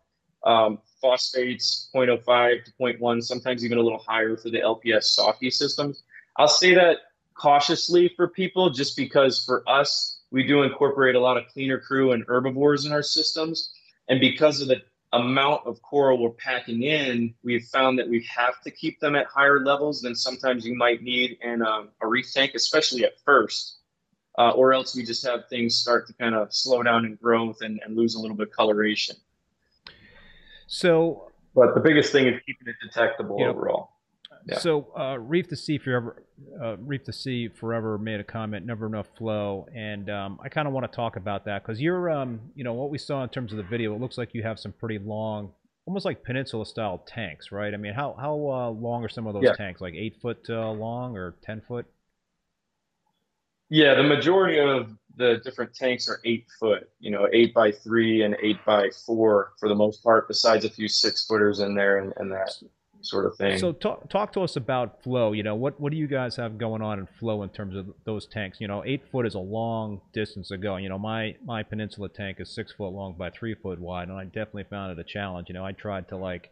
um, 0.43 0.79
phosphates 1.01 1.89
0.05 1.93 2.65
to 2.65 2.71
0.1, 2.79 3.23
sometimes 3.23 3.65
even 3.65 3.77
a 3.77 3.81
little 3.81 4.03
higher 4.07 4.37
for 4.37 4.49
the 4.49 4.59
LPS 4.59 5.03
softy 5.03 5.49
systems. 5.49 6.03
I'll 6.37 6.47
say 6.47 6.73
that 6.75 6.97
cautiously 7.33 8.11
for 8.15 8.27
people 8.27 8.69
just 8.69 8.95
because 8.97 9.43
for 9.43 9.63
us, 9.67 10.19
we 10.31 10.43
do 10.43 10.63
incorporate 10.63 11.15
a 11.15 11.19
lot 11.19 11.37
of 11.37 11.47
cleaner 11.47 11.79
crew 11.79 12.11
and 12.11 12.23
herbivores 12.27 12.85
in 12.85 12.91
our 12.91 13.03
systems. 13.03 13.73
And 14.07 14.19
because 14.19 14.61
of 14.61 14.67
the 14.67 14.81
amount 15.13 15.65
of 15.65 15.81
coral 15.81 16.17
we're 16.17 16.29
packing 16.31 16.83
in, 16.83 17.33
we've 17.43 17.65
found 17.65 17.97
that 17.99 18.09
we 18.09 18.27
have 18.35 18.61
to 18.63 18.71
keep 18.71 18.99
them 18.99 19.15
at 19.15 19.27
higher 19.27 19.63
levels 19.63 20.01
than 20.01 20.15
sometimes 20.15 20.65
you 20.65 20.75
might 20.75 21.01
need 21.01 21.37
in 21.41 21.61
a, 21.61 21.85
a 22.01 22.07
reef 22.07 22.31
tank, 22.33 22.51
especially 22.55 23.05
at 23.05 23.19
first. 23.23 23.77
Uh, 24.37 24.51
or 24.51 24.73
else 24.73 24.95
we 24.95 25.03
just 25.03 25.25
have 25.25 25.47
things 25.49 25.75
start 25.75 26.05
to 26.07 26.13
kind 26.13 26.35
of 26.35 26.53
slow 26.53 26.83
down 26.83 27.05
in 27.05 27.15
growth 27.15 27.57
and, 27.61 27.79
and 27.85 27.95
lose 27.95 28.15
a 28.15 28.19
little 28.19 28.35
bit 28.35 28.47
of 28.47 28.53
coloration. 28.53 29.15
So, 30.67 31.31
but 31.53 31.73
the 31.73 31.79
biggest 31.79 32.11
thing 32.11 32.27
is 32.27 32.41
keeping 32.45 32.67
it 32.67 32.75
detectable 32.83 33.41
overall. 33.41 33.91
Yeah. 34.47 34.59
So, 34.59 34.87
uh, 34.97 35.17
Reef 35.17 35.47
to 35.47 35.55
Sea 35.55 35.77
Forever, 35.77 36.23
uh, 36.61 36.77
Reef 36.77 37.03
to 37.05 37.13
Sea 37.13 37.47
Forever 37.47 37.97
made 37.97 38.19
a 38.19 38.23
comment, 38.23 38.65
never 38.65 38.85
enough 38.85 39.07
flow, 39.17 39.67
and 39.73 40.09
um, 40.09 40.39
I 40.43 40.49
kind 40.49 40.67
of 40.67 40.73
want 40.73 40.91
to 40.91 40.95
talk 40.95 41.15
about 41.15 41.45
that 41.45 41.63
because 41.63 41.81
you're, 41.81 42.11
um, 42.11 42.39
you 42.55 42.63
know, 42.63 42.73
what 42.73 42.91
we 42.91 42.97
saw 42.97 43.23
in 43.23 43.29
terms 43.29 43.51
of 43.53 43.57
the 43.57 43.63
video, 43.63 43.95
it 43.95 44.01
looks 44.01 44.17
like 44.17 44.33
you 44.33 44.43
have 44.43 44.59
some 44.59 44.71
pretty 44.73 44.99
long, 44.99 45.51
almost 45.87 46.05
like 46.05 46.23
peninsula 46.23 46.65
style 46.65 47.03
tanks, 47.07 47.51
right? 47.51 47.73
I 47.73 47.77
mean, 47.77 47.93
how 47.93 48.15
how 48.19 48.33
uh, 48.33 48.69
long 48.69 49.03
are 49.03 49.09
some 49.09 49.25
of 49.25 49.33
those 49.33 49.45
yeah. 49.45 49.53
tanks? 49.53 49.81
Like 49.81 49.95
eight 49.95 50.17
foot 50.21 50.45
uh, 50.49 50.71
long 50.71 51.15
or 51.17 51.35
ten 51.43 51.61
foot? 51.61 51.87
Yeah, 53.69 53.95
the 53.95 54.03
majority 54.03 54.59
of 54.59 54.95
the 55.17 55.41
different 55.43 55.73
tanks 55.73 56.09
are 56.09 56.19
eight 56.25 56.45
foot, 56.59 56.89
you 56.99 57.11
know, 57.11 57.27
eight 57.31 57.53
by 57.53 57.71
three 57.71 58.23
and 58.23 58.35
eight 58.41 58.63
by 58.65 58.89
four 59.05 59.53
for 59.59 59.69
the 59.69 59.75
most 59.75 60.03
part, 60.03 60.27
besides 60.27 60.65
a 60.65 60.69
few 60.69 60.87
six 60.87 61.25
footers 61.25 61.59
in 61.59 61.73
there 61.73 61.97
and, 61.99 62.13
and 62.17 62.31
that 62.31 62.51
sort 63.01 63.25
of 63.25 63.35
thing. 63.37 63.57
So 63.57 63.71
talk 63.71 64.09
talk 64.09 64.33
to 64.33 64.41
us 64.41 64.55
about 64.55 65.01
flow. 65.03 65.31
You 65.31 65.43
know, 65.43 65.55
what 65.55 65.79
what 65.79 65.91
do 65.91 65.97
you 65.97 66.07
guys 66.07 66.35
have 66.35 66.57
going 66.57 66.81
on 66.81 66.99
in 66.99 67.07
flow 67.19 67.43
in 67.43 67.49
terms 67.49 67.75
of 67.75 67.87
those 68.03 68.25
tanks? 68.25 68.59
You 68.59 68.67
know, 68.67 68.83
eight 68.85 69.03
foot 69.11 69.25
is 69.25 69.35
a 69.35 69.39
long 69.39 70.01
distance 70.13 70.49
to 70.49 70.57
go. 70.57 70.75
You 70.77 70.89
know, 70.89 70.99
my 70.99 71.35
my 71.43 71.63
peninsula 71.63 72.09
tank 72.09 72.39
is 72.39 72.49
six 72.49 72.73
foot 72.73 72.89
long 72.89 73.13
by 73.13 73.29
three 73.29 73.55
foot 73.55 73.79
wide, 73.79 74.09
and 74.09 74.17
I 74.17 74.25
definitely 74.25 74.65
found 74.65 74.91
it 74.91 74.99
a 74.99 75.03
challenge. 75.03 75.47
You 75.47 75.53
know, 75.53 75.65
I 75.65 75.71
tried 75.71 76.09
to 76.09 76.17
like 76.17 76.51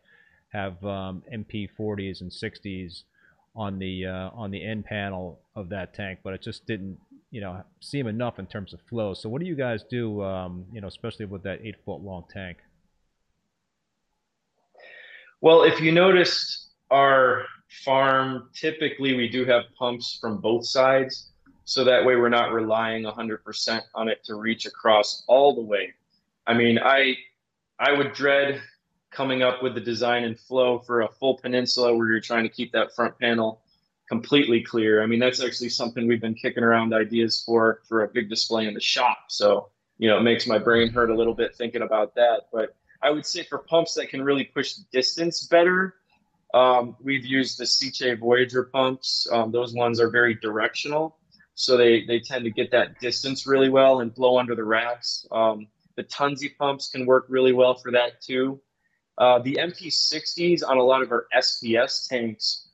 have 0.49 0.83
um, 0.85 1.23
MP 1.33 1.67
40s 1.77 2.21
and 2.21 2.29
60s 2.29 3.03
on 3.55 3.79
the 3.79 4.05
uh, 4.05 4.29
on 4.33 4.51
the 4.51 4.63
end 4.63 4.85
panel 4.85 5.39
of 5.55 5.69
that 5.69 5.93
tank, 5.93 6.19
but 6.23 6.33
it 6.33 6.41
just 6.41 6.65
didn't 6.65 6.97
you 7.31 7.41
know 7.41 7.63
seem 7.79 8.07
enough 8.07 8.39
in 8.39 8.45
terms 8.47 8.73
of 8.73 8.79
flow. 8.89 9.13
So 9.13 9.29
what 9.29 9.41
do 9.41 9.47
you 9.47 9.55
guys 9.55 9.83
do? 9.89 10.23
Um, 10.23 10.65
you 10.71 10.81
know, 10.81 10.87
especially 10.87 11.25
with 11.25 11.43
that 11.43 11.59
eight 11.63 11.75
foot 11.85 12.01
long 12.01 12.23
tank. 12.31 12.57
Well, 15.41 15.63
if 15.63 15.81
you 15.81 15.91
noticed 15.91 16.69
our 16.89 17.45
farm, 17.83 18.49
typically 18.53 19.13
we 19.13 19.27
do 19.27 19.45
have 19.45 19.63
pumps 19.77 20.17
from 20.21 20.39
both 20.39 20.65
sides. 20.65 21.31
So 21.65 21.83
that 21.83 22.05
way 22.05 22.15
we're 22.15 22.29
not 22.29 22.51
relying 22.51 23.03
100% 23.03 23.81
on 23.95 24.09
it 24.09 24.23
to 24.25 24.35
reach 24.35 24.65
across 24.65 25.23
all 25.27 25.55
the 25.55 25.61
way. 25.61 25.93
I 26.45 26.53
mean, 26.53 26.77
I 26.77 27.15
I 27.79 27.91
would 27.91 28.13
dread 28.13 28.61
coming 29.13 29.41
up 29.41 29.61
with 29.61 29.75
the 29.75 29.81
design 29.81 30.23
and 30.23 30.39
flow 30.39 30.79
for 30.79 31.01
a 31.01 31.07
full 31.07 31.37
peninsula 31.37 31.95
where 31.95 32.11
you're 32.11 32.19
trying 32.19 32.43
to 32.43 32.49
keep 32.49 32.71
that 32.71 32.95
front 32.95 33.17
panel 33.19 33.61
completely 34.09 34.61
clear. 34.61 35.01
I 35.01 35.05
mean, 35.05 35.19
that's 35.19 35.43
actually 35.43 35.69
something 35.69 36.07
we've 36.07 36.21
been 36.21 36.35
kicking 36.35 36.63
around 36.63 36.93
ideas 36.93 37.43
for 37.45 37.81
for 37.87 38.03
a 38.03 38.07
big 38.07 38.29
display 38.29 38.67
in 38.67 38.73
the 38.73 38.81
shop. 38.81 39.17
So, 39.29 39.69
you 39.97 40.09
know, 40.09 40.17
it 40.17 40.23
makes 40.23 40.45
my 40.47 40.57
brain 40.57 40.89
hurt 40.89 41.09
a 41.09 41.15
little 41.15 41.33
bit 41.33 41.55
thinking 41.55 41.81
about 41.81 42.15
that. 42.15 42.47
But 42.51 42.75
I 43.01 43.09
would 43.11 43.25
say 43.25 43.43
for 43.43 43.59
pumps 43.59 43.93
that 43.95 44.09
can 44.09 44.23
really 44.23 44.43
push 44.43 44.73
distance 44.91 45.47
better, 45.47 45.95
um, 46.53 46.95
we've 47.01 47.25
used 47.25 47.57
the 47.57 47.65
Sicce 47.65 48.19
Voyager 48.19 48.63
pumps. 48.63 49.27
Um, 49.31 49.51
those 49.51 49.73
ones 49.73 49.99
are 49.99 50.09
very 50.09 50.35
directional, 50.35 51.17
so 51.55 51.77
they 51.77 52.05
they 52.05 52.19
tend 52.19 52.43
to 52.45 52.51
get 52.51 52.71
that 52.71 52.99
distance 52.99 53.47
really 53.47 53.69
well 53.69 54.01
and 54.01 54.13
blow 54.13 54.37
under 54.37 54.55
the 54.55 54.63
racks. 54.63 55.25
Um, 55.31 55.67
the 55.95 56.03
Tunze 56.03 56.49
pumps 56.57 56.89
can 56.89 57.05
work 57.05 57.25
really 57.29 57.53
well 57.53 57.75
for 57.75 57.91
that 57.91 58.21
too. 58.21 58.59
Uh, 59.17 59.39
the 59.39 59.57
MP60s 59.61 60.61
on 60.67 60.77
a 60.77 60.83
lot 60.83 61.01
of 61.01 61.11
our 61.11 61.27
SPS 61.35 62.07
tanks, 62.07 62.69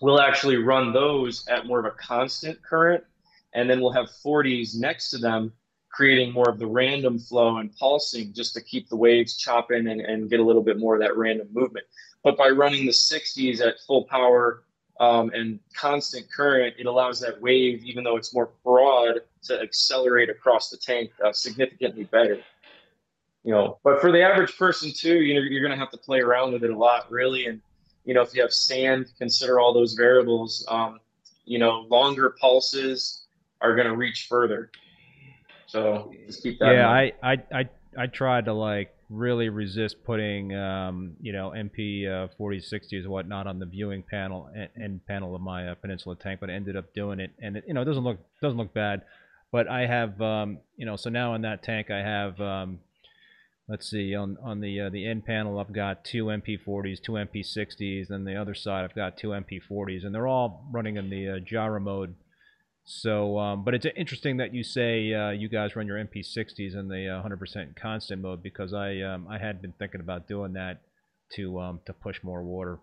we'll 0.00 0.20
actually 0.20 0.56
run 0.56 0.92
those 0.92 1.46
at 1.48 1.66
more 1.66 1.78
of 1.78 1.84
a 1.84 1.90
constant 1.90 2.62
current, 2.62 3.04
and 3.52 3.68
then 3.68 3.80
we'll 3.80 3.92
have 3.92 4.08
40s 4.24 4.76
next 4.76 5.10
to 5.10 5.18
them 5.18 5.52
creating 5.90 6.32
more 6.32 6.48
of 6.48 6.58
the 6.58 6.66
random 6.66 7.18
flow 7.18 7.58
and 7.58 7.74
pulsing 7.76 8.32
just 8.32 8.54
to 8.54 8.60
keep 8.60 8.88
the 8.88 8.96
waves 8.96 9.36
chopping 9.36 9.88
and, 9.88 10.00
and 10.00 10.30
get 10.30 10.38
a 10.38 10.44
little 10.44 10.62
bit 10.62 10.78
more 10.78 10.94
of 10.94 11.00
that 11.00 11.16
random 11.16 11.48
movement. 11.52 11.86
But 12.22 12.36
by 12.36 12.48
running 12.50 12.86
the 12.86 12.92
60s 12.92 13.60
at 13.60 13.80
full 13.80 14.04
power 14.04 14.62
um, 15.00 15.30
and 15.34 15.58
constant 15.74 16.30
current, 16.30 16.76
it 16.78 16.86
allows 16.86 17.20
that 17.20 17.40
wave, 17.40 17.84
even 17.84 18.04
though 18.04 18.16
it's 18.16 18.34
more 18.34 18.50
broad, 18.64 19.22
to 19.44 19.60
accelerate 19.60 20.28
across 20.28 20.70
the 20.70 20.76
tank 20.76 21.10
uh, 21.24 21.32
significantly 21.32 22.04
better. 22.04 22.38
You 23.48 23.54
know, 23.54 23.78
but 23.82 24.02
for 24.02 24.12
the 24.12 24.20
average 24.20 24.54
person 24.58 24.92
too, 24.92 25.22
you 25.22 25.32
know, 25.32 25.40
you're 25.40 25.62
going 25.62 25.72
to 25.72 25.78
have 25.78 25.90
to 25.92 25.96
play 25.96 26.20
around 26.20 26.52
with 26.52 26.64
it 26.64 26.70
a 26.70 26.76
lot, 26.76 27.10
really. 27.10 27.46
And 27.46 27.62
you 28.04 28.12
know, 28.12 28.20
if 28.20 28.34
you 28.34 28.42
have 28.42 28.52
sand, 28.52 29.06
consider 29.16 29.58
all 29.58 29.72
those 29.72 29.94
variables. 29.94 30.66
Um, 30.68 31.00
you 31.46 31.58
know, 31.58 31.86
longer 31.90 32.36
pulses 32.38 33.26
are 33.62 33.74
going 33.74 33.86
to 33.86 33.96
reach 33.96 34.26
further. 34.28 34.70
So 35.64 36.12
just 36.26 36.42
keep 36.42 36.58
that. 36.58 36.74
Yeah, 36.74 36.90
I, 36.90 37.12
I 37.22 37.36
I 37.50 37.68
I 37.96 38.06
tried 38.06 38.44
to 38.44 38.52
like 38.52 38.94
really 39.08 39.48
resist 39.48 40.04
putting 40.04 40.54
um, 40.54 41.16
you 41.18 41.32
know 41.32 41.54
MP 41.56 42.06
uh, 42.06 42.28
4060s 42.38 42.92
and 42.92 43.08
whatnot 43.08 43.46
on 43.46 43.58
the 43.58 43.64
viewing 43.64 44.02
panel 44.02 44.50
and, 44.76 45.00
panel 45.06 45.34
of 45.34 45.40
my 45.40 45.68
uh, 45.68 45.74
Peninsula 45.74 46.16
tank, 46.16 46.40
but 46.40 46.50
I 46.50 46.52
ended 46.52 46.76
up 46.76 46.92
doing 46.92 47.18
it, 47.18 47.30
and 47.40 47.56
it, 47.56 47.64
you 47.66 47.72
know 47.72 47.80
it 47.80 47.86
doesn't 47.86 48.04
look 48.04 48.18
doesn't 48.42 48.58
look 48.58 48.74
bad. 48.74 49.04
But 49.50 49.68
I 49.68 49.86
have 49.86 50.20
um, 50.20 50.58
you 50.76 50.84
know 50.84 50.96
so 50.96 51.08
now 51.08 51.32
in 51.32 51.40
that 51.42 51.62
tank 51.62 51.90
I 51.90 52.02
have 52.02 52.38
um, 52.42 52.80
let's 53.68 53.88
see 53.88 54.14
on 54.14 54.36
on 54.42 54.60
the 54.60 54.80
uh, 54.80 54.90
the 54.90 55.06
end 55.06 55.24
panel 55.24 55.58
I've 55.58 55.72
got 55.72 56.04
two 56.04 56.26
MP40s, 56.26 57.02
two 57.02 57.12
MP60s, 57.12 58.10
and 58.10 58.26
the 58.26 58.36
other 58.36 58.54
side 58.54 58.84
I've 58.84 58.94
got 58.94 59.16
two 59.16 59.28
MP40s, 59.28 60.04
and 60.04 60.14
they're 60.14 60.26
all 60.26 60.66
running 60.70 60.96
in 60.96 61.10
the 61.10 61.28
uh, 61.28 61.38
gyro 61.38 61.80
mode 61.80 62.14
so, 62.90 63.38
um, 63.38 63.64
but 63.64 63.74
it's 63.74 63.84
interesting 63.96 64.38
that 64.38 64.54
you 64.54 64.64
say 64.64 65.12
uh, 65.12 65.28
you 65.28 65.50
guys 65.50 65.76
run 65.76 65.86
your 65.86 65.98
MP60s 65.98 66.74
in 66.74 66.88
the 66.88 66.94
100% 66.94 67.56
uh, 67.56 67.64
constant 67.78 68.22
mode 68.22 68.42
because 68.42 68.72
I 68.72 69.02
um, 69.02 69.28
I 69.28 69.36
had 69.36 69.60
been 69.60 69.74
thinking 69.78 70.00
about 70.00 70.26
doing 70.26 70.54
that 70.54 70.80
to 71.34 71.60
um, 71.60 71.80
to 71.84 71.92
push 71.92 72.22
more 72.22 72.42
water. 72.42 72.78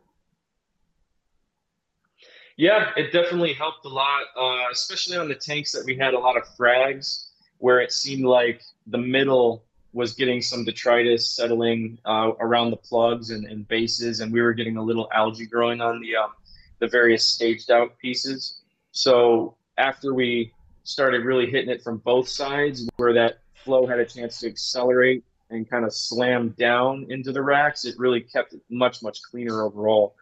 Yeah, 2.55 2.91
it 2.95 3.11
definitely 3.11 3.53
helped 3.53 3.83
a 3.85 3.89
lot, 3.89 4.25
uh, 4.39 4.69
especially 4.71 5.17
on 5.17 5.27
the 5.27 5.33
tanks 5.33 5.71
that 5.71 5.83
we 5.83 5.97
had 5.97 6.13
a 6.13 6.19
lot 6.19 6.37
of 6.37 6.43
frags 6.55 7.29
where 7.57 7.79
it 7.79 7.91
seemed 7.91 8.25
like 8.25 8.61
the 8.85 8.99
middle 8.99 9.63
was 9.95 10.13
getting 10.13 10.41
some 10.41 10.65
detritus 10.65 11.31
settling 11.31 11.97
uh, 12.03 12.31
around 12.41 12.69
the 12.69 12.77
plugs 12.77 13.29
and, 13.29 13.45
and, 13.45 13.65
bases, 13.69 14.19
and 14.19 14.31
we 14.31 14.41
were 14.41 14.51
getting 14.51 14.75
a 14.75 14.83
little 14.83 15.07
algae 15.13 15.45
growing 15.45 15.79
on 15.79 16.01
the 16.01 16.17
um, 16.17 16.31
the 16.79 16.87
various 16.87 17.25
staged 17.25 17.71
out 17.71 17.97
pieces. 17.97 18.59
So 18.91 19.55
after 19.77 20.13
we 20.13 20.51
started 20.83 21.23
really 21.23 21.49
hitting 21.49 21.69
it 21.69 21.81
from 21.81 21.99
both 21.99 22.27
sides, 22.27 22.85
where 22.97 23.13
that 23.13 23.39
flow 23.63 23.87
had 23.87 23.99
a 23.99 24.05
chance 24.05 24.39
to 24.41 24.47
accelerate 24.47 25.23
and 25.49 25.67
kind 25.69 25.85
of 25.85 25.93
slam 25.93 26.49
down 26.59 27.05
into 27.09 27.31
the 27.31 27.41
racks, 27.41 27.85
it 27.85 27.95
really 27.97 28.19
kept 28.19 28.51
it 28.51 28.61
much, 28.69 29.01
much 29.01 29.21
cleaner 29.21 29.63
overall. 29.63 30.15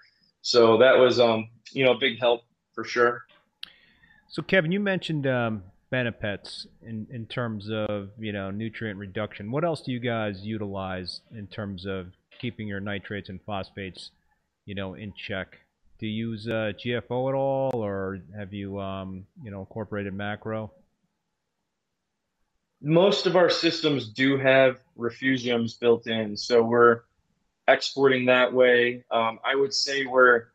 So 0.44 0.78
that 0.78 0.96
was, 1.00 1.20
um, 1.20 1.50
you 1.72 1.84
know, 1.84 1.94
a 1.94 1.98
big 1.98 2.20
help 2.20 2.44
for 2.76 2.84
sure. 2.84 3.24
So 4.28 4.44
Kevin, 4.44 4.72
you 4.72 4.80
mentioned 4.80 5.26
um, 5.26 5.64
Benepets 5.94 6.66
in, 6.82 7.06
in 7.12 7.28
terms 7.28 7.70
of, 7.72 8.10
you 8.18 8.34
know, 8.34 8.50
nutrient 8.50 9.00
reduction. 9.00 9.52
What 9.52 9.64
else 9.64 9.82
do 9.82 9.92
you 9.92 10.00
guys 10.00 10.42
utilize 10.42 11.22
in 11.36 11.46
terms 11.48 11.86
of 11.86 12.08
keeping 12.40 12.68
your 12.68 12.80
nitrates 12.80 13.30
and 13.30 13.40
phosphates, 13.46 14.12
you 14.66 14.74
know, 14.74 14.96
in 14.96 15.14
check? 15.16 15.60
do 16.04 16.10
you 16.10 16.32
use 16.32 16.50
uh, 16.50 16.74
GFO 16.78 17.30
at 17.30 17.34
all, 17.34 17.72
or 17.74 18.20
have 18.38 18.52
you 18.52 18.78
um, 18.78 19.26
you 19.42 19.50
know 19.50 19.62
incorporated 19.62 20.14
macro? 20.14 20.70
Most 22.82 23.26
of 23.26 23.38
our 23.38 23.50
systems 23.50 24.10
do 24.10 24.38
have 24.38 24.80
refugiums 24.98 25.80
built 25.80 26.08
in, 26.08 26.36
so 26.36 26.62
we're 26.62 27.04
exporting 27.70 28.26
that 28.26 28.54
way. 28.54 29.06
Um, 29.12 29.40
I 29.46 29.56
would 29.56 29.74
say 29.74 30.06
we're 30.06 30.48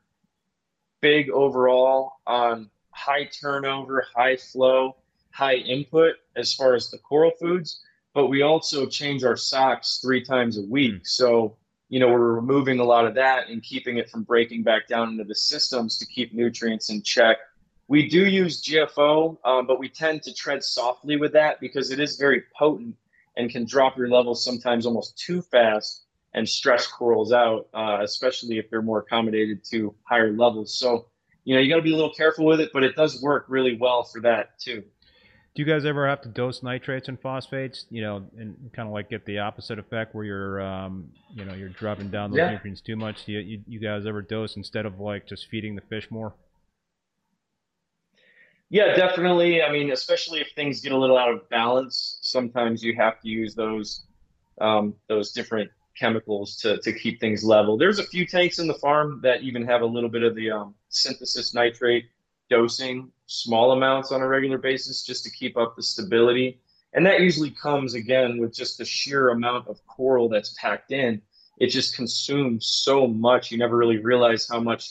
big 1.01 1.31
overall 1.31 2.13
on 2.27 2.69
high 2.91 3.25
turnover, 3.25 4.05
high 4.15 4.37
flow, 4.37 4.97
high 5.39 5.55
input 5.55 6.17
as 6.35 6.53
far 6.53 6.75
as 6.75 6.91
the 6.91 6.99
coral 6.99 7.31
foods, 7.41 7.81
but 8.13 8.27
we 8.27 8.43
also 8.43 8.87
change 8.87 9.23
our 9.23 9.37
socks 9.37 10.01
three 10.03 10.25
times 10.25 10.59
a 10.59 10.63
week. 10.63 10.95
Hmm. 10.95 11.05
So 11.05 11.57
you 11.89 12.01
know, 12.01 12.09
we're 12.09 12.35
removing 12.35 12.81
a 12.81 12.85
lot 12.85 13.07
of 13.07 13.15
that 13.15 13.49
and 13.49 13.63
keeping 13.63 13.97
it 13.97 14.11
from 14.11 14.23
breaking 14.23 14.63
back 14.63 14.89
down 14.89 15.09
into 15.11 15.25
the 15.25 15.35
systems 15.35 15.97
to 15.99 16.07
keep 16.07 16.35
nutrients 16.35 16.91
in 16.91 17.03
check. 17.03 17.39
We 17.87 18.09
do 18.09 18.27
use 18.27 18.63
GFO, 18.63 19.39
um, 19.45 19.67
but 19.67 19.79
we 19.79 19.89
tend 19.89 20.23
to 20.25 20.35
tread 20.35 20.63
softly 20.63 21.17
with 21.17 21.33
that 21.33 21.61
because 21.61 21.91
it 21.91 21.99
is 21.99 22.17
very 22.17 22.43
potent 22.59 22.95
and 23.39 23.51
can 23.51 23.65
drop 23.65 23.97
your 23.97 24.09
levels 24.09 24.45
sometimes 24.45 24.85
almost 24.85 25.17
too 25.17 25.41
fast 25.41 26.05
and 26.35 26.47
stress 26.47 26.87
corals 26.87 27.33
out, 27.33 27.69
uh, 27.73 27.99
especially 28.03 28.59
if 28.59 28.69
they're 28.69 28.83
more 28.83 28.99
accommodated 28.99 29.65
to 29.71 29.95
higher 30.03 30.33
levels. 30.33 30.79
So, 30.79 31.07
you 31.45 31.55
know, 31.55 31.61
you 31.61 31.71
got 31.71 31.77
to 31.77 31.83
be 31.83 31.93
a 31.93 31.97
little 31.97 32.13
careful 32.13 32.45
with 32.45 32.61
it, 32.61 32.71
but 32.75 32.85
it 32.85 32.95
does 32.95 33.23
work 33.23 33.47
really 33.49 33.79
well 33.79 34.03
for 34.03 34.21
that 34.21 34.59
too. 34.59 34.85
Do 35.59 35.65
you 35.65 35.73
guys 35.73 35.85
ever 35.85 36.07
have 36.09 36.21
to 36.21 36.29
dose 36.29 36.63
nitrates 36.63 37.09
and 37.09 37.21
phosphates? 37.21 37.87
You 37.91 38.01
know, 38.01 38.25
and 38.39 38.71
kind 38.73 38.87
of 38.87 38.93
like 38.93 39.11
get 39.11 39.27
the 39.27 39.41
opposite 39.41 39.81
effect 39.81 40.15
where 40.15 40.25
you're, 40.25 40.63
um, 40.63 41.09
you 41.35 41.45
know, 41.45 41.53
you're 41.53 41.71
dropping 41.71 42.11
down 42.11 42.31
those 42.31 42.39
Yeah. 42.39 42.53
nutrients 42.53 42.81
too 42.81 42.95
much. 42.95 43.25
Do 43.25 43.33
you, 43.33 43.41
you, 43.41 43.63
you 43.67 43.81
guys 43.81 44.07
ever 44.07 44.23
dose 44.23 44.55
instead 44.55 44.87
of 44.87 45.01
like 45.01 45.27
just 45.27 45.49
feeding 45.49 45.75
the 45.75 45.81
fish 45.81 46.13
more? 46.13 46.33
Yeah, 48.71 48.95
definitely. 48.95 49.61
I 49.61 49.73
mean, 49.73 49.91
especially 49.91 50.41
if 50.41 50.47
things 50.55 50.81
get 50.81 50.93
a 50.93 50.97
little 50.97 51.19
out 51.19 51.31
of 51.31 51.49
balance, 51.49 52.21
sometimes 52.23 52.85
you 52.85 52.95
have 52.95 53.21
to 53.23 53.29
use 53.29 53.57
those 53.57 54.05
um, 54.61 54.95
those 55.09 55.33
different 55.33 55.73
chemicals 55.99 56.55
to 56.59 56.79
to 56.83 56.93
keep 56.93 57.19
things 57.19 57.43
level. 57.43 57.77
There's 57.77 57.99
a 57.99 58.05
few 58.05 58.29
tanks 58.29 58.61
in 58.61 58.69
the 58.69 58.75
farm 58.75 59.19
that 59.25 59.43
even 59.43 59.67
have 59.67 59.81
a 59.81 59.87
little 59.87 60.09
bit 60.09 60.23
of 60.23 60.37
the 60.37 60.53
um, 60.53 60.77
synthesis 60.89 61.53
nitrate 61.53 62.05
dosing, 62.49 63.11
small 63.29 63.73
amounts 63.73 64.11
on 64.11 64.23
a 64.23 64.27
regular 64.27 64.59
basis, 64.59 65.05
just 65.05 65.23
to 65.23 65.31
keep 65.31 65.57
up 65.57 65.77
the 65.77 65.83
stability. 65.83 66.61
And 66.95 67.05
that 67.07 67.21
usually 67.21 67.51
comes 67.51 67.95
again 67.95 68.39
with 68.39 68.55
just 68.55 68.79
the 68.79 68.85
sheer 68.85 69.29
amount 69.29 69.69
of 69.69 69.87
coral 69.87 70.29
that's 70.29 70.57
packed 70.59 70.91
in. 70.91 71.23
It 71.59 71.69
just 71.69 71.95
consumes 71.95 72.67
so 72.67 73.07
much. 73.07 73.53
You 73.53 73.59
never 73.59 73.77
really 73.77 73.99
realize 73.99 74.49
how 74.49 74.59
much 74.59 74.91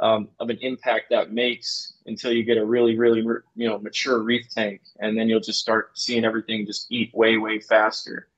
um, 0.00 0.28
of 0.40 0.50
an 0.50 0.58
impact 0.60 1.10
that 1.10 1.32
makes 1.32 1.94
until 2.06 2.32
you 2.32 2.42
get 2.42 2.56
a 2.56 2.64
really, 2.64 2.98
really, 2.98 3.20
you 3.20 3.68
know, 3.68 3.78
mature 3.78 4.22
reef 4.22 4.48
tank, 4.48 4.80
and 5.00 5.16
then 5.16 5.28
you'll 5.28 5.40
just 5.40 5.60
start 5.60 5.90
seeing 5.94 6.24
everything 6.24 6.66
just 6.66 6.90
eat 6.90 7.14
way, 7.14 7.36
way 7.36 7.60
faster. 7.60 8.28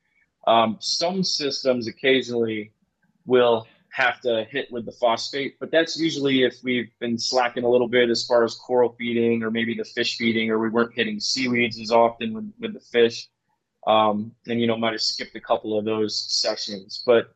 Um, 0.46 0.76
some 0.80 1.22
systems 1.22 1.86
occasionally 1.86 2.72
will 3.26 3.66
have 3.92 4.20
to 4.20 4.46
hit 4.50 4.70
with 4.70 4.86
the 4.86 4.92
phosphate, 4.92 5.56
but 5.58 5.70
that's 5.70 5.98
usually 5.98 6.44
if 6.44 6.56
we've 6.62 6.90
been 7.00 7.18
slacking 7.18 7.64
a 7.64 7.68
little 7.68 7.88
bit 7.88 8.08
as 8.08 8.26
far 8.26 8.44
as 8.44 8.54
coral 8.54 8.94
feeding 8.98 9.42
or 9.42 9.50
maybe 9.50 9.74
the 9.74 9.84
fish 9.84 10.16
feeding, 10.16 10.50
or 10.50 10.58
we 10.58 10.68
weren't 10.68 10.94
hitting 10.94 11.18
seaweeds 11.18 11.80
as 11.80 11.90
often 11.90 12.32
with, 12.32 12.52
with 12.60 12.74
the 12.74 12.80
fish. 12.80 13.28
Um, 13.86 14.32
and 14.46 14.60
you 14.60 14.66
know, 14.66 14.76
might 14.76 14.92
have 14.92 15.00
skipped 15.00 15.34
a 15.36 15.40
couple 15.40 15.78
of 15.78 15.84
those 15.84 16.16
sessions, 16.28 17.02
but 17.06 17.34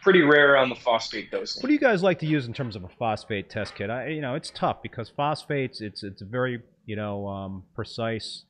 pretty 0.00 0.22
rare 0.22 0.56
on 0.56 0.68
the 0.68 0.74
phosphate 0.74 1.30
dosing. 1.30 1.62
What 1.62 1.68
do 1.68 1.74
you 1.74 1.80
guys 1.80 2.02
like 2.02 2.18
to 2.20 2.26
use 2.26 2.46
in 2.46 2.52
terms 2.52 2.76
of 2.76 2.84
a 2.84 2.88
phosphate 2.88 3.50
test 3.50 3.74
kit? 3.74 3.90
I, 3.90 4.08
you 4.08 4.20
know, 4.20 4.34
it's 4.34 4.50
tough 4.50 4.82
because 4.82 5.08
phosphates, 5.10 5.80
it's 5.80 6.02
it's 6.02 6.22
a 6.22 6.24
very 6.24 6.62
you 6.86 6.96
know 6.96 7.26
um, 7.28 7.62
precise, 7.74 8.44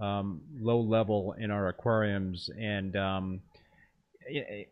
um, 0.00 0.40
low 0.60 0.80
level 0.80 1.34
in 1.38 1.50
our 1.50 1.68
aquariums, 1.68 2.50
and 2.58 2.96
um, 2.96 3.40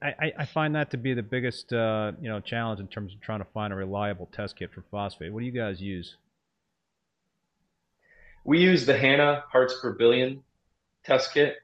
I, 0.02 0.32
I 0.38 0.44
find 0.44 0.74
that 0.74 0.90
to 0.92 0.96
be 0.96 1.14
the 1.14 1.22
biggest 1.22 1.72
uh, 1.72 2.12
you 2.20 2.28
know 2.28 2.40
challenge 2.40 2.80
in 2.80 2.88
terms 2.88 3.14
of 3.14 3.20
trying 3.20 3.40
to 3.40 3.46
find 3.52 3.72
a 3.72 3.76
reliable 3.76 4.28
test 4.32 4.56
kit 4.56 4.72
for 4.72 4.82
phosphate. 4.90 5.32
What 5.32 5.40
do 5.40 5.46
you 5.46 5.52
guys 5.52 5.80
use? 5.80 6.16
We 8.44 8.60
use 8.60 8.86
the 8.86 8.96
Hanna 8.96 9.44
parts 9.52 9.74
per 9.80 9.92
billion 9.92 10.42
test 11.04 11.34
kit. 11.34 11.56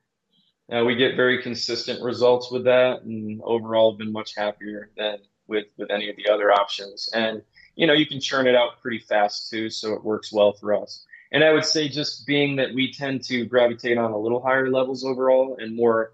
We 0.68 0.96
get 0.96 1.16
very 1.16 1.42
consistent 1.42 2.02
results 2.02 2.50
with 2.50 2.64
that, 2.64 3.02
and 3.02 3.40
overall, 3.42 3.92
been 3.92 4.12
much 4.12 4.34
happier 4.36 4.90
than 4.96 5.18
with 5.46 5.66
with 5.76 5.90
any 5.90 6.10
of 6.10 6.16
the 6.16 6.28
other 6.28 6.52
options. 6.52 7.08
And 7.14 7.42
you 7.76 7.86
know, 7.86 7.92
you 7.92 8.06
can 8.06 8.20
churn 8.20 8.46
it 8.46 8.54
out 8.54 8.80
pretty 8.80 8.98
fast 8.98 9.50
too, 9.50 9.70
so 9.70 9.92
it 9.92 10.04
works 10.04 10.32
well 10.32 10.52
for 10.52 10.74
us. 10.74 11.04
And 11.32 11.44
I 11.44 11.52
would 11.52 11.64
say, 11.64 11.88
just 11.88 12.26
being 12.26 12.56
that 12.56 12.72
we 12.74 12.92
tend 12.92 13.22
to 13.24 13.44
gravitate 13.44 13.98
on 13.98 14.12
a 14.12 14.18
little 14.18 14.40
higher 14.40 14.70
levels 14.70 15.04
overall 15.04 15.56
and 15.60 15.74
more 15.74 16.12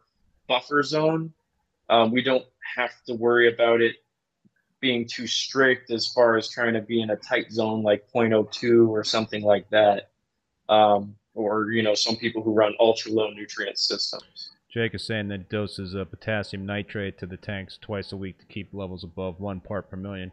buffer 0.48 0.82
zone, 0.82 1.32
um, 1.92 2.10
we 2.10 2.22
don't 2.22 2.44
have 2.76 2.92
to 3.06 3.14
worry 3.14 3.52
about 3.52 3.80
it 3.80 3.96
being 4.80 5.06
too 5.06 5.26
strict 5.26 5.90
as 5.90 6.06
far 6.08 6.36
as 6.36 6.48
trying 6.48 6.74
to 6.74 6.80
be 6.80 7.02
in 7.02 7.10
a 7.10 7.16
tight 7.16 7.52
zone 7.52 7.82
like 7.82 8.04
0.02 8.12 8.88
or 8.88 9.04
something 9.04 9.42
like 9.42 9.68
that. 9.70 10.10
Um, 10.68 11.14
or 11.34 11.70
you 11.70 11.82
know 11.82 11.94
some 11.94 12.16
people 12.16 12.42
who 12.42 12.52
run 12.52 12.74
ultra 12.80 13.10
low 13.12 13.30
nutrient 13.30 13.78
systems. 13.78 14.50
Jake 14.72 14.94
is 14.94 15.04
saying 15.04 15.28
that 15.28 15.50
doses 15.50 15.94
of 15.94 16.10
potassium 16.10 16.64
nitrate 16.64 17.18
to 17.18 17.26
the 17.26 17.36
tanks 17.36 17.78
twice 17.80 18.12
a 18.12 18.16
week 18.16 18.38
to 18.38 18.46
keep 18.46 18.72
levels 18.72 19.04
above 19.04 19.38
one 19.38 19.60
part 19.60 19.90
per 19.90 19.96
million. 19.96 20.32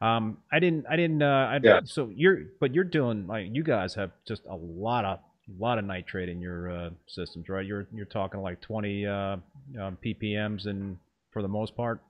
Um, 0.00 0.38
I 0.52 0.60
didn't, 0.60 0.86
I 0.88 0.96
didn't, 0.96 1.22
uh, 1.22 1.26
I, 1.26 1.60
Yeah. 1.62 1.80
so 1.84 2.10
you're, 2.14 2.44
but 2.60 2.74
you're 2.74 2.84
doing 2.84 3.26
like 3.26 3.48
you 3.52 3.62
guys 3.62 3.94
have 3.94 4.12
just 4.26 4.42
a 4.48 4.54
lot 4.54 5.04
of, 5.04 5.18
lot 5.58 5.78
of 5.78 5.84
nitrate 5.84 6.28
in 6.28 6.40
your 6.40 6.70
uh, 6.70 6.90
systems, 7.06 7.48
right? 7.48 7.64
You're, 7.66 7.86
you're 7.92 8.06
talking 8.06 8.40
like 8.40 8.60
20 8.60 9.06
uh, 9.06 9.12
um, 9.12 9.98
ppms, 10.04 10.66
and 10.66 10.98
for 11.30 11.42
the 11.42 11.48
most 11.48 11.76
part, 11.76 12.00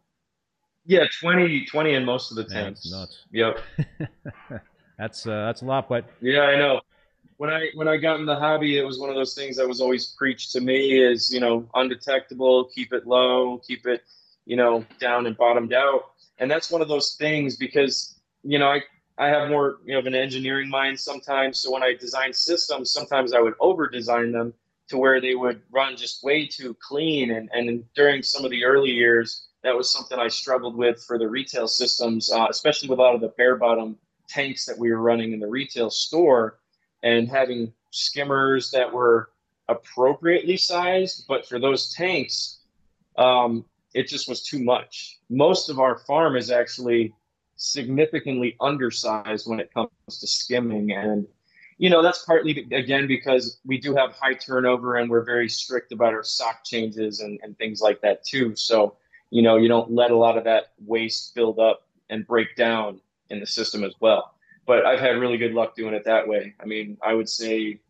Yeah, 0.84 1.05
20, 1.20 1.64
20 1.66 1.95
in 1.95 2.05
most 2.05 2.30
of 2.30 2.36
the 2.36 2.45
tanks. 2.45 2.80
that's 2.82 2.91
nuts. 2.91 3.26
Yep. 3.32 3.59
that's 4.99 5.26
uh, 5.26 5.47
that's 5.47 5.62
a 5.62 5.64
lot, 5.64 5.88
but 5.88 6.05
Yeah, 6.20 6.43
I 6.43 6.57
know. 6.57 6.80
When 7.36 7.51
I 7.51 7.68
when 7.74 7.88
I 7.88 7.97
got 7.97 8.20
in 8.20 8.26
the 8.26 8.36
hobby, 8.36 8.78
it 8.78 8.84
was 8.84 8.99
one 8.99 9.09
of 9.11 9.16
those 9.16 9.34
things 9.34 9.57
that 9.57 9.66
was 9.66 9.80
always 9.80 10.07
preached 10.18 10.53
to 10.53 10.61
me 10.61 10.99
is, 11.01 11.32
you 11.32 11.41
know, 11.41 11.68
undetectable, 11.74 12.66
keep 12.66 12.93
it 12.93 13.07
low, 13.07 13.59
keep 13.66 13.86
it, 13.86 14.03
you 14.45 14.57
know, 14.57 14.84
down 15.01 15.26
and 15.26 15.36
bottomed 15.36 15.72
out. 15.72 16.12
And 16.38 16.51
that's 16.51 16.70
one 16.70 16.82
of 16.82 16.88
those 16.88 17.14
things 17.16 17.57
because, 17.57 18.20
you 18.43 18.59
know, 18.59 18.68
I 18.68 18.82
I 19.21 19.29
have 19.29 19.51
more, 19.51 19.81
you 19.85 19.93
know, 19.93 19.99
of 19.99 20.07
an 20.07 20.14
engineering 20.14 20.71
mind 20.71 20.99
sometimes. 20.99 21.61
So 21.61 21.71
when 21.71 21.83
I 21.83 21.95
design 21.95 22.33
systems, 22.33 22.91
sometimes 22.91 23.35
I 23.35 23.41
would 23.41 23.55
over 23.61 23.87
design 23.87 24.33
them 24.33 24.55
to 24.89 24.97
where 24.97 25.21
they 25.21 25.35
would 25.35 25.61
run 25.71 25.95
just 25.97 26.25
way 26.25 26.47
too 26.47 26.75
clean. 26.81 27.31
And 27.31 27.51
and 27.53 27.85
during 27.95 28.23
some 28.23 28.47
of 28.47 28.51
the 28.51 28.64
early 28.64 28.91
years, 28.91 29.49
that 29.62 29.77
was 29.77 29.93
something 29.93 30.18
I 30.18 30.29
struggled 30.29 30.75
with 30.75 31.05
for 31.05 31.18
the 31.18 31.29
retail 31.29 31.68
systems, 31.68 32.33
uh, 32.33 32.47
especially 32.49 32.89
with 32.89 32.99
a 32.99 33.03
lot 33.03 33.14
of 33.14 33.21
the 33.21 33.29
bare 33.37 33.57
bottom 33.57 33.99
tanks 34.27 34.64
that 34.64 34.79
we 34.79 34.91
were 34.91 35.03
running 35.03 35.33
in 35.33 35.41
the 35.41 35.47
retail 35.47 35.91
store 35.91 36.59
and 37.03 37.29
having 37.29 37.73
skimmers 37.91 38.71
that 38.71 38.91
were 38.91 39.31
appropriately 39.68 40.57
sized, 40.57 41.27
but 41.29 41.47
for 41.47 41.59
those 41.59 41.93
tanks, 41.93 42.61
um, 43.18 43.64
it 43.93 44.09
just 44.09 44.29
was 44.29 44.43
too 44.43 44.62
much. 44.62 45.18
Most 45.29 45.68
of 45.68 45.79
our 45.79 45.99
farm 45.99 46.37
is 46.37 46.51
actually 46.51 47.12
significantly 47.61 48.57
undersized 48.61 49.49
when 49.49 49.61
it 49.61 49.73
comes 49.73 49.91
to 50.09 50.27
skimming, 50.27 50.93
and 50.93 51.27
you 51.79 51.91
know 51.91 52.03
that's 52.03 52.25
partly 52.25 52.67
again 52.73 53.07
because 53.07 53.59
we 53.65 53.79
do 53.79 53.95
have 53.95 54.13
high 54.13 54.35
turnover 54.35 54.97
and 54.97 55.11
we're 55.11 55.25
very 55.25 55.49
strict 55.49 55.93
about 55.93 56.13
our 56.13 56.23
sock 56.23 56.65
changes 56.65 57.21
and, 57.21 57.39
and 57.43 57.57
things 57.59 57.81
like 57.81 58.01
that 58.01 58.25
too. 58.25 58.55
So 58.57 58.97
you 59.31 59.43
know 59.43 59.57
you 59.57 59.69
don't 59.69 59.91
let 59.93 60.11
a 60.11 60.17
lot 60.17 60.39
of 60.39 60.45
that 60.45 60.73
waste 60.85 61.35
build 61.35 61.59
up 61.59 61.87
and 62.09 62.27
break 62.27 62.57
down 62.57 63.01
in 63.31 63.41
the 63.41 63.47
system 63.47 63.85
as 63.85 63.95
well 64.01 64.35
but 64.71 64.87
I've 64.87 65.01
had 65.01 65.19
really 65.19 65.37
good 65.37 65.53
luck 65.53 65.75
doing 65.75 65.95
it 65.95 66.05
that 66.05 66.29
way. 66.29 66.55
I 66.61 66.65
mean, 66.65 66.97
I 67.03 67.13
would 67.13 67.29
say 67.29 67.81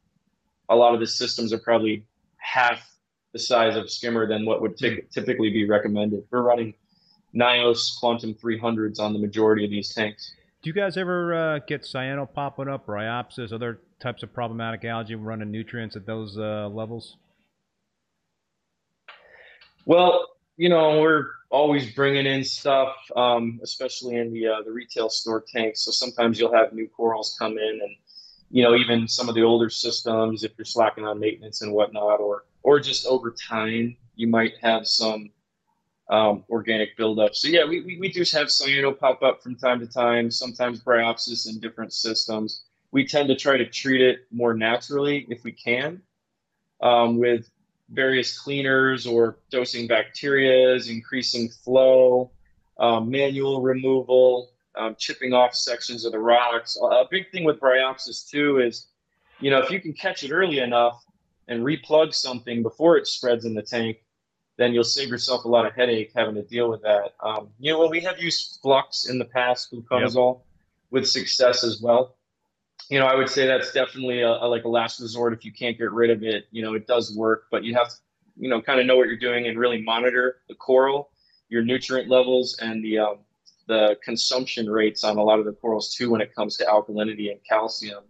a 0.70 0.74
lot 0.74 0.94
of 0.94 1.00
the 1.00 1.06
systems 1.06 1.52
are 1.52 1.58
probably 1.58 2.06
half 2.38 2.96
the 3.34 3.38
size 3.38 3.76
of 3.76 3.90
skimmer 3.90 4.26
than 4.26 4.46
what 4.46 4.62
would 4.62 4.78
ty- 4.78 5.02
typically 5.10 5.50
be 5.50 5.68
recommended. 5.68 6.24
We're 6.30 6.40
running 6.40 6.72
Nyos 7.34 7.98
Quantum 7.98 8.34
300s 8.34 8.98
on 8.98 9.12
the 9.12 9.18
majority 9.18 9.64
of 9.64 9.70
these 9.70 9.94
tanks. 9.94 10.34
do 10.62 10.70
you 10.70 10.74
guys 10.74 10.96
ever 10.96 11.34
uh, 11.34 11.58
get 11.66 11.82
cyano 11.82 12.30
popping 12.32 12.68
up, 12.68 12.88
or 12.88 12.96
bryopsis, 12.96 13.52
other 13.52 13.80
types 14.00 14.22
of 14.22 14.32
problematic 14.32 14.84
algae 14.84 15.14
running 15.14 15.50
nutrients 15.50 15.96
at 15.96 16.06
those 16.06 16.38
uh, 16.38 16.68
levels? 16.68 17.16
Well, 19.86 20.26
you 20.56 20.68
know, 20.68 21.00
we're 21.00 21.26
always 21.50 21.92
bringing 21.94 22.26
in 22.26 22.44
stuff, 22.44 22.94
um, 23.16 23.60
especially 23.62 24.16
in 24.16 24.32
the 24.32 24.46
uh, 24.46 24.62
the 24.62 24.70
retail 24.70 25.08
store 25.08 25.44
tanks. 25.52 25.84
So 25.84 25.90
sometimes 25.90 26.38
you'll 26.38 26.52
have 26.52 26.72
new 26.72 26.88
corals 26.88 27.36
come 27.38 27.52
in, 27.52 27.80
and 27.82 27.96
you 28.50 28.62
know, 28.62 28.74
even 28.74 29.08
some 29.08 29.28
of 29.28 29.34
the 29.34 29.42
older 29.42 29.70
systems, 29.70 30.44
if 30.44 30.52
you're 30.58 30.64
slacking 30.64 31.06
on 31.06 31.18
maintenance 31.20 31.62
and 31.62 31.72
whatnot, 31.72 32.20
or 32.20 32.44
or 32.62 32.80
just 32.80 33.06
over 33.06 33.30
time, 33.30 33.96
you 34.16 34.26
might 34.26 34.54
have 34.60 34.86
some 34.86 35.30
um, 36.10 36.44
organic 36.50 36.96
buildup. 36.96 37.34
So 37.34 37.48
yeah, 37.48 37.64
we, 37.64 37.80
we, 37.82 37.98
we 37.98 38.12
do 38.12 38.20
have 38.20 38.48
cyano 38.48 38.98
pop 38.98 39.22
up 39.22 39.42
from 39.42 39.54
time 39.54 39.78
to 39.80 39.86
time. 39.86 40.30
Sometimes 40.30 40.82
bryopsis 40.82 41.48
in 41.48 41.60
different 41.60 41.92
systems. 41.92 42.64
We 42.90 43.06
tend 43.06 43.28
to 43.28 43.36
try 43.36 43.56
to 43.56 43.66
treat 43.66 44.00
it 44.00 44.26
more 44.32 44.52
naturally 44.52 45.24
if 45.30 45.44
we 45.44 45.52
can, 45.52 46.02
um, 46.82 47.18
with 47.18 47.48
various 47.90 48.36
cleaners 48.36 49.06
or 49.06 49.38
dosing 49.50 49.86
bacterias, 49.86 50.90
increasing 50.90 51.48
flow, 51.48 52.32
um, 52.80 53.08
manual 53.08 53.62
removal, 53.62 54.50
um, 54.76 54.96
chipping 54.98 55.32
off 55.32 55.54
sections 55.54 56.04
of 56.04 56.10
the 56.10 56.18
rocks. 56.18 56.76
A 56.82 57.04
big 57.08 57.30
thing 57.30 57.44
with 57.44 57.60
bryopsis 57.60 58.28
too 58.28 58.58
is, 58.58 58.88
you 59.38 59.50
know, 59.50 59.58
if 59.58 59.70
you 59.70 59.80
can 59.80 59.92
catch 59.92 60.24
it 60.24 60.32
early 60.32 60.58
enough 60.58 61.04
and 61.46 61.64
replug 61.64 62.12
something 62.12 62.64
before 62.64 62.96
it 62.96 63.06
spreads 63.06 63.44
in 63.44 63.54
the 63.54 63.62
tank, 63.62 63.98
then 64.60 64.74
you'll 64.74 64.84
save 64.84 65.08
yourself 65.08 65.44
a 65.44 65.48
lot 65.48 65.66
of 65.66 65.74
headache 65.74 66.12
having 66.14 66.34
to 66.34 66.42
deal 66.42 66.68
with 66.68 66.82
that. 66.82 67.14
Um, 67.20 67.48
you 67.58 67.72
know, 67.72 67.78
well, 67.78 67.90
we 67.90 68.00
have 68.00 68.20
used 68.20 68.58
flux 68.62 69.08
in 69.08 69.18
the 69.18 69.24
past, 69.24 69.72
fluconazole, 69.72 70.40
with 70.90 71.08
success 71.08 71.64
as 71.64 71.80
well 71.80 72.14
you 72.90 72.98
know, 72.98 73.06
I 73.06 73.14
would 73.14 73.28
say 73.28 73.46
that's 73.46 73.72
definitely 73.72 74.20
a, 74.22 74.30
a, 74.30 74.46
like 74.48 74.64
a 74.64 74.68
last 74.68 75.00
resort 75.00 75.32
if 75.32 75.44
you 75.44 75.52
can't 75.52 75.78
get 75.78 75.92
rid 75.92 76.10
of 76.10 76.24
it. 76.24 76.48
You 76.50 76.62
know, 76.62 76.74
it 76.74 76.88
does 76.88 77.14
work, 77.16 77.44
but 77.50 77.62
you 77.62 77.74
have 77.74 77.88
to, 77.88 77.94
you 78.36 78.50
know, 78.50 78.60
kind 78.60 78.80
of 78.80 78.86
know 78.86 78.96
what 78.96 79.06
you're 79.06 79.16
doing 79.16 79.46
and 79.46 79.58
really 79.58 79.80
monitor 79.80 80.38
the 80.48 80.56
coral, 80.56 81.10
your 81.48 81.62
nutrient 81.62 82.10
levels, 82.10 82.58
and 82.60 82.84
the 82.84 82.98
um, 82.98 83.18
the 83.68 83.96
consumption 84.02 84.68
rates 84.68 85.04
on 85.04 85.18
a 85.18 85.22
lot 85.22 85.38
of 85.38 85.44
the 85.44 85.52
corals 85.52 85.94
too 85.94 86.10
when 86.10 86.20
it 86.20 86.34
comes 86.34 86.56
to 86.56 86.64
alkalinity 86.64 87.30
and 87.30 87.38
calcium, 87.48 88.02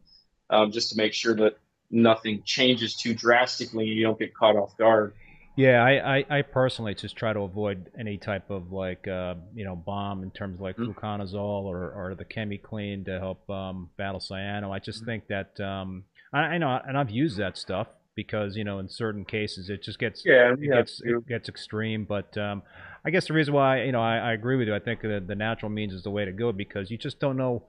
um, 0.48 0.72
just 0.72 0.90
to 0.90 0.96
make 0.96 1.12
sure 1.12 1.34
that 1.34 1.58
nothing 1.90 2.42
changes 2.44 2.96
too 2.96 3.12
drastically 3.12 3.88
and 3.88 3.98
you 3.98 4.04
don't 4.04 4.18
get 4.18 4.34
caught 4.34 4.56
off 4.56 4.76
guard. 4.78 5.12
Yeah, 5.60 5.84
I, 5.84 6.16
I, 6.16 6.38
I, 6.38 6.42
personally 6.42 6.94
just 6.94 7.16
try 7.16 7.34
to 7.34 7.40
avoid 7.40 7.90
any 7.98 8.16
type 8.16 8.48
of 8.48 8.72
like 8.72 9.06
uh, 9.06 9.34
you 9.54 9.62
know 9.62 9.76
bomb 9.76 10.22
in 10.22 10.30
terms 10.30 10.54
of 10.54 10.62
like 10.62 10.78
mm-hmm. 10.78 10.92
fluconazole 10.92 11.64
or, 11.64 11.92
or 11.92 12.14
the 12.14 12.24
ChemiClean 12.24 13.04
to 13.04 13.18
help 13.18 13.48
um, 13.50 13.90
battle 13.98 14.20
cyano. 14.20 14.70
I 14.70 14.78
just 14.78 15.00
mm-hmm. 15.00 15.06
think 15.06 15.28
that 15.28 15.60
um, 15.60 16.04
I, 16.32 16.38
I, 16.38 16.58
know 16.58 16.80
and 16.88 16.96
I've 16.96 17.10
used 17.10 17.36
that 17.36 17.58
stuff 17.58 17.88
because 18.14 18.56
you 18.56 18.64
know 18.64 18.78
in 18.78 18.88
certain 18.88 19.26
cases 19.26 19.68
it 19.68 19.82
just 19.82 19.98
gets 19.98 20.22
yeah, 20.24 20.54
it 20.54 20.62
gets 20.62 21.02
it 21.04 21.28
gets 21.28 21.50
extreme. 21.50 22.06
But 22.06 22.38
um, 22.38 22.62
I 23.04 23.10
guess 23.10 23.26
the 23.26 23.34
reason 23.34 23.52
why 23.52 23.82
you 23.82 23.92
know 23.92 24.00
I, 24.00 24.16
I 24.16 24.32
agree 24.32 24.56
with 24.56 24.66
you. 24.66 24.74
I 24.74 24.80
think 24.80 25.02
the, 25.02 25.22
the 25.26 25.34
natural 25.34 25.70
means 25.70 25.92
is 25.92 26.04
the 26.04 26.10
way 26.10 26.24
to 26.24 26.32
go 26.32 26.52
because 26.52 26.90
you 26.90 26.96
just 26.96 27.20
don't 27.20 27.36
know 27.36 27.64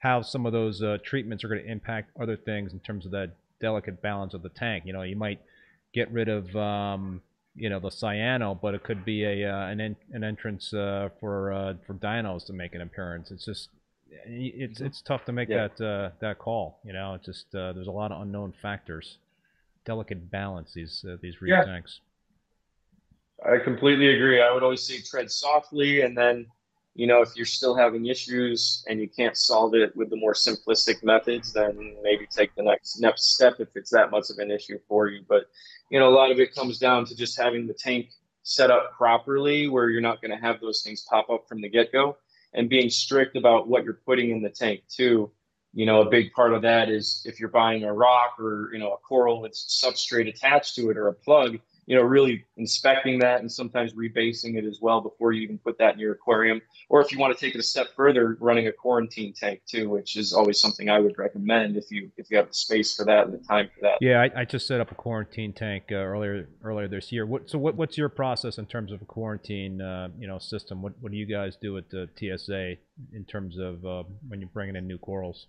how 0.00 0.20
some 0.20 0.44
of 0.44 0.52
those 0.52 0.82
uh, 0.82 0.98
treatments 1.02 1.42
are 1.42 1.48
going 1.48 1.62
to 1.62 1.70
impact 1.70 2.10
other 2.20 2.36
things 2.36 2.74
in 2.74 2.80
terms 2.80 3.06
of 3.06 3.12
that 3.12 3.32
delicate 3.62 4.02
balance 4.02 4.34
of 4.34 4.42
the 4.42 4.50
tank. 4.50 4.84
You 4.84 4.92
know, 4.92 5.02
you 5.02 5.16
might 5.16 5.40
get 5.94 6.12
rid 6.12 6.28
of 6.28 6.54
um, 6.54 7.22
you 7.54 7.68
know 7.68 7.80
the 7.80 7.88
cyano, 7.88 8.58
but 8.60 8.74
it 8.74 8.82
could 8.82 9.04
be 9.04 9.24
a 9.24 9.50
uh, 9.50 9.66
an 9.66 9.80
en- 9.80 9.96
an 10.12 10.24
entrance 10.24 10.72
uh, 10.72 11.08
for 11.18 11.52
uh, 11.52 11.74
for 11.86 11.94
dinos 11.94 12.46
to 12.46 12.52
make 12.52 12.74
an 12.74 12.80
appearance. 12.80 13.30
It's 13.30 13.44
just 13.44 13.68
it's 14.10 14.78
mm-hmm. 14.78 14.86
it's 14.86 15.02
tough 15.02 15.24
to 15.26 15.32
make 15.32 15.48
yeah. 15.48 15.68
that 15.68 15.84
uh, 15.84 16.10
that 16.20 16.38
call. 16.38 16.80
You 16.84 16.92
know, 16.92 17.14
it's 17.14 17.26
just 17.26 17.54
uh, 17.54 17.72
there's 17.72 17.86
a 17.88 17.92
lot 17.92 18.12
of 18.12 18.22
unknown 18.22 18.52
factors. 18.60 19.18
Delicate 19.84 20.30
balance 20.30 20.72
these 20.74 21.04
uh, 21.08 21.16
these 21.20 21.40
reef 21.40 21.50
yeah. 21.50 21.64
tanks. 21.64 22.00
I 23.44 23.56
completely 23.58 24.14
agree. 24.14 24.42
I 24.42 24.52
would 24.52 24.62
always 24.62 24.82
say 24.82 25.00
tread 25.00 25.30
softly, 25.30 26.02
and 26.02 26.16
then 26.16 26.46
you 26.94 27.06
know, 27.06 27.22
if 27.22 27.30
you're 27.36 27.46
still 27.46 27.74
having 27.74 28.06
issues 28.06 28.84
and 28.88 29.00
you 29.00 29.08
can't 29.08 29.36
solve 29.36 29.74
it 29.74 29.94
with 29.96 30.10
the 30.10 30.16
more 30.16 30.34
simplistic 30.34 31.02
methods, 31.02 31.52
then 31.52 31.96
maybe 32.02 32.26
take 32.26 32.54
the 32.56 32.62
next 32.62 33.00
next 33.00 33.34
step 33.34 33.54
if 33.58 33.68
it's 33.74 33.90
that 33.90 34.10
much 34.10 34.30
of 34.30 34.38
an 34.38 34.50
issue 34.50 34.78
for 34.88 35.08
you. 35.08 35.24
But 35.28 35.44
you 35.90 35.98
know, 35.98 36.08
a 36.08 36.14
lot 36.14 36.30
of 36.30 36.40
it 36.40 36.54
comes 36.54 36.78
down 36.78 37.04
to 37.06 37.16
just 37.16 37.38
having 37.38 37.66
the 37.66 37.74
tank 37.74 38.10
set 38.42 38.70
up 38.70 38.92
properly, 38.92 39.68
where 39.68 39.90
you're 39.90 40.00
not 40.00 40.22
going 40.22 40.30
to 40.30 40.36
have 40.36 40.60
those 40.60 40.82
things 40.82 41.02
pop 41.02 41.28
up 41.28 41.46
from 41.48 41.60
the 41.60 41.68
get 41.68 41.92
go, 41.92 42.16
and 42.54 42.68
being 42.68 42.88
strict 42.88 43.36
about 43.36 43.68
what 43.68 43.84
you're 43.84 44.00
putting 44.06 44.30
in 44.30 44.42
the 44.42 44.48
tank 44.48 44.82
too. 44.88 45.30
You 45.72 45.86
know, 45.86 46.00
a 46.00 46.10
big 46.10 46.32
part 46.32 46.52
of 46.52 46.62
that 46.62 46.88
is 46.88 47.22
if 47.26 47.38
you're 47.38 47.48
buying 47.48 47.84
a 47.84 47.92
rock 47.92 48.40
or 48.40 48.70
you 48.72 48.78
know 48.78 48.92
a 48.92 48.96
coral 48.98 49.40
with 49.40 49.52
substrate 49.52 50.28
attached 50.28 50.74
to 50.76 50.90
it 50.90 50.96
or 50.96 51.08
a 51.08 51.14
plug 51.14 51.58
you 51.90 51.96
know, 51.96 52.02
really 52.02 52.44
inspecting 52.56 53.18
that 53.18 53.40
and 53.40 53.50
sometimes 53.50 53.94
rebasing 53.94 54.54
it 54.56 54.64
as 54.64 54.78
well 54.80 55.00
before 55.00 55.32
you 55.32 55.42
even 55.42 55.58
put 55.58 55.76
that 55.78 55.94
in 55.94 55.98
your 55.98 56.12
aquarium. 56.12 56.62
Or 56.88 57.00
if 57.00 57.10
you 57.10 57.18
want 57.18 57.36
to 57.36 57.44
take 57.44 57.56
it 57.56 57.58
a 57.58 57.64
step 57.64 57.88
further, 57.96 58.36
running 58.38 58.68
a 58.68 58.72
quarantine 58.72 59.34
tank 59.34 59.62
too, 59.68 59.90
which 59.90 60.16
is 60.16 60.32
always 60.32 60.60
something 60.60 60.88
I 60.88 61.00
would 61.00 61.18
recommend 61.18 61.76
if 61.76 61.90
you 61.90 62.08
if 62.16 62.30
you 62.30 62.36
have 62.36 62.46
the 62.46 62.54
space 62.54 62.94
for 62.94 63.04
that 63.06 63.24
and 63.26 63.34
the 63.34 63.44
time 63.44 63.68
for 63.74 63.80
that. 63.80 63.94
Yeah, 64.00 64.22
I, 64.22 64.42
I 64.42 64.44
just 64.44 64.68
set 64.68 64.80
up 64.80 64.92
a 64.92 64.94
quarantine 64.94 65.52
tank 65.52 65.86
uh, 65.90 65.96
earlier 65.96 66.48
earlier 66.62 66.86
this 66.86 67.10
year. 67.10 67.26
What, 67.26 67.50
so 67.50 67.58
what, 67.58 67.74
what's 67.74 67.98
your 67.98 68.08
process 68.08 68.58
in 68.58 68.66
terms 68.66 68.92
of 68.92 69.02
a 69.02 69.06
quarantine 69.06 69.80
uh, 69.80 70.10
you 70.16 70.28
know 70.28 70.38
system? 70.38 70.82
What 70.82 70.92
what 71.00 71.10
do 71.10 71.18
you 71.18 71.26
guys 71.26 71.56
do 71.60 71.76
at 71.76 71.90
the 71.90 72.08
TSA 72.16 72.76
in 73.12 73.24
terms 73.24 73.58
of 73.58 73.84
uh, 73.84 74.04
when 74.28 74.38
you're 74.38 74.48
bringing 74.50 74.76
in 74.76 74.86
new 74.86 74.98
corals? 74.98 75.46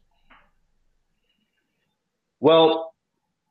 Well, 2.40 2.91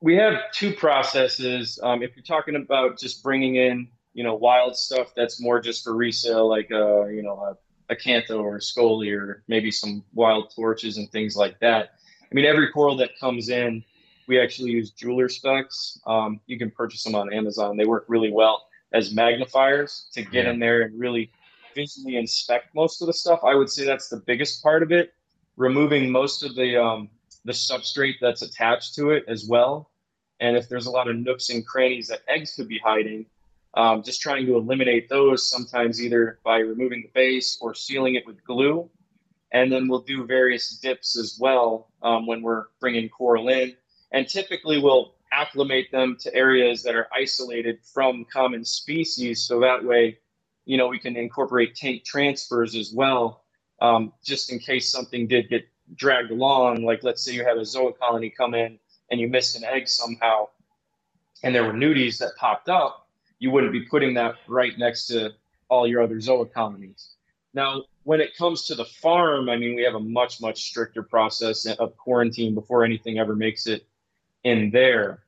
we 0.01 0.17
have 0.17 0.35
two 0.53 0.73
processes. 0.73 1.79
Um, 1.83 2.03
if 2.03 2.17
you're 2.17 2.25
talking 2.25 2.57
about 2.57 2.99
just 2.99 3.23
bringing 3.23 3.57
in, 3.57 3.89
you 4.15 4.25
know, 4.25 4.35
wild 4.35 4.77
stuff 4.77 5.13
that's 5.15 5.41
more 5.41 5.61
just 5.61 5.85
for 5.85 5.95
resale, 5.95 6.49
like 6.49 6.71
a, 6.71 7.03
uh, 7.03 7.07
you 7.07 7.23
know, 7.23 7.37
a, 7.37 7.57
acantho 7.95 8.41
or 8.41 8.57
a 8.57 8.61
scoli 8.61 9.13
or 9.13 9.43
maybe 9.49 9.71
some 9.71 10.05
wild 10.15 10.53
torches 10.55 10.97
and 10.97 11.11
things 11.11 11.35
like 11.35 11.59
that. 11.59 11.95
I 12.23 12.35
mean, 12.35 12.45
every 12.45 12.71
coral 12.71 12.97
that 12.99 13.11
comes 13.19 13.49
in, 13.49 13.85
we 14.29 14.39
actually 14.39 14.71
use 14.71 14.93
jeweler 14.93 15.29
specs. 15.29 16.01
Um, 16.07 16.41
you 16.47 16.57
can 16.57 16.71
purchase 16.71 17.03
them 17.03 17.17
on 17.17 17.33
Amazon. 17.33 17.77
They 17.77 17.87
work 17.87 18.05
really 18.07 18.31
well 18.31 18.65
as 18.93 19.13
magnifiers 19.13 20.07
to 20.13 20.23
get 20.23 20.47
in 20.47 20.61
there 20.61 20.83
and 20.83 20.99
really 20.99 21.33
visually 21.75 22.17
inspect 22.17 22.75
most 22.77 23.03
of 23.03 23.07
the 23.07 23.13
stuff. 23.13 23.41
I 23.43 23.57
would 23.57 23.69
say 23.69 23.85
that's 23.85 24.09
the 24.09 24.23
biggest 24.25 24.63
part 24.63 24.85
of 24.85 24.93
it. 24.93 25.13
Removing 25.57 26.11
most 26.11 26.45
of 26.45 26.55
the 26.55 26.81
um, 26.81 27.11
the 27.45 27.53
substrate 27.53 28.15
that's 28.21 28.43
attached 28.43 28.95
to 28.95 29.11
it 29.11 29.25
as 29.27 29.47
well 29.47 29.90
and 30.41 30.57
if 30.57 30.69
there's 30.69 30.87
a 30.87 30.91
lot 30.91 31.09
of 31.09 31.17
nooks 31.17 31.51
and 31.51 31.67
crannies 31.67 32.09
that 32.09 32.23
eggs 32.27 32.55
could 32.55 32.67
be 32.69 32.79
hiding, 32.79 33.27
um, 33.75 34.03
just 34.03 34.21
trying 34.21 34.47
to 34.47 34.57
eliminate 34.57 35.09
those 35.09 35.49
sometimes 35.49 36.03
either 36.03 36.39
by 36.45 36.59
removing 36.59 37.03
the 37.03 37.11
base 37.15 37.59
or 37.61 37.75
sealing 37.75 38.15
it 38.15 38.27
with 38.27 38.43
glue. 38.45 38.89
And 39.53 39.71
then 39.71 39.87
we'll 39.87 40.01
do 40.01 40.25
various 40.25 40.79
dips 40.79 41.19
as 41.19 41.37
well 41.41 41.91
um, 42.03 42.27
when 42.27 42.43
we're 42.43 42.67
bringing 42.81 43.09
coral 43.09 43.49
in. 43.49 43.77
And 44.13 44.27
typically 44.27 44.81
we'll 44.81 45.15
acclimate 45.33 45.93
them 45.93 46.17
to 46.21 46.35
areas 46.35 46.83
that 46.83 46.95
are 46.95 47.09
isolated 47.15 47.79
from 47.85 48.25
common 48.33 48.65
species. 48.65 49.43
So 49.43 49.61
that 49.61 49.85
way, 49.85 50.19
you 50.65 50.77
know, 50.77 50.89
we 50.89 50.99
can 50.99 51.17
incorporate 51.17 51.75
tank 51.75 52.05
transfers 52.05 52.75
as 52.75 52.93
well, 52.93 53.45
um, 53.81 54.13
just 54.25 54.51
in 54.51 54.59
case 54.59 54.91
something 54.91 55.27
did 55.27 55.49
get 55.49 55.69
dragged 55.95 56.31
along. 56.31 56.83
Like 56.83 57.03
let's 57.03 57.23
say 57.25 57.33
you 57.33 57.45
had 57.45 57.59
a 57.59 57.63
zoa 57.63 57.97
colony 57.97 58.31
come 58.31 58.55
in 58.55 58.79
and 59.11 59.21
you 59.21 59.29
missed 59.29 59.57
an 59.57 59.65
egg 59.65 59.89
somehow 59.89 60.47
and 61.43 61.55
there 61.55 61.65
were 61.65 61.73
nudies 61.73 62.19
that 62.19 62.37
popped 62.37 62.69
up, 62.69 63.09
you 63.39 63.51
wouldn't 63.51 63.73
be 63.73 63.83
putting 63.83 64.15
that 64.15 64.37
right 64.47 64.77
next 64.79 65.07
to 65.07 65.31
all 65.69 65.87
your 65.87 66.03
other 66.03 66.17
zoocolonies. 66.17 67.15
Now, 67.55 67.85
when 68.05 68.21
it 68.21 68.37
comes 68.37 68.67
to 68.67 68.75
the 68.75 68.85
farm, 68.85 69.49
I 69.49 69.57
mean, 69.57 69.75
we 69.75 69.83
have 69.83 69.95
a 69.95 70.01
much, 70.01 70.41
much 70.41 70.63
stricter 70.65 71.03
process 71.03 71.67
of 71.67 71.97
quarantine 71.97 72.55
before 72.55 72.85
anything 72.85 73.19
ever 73.19 73.35
makes 73.35 73.67
it 73.67 73.87
in 74.45 74.71
there. 74.71 75.23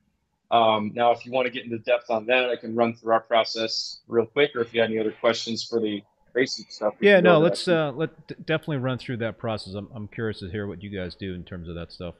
Um, 0.51 0.91
now, 0.93 1.11
if 1.11 1.25
you 1.25 1.31
want 1.31 1.47
to 1.47 1.51
get 1.51 1.63
into 1.63 1.79
depth 1.79 2.09
on 2.09 2.25
that, 2.27 2.49
I 2.49 2.55
can 2.55 2.75
run 2.75 2.93
through 2.93 3.13
our 3.13 3.19
process 3.19 4.01
real 4.07 4.25
quick, 4.25 4.55
or 4.55 4.61
if 4.61 4.73
you 4.73 4.81
have 4.81 4.89
any 4.89 4.99
other 4.99 5.11
questions 5.11 5.63
for 5.63 5.79
the 5.79 6.03
basic 6.33 6.71
stuff. 6.71 6.93
Yeah, 6.99 7.19
no, 7.19 7.39
let's 7.39 7.67
uh, 7.67 7.91
let 7.95 8.45
definitely 8.45 8.77
run 8.77 8.97
through 8.99 9.17
that 9.17 9.37
process. 9.37 9.73
I'm, 9.73 9.89
I'm 9.93 10.07
curious 10.07 10.39
to 10.39 10.49
hear 10.49 10.67
what 10.67 10.83
you 10.83 10.89
guys 10.89 11.15
do 11.15 11.33
in 11.33 11.43
terms 11.43 11.69
of 11.69 11.75
that 11.75 11.91
stuff. 11.91 12.15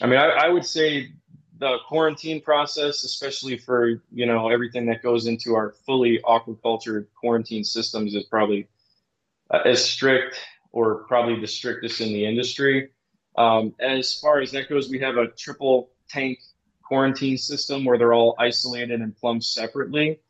I 0.00 0.06
mean, 0.06 0.18
I, 0.18 0.28
I 0.28 0.48
would 0.48 0.66
say 0.66 1.10
the 1.58 1.78
quarantine 1.88 2.40
process, 2.40 3.04
especially 3.04 3.56
for 3.56 4.02
you 4.12 4.26
know 4.26 4.48
everything 4.48 4.86
that 4.86 5.02
goes 5.02 5.26
into 5.26 5.54
our 5.54 5.74
fully 5.86 6.20
aquaculture 6.24 7.06
quarantine 7.18 7.64
systems, 7.64 8.14
is 8.14 8.24
probably 8.24 8.68
uh, 9.50 9.60
as 9.64 9.84
strict 9.84 10.38
or 10.72 11.04
probably 11.04 11.40
the 11.40 11.46
strictest 11.46 12.00
in 12.00 12.08
the 12.08 12.26
industry. 12.26 12.90
Um, 13.38 13.74
as 13.80 14.18
far 14.18 14.40
as 14.40 14.52
that 14.52 14.68
goes, 14.68 14.88
we 14.88 14.98
have 15.00 15.16
a 15.16 15.28
triple 15.28 15.90
tank 16.08 16.38
quarantine 16.82 17.38
system 17.38 17.84
where 17.84 17.98
they're 17.98 18.14
all 18.14 18.34
isolated 18.38 19.00
and 19.00 19.16
plumbed 19.16 19.44
separately. 19.44 20.20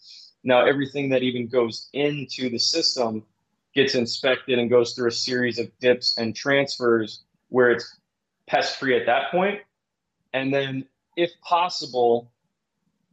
Now, 0.42 0.64
everything 0.64 1.08
that 1.10 1.22
even 1.22 1.48
goes 1.48 1.88
into 1.92 2.48
the 2.48 2.58
system 2.58 3.24
gets 3.74 3.94
inspected 3.94 4.58
and 4.58 4.70
goes 4.70 4.94
through 4.94 5.08
a 5.08 5.12
series 5.12 5.58
of 5.58 5.70
dips 5.80 6.16
and 6.18 6.34
transfers 6.34 7.24
where 7.48 7.72
it's 7.72 7.98
pest 8.46 8.78
free 8.78 8.96
at 8.98 9.06
that 9.06 9.30
point. 9.30 9.60
And 10.32 10.52
then, 10.52 10.86
if 11.16 11.30
possible, 11.40 12.30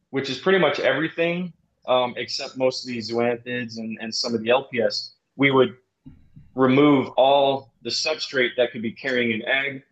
which 0.09 0.29
is 0.29 0.37
pretty 0.37 0.59
much 0.59 0.79
everything 0.79 1.53
um, 1.87 2.13
except 2.17 2.57
most 2.57 2.83
of 2.83 2.87
the 2.87 2.99
zoanthids 2.99 3.77
and, 3.77 3.97
and 4.01 4.13
some 4.13 4.33
of 4.33 4.41
the 4.41 4.49
LPS, 4.49 5.11
we 5.35 5.51
would 5.51 5.75
remove 6.55 7.09
all 7.17 7.73
the 7.81 7.89
substrate 7.89 8.51
that 8.57 8.71
could 8.71 8.81
be 8.81 8.91
carrying 8.91 9.33
an 9.33 9.47
egg. 9.47 9.83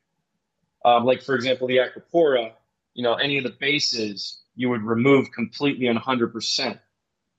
Um, 0.85 1.05
like, 1.05 1.21
for 1.21 1.35
example, 1.35 1.67
the 1.67 1.77
Acropora, 1.77 2.51
you 2.93 3.03
know, 3.03 3.15
any 3.15 3.37
of 3.37 3.43
the 3.43 3.55
bases 3.59 4.41
you 4.55 4.69
would 4.69 4.83
remove 4.83 5.31
completely 5.31 5.87
and 5.87 5.99
100% 5.99 6.79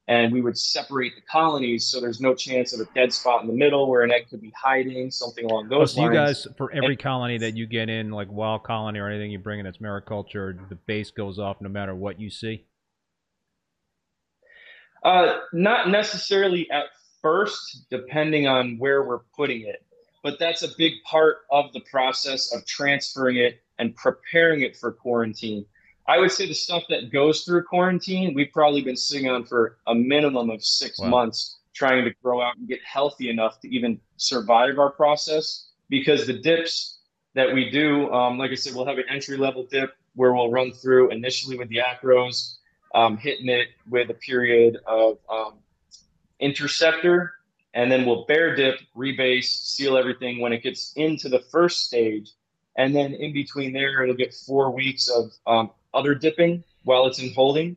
and 0.09 0.33
we 0.33 0.41
would 0.41 0.59
separate 0.59 1.15
the 1.15 1.21
colonies 1.23 1.87
so 1.87 2.01
there's 2.01 2.21
no 2.21 2.35
chance 2.35 2.73
of 2.73 2.81
a 2.81 2.93
dead 2.93 3.13
spot 3.13 3.43
in 3.43 3.49
the 3.49 3.55
middle 3.55 3.89
where 3.89 4.03
an 4.03 4.11
egg 4.11 4.29
could 4.29 4.41
be 4.41 4.53
hiding, 4.61 5.11
something 5.11 5.45
along 5.45 5.69
those 5.69 5.93
oh, 5.93 5.95
so 5.95 6.01
lines. 6.03 6.13
you 6.13 6.21
guys, 6.21 6.47
for 6.57 6.73
every 6.73 6.95
and, 6.95 6.99
colony 6.99 7.39
that 7.39 7.57
you 7.57 7.67
get 7.67 7.89
in, 7.89 8.11
like 8.11 8.31
wild 8.31 8.65
colony 8.65 8.99
or 8.99 9.09
anything 9.09 9.31
you 9.31 9.39
bring 9.39 9.61
in 9.61 9.65
that's 9.65 9.79
mariculture, 9.79 10.69
the 10.69 10.75
base 10.75 11.11
goes 11.11 11.39
off 11.39 11.61
no 11.61 11.69
matter 11.69 11.95
what 11.95 12.21
you 12.21 12.31
see? 12.31 12.65
Uh, 15.05 15.39
not 15.53 15.89
necessarily 15.89 16.71
at 16.71 16.87
first, 17.21 17.87
depending 17.91 18.47
on 18.47 18.79
where 18.79 19.05
we're 19.05 19.23
putting 19.37 19.63
it. 19.63 19.85
But 20.23 20.39
that's 20.39 20.63
a 20.63 20.69
big 20.79 20.93
part 21.05 21.39
of 21.51 21.73
the 21.73 21.81
process 21.91 22.55
of 22.55 22.65
transferring 22.65 23.39
it 23.39 23.61
and 23.79 23.95
preparing 23.97 24.61
it 24.61 24.77
for 24.77 24.93
quarantine 24.93 25.65
I 26.07 26.19
would 26.19 26.33
say 26.33 26.47
the 26.47 26.55
stuff 26.55 26.85
that 26.89 27.13
goes 27.13 27.43
through 27.43 27.65
quarantine, 27.65 28.35
we've 28.35 28.53
probably 28.53 28.83
been 28.83 28.97
sitting 28.97 29.29
on 29.29 29.45
for 29.45 29.79
a 29.87 29.95
minimum 29.95 30.51
of 30.51 30.65
six 30.65 30.99
wow. 30.99 31.09
months 31.09 31.59
trying 31.75 32.05
to 32.05 32.11
grow 32.23 32.43
out 32.43 32.57
and 32.57 32.69
get 32.69 32.81
healthy 32.85 33.31
enough 33.31 33.61
to 33.61 33.69
even 33.69 34.01
survive 34.17 34.79
our 34.79 34.91
process. 34.91 35.69
Because 35.89 36.27
the 36.27 36.33
dips 36.33 36.99
that 37.35 37.53
we 37.55 37.71
do, 37.71 38.11
um, 38.13 38.39
like 38.39 38.51
I 38.51 38.55
said, 38.55 38.75
we'll 38.75 38.87
have 38.87 38.99
an 38.99 39.05
entry 39.09 39.37
level 39.37 39.65
dip 39.65 39.95
where 40.15 40.33
we'll 40.33 40.51
run 40.51 40.73
through 40.73 41.11
initially 41.11 41.57
with 41.57 41.69
the 41.69 41.79
acros, 41.79 42.57
um, 42.95 43.17
hitting 43.17 43.49
it 43.49 43.69
with 43.89 44.11
a 44.11 44.15
period 44.15 44.79
of 44.87 45.19
um, 45.31 45.55
interceptor, 46.41 47.33
and 47.75 47.91
then 47.91 48.05
we'll 48.05 48.25
Bayer 48.27 48.55
dip, 48.55 48.81
rebase, 48.97 49.45
seal 49.45 49.97
everything. 49.97 50.41
When 50.41 50.53
it 50.53 50.63
gets 50.63 50.93
into 50.97 51.29
the 51.29 51.41
first 51.51 51.85
stage, 51.85 52.33
and 52.77 52.95
then 52.95 53.15
in 53.15 53.33
between 53.33 53.73
there, 53.73 54.03
it'll 54.03 54.15
get 54.15 54.35
four 54.35 54.71
weeks 54.71 55.09
of 55.09 55.33
um, 55.47 55.71
other 55.95 56.15
dipping 56.15 56.65
while 56.85 57.07
it's 57.07 57.19
in 57.19 57.33
holding, 57.33 57.77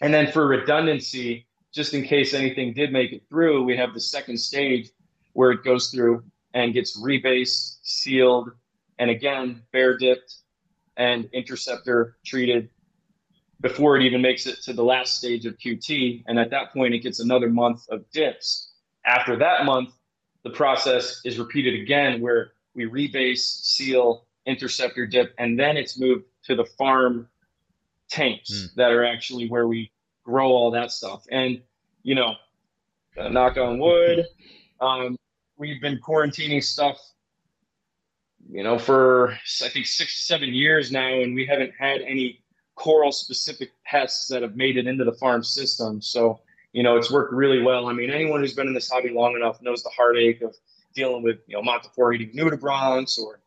and 0.00 0.12
then 0.12 0.30
for 0.32 0.46
redundancy, 0.46 1.46
just 1.72 1.94
in 1.94 2.04
case 2.04 2.34
anything 2.34 2.72
did 2.72 2.92
make 2.92 3.12
it 3.12 3.22
through, 3.28 3.64
we 3.64 3.76
have 3.76 3.94
the 3.94 4.00
second 4.00 4.38
stage 4.38 4.90
where 5.32 5.50
it 5.50 5.64
goes 5.64 5.90
through 5.90 6.22
and 6.54 6.72
gets 6.72 6.98
rebased, 7.00 7.78
sealed, 7.82 8.50
and 8.98 9.10
again 9.10 9.62
Bayer 9.72 9.96
dipped 9.96 10.36
and 10.96 11.28
interceptor 11.32 12.16
treated 12.24 12.70
before 13.60 13.96
it 13.96 14.02
even 14.04 14.20
makes 14.20 14.46
it 14.46 14.62
to 14.62 14.72
the 14.72 14.84
last 14.84 15.16
stage 15.16 15.46
of 15.46 15.56
QT. 15.58 16.24
And 16.26 16.38
at 16.38 16.50
that 16.50 16.72
point, 16.72 16.94
it 16.94 16.98
gets 16.98 17.20
another 17.20 17.48
month 17.48 17.88
of 17.88 18.08
dips. 18.10 18.72
After 19.06 19.36
that 19.38 19.64
month, 19.64 19.90
the 20.42 20.50
process 20.50 21.20
is 21.24 21.38
repeated 21.38 21.80
again 21.80 22.20
where 22.20 22.52
we 22.74 22.84
rebase, 22.84 23.38
seal, 23.38 24.26
interceptor 24.46 25.06
dip, 25.06 25.34
and 25.38 25.58
then 25.58 25.76
it's 25.76 25.98
moved 25.98 26.24
to 26.44 26.54
the 26.54 26.64
farm 26.64 27.28
tanks 28.08 28.50
mm. 28.50 28.74
that 28.74 28.90
are 28.90 29.04
actually 29.04 29.48
where 29.48 29.66
we 29.66 29.90
grow 30.24 30.48
all 30.48 30.70
that 30.70 30.90
stuff. 30.90 31.24
And, 31.30 31.60
you 32.02 32.14
know, 32.14 32.34
uh, 33.18 33.28
knock 33.28 33.56
on 33.56 33.78
wood, 33.78 34.26
um, 34.80 35.16
we've 35.56 35.80
been 35.80 35.98
quarantining 35.98 36.62
stuff, 36.62 36.98
you 38.50 38.62
know, 38.62 38.78
for 38.78 39.32
I 39.62 39.68
think 39.68 39.86
six, 39.86 40.26
seven 40.26 40.50
years 40.50 40.90
now, 40.90 41.08
and 41.08 41.34
we 41.34 41.46
haven't 41.46 41.72
had 41.78 42.00
any 42.02 42.42
coral 42.74 43.12
specific 43.12 43.70
pests 43.84 44.28
that 44.28 44.42
have 44.42 44.56
made 44.56 44.76
it 44.76 44.86
into 44.86 45.04
the 45.04 45.12
farm 45.12 45.44
system. 45.44 46.02
So, 46.02 46.40
you 46.72 46.82
know, 46.82 46.96
it's 46.96 47.10
worked 47.10 47.32
really 47.32 47.62
well. 47.62 47.86
I 47.86 47.92
mean, 47.92 48.10
anyone 48.10 48.40
who's 48.40 48.54
been 48.54 48.66
in 48.66 48.74
this 48.74 48.90
hobby 48.90 49.10
long 49.10 49.36
enough 49.36 49.62
knows 49.62 49.82
the 49.82 49.90
heartache 49.90 50.42
of 50.42 50.56
dealing 50.94 51.22
with, 51.22 51.38
you 51.46 51.56
know, 51.56 51.62
Montipora 51.62 52.16
eating 52.16 52.36
nudibranchs 52.36 53.18
or, 53.18 53.40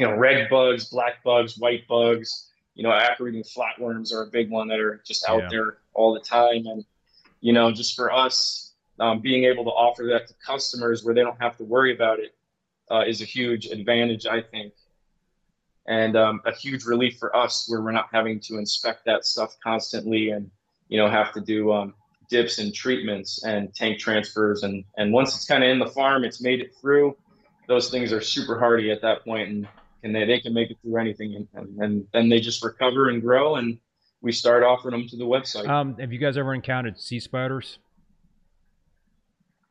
you 0.00 0.06
know, 0.06 0.16
red 0.16 0.48
bugs, 0.48 0.86
black 0.86 1.22
bugs, 1.22 1.58
white 1.58 1.86
bugs. 1.86 2.48
You 2.74 2.84
know, 2.84 2.98
eating 3.20 3.42
flatworms 3.42 4.12
are 4.12 4.22
a 4.22 4.26
big 4.26 4.50
one 4.50 4.68
that 4.68 4.80
are 4.80 5.02
just 5.06 5.28
out 5.28 5.42
yeah. 5.42 5.48
there 5.50 5.78
all 5.92 6.14
the 6.14 6.20
time. 6.20 6.66
And, 6.66 6.84
you 7.40 7.52
know, 7.52 7.70
just 7.70 7.94
for 7.94 8.10
us, 8.10 8.72
um, 8.98 9.20
being 9.20 9.44
able 9.44 9.64
to 9.64 9.70
offer 9.70 10.04
that 10.04 10.28
to 10.28 10.34
customers 10.44 11.04
where 11.04 11.14
they 11.14 11.20
don't 11.20 11.40
have 11.40 11.56
to 11.58 11.64
worry 11.64 11.94
about 11.94 12.18
it 12.18 12.34
uh, 12.90 13.04
is 13.06 13.20
a 13.20 13.24
huge 13.24 13.66
advantage, 13.66 14.26
I 14.26 14.40
think 14.40 14.72
and 15.86 16.16
um, 16.16 16.40
a 16.46 16.54
huge 16.54 16.84
relief 16.84 17.18
for 17.18 17.34
us 17.36 17.68
where 17.68 17.80
we're 17.82 17.92
not 17.92 18.08
having 18.12 18.38
to 18.40 18.58
inspect 18.58 19.04
that 19.04 19.24
stuff 19.24 19.56
constantly 19.62 20.30
and 20.30 20.50
you 20.88 20.96
know 20.96 21.08
have 21.08 21.32
to 21.32 21.40
do 21.40 21.72
um, 21.72 21.94
dips 22.28 22.58
and 22.58 22.74
treatments 22.74 23.44
and 23.44 23.74
tank 23.74 23.98
transfers 23.98 24.62
and 24.62 24.84
and 24.96 25.12
once 25.12 25.34
it's 25.34 25.46
kind 25.46 25.64
of 25.64 25.70
in 25.70 25.78
the 25.78 25.86
farm 25.86 26.24
it's 26.24 26.40
made 26.40 26.60
it 26.60 26.74
through 26.80 27.16
those 27.66 27.90
things 27.90 28.12
are 28.12 28.20
super 28.20 28.58
hardy 28.58 28.90
at 28.90 29.02
that 29.02 29.24
point 29.24 29.48
and 29.48 29.68
and 30.02 30.14
they, 30.14 30.24
they 30.24 30.40
can 30.40 30.54
make 30.54 30.70
it 30.70 30.78
through 30.82 30.98
anything 30.98 31.46
and, 31.54 31.78
and 31.78 32.06
then 32.12 32.28
they 32.28 32.40
just 32.40 32.64
recover 32.64 33.08
and 33.08 33.22
grow 33.22 33.56
and 33.56 33.78
we 34.22 34.32
start 34.32 34.62
offering 34.62 34.92
them 34.92 35.08
to 35.08 35.16
the 35.16 35.24
website 35.24 35.68
um, 35.68 35.96
have 35.98 36.12
you 36.12 36.18
guys 36.18 36.36
ever 36.36 36.54
encountered 36.54 36.98
sea 36.98 37.20
spiders 37.20 37.78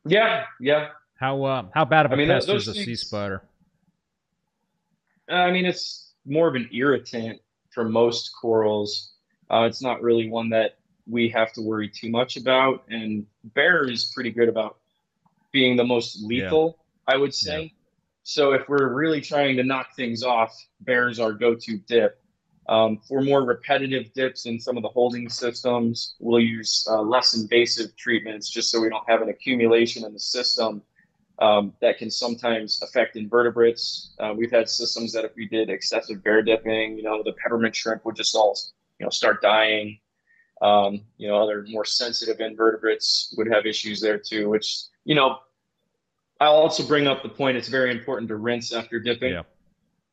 yeah 0.06 0.44
yeah 0.60 0.88
how 1.16 1.42
uh, 1.44 1.62
how 1.74 1.84
bad 1.84 2.06
of 2.06 2.12
a 2.12 2.14
I 2.14 2.18
mean, 2.18 2.28
pest 2.28 2.48
is 2.48 2.68
a 2.68 2.72
things, 2.72 2.84
sea 2.84 2.96
spider 2.96 3.42
I 5.30 5.50
mean, 5.50 5.66
it's 5.66 6.12
more 6.26 6.48
of 6.48 6.54
an 6.54 6.68
irritant 6.72 7.40
for 7.70 7.84
most 7.88 8.30
corals. 8.40 9.12
Uh, 9.50 9.62
it's 9.68 9.82
not 9.82 10.02
really 10.02 10.28
one 10.28 10.50
that 10.50 10.78
we 11.08 11.28
have 11.30 11.52
to 11.54 11.62
worry 11.62 11.88
too 11.88 12.10
much 12.10 12.36
about. 12.36 12.84
And 12.88 13.26
Bayer 13.54 13.88
is 13.88 14.12
pretty 14.14 14.30
good 14.30 14.48
about 14.48 14.78
being 15.52 15.76
the 15.76 15.84
most 15.84 16.22
lethal, 16.22 16.78
yeah. 17.08 17.14
I 17.14 17.16
would 17.16 17.34
say. 17.34 17.62
Yeah. 17.62 17.68
So 18.22 18.52
if 18.52 18.68
we're 18.68 18.92
really 18.92 19.20
trying 19.20 19.56
to 19.56 19.64
knock 19.64 19.96
things 19.96 20.22
off, 20.22 20.56
Bayer's 20.84 21.18
our 21.18 21.32
go-to 21.32 21.78
dip. 21.78 22.20
Um, 22.68 22.98
for 23.08 23.20
more 23.20 23.42
repetitive 23.42 24.12
dips 24.12 24.46
in 24.46 24.60
some 24.60 24.76
of 24.76 24.82
the 24.82 24.88
holding 24.88 25.28
systems, 25.28 26.14
we'll 26.20 26.40
use 26.40 26.86
uh, 26.88 27.02
less 27.02 27.34
invasive 27.34 27.96
treatments 27.96 28.48
just 28.48 28.70
so 28.70 28.80
we 28.80 28.88
don't 28.88 29.08
have 29.08 29.22
an 29.22 29.28
accumulation 29.28 30.04
in 30.04 30.12
the 30.12 30.20
system 30.20 30.82
um, 31.40 31.72
that 31.80 31.98
can 31.98 32.10
sometimes 32.10 32.80
affect 32.82 33.16
invertebrates. 33.16 34.14
Uh, 34.20 34.34
we've 34.36 34.50
had 34.50 34.68
systems 34.68 35.12
that 35.12 35.24
if 35.24 35.34
we 35.34 35.48
did 35.48 35.70
excessive 35.70 36.22
Bayer 36.22 36.42
dipping, 36.42 36.96
you 36.96 37.02
know, 37.02 37.22
the 37.24 37.32
peppermint 37.32 37.74
shrimp 37.74 38.04
would 38.04 38.14
just 38.14 38.36
all, 38.36 38.56
you 38.98 39.06
know, 39.06 39.10
start 39.10 39.42
dying. 39.42 39.98
Um, 40.62 41.00
you 41.16 41.26
know, 41.26 41.42
other 41.42 41.64
more 41.68 41.86
sensitive 41.86 42.40
invertebrates 42.40 43.34
would 43.38 43.50
have 43.50 43.64
issues 43.64 44.00
there 44.00 44.18
too, 44.18 44.50
which, 44.50 44.82
you 45.04 45.14
know, 45.14 45.38
I'll 46.40 46.54
also 46.54 46.86
bring 46.86 47.06
up 47.06 47.22
the 47.22 47.28
point 47.28 47.56
it's 47.56 47.68
very 47.68 47.90
important 47.90 48.28
to 48.28 48.36
rinse 48.36 48.72
after 48.72 48.98
dipping. 48.98 49.34
Yeah. 49.34 49.42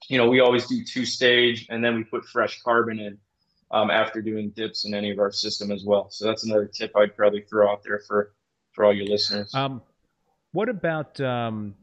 You 0.09 0.17
know, 0.17 0.29
we 0.29 0.41
always 0.41 0.67
do 0.67 0.83
two 0.83 1.05
stage 1.05 1.67
and 1.69 1.83
then 1.83 1.95
we 1.95 2.03
put 2.03 2.25
fresh 2.25 2.61
carbon 2.61 2.99
in 2.99 3.17
um, 3.71 3.89
after 3.89 4.21
doing 4.21 4.51
dips 4.51 4.85
in 4.85 4.93
any 4.93 5.11
of 5.11 5.19
our 5.19 5.31
system 5.31 5.71
as 5.71 5.83
well. 5.85 6.09
So 6.09 6.25
that's 6.25 6.45
another 6.45 6.65
tip 6.65 6.91
I'd 6.95 7.15
probably 7.15 7.41
throw 7.41 7.71
out 7.71 7.83
there 7.83 8.01
for, 8.07 8.33
for 8.73 8.85
all 8.85 8.93
your 8.93 9.07
listeners. 9.07 9.53
Um, 9.55 9.81
what 10.51 10.69
about 10.69 11.19
um, 11.19 11.75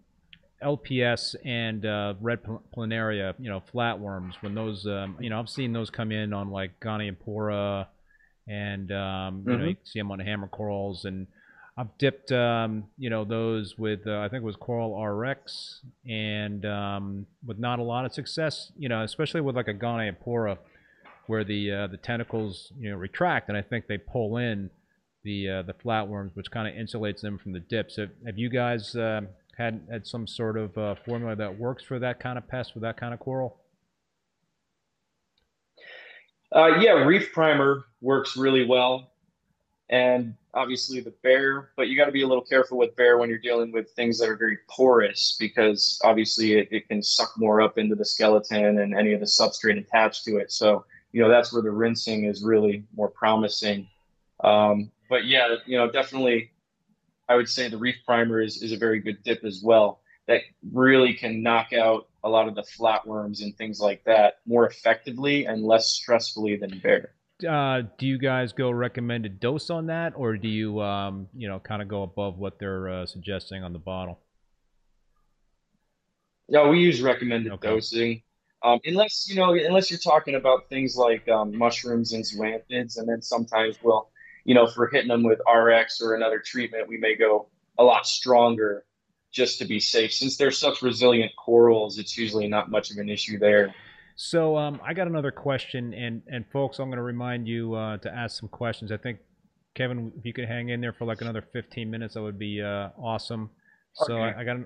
LPS 0.62 1.34
and 1.44 1.84
uh, 1.84 2.14
red 2.20 2.40
planaria, 2.74 3.34
you 3.38 3.50
know, 3.50 3.62
flatworms? 3.74 4.34
When 4.40 4.54
those, 4.54 4.86
um, 4.86 5.16
you 5.20 5.30
know, 5.30 5.38
I've 5.38 5.48
seen 5.48 5.72
those 5.72 5.90
come 5.90 6.12
in 6.12 6.32
on 6.32 6.50
like 6.50 6.80
Goniopora, 6.80 7.86
and 8.46 8.90
um, 8.90 9.44
you 9.46 9.52
mm-hmm. 9.52 9.60
know, 9.60 9.68
you 9.68 9.74
can 9.74 9.86
see 9.86 10.00
them 10.00 10.10
on 10.10 10.18
hammer 10.20 10.48
corals, 10.48 11.04
and 11.04 11.26
I've 11.76 11.96
dipped, 11.98 12.30
um, 12.30 12.84
you 12.96 13.10
know, 13.10 13.24
those 13.24 13.76
with 13.76 14.06
uh, 14.06 14.18
I 14.18 14.28
think 14.28 14.42
it 14.42 14.46
was 14.46 14.55
Coral 14.55 15.05
RX, 15.05 15.80
and 16.09 16.64
um, 16.64 17.26
with 17.44 17.59
not 17.59 17.80
a 17.80 17.82
lot 17.82 18.05
of 18.05 18.12
success, 18.12 18.70
you 18.78 18.88
know, 18.88 19.02
especially 19.02 19.40
with 19.40 19.56
like 19.56 19.66
a 19.66 19.74
Goniopora, 19.74 20.59
where 21.26 21.42
the 21.42 21.72
uh, 21.72 21.86
the 21.88 21.96
tentacles, 21.96 22.72
you 22.78 22.90
know, 22.90 22.96
retract, 22.96 23.48
and 23.48 23.59
I 23.59 23.62
think 23.62 23.88
they 23.88 23.98
pull 23.98 24.36
in 24.36 24.70
the 25.24 25.48
uh, 25.48 25.62
the 25.62 25.74
flatworms, 25.74 26.30
which 26.34 26.48
kind 26.52 26.68
of 26.68 26.74
insulates 26.74 27.20
them 27.22 27.38
from 27.38 27.52
the 27.52 27.60
dips. 27.60 27.96
Have, 27.96 28.10
have 28.24 28.38
you 28.38 28.48
guys 28.48 28.94
uh, 28.94 29.22
had 29.59 29.80
had 29.90 30.06
some 30.06 30.28
sort 30.28 30.56
of 30.56 30.78
uh, 30.78 30.94
formula 31.05 31.34
that 31.34 31.59
works 31.59 31.82
for 31.82 31.98
that 31.98 32.20
kind 32.20 32.38
of 32.38 32.46
pest 32.46 32.74
with 32.74 32.82
that 32.82 32.96
kind 32.96 33.12
of 33.12 33.18
coral? 33.18 33.56
Uh, 36.55 36.78
yeah, 36.78 36.92
reef 36.92 37.32
primer 37.32 37.84
works 38.01 38.36
really 38.36 38.64
well, 38.64 39.10
and 39.88 40.36
obviously 40.55 41.01
the 41.01 41.12
Bayer. 41.22 41.70
But 41.76 41.89
you 41.89 41.97
got 41.97 42.06
to 42.06 42.12
be 42.12 42.22
a 42.22 42.26
little 42.26 42.44
careful 42.44 42.78
with 42.78 42.97
Bayer 42.97 43.18
when 43.18 43.28
you're 43.28 43.39
dealing 43.39 43.72
with 43.72 43.90
things 43.90 44.18
that 44.18 44.28
are 44.28 44.36
very 44.36 44.59
porous, 44.68 45.36
because 45.39 46.01
obviously 46.05 46.55
it, 46.55 46.68
it 46.70 46.89
can 46.89 47.02
suck 47.02 47.32
more 47.36 47.60
up 47.60 47.78
into 47.78 47.94
the 47.94 48.05
skeleton 48.05 48.78
and 48.78 48.94
any 48.94 49.12
of 49.12 49.20
the 49.20 49.26
substrate 49.26 49.78
attached 49.78 50.24
to 50.24 50.36
it. 50.36 50.52
So 50.52 50.85
you 51.12 51.22
know 51.22 51.28
that's 51.28 51.52
where 51.52 51.62
the 51.62 51.70
rinsing 51.70 52.24
is 52.24 52.43
really 52.43 52.85
more 52.94 53.09
promising. 53.09 53.89
Um, 54.43 54.90
but 55.09 55.26
yeah, 55.26 55.56
you 55.64 55.78
know, 55.78 55.90
definitely, 55.90 56.51
I 57.28 57.36
would 57.36 57.48
say 57.48 57.68
the 57.68 57.78
reef 57.78 57.97
primer 58.05 58.40
is 58.40 58.62
is 58.62 58.72
a 58.72 58.76
very 58.76 59.01
good 59.01 59.22
dip 59.22 59.44
as 59.44 59.62
well. 59.62 60.01
That 60.26 60.40
really 60.72 61.14
can 61.14 61.43
knock 61.43 61.72
out 61.72 62.09
a 62.24 62.28
lot 62.28 62.48
of 62.48 62.55
the 62.55 62.62
flatworms 62.62 63.43
and 63.43 63.56
things 63.56 63.78
like 63.78 64.02
that 64.05 64.40
more 64.47 64.66
effectively 64.66 65.44
and 65.44 65.62
less 65.62 66.01
stressfully 66.01 66.59
than 66.59 66.81
Bayer. 66.82 67.13
Uh, 67.47 67.82
do 67.98 68.06
you 68.06 68.19
guys 68.19 68.52
go 68.52 68.70
recommended 68.70 69.40
dose 69.40 69.70
on 69.70 69.86
that, 69.86 70.12
or 70.16 70.36
do 70.36 70.48
you, 70.48 70.81
um, 70.81 71.28
you 71.35 71.48
know, 71.48 71.59
kind 71.59 71.82
of 71.82 71.89
go 71.89 72.02
above 72.02 72.39
what 72.39 72.59
they're 72.59 72.89
uh, 72.89 73.06
suggesting 73.06 73.65
on 73.65 73.73
the 73.73 73.78
bottle? 73.78 74.20
Yeah, 76.48 76.69
we 76.69 76.81
use 76.81 77.02
recommended 77.02 77.52
okay. 77.55 77.69
dosing. 77.69 78.23
Um, 78.62 78.81
unless 78.85 79.28
you 79.28 79.35
know, 79.35 79.52
unless 79.55 79.90
you're 79.90 79.98
talking 79.98 80.36
about 80.36 80.69
things 80.69 80.97
like 80.97 81.28
um, 81.28 81.56
mushrooms 81.56 82.12
and 82.12 82.24
zoanthids, 82.24 82.98
and 82.98 83.09
then 83.09 83.20
sometimes 83.20 83.77
we'll 83.82 84.09
you 84.44 84.55
know, 84.55 84.65
if 84.65 84.77
we're 84.77 84.90
hitting 84.90 85.09
them 85.09 85.23
with 85.23 85.40
RX 85.51 86.01
or 86.01 86.15
another 86.15 86.39
treatment, 86.39 86.89
we 86.89 86.98
may 86.98 87.16
go 87.16 87.48
a 87.78 87.85
lot 87.85 88.06
stronger 88.06 88.85
just 89.32 89.59
to 89.59 89.65
be 89.65 89.81
safe. 89.81 90.12
Since 90.12 90.36
they're 90.36 90.51
such 90.51 90.82
resilient 90.82 91.32
corals, 91.36 91.98
it's 91.98 92.16
usually 92.16 92.47
not 92.47 92.70
much 92.70 92.90
of 92.90 92.98
an 92.98 93.09
issue 93.09 93.39
there. 93.39 93.74
So 94.16 94.56
um, 94.56 94.80
I 94.84 94.94
got 94.94 95.06
another 95.06 95.32
question, 95.32 95.92
and 95.92 96.22
and 96.28 96.44
folks, 96.52 96.78
I'm 96.78 96.86
going 96.86 96.98
to 96.98 97.02
remind 97.02 97.48
you 97.48 97.74
uh, 97.74 97.96
to 97.98 98.14
ask 98.14 98.38
some 98.38 98.48
questions. 98.48 98.92
I 98.92 98.96
think 98.96 99.18
Kevin, 99.74 100.12
if 100.16 100.24
you 100.24 100.32
could 100.32 100.46
hang 100.46 100.68
in 100.68 100.80
there 100.80 100.92
for 100.92 101.04
like 101.04 101.20
another 101.20 101.44
15 101.52 101.90
minutes, 101.90 102.14
that 102.14 102.22
would 102.22 102.38
be 102.38 102.62
uh, 102.62 102.90
awesome. 102.96 103.50
So 103.94 104.14
okay. 104.14 104.36
I, 104.36 104.40
I, 104.40 104.44
got. 104.44 104.56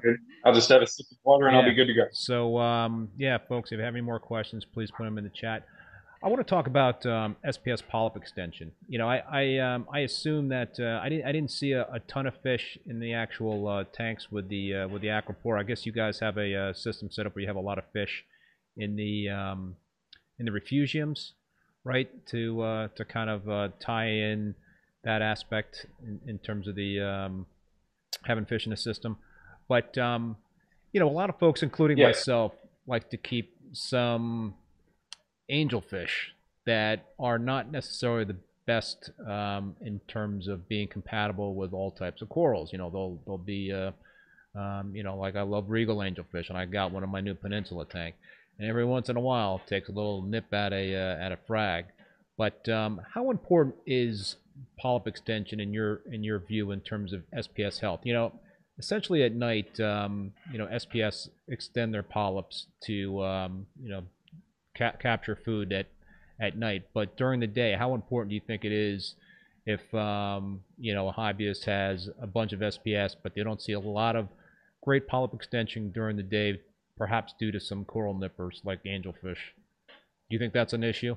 I'll 0.44 0.54
just 0.54 0.68
have 0.68 0.82
a 0.82 0.86
sip 0.86 1.06
of 1.10 1.18
water 1.24 1.46
and 1.46 1.54
yeah. 1.54 1.60
I'll 1.62 1.68
be 1.68 1.74
good 1.74 1.86
to 1.86 1.94
go. 1.94 2.04
So 2.12 2.58
um, 2.58 3.10
yeah, 3.16 3.38
folks, 3.48 3.72
if 3.72 3.78
you 3.78 3.84
have 3.84 3.94
any 3.94 4.02
more 4.02 4.20
questions, 4.20 4.64
please 4.64 4.90
put 4.90 5.04
them 5.04 5.18
in 5.18 5.24
the 5.24 5.30
chat. 5.30 5.66
I 6.22 6.28
want 6.28 6.44
to 6.44 6.50
talk 6.50 6.66
about 6.66 7.06
um, 7.06 7.36
SPS 7.46 7.80
polyp 7.86 8.16
extension. 8.16 8.72
You 8.88 8.98
know, 8.98 9.08
I 9.08 9.22
I, 9.30 9.58
um, 9.58 9.86
I 9.92 10.00
assume 10.00 10.48
that 10.48 10.78
uh, 10.80 11.00
I 11.02 11.08
didn't 11.08 11.26
I 11.26 11.32
didn't 11.32 11.50
see 11.50 11.72
a, 11.72 11.82
a, 11.92 12.00
ton 12.00 12.26
of 12.26 12.34
fish 12.42 12.76
in 12.86 12.98
the 13.00 13.14
actual 13.14 13.68
uh, 13.68 13.84
tanks 13.92 14.30
with 14.30 14.48
the 14.48 14.74
uh, 14.74 14.88
with 14.88 15.02
the 15.02 15.08
Aquapore. 15.08 15.60
I 15.60 15.62
guess 15.62 15.86
you 15.86 15.92
guys 15.92 16.18
have 16.20 16.36
a, 16.36 16.54
uh, 16.54 16.72
system 16.72 17.10
set 17.10 17.26
up 17.26 17.34
where 17.34 17.42
you 17.42 17.48
have 17.48 17.56
a 17.56 17.60
lot 17.60 17.78
of 17.78 17.84
fish 17.92 18.24
in 18.78 18.96
the 18.96 19.28
um, 19.28 19.76
in 20.38 20.46
the 20.46 20.52
refugiums, 20.52 21.32
right? 21.84 22.09
To 22.28 22.62
uh, 22.62 22.88
to 22.96 23.05
kind 23.05 23.30
of 23.30 23.48
uh, 23.48 23.68
tie 23.80 24.09
in 24.09 24.55
that 25.05 25.22
aspect 25.22 25.86
in, 26.02 26.20
in 26.26 26.38
terms 26.38 26.68
of 26.68 26.74
the 26.74 27.00
um, 27.00 27.46
having 28.24 28.46
fish 28.46 28.66
in 28.66 28.70
the 28.70 28.76
system. 28.76 29.18
But 29.68 29.98
um, 29.98 30.36
you 30.92 31.00
know, 31.00 31.09
a 31.09 31.12
lot 31.12 31.28
of 31.28 31.38
folks, 31.38 31.62
including 31.62 31.98
yeah. 31.98 32.06
myself, 32.06 32.52
like 32.86 33.10
to 33.10 33.16
keep 33.16 33.55
some 33.72 34.55
angelfish 35.50 36.32
that 36.66 37.06
are 37.18 37.38
not 37.38 37.70
necessarily 37.70 38.24
the 38.24 38.36
best 38.66 39.10
um, 39.26 39.74
in 39.80 39.98
terms 40.09 40.46
of 40.46 40.68
being 40.68 40.86
compatible 40.86 41.55
with 41.55 41.72
all 41.72 41.90
types 41.90 42.20
of 42.20 42.28
corals. 42.28 42.70
You 42.72 42.78
know, 42.78 42.90
they'll 42.90 43.18
they'll 43.26 43.38
be, 43.38 43.72
uh, 43.72 43.92
um, 44.59 44.94
you 44.94 45.02
know, 45.02 45.16
like 45.16 45.36
I 45.36 45.42
love 45.42 45.70
regal 45.70 45.98
angelfish, 45.98 46.48
and 46.48 46.59
I 46.59 46.66
got 46.66 46.92
one 46.92 47.02
in 47.02 47.10
my 47.10 47.20
new 47.20 47.34
peninsula 47.34 47.86
tank. 47.86 48.14
And 48.59 48.68
every 48.68 48.85
once 48.85 49.09
in 49.09 49.16
a 49.16 49.20
while, 49.20 49.60
takes 49.66 49.89
a 49.89 49.93
little 49.93 50.22
nip 50.22 50.52
at 50.52 50.72
a 50.72 50.94
uh, 50.94 51.24
at 51.24 51.32
a 51.32 51.39
frag. 51.47 51.86
But 52.36 52.68
um, 52.68 53.01
how 53.14 53.30
important 53.30 53.76
is 53.86 54.36
polyp 54.78 55.06
extension 55.06 55.60
in 55.60 55.72
your 55.72 56.02
in 56.10 56.24
your 56.24 56.40
view 56.40 56.72
in 56.72 56.80
terms 56.80 57.12
of 57.12 57.22
SPS 57.36 57.80
health? 57.80 58.01
You 58.05 58.14
know, 58.14 58.32
essentially 58.78 59.22
at 59.22 59.35
night, 59.35 59.78
um, 59.80 60.32
you 60.52 60.59
know, 60.59 60.66
SPS 60.66 61.28
extend 61.48 61.93
their 61.93 62.02
polyps 62.02 62.66
to 62.85 63.22
um, 63.24 63.66
you 63.80 63.90
know 63.90 64.02
ca- 64.76 64.97
capture 65.01 65.36
food 65.36 65.72
at 65.72 65.86
at 66.40 66.56
night. 66.56 66.85
But 66.94 67.16
during 67.16 67.40
the 67.40 67.47
day, 67.47 67.74
how 67.78 67.94
important 67.94 68.30
do 68.30 68.35
you 68.35 68.43
think 68.47 68.64
it 68.64 68.72
is 68.72 69.14
if 69.66 69.93
um, 69.94 70.62
you 70.78 70.94
know 70.94 71.09
a 71.09 71.12
hobbyist 71.12 71.64
has 71.64 72.09
a 72.20 72.26
bunch 72.26 72.52
of 72.52 72.60
SPS, 72.60 73.14
but 73.22 73.35
they 73.35 73.43
don't 73.43 73.62
see 73.62 73.72
a 73.72 73.80
lot 73.80 74.16
of 74.16 74.28
great 74.82 75.06
polyp 75.06 75.35
extension 75.35 75.90
during 75.90 76.16
the 76.16 76.22
day, 76.22 76.60
perhaps 76.98 77.34
due 77.38 77.52
to 77.52 77.60
some 77.60 77.84
coral 77.84 78.14
nippers 78.14 78.60
like 78.64 78.82
angelfish? 78.84 79.38
Do 79.86 80.34
you 80.34 80.38
think 80.38 80.52
that's 80.52 80.72
an 80.72 80.84
issue? 80.84 81.16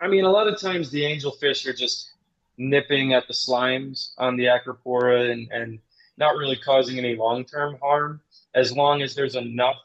I 0.00 0.08
mean, 0.08 0.24
a 0.24 0.30
lot 0.30 0.48
of 0.48 0.60
times 0.60 0.90
the 0.90 1.02
angelfish 1.02 1.66
are 1.66 1.72
just 1.72 2.12
nipping 2.56 3.14
at 3.14 3.26
the 3.26 3.34
slimes 3.34 4.12
on 4.18 4.36
the 4.36 4.44
acropora 4.44 5.30
and, 5.30 5.50
and 5.50 5.78
not 6.18 6.36
really 6.36 6.56
causing 6.56 6.98
any 6.98 7.16
long-term 7.16 7.78
harm 7.80 8.20
as 8.54 8.72
long 8.72 9.02
as 9.02 9.14
there's 9.14 9.36
enough 9.36 9.76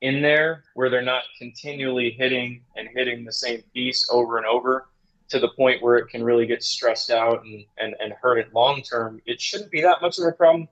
in 0.00 0.22
there 0.22 0.64
where 0.74 0.90
they're 0.90 1.02
not 1.02 1.22
continually 1.38 2.10
hitting 2.10 2.62
and 2.76 2.88
hitting 2.94 3.24
the 3.24 3.32
same 3.32 3.62
piece 3.72 4.06
over 4.10 4.38
and 4.38 4.46
over 4.46 4.88
to 5.28 5.38
the 5.38 5.48
point 5.48 5.82
where 5.82 5.96
it 5.96 6.08
can 6.08 6.22
really 6.22 6.46
get 6.46 6.62
stressed 6.62 7.10
out 7.10 7.42
and, 7.44 7.64
and, 7.78 7.94
and 8.00 8.12
hurt 8.12 8.38
it 8.38 8.52
long 8.52 8.82
term. 8.82 9.20
It 9.26 9.40
shouldn't 9.40 9.70
be 9.70 9.80
that 9.82 10.02
much 10.02 10.18
of 10.18 10.26
a 10.26 10.32
problem. 10.32 10.68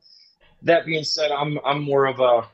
That 0.62 0.86
being 0.86 1.04
said, 1.04 1.30
I'm 1.30 1.58
I'm 1.64 1.82
more 1.82 2.06
of 2.06 2.20
a 2.20 2.48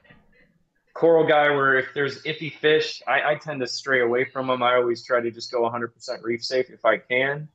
coral 0.94 1.26
guy 1.26 1.50
where 1.50 1.78
if 1.78 1.86
there's 1.94 2.22
iffy 2.22 2.52
fish, 2.52 3.02
I, 3.06 3.32
I 3.32 3.34
tend 3.36 3.60
to 3.60 3.66
stray 3.66 4.00
away 4.00 4.24
from 4.24 4.48
them. 4.48 4.62
I 4.62 4.74
always 4.74 5.04
try 5.04 5.20
to 5.20 5.30
just 5.30 5.52
go 5.52 5.62
100% 5.62 5.90
reef 6.22 6.44
safe 6.44 6.70
if 6.70 6.84
I 6.84 6.96
can, 6.96 7.48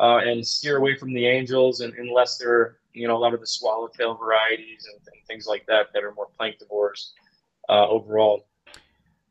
uh, 0.00 0.18
and 0.24 0.46
steer 0.46 0.78
away 0.78 0.96
from 0.96 1.12
the 1.12 1.26
angels, 1.26 1.80
and 1.80 1.92
unless 1.94 2.38
they're 2.38 2.78
you 2.92 3.06
know 3.08 3.16
a 3.16 3.18
lot 3.18 3.34
of 3.34 3.40
the 3.40 3.46
swallowtail 3.46 4.14
varieties 4.14 4.86
and, 4.90 5.00
and 5.12 5.26
things 5.26 5.46
like 5.46 5.66
that 5.66 5.92
that 5.92 6.04
are 6.04 6.12
more 6.14 6.28
planktivores 6.40 7.10
uh, 7.68 7.86
overall 7.88 8.48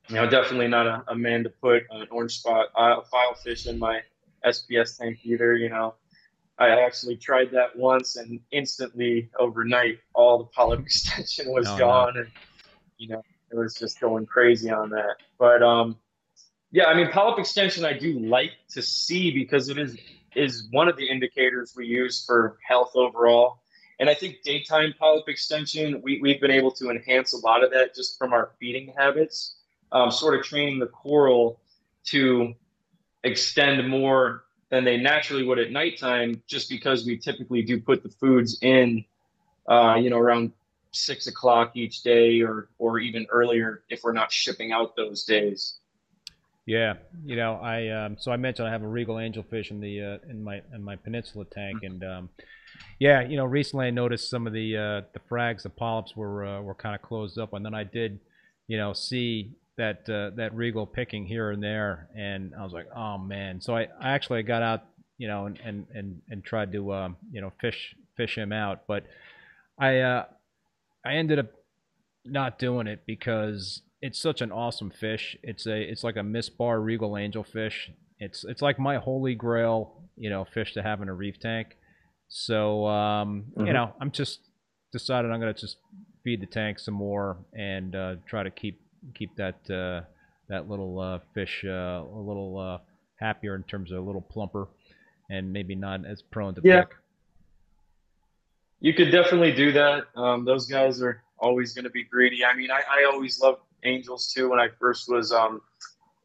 you 0.10 0.16
know, 0.16 0.30
definitely 0.30 0.68
not 0.68 0.88
a, 0.88 1.04
a 1.10 1.16
man 1.16 1.44
to 1.44 1.50
put 1.50 1.84
an 1.90 2.08
orange 2.12 2.40
spot 2.40 2.68
uh, 2.76 3.02
file 3.02 3.34
fish 3.36 3.68
in 3.68 3.78
my 3.78 4.02
SPS 4.46 4.98
tank 4.98 5.20
either. 5.24 5.56
You 5.56 5.70
know, 5.70 5.96
I 6.60 6.70
actually 6.70 7.18
tried 7.18 7.52
that 7.52 7.76
once 7.76 8.16
and 8.16 8.40
instantly 8.52 9.30
overnight 9.40 10.00
all 10.14 10.40
the 10.40 10.46
polyp 10.46 10.80
extension 10.86 11.52
was 11.52 11.68
oh, 11.68 11.78
gone, 11.78 12.14
no. 12.16 12.22
and 12.22 12.30
you 12.98 13.10
know, 13.10 13.24
it 13.52 13.58
was 13.58 13.76
just 13.76 14.00
going 14.00 14.26
crazy 14.26 14.70
on 14.70 14.90
that. 14.90 15.18
But 15.38 15.62
um, 15.62 15.98
yeah, 16.72 16.86
I 16.86 16.96
mean, 16.96 17.12
polyp 17.12 17.40
extension 17.40 17.86
I 17.86 17.98
do 17.98 18.20
like 18.20 18.52
to 18.72 18.82
see 18.82 19.32
because 19.32 19.70
it 19.70 19.78
is 19.78 19.98
is 20.36 20.68
one 20.72 20.88
of 20.88 20.98
the 20.98 21.08
indicators 21.08 21.74
we 21.76 21.86
use 21.88 22.26
for 22.26 22.58
health 22.68 22.92
overall. 22.96 23.60
And 24.00 24.10
I 24.10 24.14
think 24.14 24.44
daytime 24.44 24.94
polyp 25.00 25.28
extension, 25.28 26.02
we, 26.04 26.20
we've 26.22 26.40
been 26.40 26.52
able 26.52 26.72
to 26.74 26.92
enhance 26.92 27.34
a 27.34 27.38
lot 27.38 27.64
of 27.64 27.72
that 27.72 27.96
just 27.96 28.18
from 28.20 28.32
our 28.32 28.52
feeding 28.60 28.94
habits 28.96 29.56
um, 29.92 30.12
sort 30.12 30.38
of 30.38 30.46
training 30.46 30.80
the 30.80 30.88
coral 30.88 31.60
to 32.06 32.54
extend 33.24 33.88
more 33.90 34.44
than 34.70 34.84
they 34.84 34.98
naturally 34.98 35.44
would 35.44 35.60
at 35.60 35.72
nighttime, 35.72 36.42
just 36.48 36.70
because 36.70 37.06
we 37.06 37.18
typically 37.18 37.62
do 37.62 37.80
put 37.80 38.04
the 38.04 38.10
foods 38.10 38.58
in, 38.62 39.06
uh, 39.68 39.96
you 39.96 40.10
know, 40.10 40.18
around 40.18 40.52
six 40.92 41.28
o'clock 41.28 41.72
each 41.76 42.04
day, 42.04 42.42
or 42.42 42.70
or 42.78 43.00
even 43.00 43.26
earlier 43.30 43.84
if 43.90 44.04
we're 44.04 44.14
not 44.14 44.32
shipping 44.32 44.72
out 44.72 44.96
those 44.96 45.24
days. 45.24 45.76
Yeah, 46.66 46.96
you 47.26 47.38
know, 47.38 47.54
I 47.56 47.88
um, 47.88 48.18
so 48.20 48.32
I 48.32 48.36
mentioned 48.36 48.68
I 48.68 48.72
have 48.72 48.84
a 48.84 48.88
regal 48.88 49.16
angelfish 49.16 49.72
in 49.72 49.80
the 49.80 50.02
uh, 50.02 50.18
in 50.30 50.44
my 50.44 50.62
in 50.74 50.84
my 50.84 50.98
peninsula 50.98 51.46
tank, 51.46 51.84
and 51.84 52.04
um, 52.04 52.30
yeah, 53.00 53.22
you 53.22 53.38
know, 53.38 53.46
recently 53.46 53.88
I 53.88 53.92
noticed 53.92 54.30
some 54.30 54.48
of 54.48 54.54
the 54.54 54.76
uh, 54.76 55.02
the 55.14 55.20
frags, 55.30 55.64
the 55.64 55.70
polyps 55.70 56.16
were 56.16 56.46
uh, 56.46 56.62
were 56.62 56.76
kind 56.76 56.94
of 56.94 57.02
closed 57.02 57.40
up, 57.40 57.54
and 57.54 57.66
then 57.66 57.74
I 57.74 57.86
did, 57.86 58.20
you 58.68 58.78
know, 58.78 58.92
see 58.92 59.52
that 59.78 60.10
uh, 60.10 60.36
that 60.36 60.54
regal 60.54 60.86
picking 60.86 61.26
here 61.26 61.52
and 61.52 61.62
there, 61.62 62.10
and 62.16 62.54
I 62.60 62.64
was 62.64 62.74
like, 62.74 62.88
oh 62.96 63.18
man. 63.18 63.62
So 63.62 63.76
I, 63.76 63.88
I 64.00 64.12
actually 64.12 64.44
got 64.44 64.62
out, 64.62 64.84
you 65.18 65.28
know, 65.28 65.46
and 65.46 65.60
and 65.64 65.86
and, 65.94 66.22
and 66.30 66.44
tried 66.44 66.72
to 66.74 66.94
um, 66.94 67.18
you 67.32 67.42
know 67.42 67.52
fish 67.62 67.96
fish 68.16 68.38
him 68.38 68.52
out, 68.52 68.84
but 68.88 69.06
I 69.80 70.00
uh, 70.00 70.26
I 71.06 71.14
ended 71.14 71.40
up 71.40 71.52
not 72.26 72.60
doing 72.60 72.88
it 72.88 73.04
because 73.06 73.82
it's 74.02 74.20
such 74.20 74.42
an 74.42 74.52
awesome 74.52 74.92
fish. 74.92 75.38
It's 75.44 75.66
a 75.68 75.80
it's 75.80 76.04
like 76.04 76.18
a 76.18 76.24
Miss 76.24 76.50
Bar 76.50 76.80
regal 76.82 77.12
angelfish. 77.12 77.92
It's 78.20 78.44
it's 78.44 78.62
like 78.62 78.80
my 78.80 78.98
holy 78.98 79.36
grail, 79.36 80.02
you 80.16 80.30
know, 80.30 80.46
fish 80.54 80.74
to 80.74 80.82
have 80.82 81.02
in 81.02 81.10
a 81.10 81.14
reef 81.14 81.40
tank. 81.40 81.78
So 82.30 82.88
um, 82.88 83.46
mm-hmm. 83.52 83.68
you 83.68 83.74
know, 83.74 83.94
I'm 84.02 84.12
just 84.12 84.40
decided 84.92 85.32
I'm 85.32 85.40
gonna 85.40 85.54
just 85.54 85.78
feed 86.24 86.42
the 86.42 86.48
tank 86.48 86.80
some 86.80 86.96
more 86.96 87.38
and 87.54 87.96
uh, 87.96 88.16
try 88.28 88.44
to 88.44 88.50
keep 88.50 88.82
keep 89.14 89.36
that 89.36 89.70
uh, 89.70 90.06
that 90.50 90.70
little 90.70 91.00
uh, 91.00 91.20
fish 91.34 91.64
uh, 91.66 92.04
a 92.04 92.22
little 92.22 92.58
uh, 92.58 92.78
happier 93.20 93.56
in 93.56 93.64
terms 93.64 93.92
of 93.92 94.00
a 94.00 94.02
little 94.02 94.22
plumper, 94.22 94.68
and 95.30 95.52
maybe 95.52 95.76
not 95.76 96.06
as 96.06 96.22
prone 96.22 96.56
to 96.56 96.62
yeah. 96.64 96.82
pick. 96.82 96.96
You 98.80 98.94
could 98.94 99.12
definitely 99.12 99.54
do 99.54 99.72
that. 99.74 100.06
Um, 100.16 100.46
those 100.46 100.68
guys 100.68 101.02
are 101.02 101.24
always 101.40 101.74
going 101.74 101.86
to 101.86 101.90
be 101.90 102.04
greedy. 102.04 102.46
I 102.46 102.56
mean, 102.56 102.70
I, 102.72 102.82
I 102.90 103.10
always 103.12 103.40
loved 103.42 103.62
angels 103.84 104.32
too. 104.32 104.50
When 104.50 104.60
I 104.60 104.68
first 104.80 105.10
was, 105.10 105.32
um, 105.32 105.62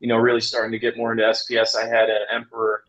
you 0.00 0.08
know, 0.08 0.16
really 0.16 0.40
starting 0.40 0.72
to 0.72 0.78
get 0.78 0.96
more 0.96 1.12
into 1.12 1.24
SPS, 1.24 1.74
I 1.76 1.86
had 1.86 2.10
an 2.10 2.22
emperor 2.30 2.84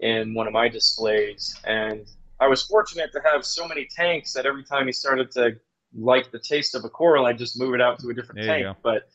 in 0.00 0.34
one 0.34 0.46
of 0.46 0.52
my 0.52 0.68
displays, 0.68 1.56
and 1.64 2.06
I 2.40 2.46
was 2.46 2.62
fortunate 2.62 3.10
to 3.12 3.20
have 3.32 3.44
so 3.44 3.66
many 3.66 3.86
tanks 3.86 4.32
that 4.34 4.46
every 4.46 4.62
time 4.62 4.86
he 4.86 4.92
started 4.92 5.32
to 5.32 5.56
like 5.96 6.30
the 6.30 6.38
taste 6.38 6.74
of 6.74 6.84
a 6.84 6.88
coral, 6.88 7.26
I'd 7.26 7.38
just 7.38 7.58
move 7.58 7.74
it 7.74 7.80
out 7.80 7.98
to 8.00 8.10
a 8.10 8.14
different 8.14 8.40
there 8.42 8.62
tank. 8.62 8.76
But 8.82 9.08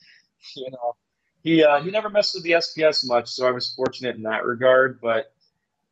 you 0.56 0.72
know, 0.72 0.96
he 1.44 1.64
uh, 1.64 1.82
he 1.82 1.92
never 1.92 2.10
messed 2.10 2.36
with 2.36 2.44
the 2.44 2.52
SPS 2.52 3.08
much, 3.08 3.30
so 3.30 3.48
I 3.48 3.52
was 3.52 3.74
fortunate 3.74 4.16
in 4.16 4.24
that 4.24 4.46
regard. 4.46 5.00
But 5.02 5.34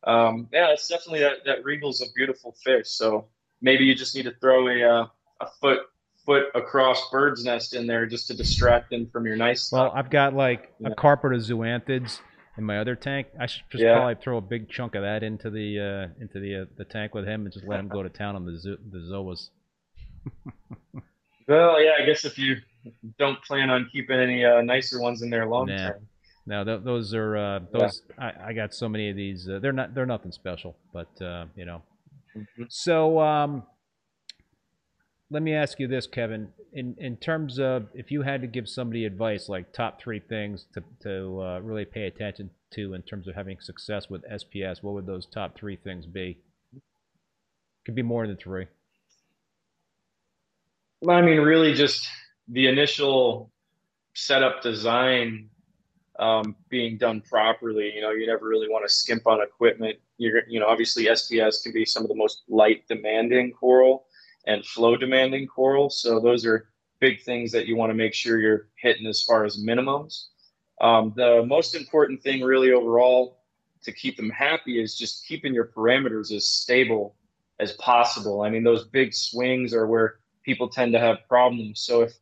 um, 0.04 0.48
yeah, 0.52 0.72
it's 0.72 0.88
definitely 0.88 1.20
that 1.20 1.44
that 1.46 1.64
regal's 1.64 2.00
a 2.00 2.06
beautiful 2.14 2.56
fish. 2.64 2.88
So 2.88 3.26
maybe 3.60 3.84
you 3.84 3.94
just 3.94 4.14
need 4.14 4.24
to 4.24 4.34
throw 4.40 4.68
a 4.68 4.82
uh, 4.82 5.06
a 5.40 5.46
foot 5.60 5.80
foot 6.24 6.44
across 6.54 7.10
bird's 7.10 7.44
nest 7.44 7.74
in 7.74 7.86
there 7.86 8.06
just 8.06 8.28
to 8.28 8.34
distract 8.34 8.90
them 8.90 9.08
from 9.12 9.26
your 9.26 9.36
nice 9.36 9.62
stuff. 9.64 9.92
Well, 9.92 9.92
I've 9.94 10.10
got 10.10 10.34
like 10.34 10.72
yeah. 10.78 10.88
a 10.88 10.94
carpet 10.94 11.32
of 11.32 11.40
zoanthids 11.40 12.20
in 12.56 12.64
my 12.64 12.78
other 12.78 12.94
tank. 12.94 13.28
I 13.38 13.46
should 13.46 13.64
just 13.70 13.82
yeah. 13.82 13.94
probably 13.94 14.16
throw 14.22 14.38
a 14.38 14.42
big 14.42 14.68
chunk 14.70 14.94
of 14.94 15.02
that 15.02 15.22
into 15.22 15.50
the 15.50 16.10
uh, 16.10 16.22
into 16.22 16.40
the 16.40 16.62
uh, 16.62 16.64
the 16.76 16.84
tank 16.84 17.14
with 17.14 17.26
him 17.26 17.44
and 17.44 17.52
just 17.52 17.66
let 17.66 17.80
him 17.80 17.88
go 17.88 18.02
to 18.02 18.08
town 18.08 18.36
on 18.36 18.46
the 18.46 18.58
zo- 18.58 18.78
the 18.90 18.98
zoas. 18.98 19.50
well, 21.48 21.82
yeah, 21.82 21.92
I 22.00 22.06
guess 22.06 22.24
if 22.24 22.38
you 22.38 22.56
don't 23.18 23.42
plan 23.42 23.70
on 23.70 23.88
keeping 23.92 24.18
any 24.18 24.44
uh, 24.44 24.62
nicer 24.62 25.00
ones 25.00 25.22
in 25.22 25.30
there 25.30 25.46
long 25.46 25.66
nah. 25.66 25.88
term. 25.88 26.06
No, 26.46 26.64
th- 26.64 26.80
those 26.82 27.14
are 27.14 27.36
uh, 27.36 27.60
those. 27.72 28.02
Yeah. 28.18 28.32
I, 28.38 28.48
I, 28.48 28.52
got 28.52 28.74
so 28.74 28.88
many 28.88 29.10
of 29.10 29.16
these. 29.16 29.48
Uh, 29.48 29.60
they're 29.60 29.72
not. 29.72 29.94
They're 29.94 30.06
nothing 30.06 30.32
special, 30.32 30.76
but 30.92 31.22
uh, 31.22 31.46
you 31.54 31.64
know. 31.64 31.82
Mm-hmm. 32.36 32.64
So 32.68 33.20
um, 33.20 33.62
let 35.30 35.42
me 35.42 35.54
ask 35.54 35.78
you 35.78 35.86
this, 35.86 36.06
Kevin. 36.06 36.48
In 36.72 36.96
in 36.98 37.16
terms 37.16 37.60
of 37.60 37.86
if 37.94 38.10
you 38.10 38.22
had 38.22 38.40
to 38.40 38.48
give 38.48 38.68
somebody 38.68 39.04
advice, 39.04 39.48
like 39.48 39.72
top 39.72 40.00
three 40.00 40.18
things 40.18 40.66
to 40.74 40.82
to 41.02 41.42
uh, 41.42 41.58
really 41.60 41.84
pay 41.84 42.06
attention 42.06 42.50
to 42.72 42.94
in 42.94 43.02
terms 43.02 43.28
of 43.28 43.34
having 43.36 43.60
success 43.60 44.10
with 44.10 44.24
SPS, 44.28 44.82
what 44.82 44.94
would 44.94 45.06
those 45.06 45.26
top 45.26 45.56
three 45.56 45.76
things 45.76 46.06
be? 46.06 46.38
Could 47.84 47.94
be 47.94 48.02
more 48.02 48.26
than 48.26 48.36
three. 48.36 48.66
Well, 51.02 51.16
I 51.16 51.22
mean, 51.22 51.40
really, 51.40 51.74
just 51.74 52.08
the 52.52 52.68
initial 52.68 53.50
setup 54.14 54.62
design 54.62 55.48
um, 56.18 56.54
being 56.68 56.98
done 56.98 57.22
properly. 57.22 57.92
You 57.94 58.02
know, 58.02 58.10
you 58.10 58.26
never 58.26 58.46
really 58.46 58.68
want 58.68 58.86
to 58.86 58.94
skimp 58.94 59.26
on 59.26 59.42
equipment. 59.42 59.98
You're, 60.18 60.42
you 60.48 60.60
know, 60.60 60.66
obviously 60.66 61.06
SPS 61.06 61.62
can 61.62 61.72
be 61.72 61.86
some 61.86 62.02
of 62.02 62.10
the 62.10 62.14
most 62.14 62.42
light 62.48 62.86
demanding 62.88 63.52
coral 63.52 64.04
and 64.46 64.64
flow 64.64 64.96
demanding 64.96 65.46
coral. 65.46 65.88
So 65.88 66.20
those 66.20 66.44
are 66.44 66.68
big 67.00 67.22
things 67.22 67.50
that 67.52 67.66
you 67.66 67.74
want 67.74 67.90
to 67.90 67.94
make 67.94 68.12
sure 68.12 68.38
you're 68.38 68.68
hitting 68.76 69.06
as 69.06 69.22
far 69.22 69.44
as 69.44 69.56
minimums. 69.56 70.26
Um, 70.80 71.14
the 71.16 71.44
most 71.46 71.74
important 71.74 72.22
thing, 72.22 72.42
really, 72.42 72.72
overall, 72.72 73.38
to 73.82 73.92
keep 73.92 74.16
them 74.16 74.30
happy 74.30 74.80
is 74.80 74.96
just 74.96 75.26
keeping 75.26 75.54
your 75.54 75.68
parameters 75.74 76.30
as 76.32 76.48
stable 76.48 77.16
as 77.60 77.72
possible. 77.72 78.42
I 78.42 78.50
mean, 78.50 78.62
those 78.62 78.84
big 78.88 79.14
swings 79.14 79.72
are 79.72 79.86
where 79.86 80.18
people 80.44 80.68
tend 80.68 80.92
to 80.92 81.00
have 81.00 81.26
problems. 81.28 81.80
So 81.80 82.02
if 82.02 82.12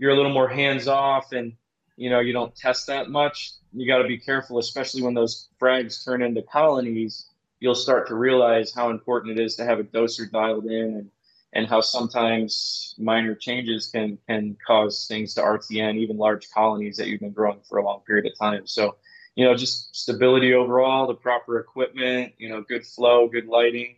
you're 0.00 0.10
a 0.10 0.16
little 0.16 0.32
more 0.32 0.48
hands 0.48 0.88
off 0.88 1.30
and 1.32 1.52
you 1.96 2.10
know 2.10 2.18
you 2.18 2.32
don't 2.32 2.56
test 2.56 2.88
that 2.88 3.10
much 3.10 3.52
you 3.72 3.86
got 3.86 3.98
to 3.98 4.08
be 4.08 4.18
careful 4.18 4.58
especially 4.58 5.02
when 5.02 5.14
those 5.14 5.48
frags 5.60 6.04
turn 6.04 6.22
into 6.22 6.42
colonies 6.42 7.26
you'll 7.60 7.74
start 7.74 8.08
to 8.08 8.14
realize 8.14 8.72
how 8.74 8.90
important 8.90 9.38
it 9.38 9.42
is 9.42 9.54
to 9.54 9.64
have 9.64 9.78
a 9.78 9.84
doser 9.84 10.28
dialed 10.30 10.64
in 10.64 10.96
and 10.96 11.10
and 11.52 11.66
how 11.66 11.80
sometimes 11.80 12.94
minor 12.98 13.34
changes 13.34 13.88
can 13.88 14.18
can 14.28 14.56
cause 14.64 15.06
things 15.06 15.34
to 15.34 15.40
RTN, 15.40 15.96
even 15.96 16.16
large 16.16 16.50
colonies 16.50 16.96
that 16.96 17.08
you've 17.08 17.20
been 17.20 17.32
growing 17.32 17.60
for 17.68 17.78
a 17.78 17.84
long 17.84 18.00
period 18.06 18.26
of 18.26 18.38
time. 18.38 18.66
So, 18.66 18.96
you 19.34 19.44
know, 19.44 19.54
just 19.56 19.94
stability 19.96 20.54
overall, 20.54 21.06
the 21.06 21.14
proper 21.14 21.58
equipment, 21.58 22.34
you 22.38 22.48
know, 22.48 22.62
good 22.62 22.86
flow, 22.86 23.28
good 23.28 23.46
lighting, 23.46 23.96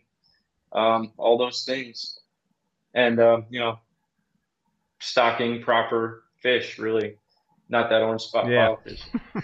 um, 0.71 1.11
all 1.17 1.37
those 1.37 1.63
things, 1.63 2.19
and 2.93 3.19
uh, 3.19 3.41
you 3.49 3.59
know, 3.59 3.79
stocking 5.03 5.61
proper 5.61 6.23
fish, 6.41 6.79
really, 6.79 7.17
not 7.69 7.89
that 7.89 8.01
orange 8.01 8.21
spot 8.23 8.47
Yeah. 8.47 8.75
fish. 8.83 9.01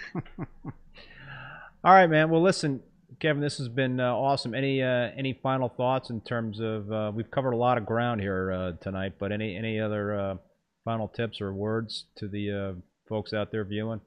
All 1.84 1.94
right, 1.94 2.08
man. 2.08 2.30
Well, 2.30 2.42
listen, 2.42 2.82
Kevin, 3.20 3.42
this 3.42 3.58
has 3.58 3.70
been 3.70 4.00
uh, 4.00 4.14
awesome. 4.14 4.54
Any 4.54 4.82
uh, 4.82 5.12
any 5.16 5.34
final 5.34 5.70
thoughts 5.70 6.10
in 6.10 6.22
terms 6.22 6.60
of 6.60 6.92
uh, 6.92 7.12
we've 7.14 7.30
covered 7.32 7.52
a 7.52 7.58
lot 7.58 7.78
of 7.78 7.86
ground 7.86 8.22
here 8.22 8.52
uh, 8.52 8.72
tonight, 8.82 9.14
but 9.20 9.32
any 9.32 9.56
any 9.56 9.80
other 9.80 10.18
uh, 10.20 10.36
final 10.84 11.08
tips 11.08 11.40
or 11.42 11.54
words 11.54 12.06
to 12.18 12.28
the 12.28 12.52
uh, 12.52 12.74
folks 13.08 13.34
out 13.34 13.52
there 13.52 13.64
viewing? 13.64 14.02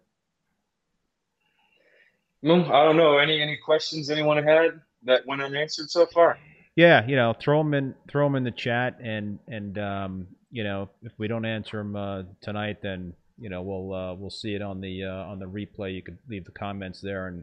Well, 2.43 2.65
I 2.73 2.85
don't 2.85 2.97
know. 2.97 3.19
Any 3.19 3.41
any 3.41 3.57
questions 3.57 4.11
anyone 4.11 4.43
had 4.43 4.81
that 5.05 5.27
went 5.27 5.43
unanswered 5.43 5.91
so 5.91 6.07
far? 6.07 6.39
Yeah, 6.77 7.07
you 7.07 7.17
know, 7.17 7.35
throw 7.39 7.59
them 7.63 7.75
in 7.75 7.95
throw 8.11 8.27
them 8.27 8.35
in 8.35 8.45
the 8.45 8.51
chat, 8.51 8.99
and 9.03 9.39
and 9.49 9.79
um, 9.79 10.27
you 10.53 10.63
know, 10.63 10.91
if 11.03 11.13
we 11.19 11.27
don't 11.27 11.45
answer 11.45 11.79
them 11.79 11.97
uh, 11.97 12.23
tonight, 12.43 12.79
then 12.83 13.15
you 13.39 13.49
know 13.49 13.63
we'll 13.63 13.93
uh, 13.93 14.15
we'll 14.15 14.31
see 14.31 14.55
it 14.55 14.63
on 14.63 14.81
the 14.81 15.05
uh, 15.05 15.25
on 15.25 15.41
the 15.41 15.47
replay. 15.47 15.95
You 15.95 16.03
could 16.03 16.19
leave 16.29 16.45
the 16.45 16.53
comments 16.53 17.01
there, 17.01 17.27
and 17.27 17.43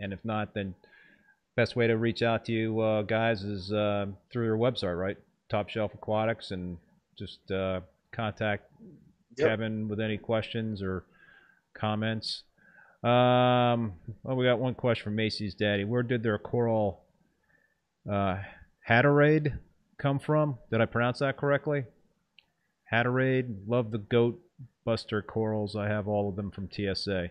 and 0.00 0.12
if 0.12 0.24
not, 0.24 0.54
then 0.54 0.74
best 1.54 1.76
way 1.76 1.86
to 1.86 1.96
reach 1.96 2.22
out 2.22 2.44
to 2.46 2.52
you 2.52 2.80
uh, 2.80 3.02
guys 3.02 3.42
is 3.42 3.70
uh, 3.72 4.06
through 4.32 4.46
your 4.46 4.56
website, 4.56 4.98
right? 4.98 5.18
Top 5.50 5.68
Shelf 5.68 5.92
Aquatics, 5.94 6.50
and 6.50 6.78
just 7.16 7.50
uh, 7.50 7.80
contact 8.12 8.64
Yep. 9.38 9.48
Kevin 9.48 9.88
with 9.88 10.00
any 10.00 10.18
questions 10.18 10.82
or 10.82 11.04
comments. 11.72 12.42
Um, 13.04 13.92
well, 14.24 14.36
we 14.36 14.44
got 14.44 14.58
one 14.58 14.74
question 14.74 15.04
from 15.04 15.14
Macy's 15.14 15.54
daddy. 15.54 15.84
Where 15.84 16.02
did 16.02 16.24
their 16.24 16.38
coral 16.38 17.04
uh, 18.10 18.38
Haterade 18.88 19.58
come 19.96 20.18
from? 20.18 20.58
Did 20.72 20.80
I 20.80 20.86
pronounce 20.86 21.20
that 21.20 21.36
correctly? 21.36 21.84
Haterade. 22.92 23.56
Love 23.66 23.90
the 23.90 23.98
goat 23.98 24.40
buster 24.84 25.22
corals. 25.22 25.76
I 25.76 25.88
have 25.88 26.08
all 26.08 26.28
of 26.28 26.36
them 26.36 26.50
from 26.50 26.68
TSA. 26.70 27.28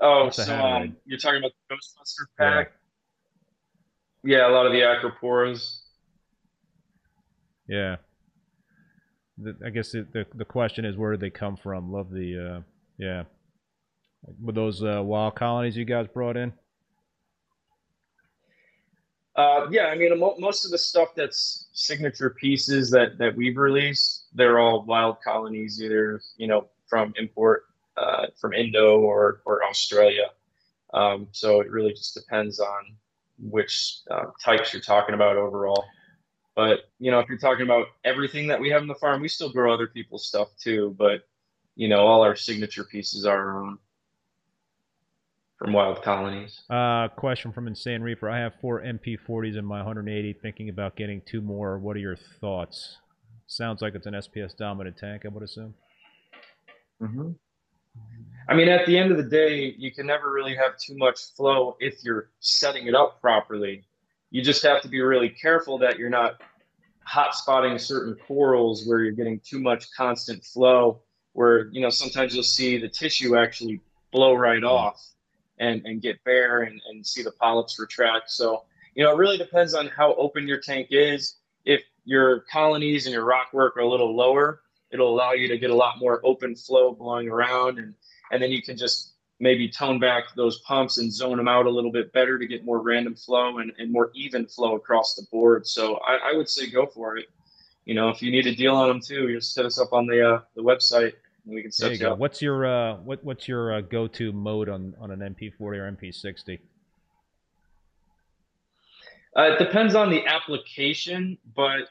Oh, 0.00 0.24
What's 0.24 0.44
so 0.44 0.54
um, 0.54 0.96
you're 1.04 1.18
talking 1.18 1.38
about 1.38 1.52
the 1.68 1.74
Ghostbuster 1.74 2.26
Yeah. 2.38 2.54
pack? 2.54 2.72
Yeah, 4.22 4.48
a 4.48 4.52
lot 4.52 4.66
of 4.66 4.72
the 4.72 4.80
acroporas. 4.80 5.80
Yeah. 7.68 7.96
The, 9.38 9.56
I 9.64 9.70
guess 9.70 9.92
the, 9.92 10.06
the 10.12 10.26
the 10.34 10.44
question 10.44 10.84
is 10.84 10.96
where 10.96 11.12
did 11.12 11.20
they 11.20 11.30
come 11.30 11.56
from? 11.56 11.90
Love 11.92 12.10
the 12.10 12.56
uh, 12.56 12.60
yeah. 12.98 13.24
With 14.42 14.54
those 14.54 14.82
uh, 14.82 15.02
wild 15.02 15.36
colonies 15.36 15.76
you 15.76 15.84
guys 15.86 16.06
brought 16.12 16.36
in. 16.36 16.52
Uh, 19.40 19.66
yeah, 19.70 19.86
I 19.86 19.94
mean, 19.94 20.18
mo- 20.18 20.36
most 20.38 20.66
of 20.66 20.70
the 20.70 20.76
stuff 20.76 21.14
that's 21.16 21.68
signature 21.72 22.28
pieces 22.28 22.90
that 22.90 23.16
that 23.16 23.34
we've 23.34 23.56
released, 23.56 24.26
they're 24.34 24.58
all 24.58 24.84
wild 24.84 25.16
colonies, 25.24 25.82
either 25.82 26.20
you 26.36 26.46
know 26.46 26.68
from 26.86 27.14
import 27.16 27.64
uh, 27.96 28.26
from 28.38 28.52
Indo 28.52 28.98
or 29.00 29.40
or 29.46 29.64
Australia. 29.64 30.26
Um, 30.92 31.28
so 31.32 31.60
it 31.60 31.70
really 31.70 31.94
just 31.94 32.14
depends 32.14 32.60
on 32.60 32.96
which 33.38 34.00
uh, 34.10 34.26
types 34.44 34.74
you're 34.74 34.82
talking 34.82 35.14
about 35.14 35.36
overall. 35.36 35.84
But 36.54 36.80
you 36.98 37.10
know, 37.10 37.20
if 37.20 37.28
you're 37.30 37.38
talking 37.38 37.64
about 37.64 37.86
everything 38.04 38.48
that 38.48 38.60
we 38.60 38.68
have 38.68 38.82
in 38.82 38.88
the 38.88 38.94
farm, 38.94 39.22
we 39.22 39.28
still 39.28 39.50
grow 39.50 39.72
other 39.72 39.86
people's 39.86 40.26
stuff 40.26 40.48
too. 40.62 40.94
But 40.98 41.26
you 41.76 41.88
know, 41.88 42.00
all 42.00 42.20
our 42.20 42.36
signature 42.36 42.84
pieces 42.84 43.24
are 43.24 43.38
our 43.38 43.64
own 43.64 43.78
from 45.60 45.74
wild 45.74 46.02
colonies. 46.02 46.62
Uh, 46.70 47.08
question 47.08 47.52
from 47.52 47.68
Insane 47.68 48.00
Reaper. 48.00 48.30
I 48.30 48.38
have 48.38 48.54
four 48.62 48.80
MP40s 48.80 49.58
in 49.58 49.64
my 49.64 49.76
180. 49.76 50.32
Thinking 50.40 50.70
about 50.70 50.96
getting 50.96 51.20
two 51.26 51.42
more. 51.42 51.78
What 51.78 51.96
are 51.96 52.00
your 52.00 52.16
thoughts? 52.16 52.96
Sounds 53.46 53.82
like 53.82 53.94
it's 53.94 54.06
an 54.06 54.14
SPS 54.14 54.56
dominant 54.56 54.96
tank. 54.96 55.22
I 55.26 55.28
would 55.28 55.42
assume. 55.42 55.74
hmm 56.98 57.32
I 58.48 58.54
mean, 58.54 58.68
at 58.68 58.86
the 58.86 58.96
end 58.96 59.12
of 59.12 59.16
the 59.18 59.24
day, 59.24 59.74
you 59.76 59.92
can 59.92 60.06
never 60.06 60.32
really 60.32 60.56
have 60.56 60.76
too 60.78 60.96
much 60.96 61.20
flow 61.36 61.76
if 61.78 62.02
you're 62.02 62.30
setting 62.40 62.86
it 62.86 62.94
up 62.94 63.20
properly. 63.20 63.84
You 64.30 64.42
just 64.42 64.62
have 64.62 64.80
to 64.82 64.88
be 64.88 65.00
really 65.00 65.28
careful 65.28 65.78
that 65.78 65.98
you're 65.98 66.08
not 66.10 66.40
hot 67.04 67.34
spotting 67.34 67.78
certain 67.78 68.16
corals 68.26 68.86
where 68.86 69.00
you're 69.00 69.12
getting 69.12 69.40
too 69.44 69.60
much 69.60 69.92
constant 69.94 70.42
flow. 70.42 71.02
Where 71.34 71.68
you 71.70 71.80
know 71.82 71.90
sometimes 71.90 72.34
you'll 72.34 72.44
see 72.44 72.78
the 72.78 72.88
tissue 72.88 73.36
actually 73.36 73.80
blow 74.10 74.34
right 74.34 74.64
off 74.64 75.00
and 75.60 75.82
and 75.84 76.02
get 76.02 76.22
bare 76.24 76.62
and, 76.62 76.80
and 76.90 77.06
see 77.06 77.22
the 77.22 77.30
polyps 77.30 77.78
retract. 77.78 78.30
So 78.30 78.64
you 78.96 79.04
know 79.04 79.12
it 79.12 79.18
really 79.18 79.38
depends 79.38 79.74
on 79.74 79.86
how 79.86 80.14
open 80.14 80.48
your 80.48 80.58
tank 80.58 80.88
is. 80.90 81.36
If 81.64 81.82
your 82.04 82.40
colonies 82.50 83.06
and 83.06 83.12
your 83.12 83.24
rock 83.24 83.52
work 83.52 83.76
are 83.76 83.80
a 83.80 83.88
little 83.88 84.16
lower, 84.16 84.62
it'll 84.90 85.14
allow 85.14 85.32
you 85.32 85.46
to 85.48 85.58
get 85.58 85.70
a 85.70 85.74
lot 85.74 85.98
more 85.98 86.20
open 86.24 86.56
flow 86.56 86.92
blowing 86.92 87.28
around 87.28 87.78
and 87.78 87.94
and 88.32 88.42
then 88.42 88.50
you 88.50 88.62
can 88.62 88.76
just 88.76 89.12
maybe 89.38 89.68
tone 89.68 89.98
back 89.98 90.24
those 90.36 90.58
pumps 90.60 90.98
and 90.98 91.12
zone 91.12 91.38
them 91.38 91.48
out 91.48 91.66
a 91.66 91.70
little 91.70 91.90
bit 91.90 92.12
better 92.12 92.38
to 92.38 92.46
get 92.46 92.64
more 92.64 92.80
random 92.80 93.14
flow 93.14 93.58
and, 93.58 93.72
and 93.78 93.90
more 93.90 94.10
even 94.14 94.46
flow 94.46 94.74
across 94.76 95.14
the 95.14 95.26
board 95.30 95.66
so 95.66 95.96
I, 96.06 96.32
I 96.32 96.36
would 96.36 96.48
say 96.48 96.68
go 96.68 96.86
for 96.86 97.16
it 97.16 97.26
you 97.84 97.94
know 97.94 98.08
if 98.08 98.22
you 98.22 98.30
need 98.30 98.46
a 98.46 98.54
deal 98.54 98.74
on 98.74 98.88
them 98.88 99.00
too 99.00 99.32
just 99.34 99.56
hit 99.56 99.66
us 99.66 99.78
up 99.78 99.92
on 99.92 100.06
the 100.06 100.34
uh, 100.34 100.40
the 100.54 100.62
website 100.62 101.14
we 101.44 101.62
can 101.62 101.70
There 101.78 101.92
you 101.92 101.98
go. 101.98 102.12
up 102.12 102.18
What's 102.18 102.42
your 102.42 102.66
uh, 102.66 102.96
what 102.98 103.24
what's 103.24 103.48
your 103.48 103.74
uh, 103.74 103.80
go-to 103.80 104.32
mode 104.32 104.68
on 104.68 104.94
on 105.00 105.10
an 105.10 105.20
MP40 105.20 105.60
or 105.60 105.92
MP60? 105.92 106.58
Uh, 109.36 109.42
it 109.42 109.58
depends 109.58 109.94
on 109.94 110.10
the 110.10 110.26
application, 110.26 111.38
but 111.54 111.88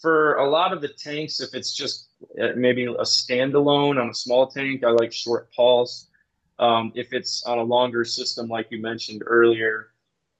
for 0.00 0.34
a 0.34 0.48
lot 0.48 0.72
of 0.72 0.82
the 0.82 0.88
tanks, 0.88 1.40
if 1.40 1.54
it's 1.54 1.74
just 1.74 2.08
uh, 2.40 2.48
maybe 2.56 2.84
a 2.84 3.02
standalone 3.02 4.00
on 4.00 4.10
a 4.10 4.14
small 4.14 4.48
tank, 4.48 4.84
I 4.84 4.90
like 4.90 5.12
short 5.12 5.50
pulse. 5.52 6.08
Um, 6.58 6.92
if 6.94 7.12
it's 7.12 7.44
on 7.44 7.58
a 7.58 7.62
longer 7.62 8.04
system, 8.04 8.48
like 8.48 8.66
you 8.70 8.80
mentioned 8.80 9.22
earlier, 9.24 9.88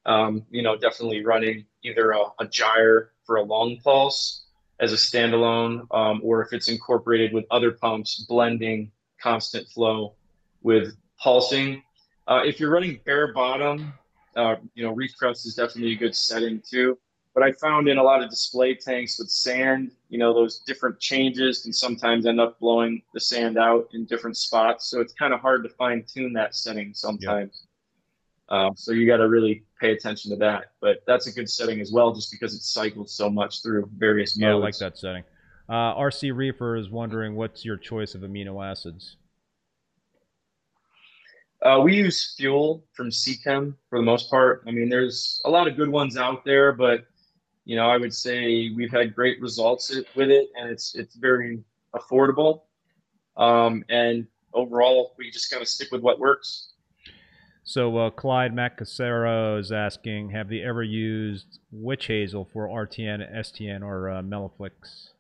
um, 0.05 0.45
you 0.51 0.63
know, 0.63 0.77
definitely 0.77 1.25
running 1.25 1.65
either 1.83 2.11
a, 2.11 2.25
a 2.41 2.47
gyre 2.47 3.13
for 3.25 3.37
a 3.37 3.43
long 3.43 3.79
pulse 3.83 4.42
as 4.83 4.93
a 4.93 4.97
standalone, 4.97 5.87
um, 5.93 6.21
or 6.25 6.43
if 6.43 6.53
it's 6.53 6.69
incorporated 6.69 7.33
with 7.33 7.45
other 7.51 7.71
pumps, 7.71 8.27
blending 8.29 8.91
constant 9.21 9.67
flow 9.69 10.15
with 10.63 10.95
pulsing. 11.23 11.83
Uh, 12.27 12.43
if 12.45 12.59
you're 12.59 12.71
running 12.71 12.99
bare 13.07 13.33
bottom, 13.33 13.95
uh, 14.37 14.57
you 14.75 14.85
know, 14.85 14.93
reef 14.93 15.13
crust 15.17 15.47
is 15.47 15.55
definitely 15.55 15.93
a 15.93 15.97
good 15.97 16.17
setting 16.17 16.61
too. 16.69 16.99
But 17.33 17.45
I 17.45 17.53
found 17.53 17.89
in 17.89 17.97
a 17.97 18.03
lot 18.03 18.23
of 18.23 18.29
display 18.29 18.75
tanks 18.75 19.19
with 19.19 19.31
sand, 19.31 19.93
you 20.11 20.19
know, 20.19 20.35
those 20.35 20.59
different 20.67 21.01
changes 21.01 21.63
can 21.63 21.73
sometimes 21.73 22.27
end 22.27 22.41
up 22.41 22.59
blowing 22.59 23.03
the 23.15 23.21
sand 23.21 23.57
out 23.57 23.89
in 23.95 24.05
different 24.05 24.37
spots. 24.37 24.91
So 24.91 25.01
it's 25.01 25.15
kind 25.15 25.33
of 25.33 25.41
hard 25.41 25.63
to 25.63 25.71
fine 25.71 26.05
tune 26.13 26.35
that 26.35 26.55
setting 26.55 26.93
sometimes. 26.93 27.67
Um, 28.49 28.73
so 28.77 28.93
you 28.93 29.07
got 29.07 29.17
to 29.19 29.29
really 29.29 29.63
pay 29.83 29.93
attention 29.93 30.31
to 30.31 30.37
that. 30.37 30.73
But 30.81 31.03
that's 31.07 31.27
a 31.27 31.33
good 31.33 31.51
setting 31.51 31.81
as 31.81 31.93
well, 31.93 32.15
just 32.15 32.31
because 32.31 32.55
it's 32.55 32.73
cycled 32.73 33.11
so 33.11 33.29
much 33.29 33.63
through 33.63 33.91
various 33.97 34.39
modes. 34.39 34.49
Yeah, 34.49 34.51
I 34.51 34.55
like 34.55 34.79
that 34.79 34.97
setting. 34.97 35.25
Uh, 35.69 35.95
RC 35.97 36.35
Reaper 36.35 36.77
is 36.77 36.89
wondering 36.89 37.35
what's 37.35 37.65
your 37.65 37.77
choice 37.77 38.15
of 38.15 38.23
amino 38.23 38.65
acids. 38.65 39.17
Uh, 41.63 41.81
we 41.81 41.97
use 41.97 42.35
fuel 42.37 42.85
from 42.93 43.11
Seachem 43.11 43.75
for 43.89 43.99
the 43.99 44.05
most 44.05 44.31
part. 44.31 44.65
I 44.67 44.71
mean, 44.71 44.89
there's 44.89 45.41
a 45.45 45.51
lot 45.51 45.69
of 45.69 45.77
good 45.77 45.89
ones 45.89 46.17
out 46.17 46.45
there, 46.45 46.73
but 46.73 47.07
you 47.65 47.77
know, 47.77 47.89
I 47.89 47.97
would 47.97 48.13
say 48.13 48.71
we've 48.77 48.91
had 48.91 49.15
great 49.15 49.41
results 49.41 49.95
with 50.17 50.31
it, 50.31 50.49
and 50.57 50.71
it's 50.71 50.97
it's 50.97 51.15
very 51.15 51.63
affordable. 51.95 52.63
Um, 53.37 53.85
and 53.89 54.27
overall, 54.53 55.15
we 55.17 55.31
just 55.31 55.51
kind 55.51 55.63
of 55.63 55.69
stick 55.69 55.93
with 55.93 56.03
what 56.03 56.19
works. 56.19 56.72
So 57.73 57.97
uh, 57.97 58.11
Clyde 58.11 58.55
Macasero 58.55 59.59
is 59.59 59.73
asking, 59.73 60.29
have 60.29 60.51
they 60.51 60.61
ever 60.61 60.83
used 60.83 61.59
witch 61.71 62.05
hazel 62.05 62.47
for 62.53 62.69
RTN, 62.69 63.35
STN, 63.35 63.81
or 63.81 64.11
uh, 64.11 64.21
Melafix? 64.21 65.13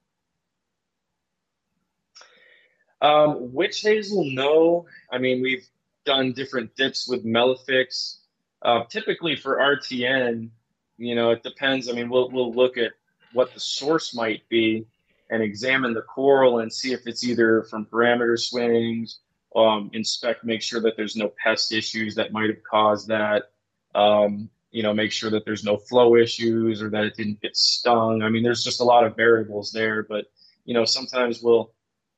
Um, 3.00 3.54
witch 3.54 3.80
hazel, 3.80 4.26
no. 4.26 4.84
I 5.10 5.16
mean, 5.16 5.40
we've 5.40 5.66
done 6.04 6.34
different 6.34 6.76
dips 6.76 7.08
with 7.08 7.24
Melafix. 7.24 8.18
Uh, 8.60 8.84
typically 8.84 9.34
for 9.34 9.56
RTN, 9.56 10.50
you 10.98 11.14
know, 11.14 11.30
it 11.30 11.42
depends. 11.42 11.88
I 11.88 11.92
mean, 11.92 12.10
we'll 12.10 12.30
we'll 12.30 12.52
look 12.52 12.76
at 12.76 12.92
what 13.32 13.54
the 13.54 13.60
source 13.60 14.14
might 14.14 14.46
be, 14.50 14.84
and 15.30 15.42
examine 15.42 15.94
the 15.94 16.02
coral 16.02 16.58
and 16.58 16.70
see 16.70 16.92
if 16.92 17.06
it's 17.06 17.24
either 17.24 17.62
from 17.70 17.86
parameter 17.86 18.38
swings, 18.38 19.20
um, 19.54 19.90
inspect, 19.92 20.44
make 20.44 20.62
sure 20.62 20.80
that 20.80 20.96
there's 20.96 21.16
no 21.16 21.32
pest 21.42 21.72
issues 21.72 22.14
that 22.14 22.32
might 22.32 22.48
have 22.48 22.62
caused 22.62 23.08
that. 23.08 23.50
Um, 23.94 24.48
you 24.70 24.82
know, 24.82 24.94
make 24.94 25.12
sure 25.12 25.30
that 25.30 25.44
there's 25.44 25.64
no 25.64 25.76
flow 25.76 26.16
issues 26.16 26.82
or 26.82 26.88
that 26.90 27.04
it 27.04 27.14
didn't 27.14 27.42
get 27.42 27.56
stung. 27.56 28.22
I 28.22 28.30
mean, 28.30 28.42
there's 28.42 28.64
just 28.64 28.80
a 28.80 28.84
lot 28.84 29.04
of 29.04 29.14
variables 29.14 29.70
there, 29.70 30.02
but 30.02 30.26
you 30.64 30.72
know, 30.72 30.84
sometimes 30.84 31.42
we'll, 31.42 31.72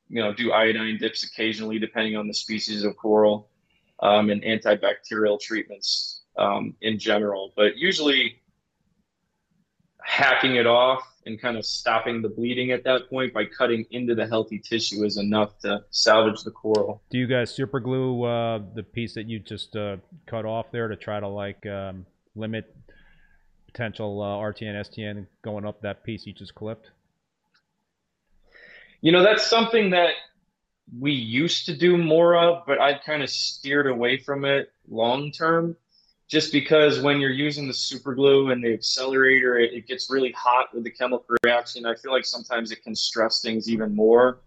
you 0.07 0.21
know, 0.21 0.33
do 0.33 0.53
iodine 0.53 0.97
dips 0.97 1.23
occasionally 1.23 1.79
depending 1.79 2.15
on 2.15 2.27
the 2.27 2.33
species 2.33 2.83
of 2.83 2.95
coral 2.95 3.49
um, 3.99 4.29
and 4.29 4.41
antibacterial 4.43 5.39
treatments 5.39 6.21
um, 6.37 6.75
in 6.81 6.97
general. 6.97 7.51
But 7.55 7.77
usually, 7.77 8.41
hacking 10.01 10.55
it 10.55 10.67
off 10.67 11.01
and 11.25 11.41
kind 11.41 11.57
of 11.57 11.65
stopping 11.65 12.21
the 12.21 12.29
bleeding 12.29 12.71
at 12.71 12.83
that 12.83 13.09
point 13.09 13.33
by 13.33 13.45
cutting 13.45 13.85
into 13.91 14.13
the 14.13 14.27
healthy 14.27 14.59
tissue 14.59 15.03
is 15.03 15.17
enough 15.17 15.57
to 15.59 15.83
salvage 15.89 16.43
the 16.43 16.51
coral. 16.51 17.01
Do 17.09 17.17
you 17.17 17.27
guys 17.27 17.53
super 17.53 17.79
glue 17.79 18.23
uh, 18.23 18.61
the 18.75 18.83
piece 18.83 19.15
that 19.15 19.27
you 19.27 19.39
just 19.39 19.75
uh, 19.75 19.97
cut 20.27 20.45
off 20.45 20.71
there 20.71 20.87
to 20.87 20.95
try 20.95 21.19
to 21.19 21.27
like 21.27 21.65
um, 21.65 22.05
limit 22.35 22.75
potential 23.65 24.21
uh, 24.21 24.37
RTN, 24.37 24.75
STN 24.75 25.27
going 25.41 25.65
up 25.65 25.81
that 25.81 26.03
piece 26.03 26.25
you 26.25 26.33
just 26.33 26.55
clipped? 26.55 26.91
You 29.01 29.11
know, 29.11 29.23
that's 29.23 29.45
something 29.45 29.91
that 29.91 30.11
we 30.99 31.11
used 31.11 31.65
to 31.65 31.75
do 31.75 31.97
more 31.97 32.37
of, 32.37 32.65
but 32.67 32.79
I've 32.79 33.01
kind 33.05 33.23
of 33.23 33.29
steered 33.29 33.87
away 33.87 34.17
from 34.17 34.45
it 34.45 34.71
long 34.87 35.31
term 35.31 35.75
just 36.27 36.51
because 36.51 37.01
when 37.01 37.21
you're 37.21 37.29
using 37.29 37.67
the 37.67 37.73
super 37.73 38.15
glue 38.15 38.51
and 38.51 38.63
the 38.63 38.73
accelerator, 38.73 39.57
it, 39.59 39.73
it, 39.73 39.87
gets 39.87 40.09
really 40.09 40.31
hot 40.31 40.73
with 40.73 40.83
the 40.83 40.89
chemical 40.89 41.35
reaction. 41.43 41.85
I 41.85 41.95
feel 41.95 42.11
like 42.11 42.25
sometimes 42.25 42.71
it 42.71 42.83
can 42.83 42.95
stress 42.95 43.41
things 43.41 43.69
even 43.69 43.95
more. 43.95 44.39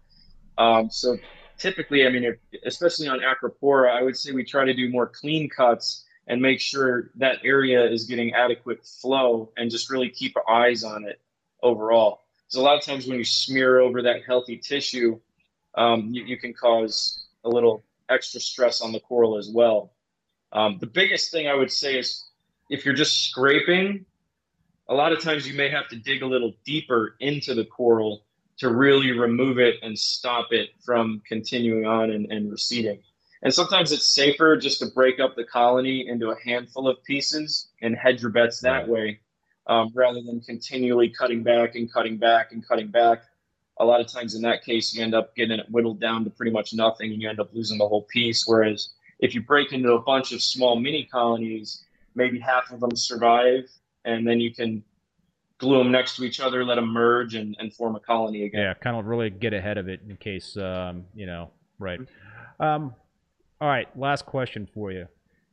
Um, 0.57 0.89
so 0.89 1.17
typically, 1.57 2.05
I 2.05 2.09
mean, 2.09 2.25
if, 2.25 2.35
especially 2.65 3.07
on 3.07 3.19
Acropora, 3.19 3.91
I 3.91 4.03
would 4.03 4.17
say 4.17 4.33
we 4.33 4.43
try 4.43 4.65
to 4.65 4.73
do 4.73 4.89
more 4.89 5.07
clean 5.07 5.49
cuts 5.49 6.05
and 6.27 6.41
make 6.41 6.59
sure 6.59 7.11
that 7.15 7.37
area 7.43 7.89
is 7.89 8.03
getting 8.03 8.33
adequate 8.33 8.85
flow 8.85 9.51
and 9.57 9.71
just 9.71 9.89
really 9.89 10.09
keep 10.09 10.35
eyes 10.49 10.83
on 10.83 11.05
it 11.05 11.21
overall. 11.63 12.21
Because 12.45 12.55
a 12.55 12.61
lot 12.61 12.77
of 12.77 12.83
times 12.83 13.07
when 13.07 13.17
you 13.17 13.23
smear 13.23 13.79
over 13.79 14.01
that 14.01 14.17
healthy 14.27 14.57
tissue, 14.57 15.19
um, 15.75 16.09
you, 16.11 16.25
you 16.25 16.37
can 16.37 16.53
cause 16.53 17.27
a 17.45 17.49
little 17.49 17.83
extra 18.09 18.41
stress 18.41 18.81
on 18.81 18.91
the 18.91 18.99
coral 18.99 19.37
as 19.37 19.49
well. 19.49 19.93
Um, 20.51 20.77
the 20.79 20.87
biggest 20.87 21.31
thing 21.31 21.47
I 21.47 21.53
would 21.53 21.71
say 21.71 21.97
is 21.97 22.25
if 22.69 22.85
you're 22.85 22.95
just 22.95 23.29
scraping, 23.29 24.05
a 24.87 24.93
lot 24.93 25.11
of 25.11 25.21
times 25.21 25.47
you 25.47 25.53
may 25.53 25.69
have 25.69 25.87
to 25.89 25.95
dig 25.95 26.23
a 26.23 26.25
little 26.25 26.53
deeper 26.65 27.15
into 27.19 27.53
the 27.53 27.65
coral 27.65 28.23
to 28.57 28.69
really 28.69 29.11
remove 29.11 29.59
it 29.59 29.75
and 29.81 29.97
stop 29.97 30.47
it 30.51 30.69
from 30.83 31.21
continuing 31.27 31.85
on 31.85 32.11
and, 32.11 32.31
and 32.31 32.51
receding. 32.51 32.99
And 33.41 33.53
sometimes 33.53 33.91
it's 33.91 34.05
safer 34.05 34.57
just 34.57 34.79
to 34.79 34.87
break 34.87 35.19
up 35.19 35.35
the 35.35 35.45
colony 35.45 36.07
into 36.07 36.29
a 36.29 36.39
handful 36.43 36.89
of 36.89 37.01
pieces 37.03 37.69
and 37.81 37.95
hedge 37.95 38.21
your 38.21 38.31
bets 38.31 38.59
that 38.61 38.87
way 38.87 39.19
um, 39.67 39.91
rather 39.93 40.21
than 40.21 40.41
continually 40.41 41.09
cutting 41.09 41.43
back 41.43 41.75
and 41.75 41.91
cutting 41.91 42.17
back 42.17 42.51
and 42.51 42.67
cutting 42.67 42.89
back. 42.89 43.23
A 43.79 43.85
lot 43.85 44.01
of 44.01 44.07
times 44.07 44.35
in 44.35 44.41
that 44.41 44.65
case, 44.65 44.93
you 44.93 45.01
end 45.01 45.15
up 45.15 45.33
getting 45.35 45.57
it 45.57 45.67
whittled 45.69 46.01
down 46.01 46.25
to 46.25 46.29
pretty 46.29 46.51
much 46.51 46.73
nothing 46.73 47.13
and 47.13 47.21
you 47.21 47.29
end 47.29 47.39
up 47.39 47.53
losing 47.53 47.77
the 47.77 47.87
whole 47.87 48.05
piece. 48.11 48.45
Whereas 48.45 48.89
if 49.19 49.35
you 49.35 49.41
break 49.41 49.73
into 49.73 49.93
a 49.93 50.01
bunch 50.01 50.31
of 50.31 50.41
small 50.41 50.79
mini 50.79 51.07
colonies, 51.11 51.83
maybe 52.15 52.39
half 52.39 52.71
of 52.71 52.79
them 52.79 52.95
survive, 52.95 53.69
and 54.05 54.27
then 54.27 54.39
you 54.39 54.53
can 54.53 54.83
glue 55.59 55.77
them 55.77 55.91
next 55.91 56.15
to 56.15 56.23
each 56.23 56.39
other, 56.39 56.63
let 56.63 56.75
them 56.75 56.87
merge, 56.87 57.35
and, 57.35 57.55
and 57.59 57.73
form 57.73 57.95
a 57.95 57.99
colony 57.99 58.43
again. 58.43 58.61
Yeah, 58.61 58.73
kind 58.75 58.97
of 58.97 59.05
really 59.05 59.29
get 59.29 59.53
ahead 59.53 59.77
of 59.77 59.89
it 59.89 60.01
in 60.07 60.15
case, 60.17 60.55
um, 60.57 61.05
you 61.13 61.25
know, 61.25 61.51
right. 61.77 61.99
Um, 62.59 62.95
all 63.61 63.67
right, 63.67 63.87
last 63.97 64.25
question 64.25 64.67
for 64.73 64.91
you. 64.91 65.07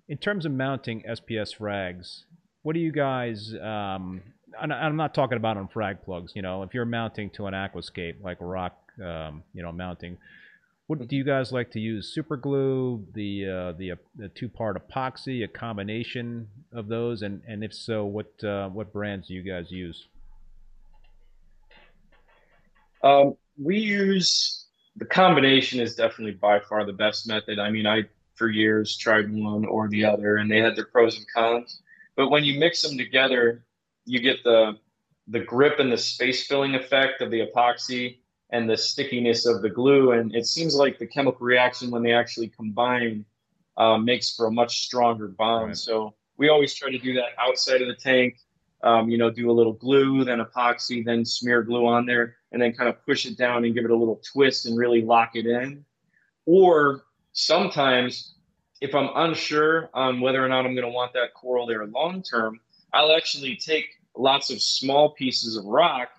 In 0.08 0.16
terms 0.16 0.46
of 0.46 0.52
mounting 0.52 1.02
SPS 1.02 1.56
frags, 1.56 2.22
what 2.62 2.74
do 2.74 2.80
you 2.80 2.92
guys, 2.92 3.52
um, 3.60 4.22
I'm 4.58 4.96
not 4.96 5.12
talking 5.12 5.36
about 5.36 5.56
on 5.56 5.66
frag 5.66 6.02
plugs, 6.04 6.32
you 6.36 6.42
know, 6.42 6.62
if 6.62 6.72
you're 6.72 6.84
mounting 6.84 7.30
to 7.30 7.46
an 7.46 7.54
aquascape, 7.54 8.22
like 8.22 8.38
rock, 8.40 8.76
um, 9.04 9.42
you 9.52 9.62
know, 9.62 9.72
mounting, 9.72 10.16
what 10.86 11.08
do 11.08 11.16
you 11.16 11.24
guys 11.24 11.50
like 11.50 11.70
to 11.72 11.80
use? 11.80 12.12
Super 12.12 12.36
glue, 12.36 13.04
the 13.14 13.48
uh, 13.48 13.72
the, 13.72 13.92
uh, 13.92 13.96
the 14.16 14.28
two 14.28 14.48
part 14.48 14.76
epoxy, 14.76 15.42
a 15.42 15.48
combination 15.48 16.48
of 16.72 16.86
those, 16.86 17.22
and 17.22 17.42
and 17.48 17.64
if 17.64 17.74
so, 17.74 18.04
what 18.04 18.32
uh, 18.44 18.68
what 18.68 18.92
brands 18.92 19.28
do 19.28 19.34
you 19.34 19.42
guys 19.42 19.70
use? 19.70 20.06
Um, 23.02 23.36
we 23.60 23.78
use 23.78 24.66
the 24.96 25.04
combination 25.04 25.80
is 25.80 25.96
definitely 25.96 26.34
by 26.34 26.60
far 26.60 26.84
the 26.84 26.92
best 26.92 27.26
method. 27.26 27.58
I 27.58 27.70
mean, 27.70 27.86
I 27.86 28.04
for 28.36 28.48
years 28.48 28.96
tried 28.96 29.32
one 29.32 29.64
or 29.66 29.88
the 29.88 30.04
other, 30.04 30.36
and 30.36 30.50
they 30.50 30.60
had 30.60 30.76
their 30.76 30.86
pros 30.86 31.16
and 31.16 31.26
cons. 31.34 31.82
But 32.14 32.30
when 32.30 32.44
you 32.44 32.60
mix 32.60 32.82
them 32.82 32.96
together, 32.96 33.64
you 34.04 34.20
get 34.20 34.44
the 34.44 34.78
the 35.28 35.40
grip 35.40 35.80
and 35.80 35.90
the 35.90 35.98
space 35.98 36.46
filling 36.46 36.76
effect 36.76 37.20
of 37.22 37.32
the 37.32 37.44
epoxy 37.44 38.18
and 38.50 38.68
the 38.68 38.76
stickiness 38.76 39.46
of 39.46 39.62
the 39.62 39.70
glue. 39.70 40.12
And 40.12 40.34
it 40.34 40.46
seems 40.46 40.74
like 40.74 40.98
the 40.98 41.06
chemical 41.06 41.44
reaction, 41.46 41.90
when 41.90 42.02
they 42.02 42.12
actually 42.12 42.48
combine, 42.48 43.24
uh, 43.76 43.98
makes 43.98 44.34
for 44.34 44.46
a 44.46 44.50
much 44.50 44.84
stronger 44.84 45.28
bond. 45.28 45.68
Right. 45.68 45.76
So 45.76 46.14
we 46.36 46.48
always 46.48 46.74
try 46.74 46.90
to 46.90 46.98
do 46.98 47.14
that 47.14 47.30
outside 47.38 47.82
of 47.82 47.88
the 47.88 47.94
tank. 47.94 48.36
Um, 48.82 49.08
you 49.08 49.16
know, 49.16 49.30
do 49.30 49.50
a 49.50 49.52
little 49.52 49.72
glue, 49.72 50.22
then 50.22 50.38
epoxy, 50.38 51.04
then 51.04 51.24
smear 51.24 51.62
glue 51.62 51.86
on 51.86 52.04
there, 52.04 52.36
and 52.52 52.60
then 52.60 52.72
kind 52.74 52.88
of 52.88 53.04
push 53.04 53.24
it 53.24 53.36
down 53.36 53.64
and 53.64 53.74
give 53.74 53.84
it 53.84 53.90
a 53.90 53.96
little 53.96 54.20
twist 54.32 54.66
and 54.66 54.76
really 54.76 55.02
lock 55.02 55.30
it 55.34 55.46
in. 55.46 55.84
Or 56.44 57.04
sometimes, 57.32 58.34
if 58.82 58.94
I'm 58.94 59.08
unsure 59.14 59.88
on 59.94 60.20
whether 60.20 60.44
or 60.44 60.48
not 60.48 60.66
I'm 60.66 60.74
going 60.74 60.86
to 60.86 60.92
want 60.92 61.14
that 61.14 61.34
coral 61.34 61.66
there 61.66 61.86
long 61.86 62.22
term, 62.22 62.60
I'll 62.92 63.16
actually 63.16 63.56
take 63.56 63.86
lots 64.14 64.50
of 64.50 64.60
small 64.60 65.14
pieces 65.14 65.56
of 65.56 65.64
rock 65.64 66.10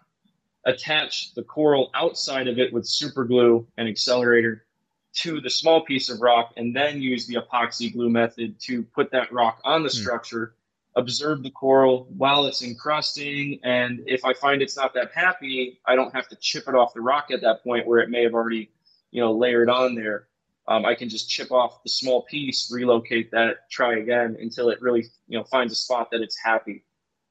attach 0.68 1.34
the 1.34 1.44
coral 1.44 1.90
outside 1.96 2.48
of 2.48 2.60
it 2.60 2.72
with 2.74 2.86
super 2.86 3.24
glue 3.24 3.66
and 3.78 3.88
accelerator 3.88 4.66
to 5.14 5.40
the 5.40 5.50
small 5.50 5.84
piece 5.84 6.10
of 6.10 6.20
rock 6.20 6.54
and 6.58 6.76
then 6.76 7.02
use 7.02 7.26
the 7.26 7.36
epoxy 7.36 7.92
glue 7.92 8.10
method 8.10 8.60
to 8.60 8.84
put 8.84 9.10
that 9.10 9.32
rock 9.32 9.60
on 9.64 9.82
the 9.82 9.90
mm. 9.90 10.02
structure 10.02 10.54
observe 10.98 11.42
the 11.42 11.50
coral 11.52 12.06
while 12.18 12.46
it's 12.46 12.62
encrusting 12.62 13.60
and 13.64 14.02
if 14.08 14.26
i 14.26 14.34
find 14.34 14.62
it's 14.62 14.76
not 14.76 14.94
that 14.94 15.10
happy 15.14 15.80
i 15.86 15.96
don't 15.96 16.14
have 16.14 16.28
to 16.28 16.36
chip 16.36 16.68
it 16.68 16.76
off 16.76 16.94
the 16.94 17.02
rock 17.02 17.28
at 17.32 17.40
that 17.40 17.64
point 17.64 17.88
where 17.88 18.00
it 18.00 18.10
may 18.10 18.24
have 18.24 18.34
already 18.34 18.70
you 19.12 19.22
know 19.22 19.32
layered 19.32 19.70
on 19.70 19.96
there. 19.96 20.28
Um, 20.68 20.86
i 20.86 20.96
can 20.96 21.08
just 21.08 21.30
chip 21.30 21.50
off 21.50 21.82
the 21.84 21.90
small 21.90 22.24
piece 22.24 22.70
relocate 22.70 23.32
that 23.32 23.70
try 23.72 24.00
again 24.00 24.36
until 24.38 24.70
it 24.70 24.82
really 24.82 25.06
you 25.30 25.38
know 25.38 25.46
finds 25.46 25.72
a 25.72 25.78
spot 25.78 26.12
that 26.12 26.22
it's 26.22 26.38
happy. 26.38 26.84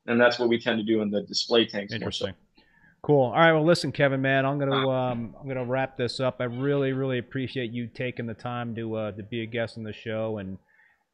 And 0.08 0.20
that's 0.20 0.38
what 0.38 0.48
we 0.48 0.60
tend 0.60 0.78
to 0.78 0.84
do 0.84 1.02
in 1.02 1.10
the 1.10 1.22
display 1.22 1.66
tanks 1.66 1.92
interesting 1.92 2.32
Cool. 3.06 3.26
All 3.26 3.30
right. 3.34 3.52
Well, 3.52 3.64
listen, 3.64 3.92
Kevin, 3.92 4.20
man, 4.20 4.44
I'm 4.44 4.58
gonna 4.58 4.90
um, 4.90 5.36
I'm 5.40 5.46
gonna 5.46 5.64
wrap 5.64 5.96
this 5.96 6.18
up. 6.18 6.38
I 6.40 6.44
really, 6.44 6.92
really 6.92 7.18
appreciate 7.18 7.70
you 7.70 7.86
taking 7.86 8.26
the 8.26 8.34
time 8.34 8.74
to 8.74 8.96
uh, 8.96 9.12
to 9.12 9.22
be 9.22 9.42
a 9.42 9.46
guest 9.46 9.78
on 9.78 9.84
the 9.84 9.92
show, 9.92 10.38
and 10.38 10.58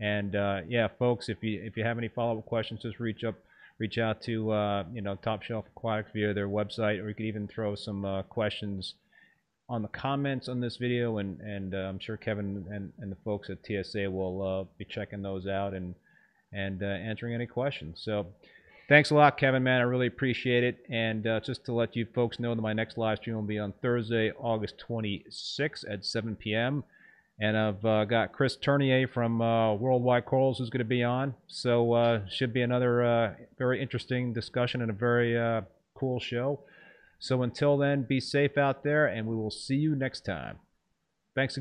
and 0.01 0.35
uh, 0.35 0.61
yeah, 0.67 0.89
folks, 0.99 1.29
if 1.29 1.43
you 1.43 1.61
if 1.63 1.77
you 1.77 1.85
have 1.85 1.99
any 1.99 2.09
follow 2.09 2.39
up 2.39 2.47
questions, 2.47 2.81
just 2.81 2.99
reach 2.99 3.25
up, 3.25 3.35
reach 3.79 3.99
out 3.99 4.23
to 4.23 4.51
uh, 4.53 4.85
you 4.91 5.03
know 5.03 5.17
Top 5.17 5.43
Shelf 5.43 5.67
Aquatics 5.77 6.13
via 6.15 6.33
their 6.33 6.49
website, 6.49 6.99
or 6.99 7.11
you 7.11 7.15
could 7.15 7.27
even 7.27 7.47
throw 7.47 7.75
some 7.75 8.07
uh, 8.07 8.23
questions 8.23 8.95
on 9.69 9.83
the 9.83 9.89
comments 9.89 10.49
on 10.49 10.61
this 10.61 10.79
video, 10.79 11.19
and 11.19 11.43
and 11.43 11.75
uh, 11.75 11.89
I'm 11.91 11.99
sure 11.99 12.17
Kevin 12.17 12.65
and, 12.71 12.91
and 13.01 13.13
the 13.13 13.19
folks 13.23 13.51
at 13.51 13.59
TSA 13.67 14.11
will 14.11 14.41
uh, 14.41 14.65
be 14.79 14.87
checking 14.87 15.21
those 15.21 15.47
out 15.47 15.75
and 15.75 15.95
and 16.55 16.83
answering 16.83 17.35
any 17.35 17.47
questions. 17.47 18.01
So. 18.03 18.29
Thanks 18.89 19.11
a 19.11 19.15
lot, 19.15 19.39
Kevin, 19.39 19.63
man. 19.63 19.81
I 19.81 19.85
really 19.85 20.09
appreciate 20.09 20.65
it. 20.65 20.85
And 20.91 21.27
uh, 21.27 21.41
just 21.41 21.65
to 21.67 21.73
let 21.73 21.95
you 21.97 22.07
folks 22.15 22.41
know 22.41 22.55
that 22.55 22.61
my 22.61 22.73
next 22.73 22.99
live 22.99 23.19
stream 23.19 23.37
will 23.37 23.43
be 23.43 23.59
on 23.59 23.73
Thursday, 23.81 24.33
August 24.33 24.83
26th 24.89 25.85
at 25.89 26.05
7 26.05 26.37
p.m. 26.37 26.85
And 27.41 27.57
I've 27.57 27.85
uh, 27.85 28.05
got 28.05 28.33
Chris 28.33 28.57
Tournier 28.57 29.09
from 29.09 29.41
uh, 29.41 29.75
Worldwide 29.75 30.27
Corals 30.27 30.59
who's 30.59 30.71
going 30.71 30.81
to 30.81 30.85
be 30.85 31.03
on. 31.03 31.35
So 31.47 31.93
uh, 31.93 32.29
should 32.29 32.53
be 32.53 32.63
another 32.63 33.05
uh, 33.05 33.35
very 33.57 33.81
interesting 33.81 34.33
discussion 34.33 34.83
and 34.83 34.91
a 34.91 34.95
very 34.95 35.39
uh, 35.39 35.63
cool 35.95 36.21
show. 36.21 36.61
So 37.19 37.43
until 37.43 37.79
then, 37.79 38.03
be 38.03 38.19
safe 38.19 38.59
out 38.59 38.83
there, 38.83 39.07
and 39.07 39.29
we 39.29 39.37
will 39.37 39.51
see 39.51 39.77
you 39.77 39.95
next 39.95 40.25
time. 40.25 40.59
Thanks 41.37 41.57
again. 41.57 41.61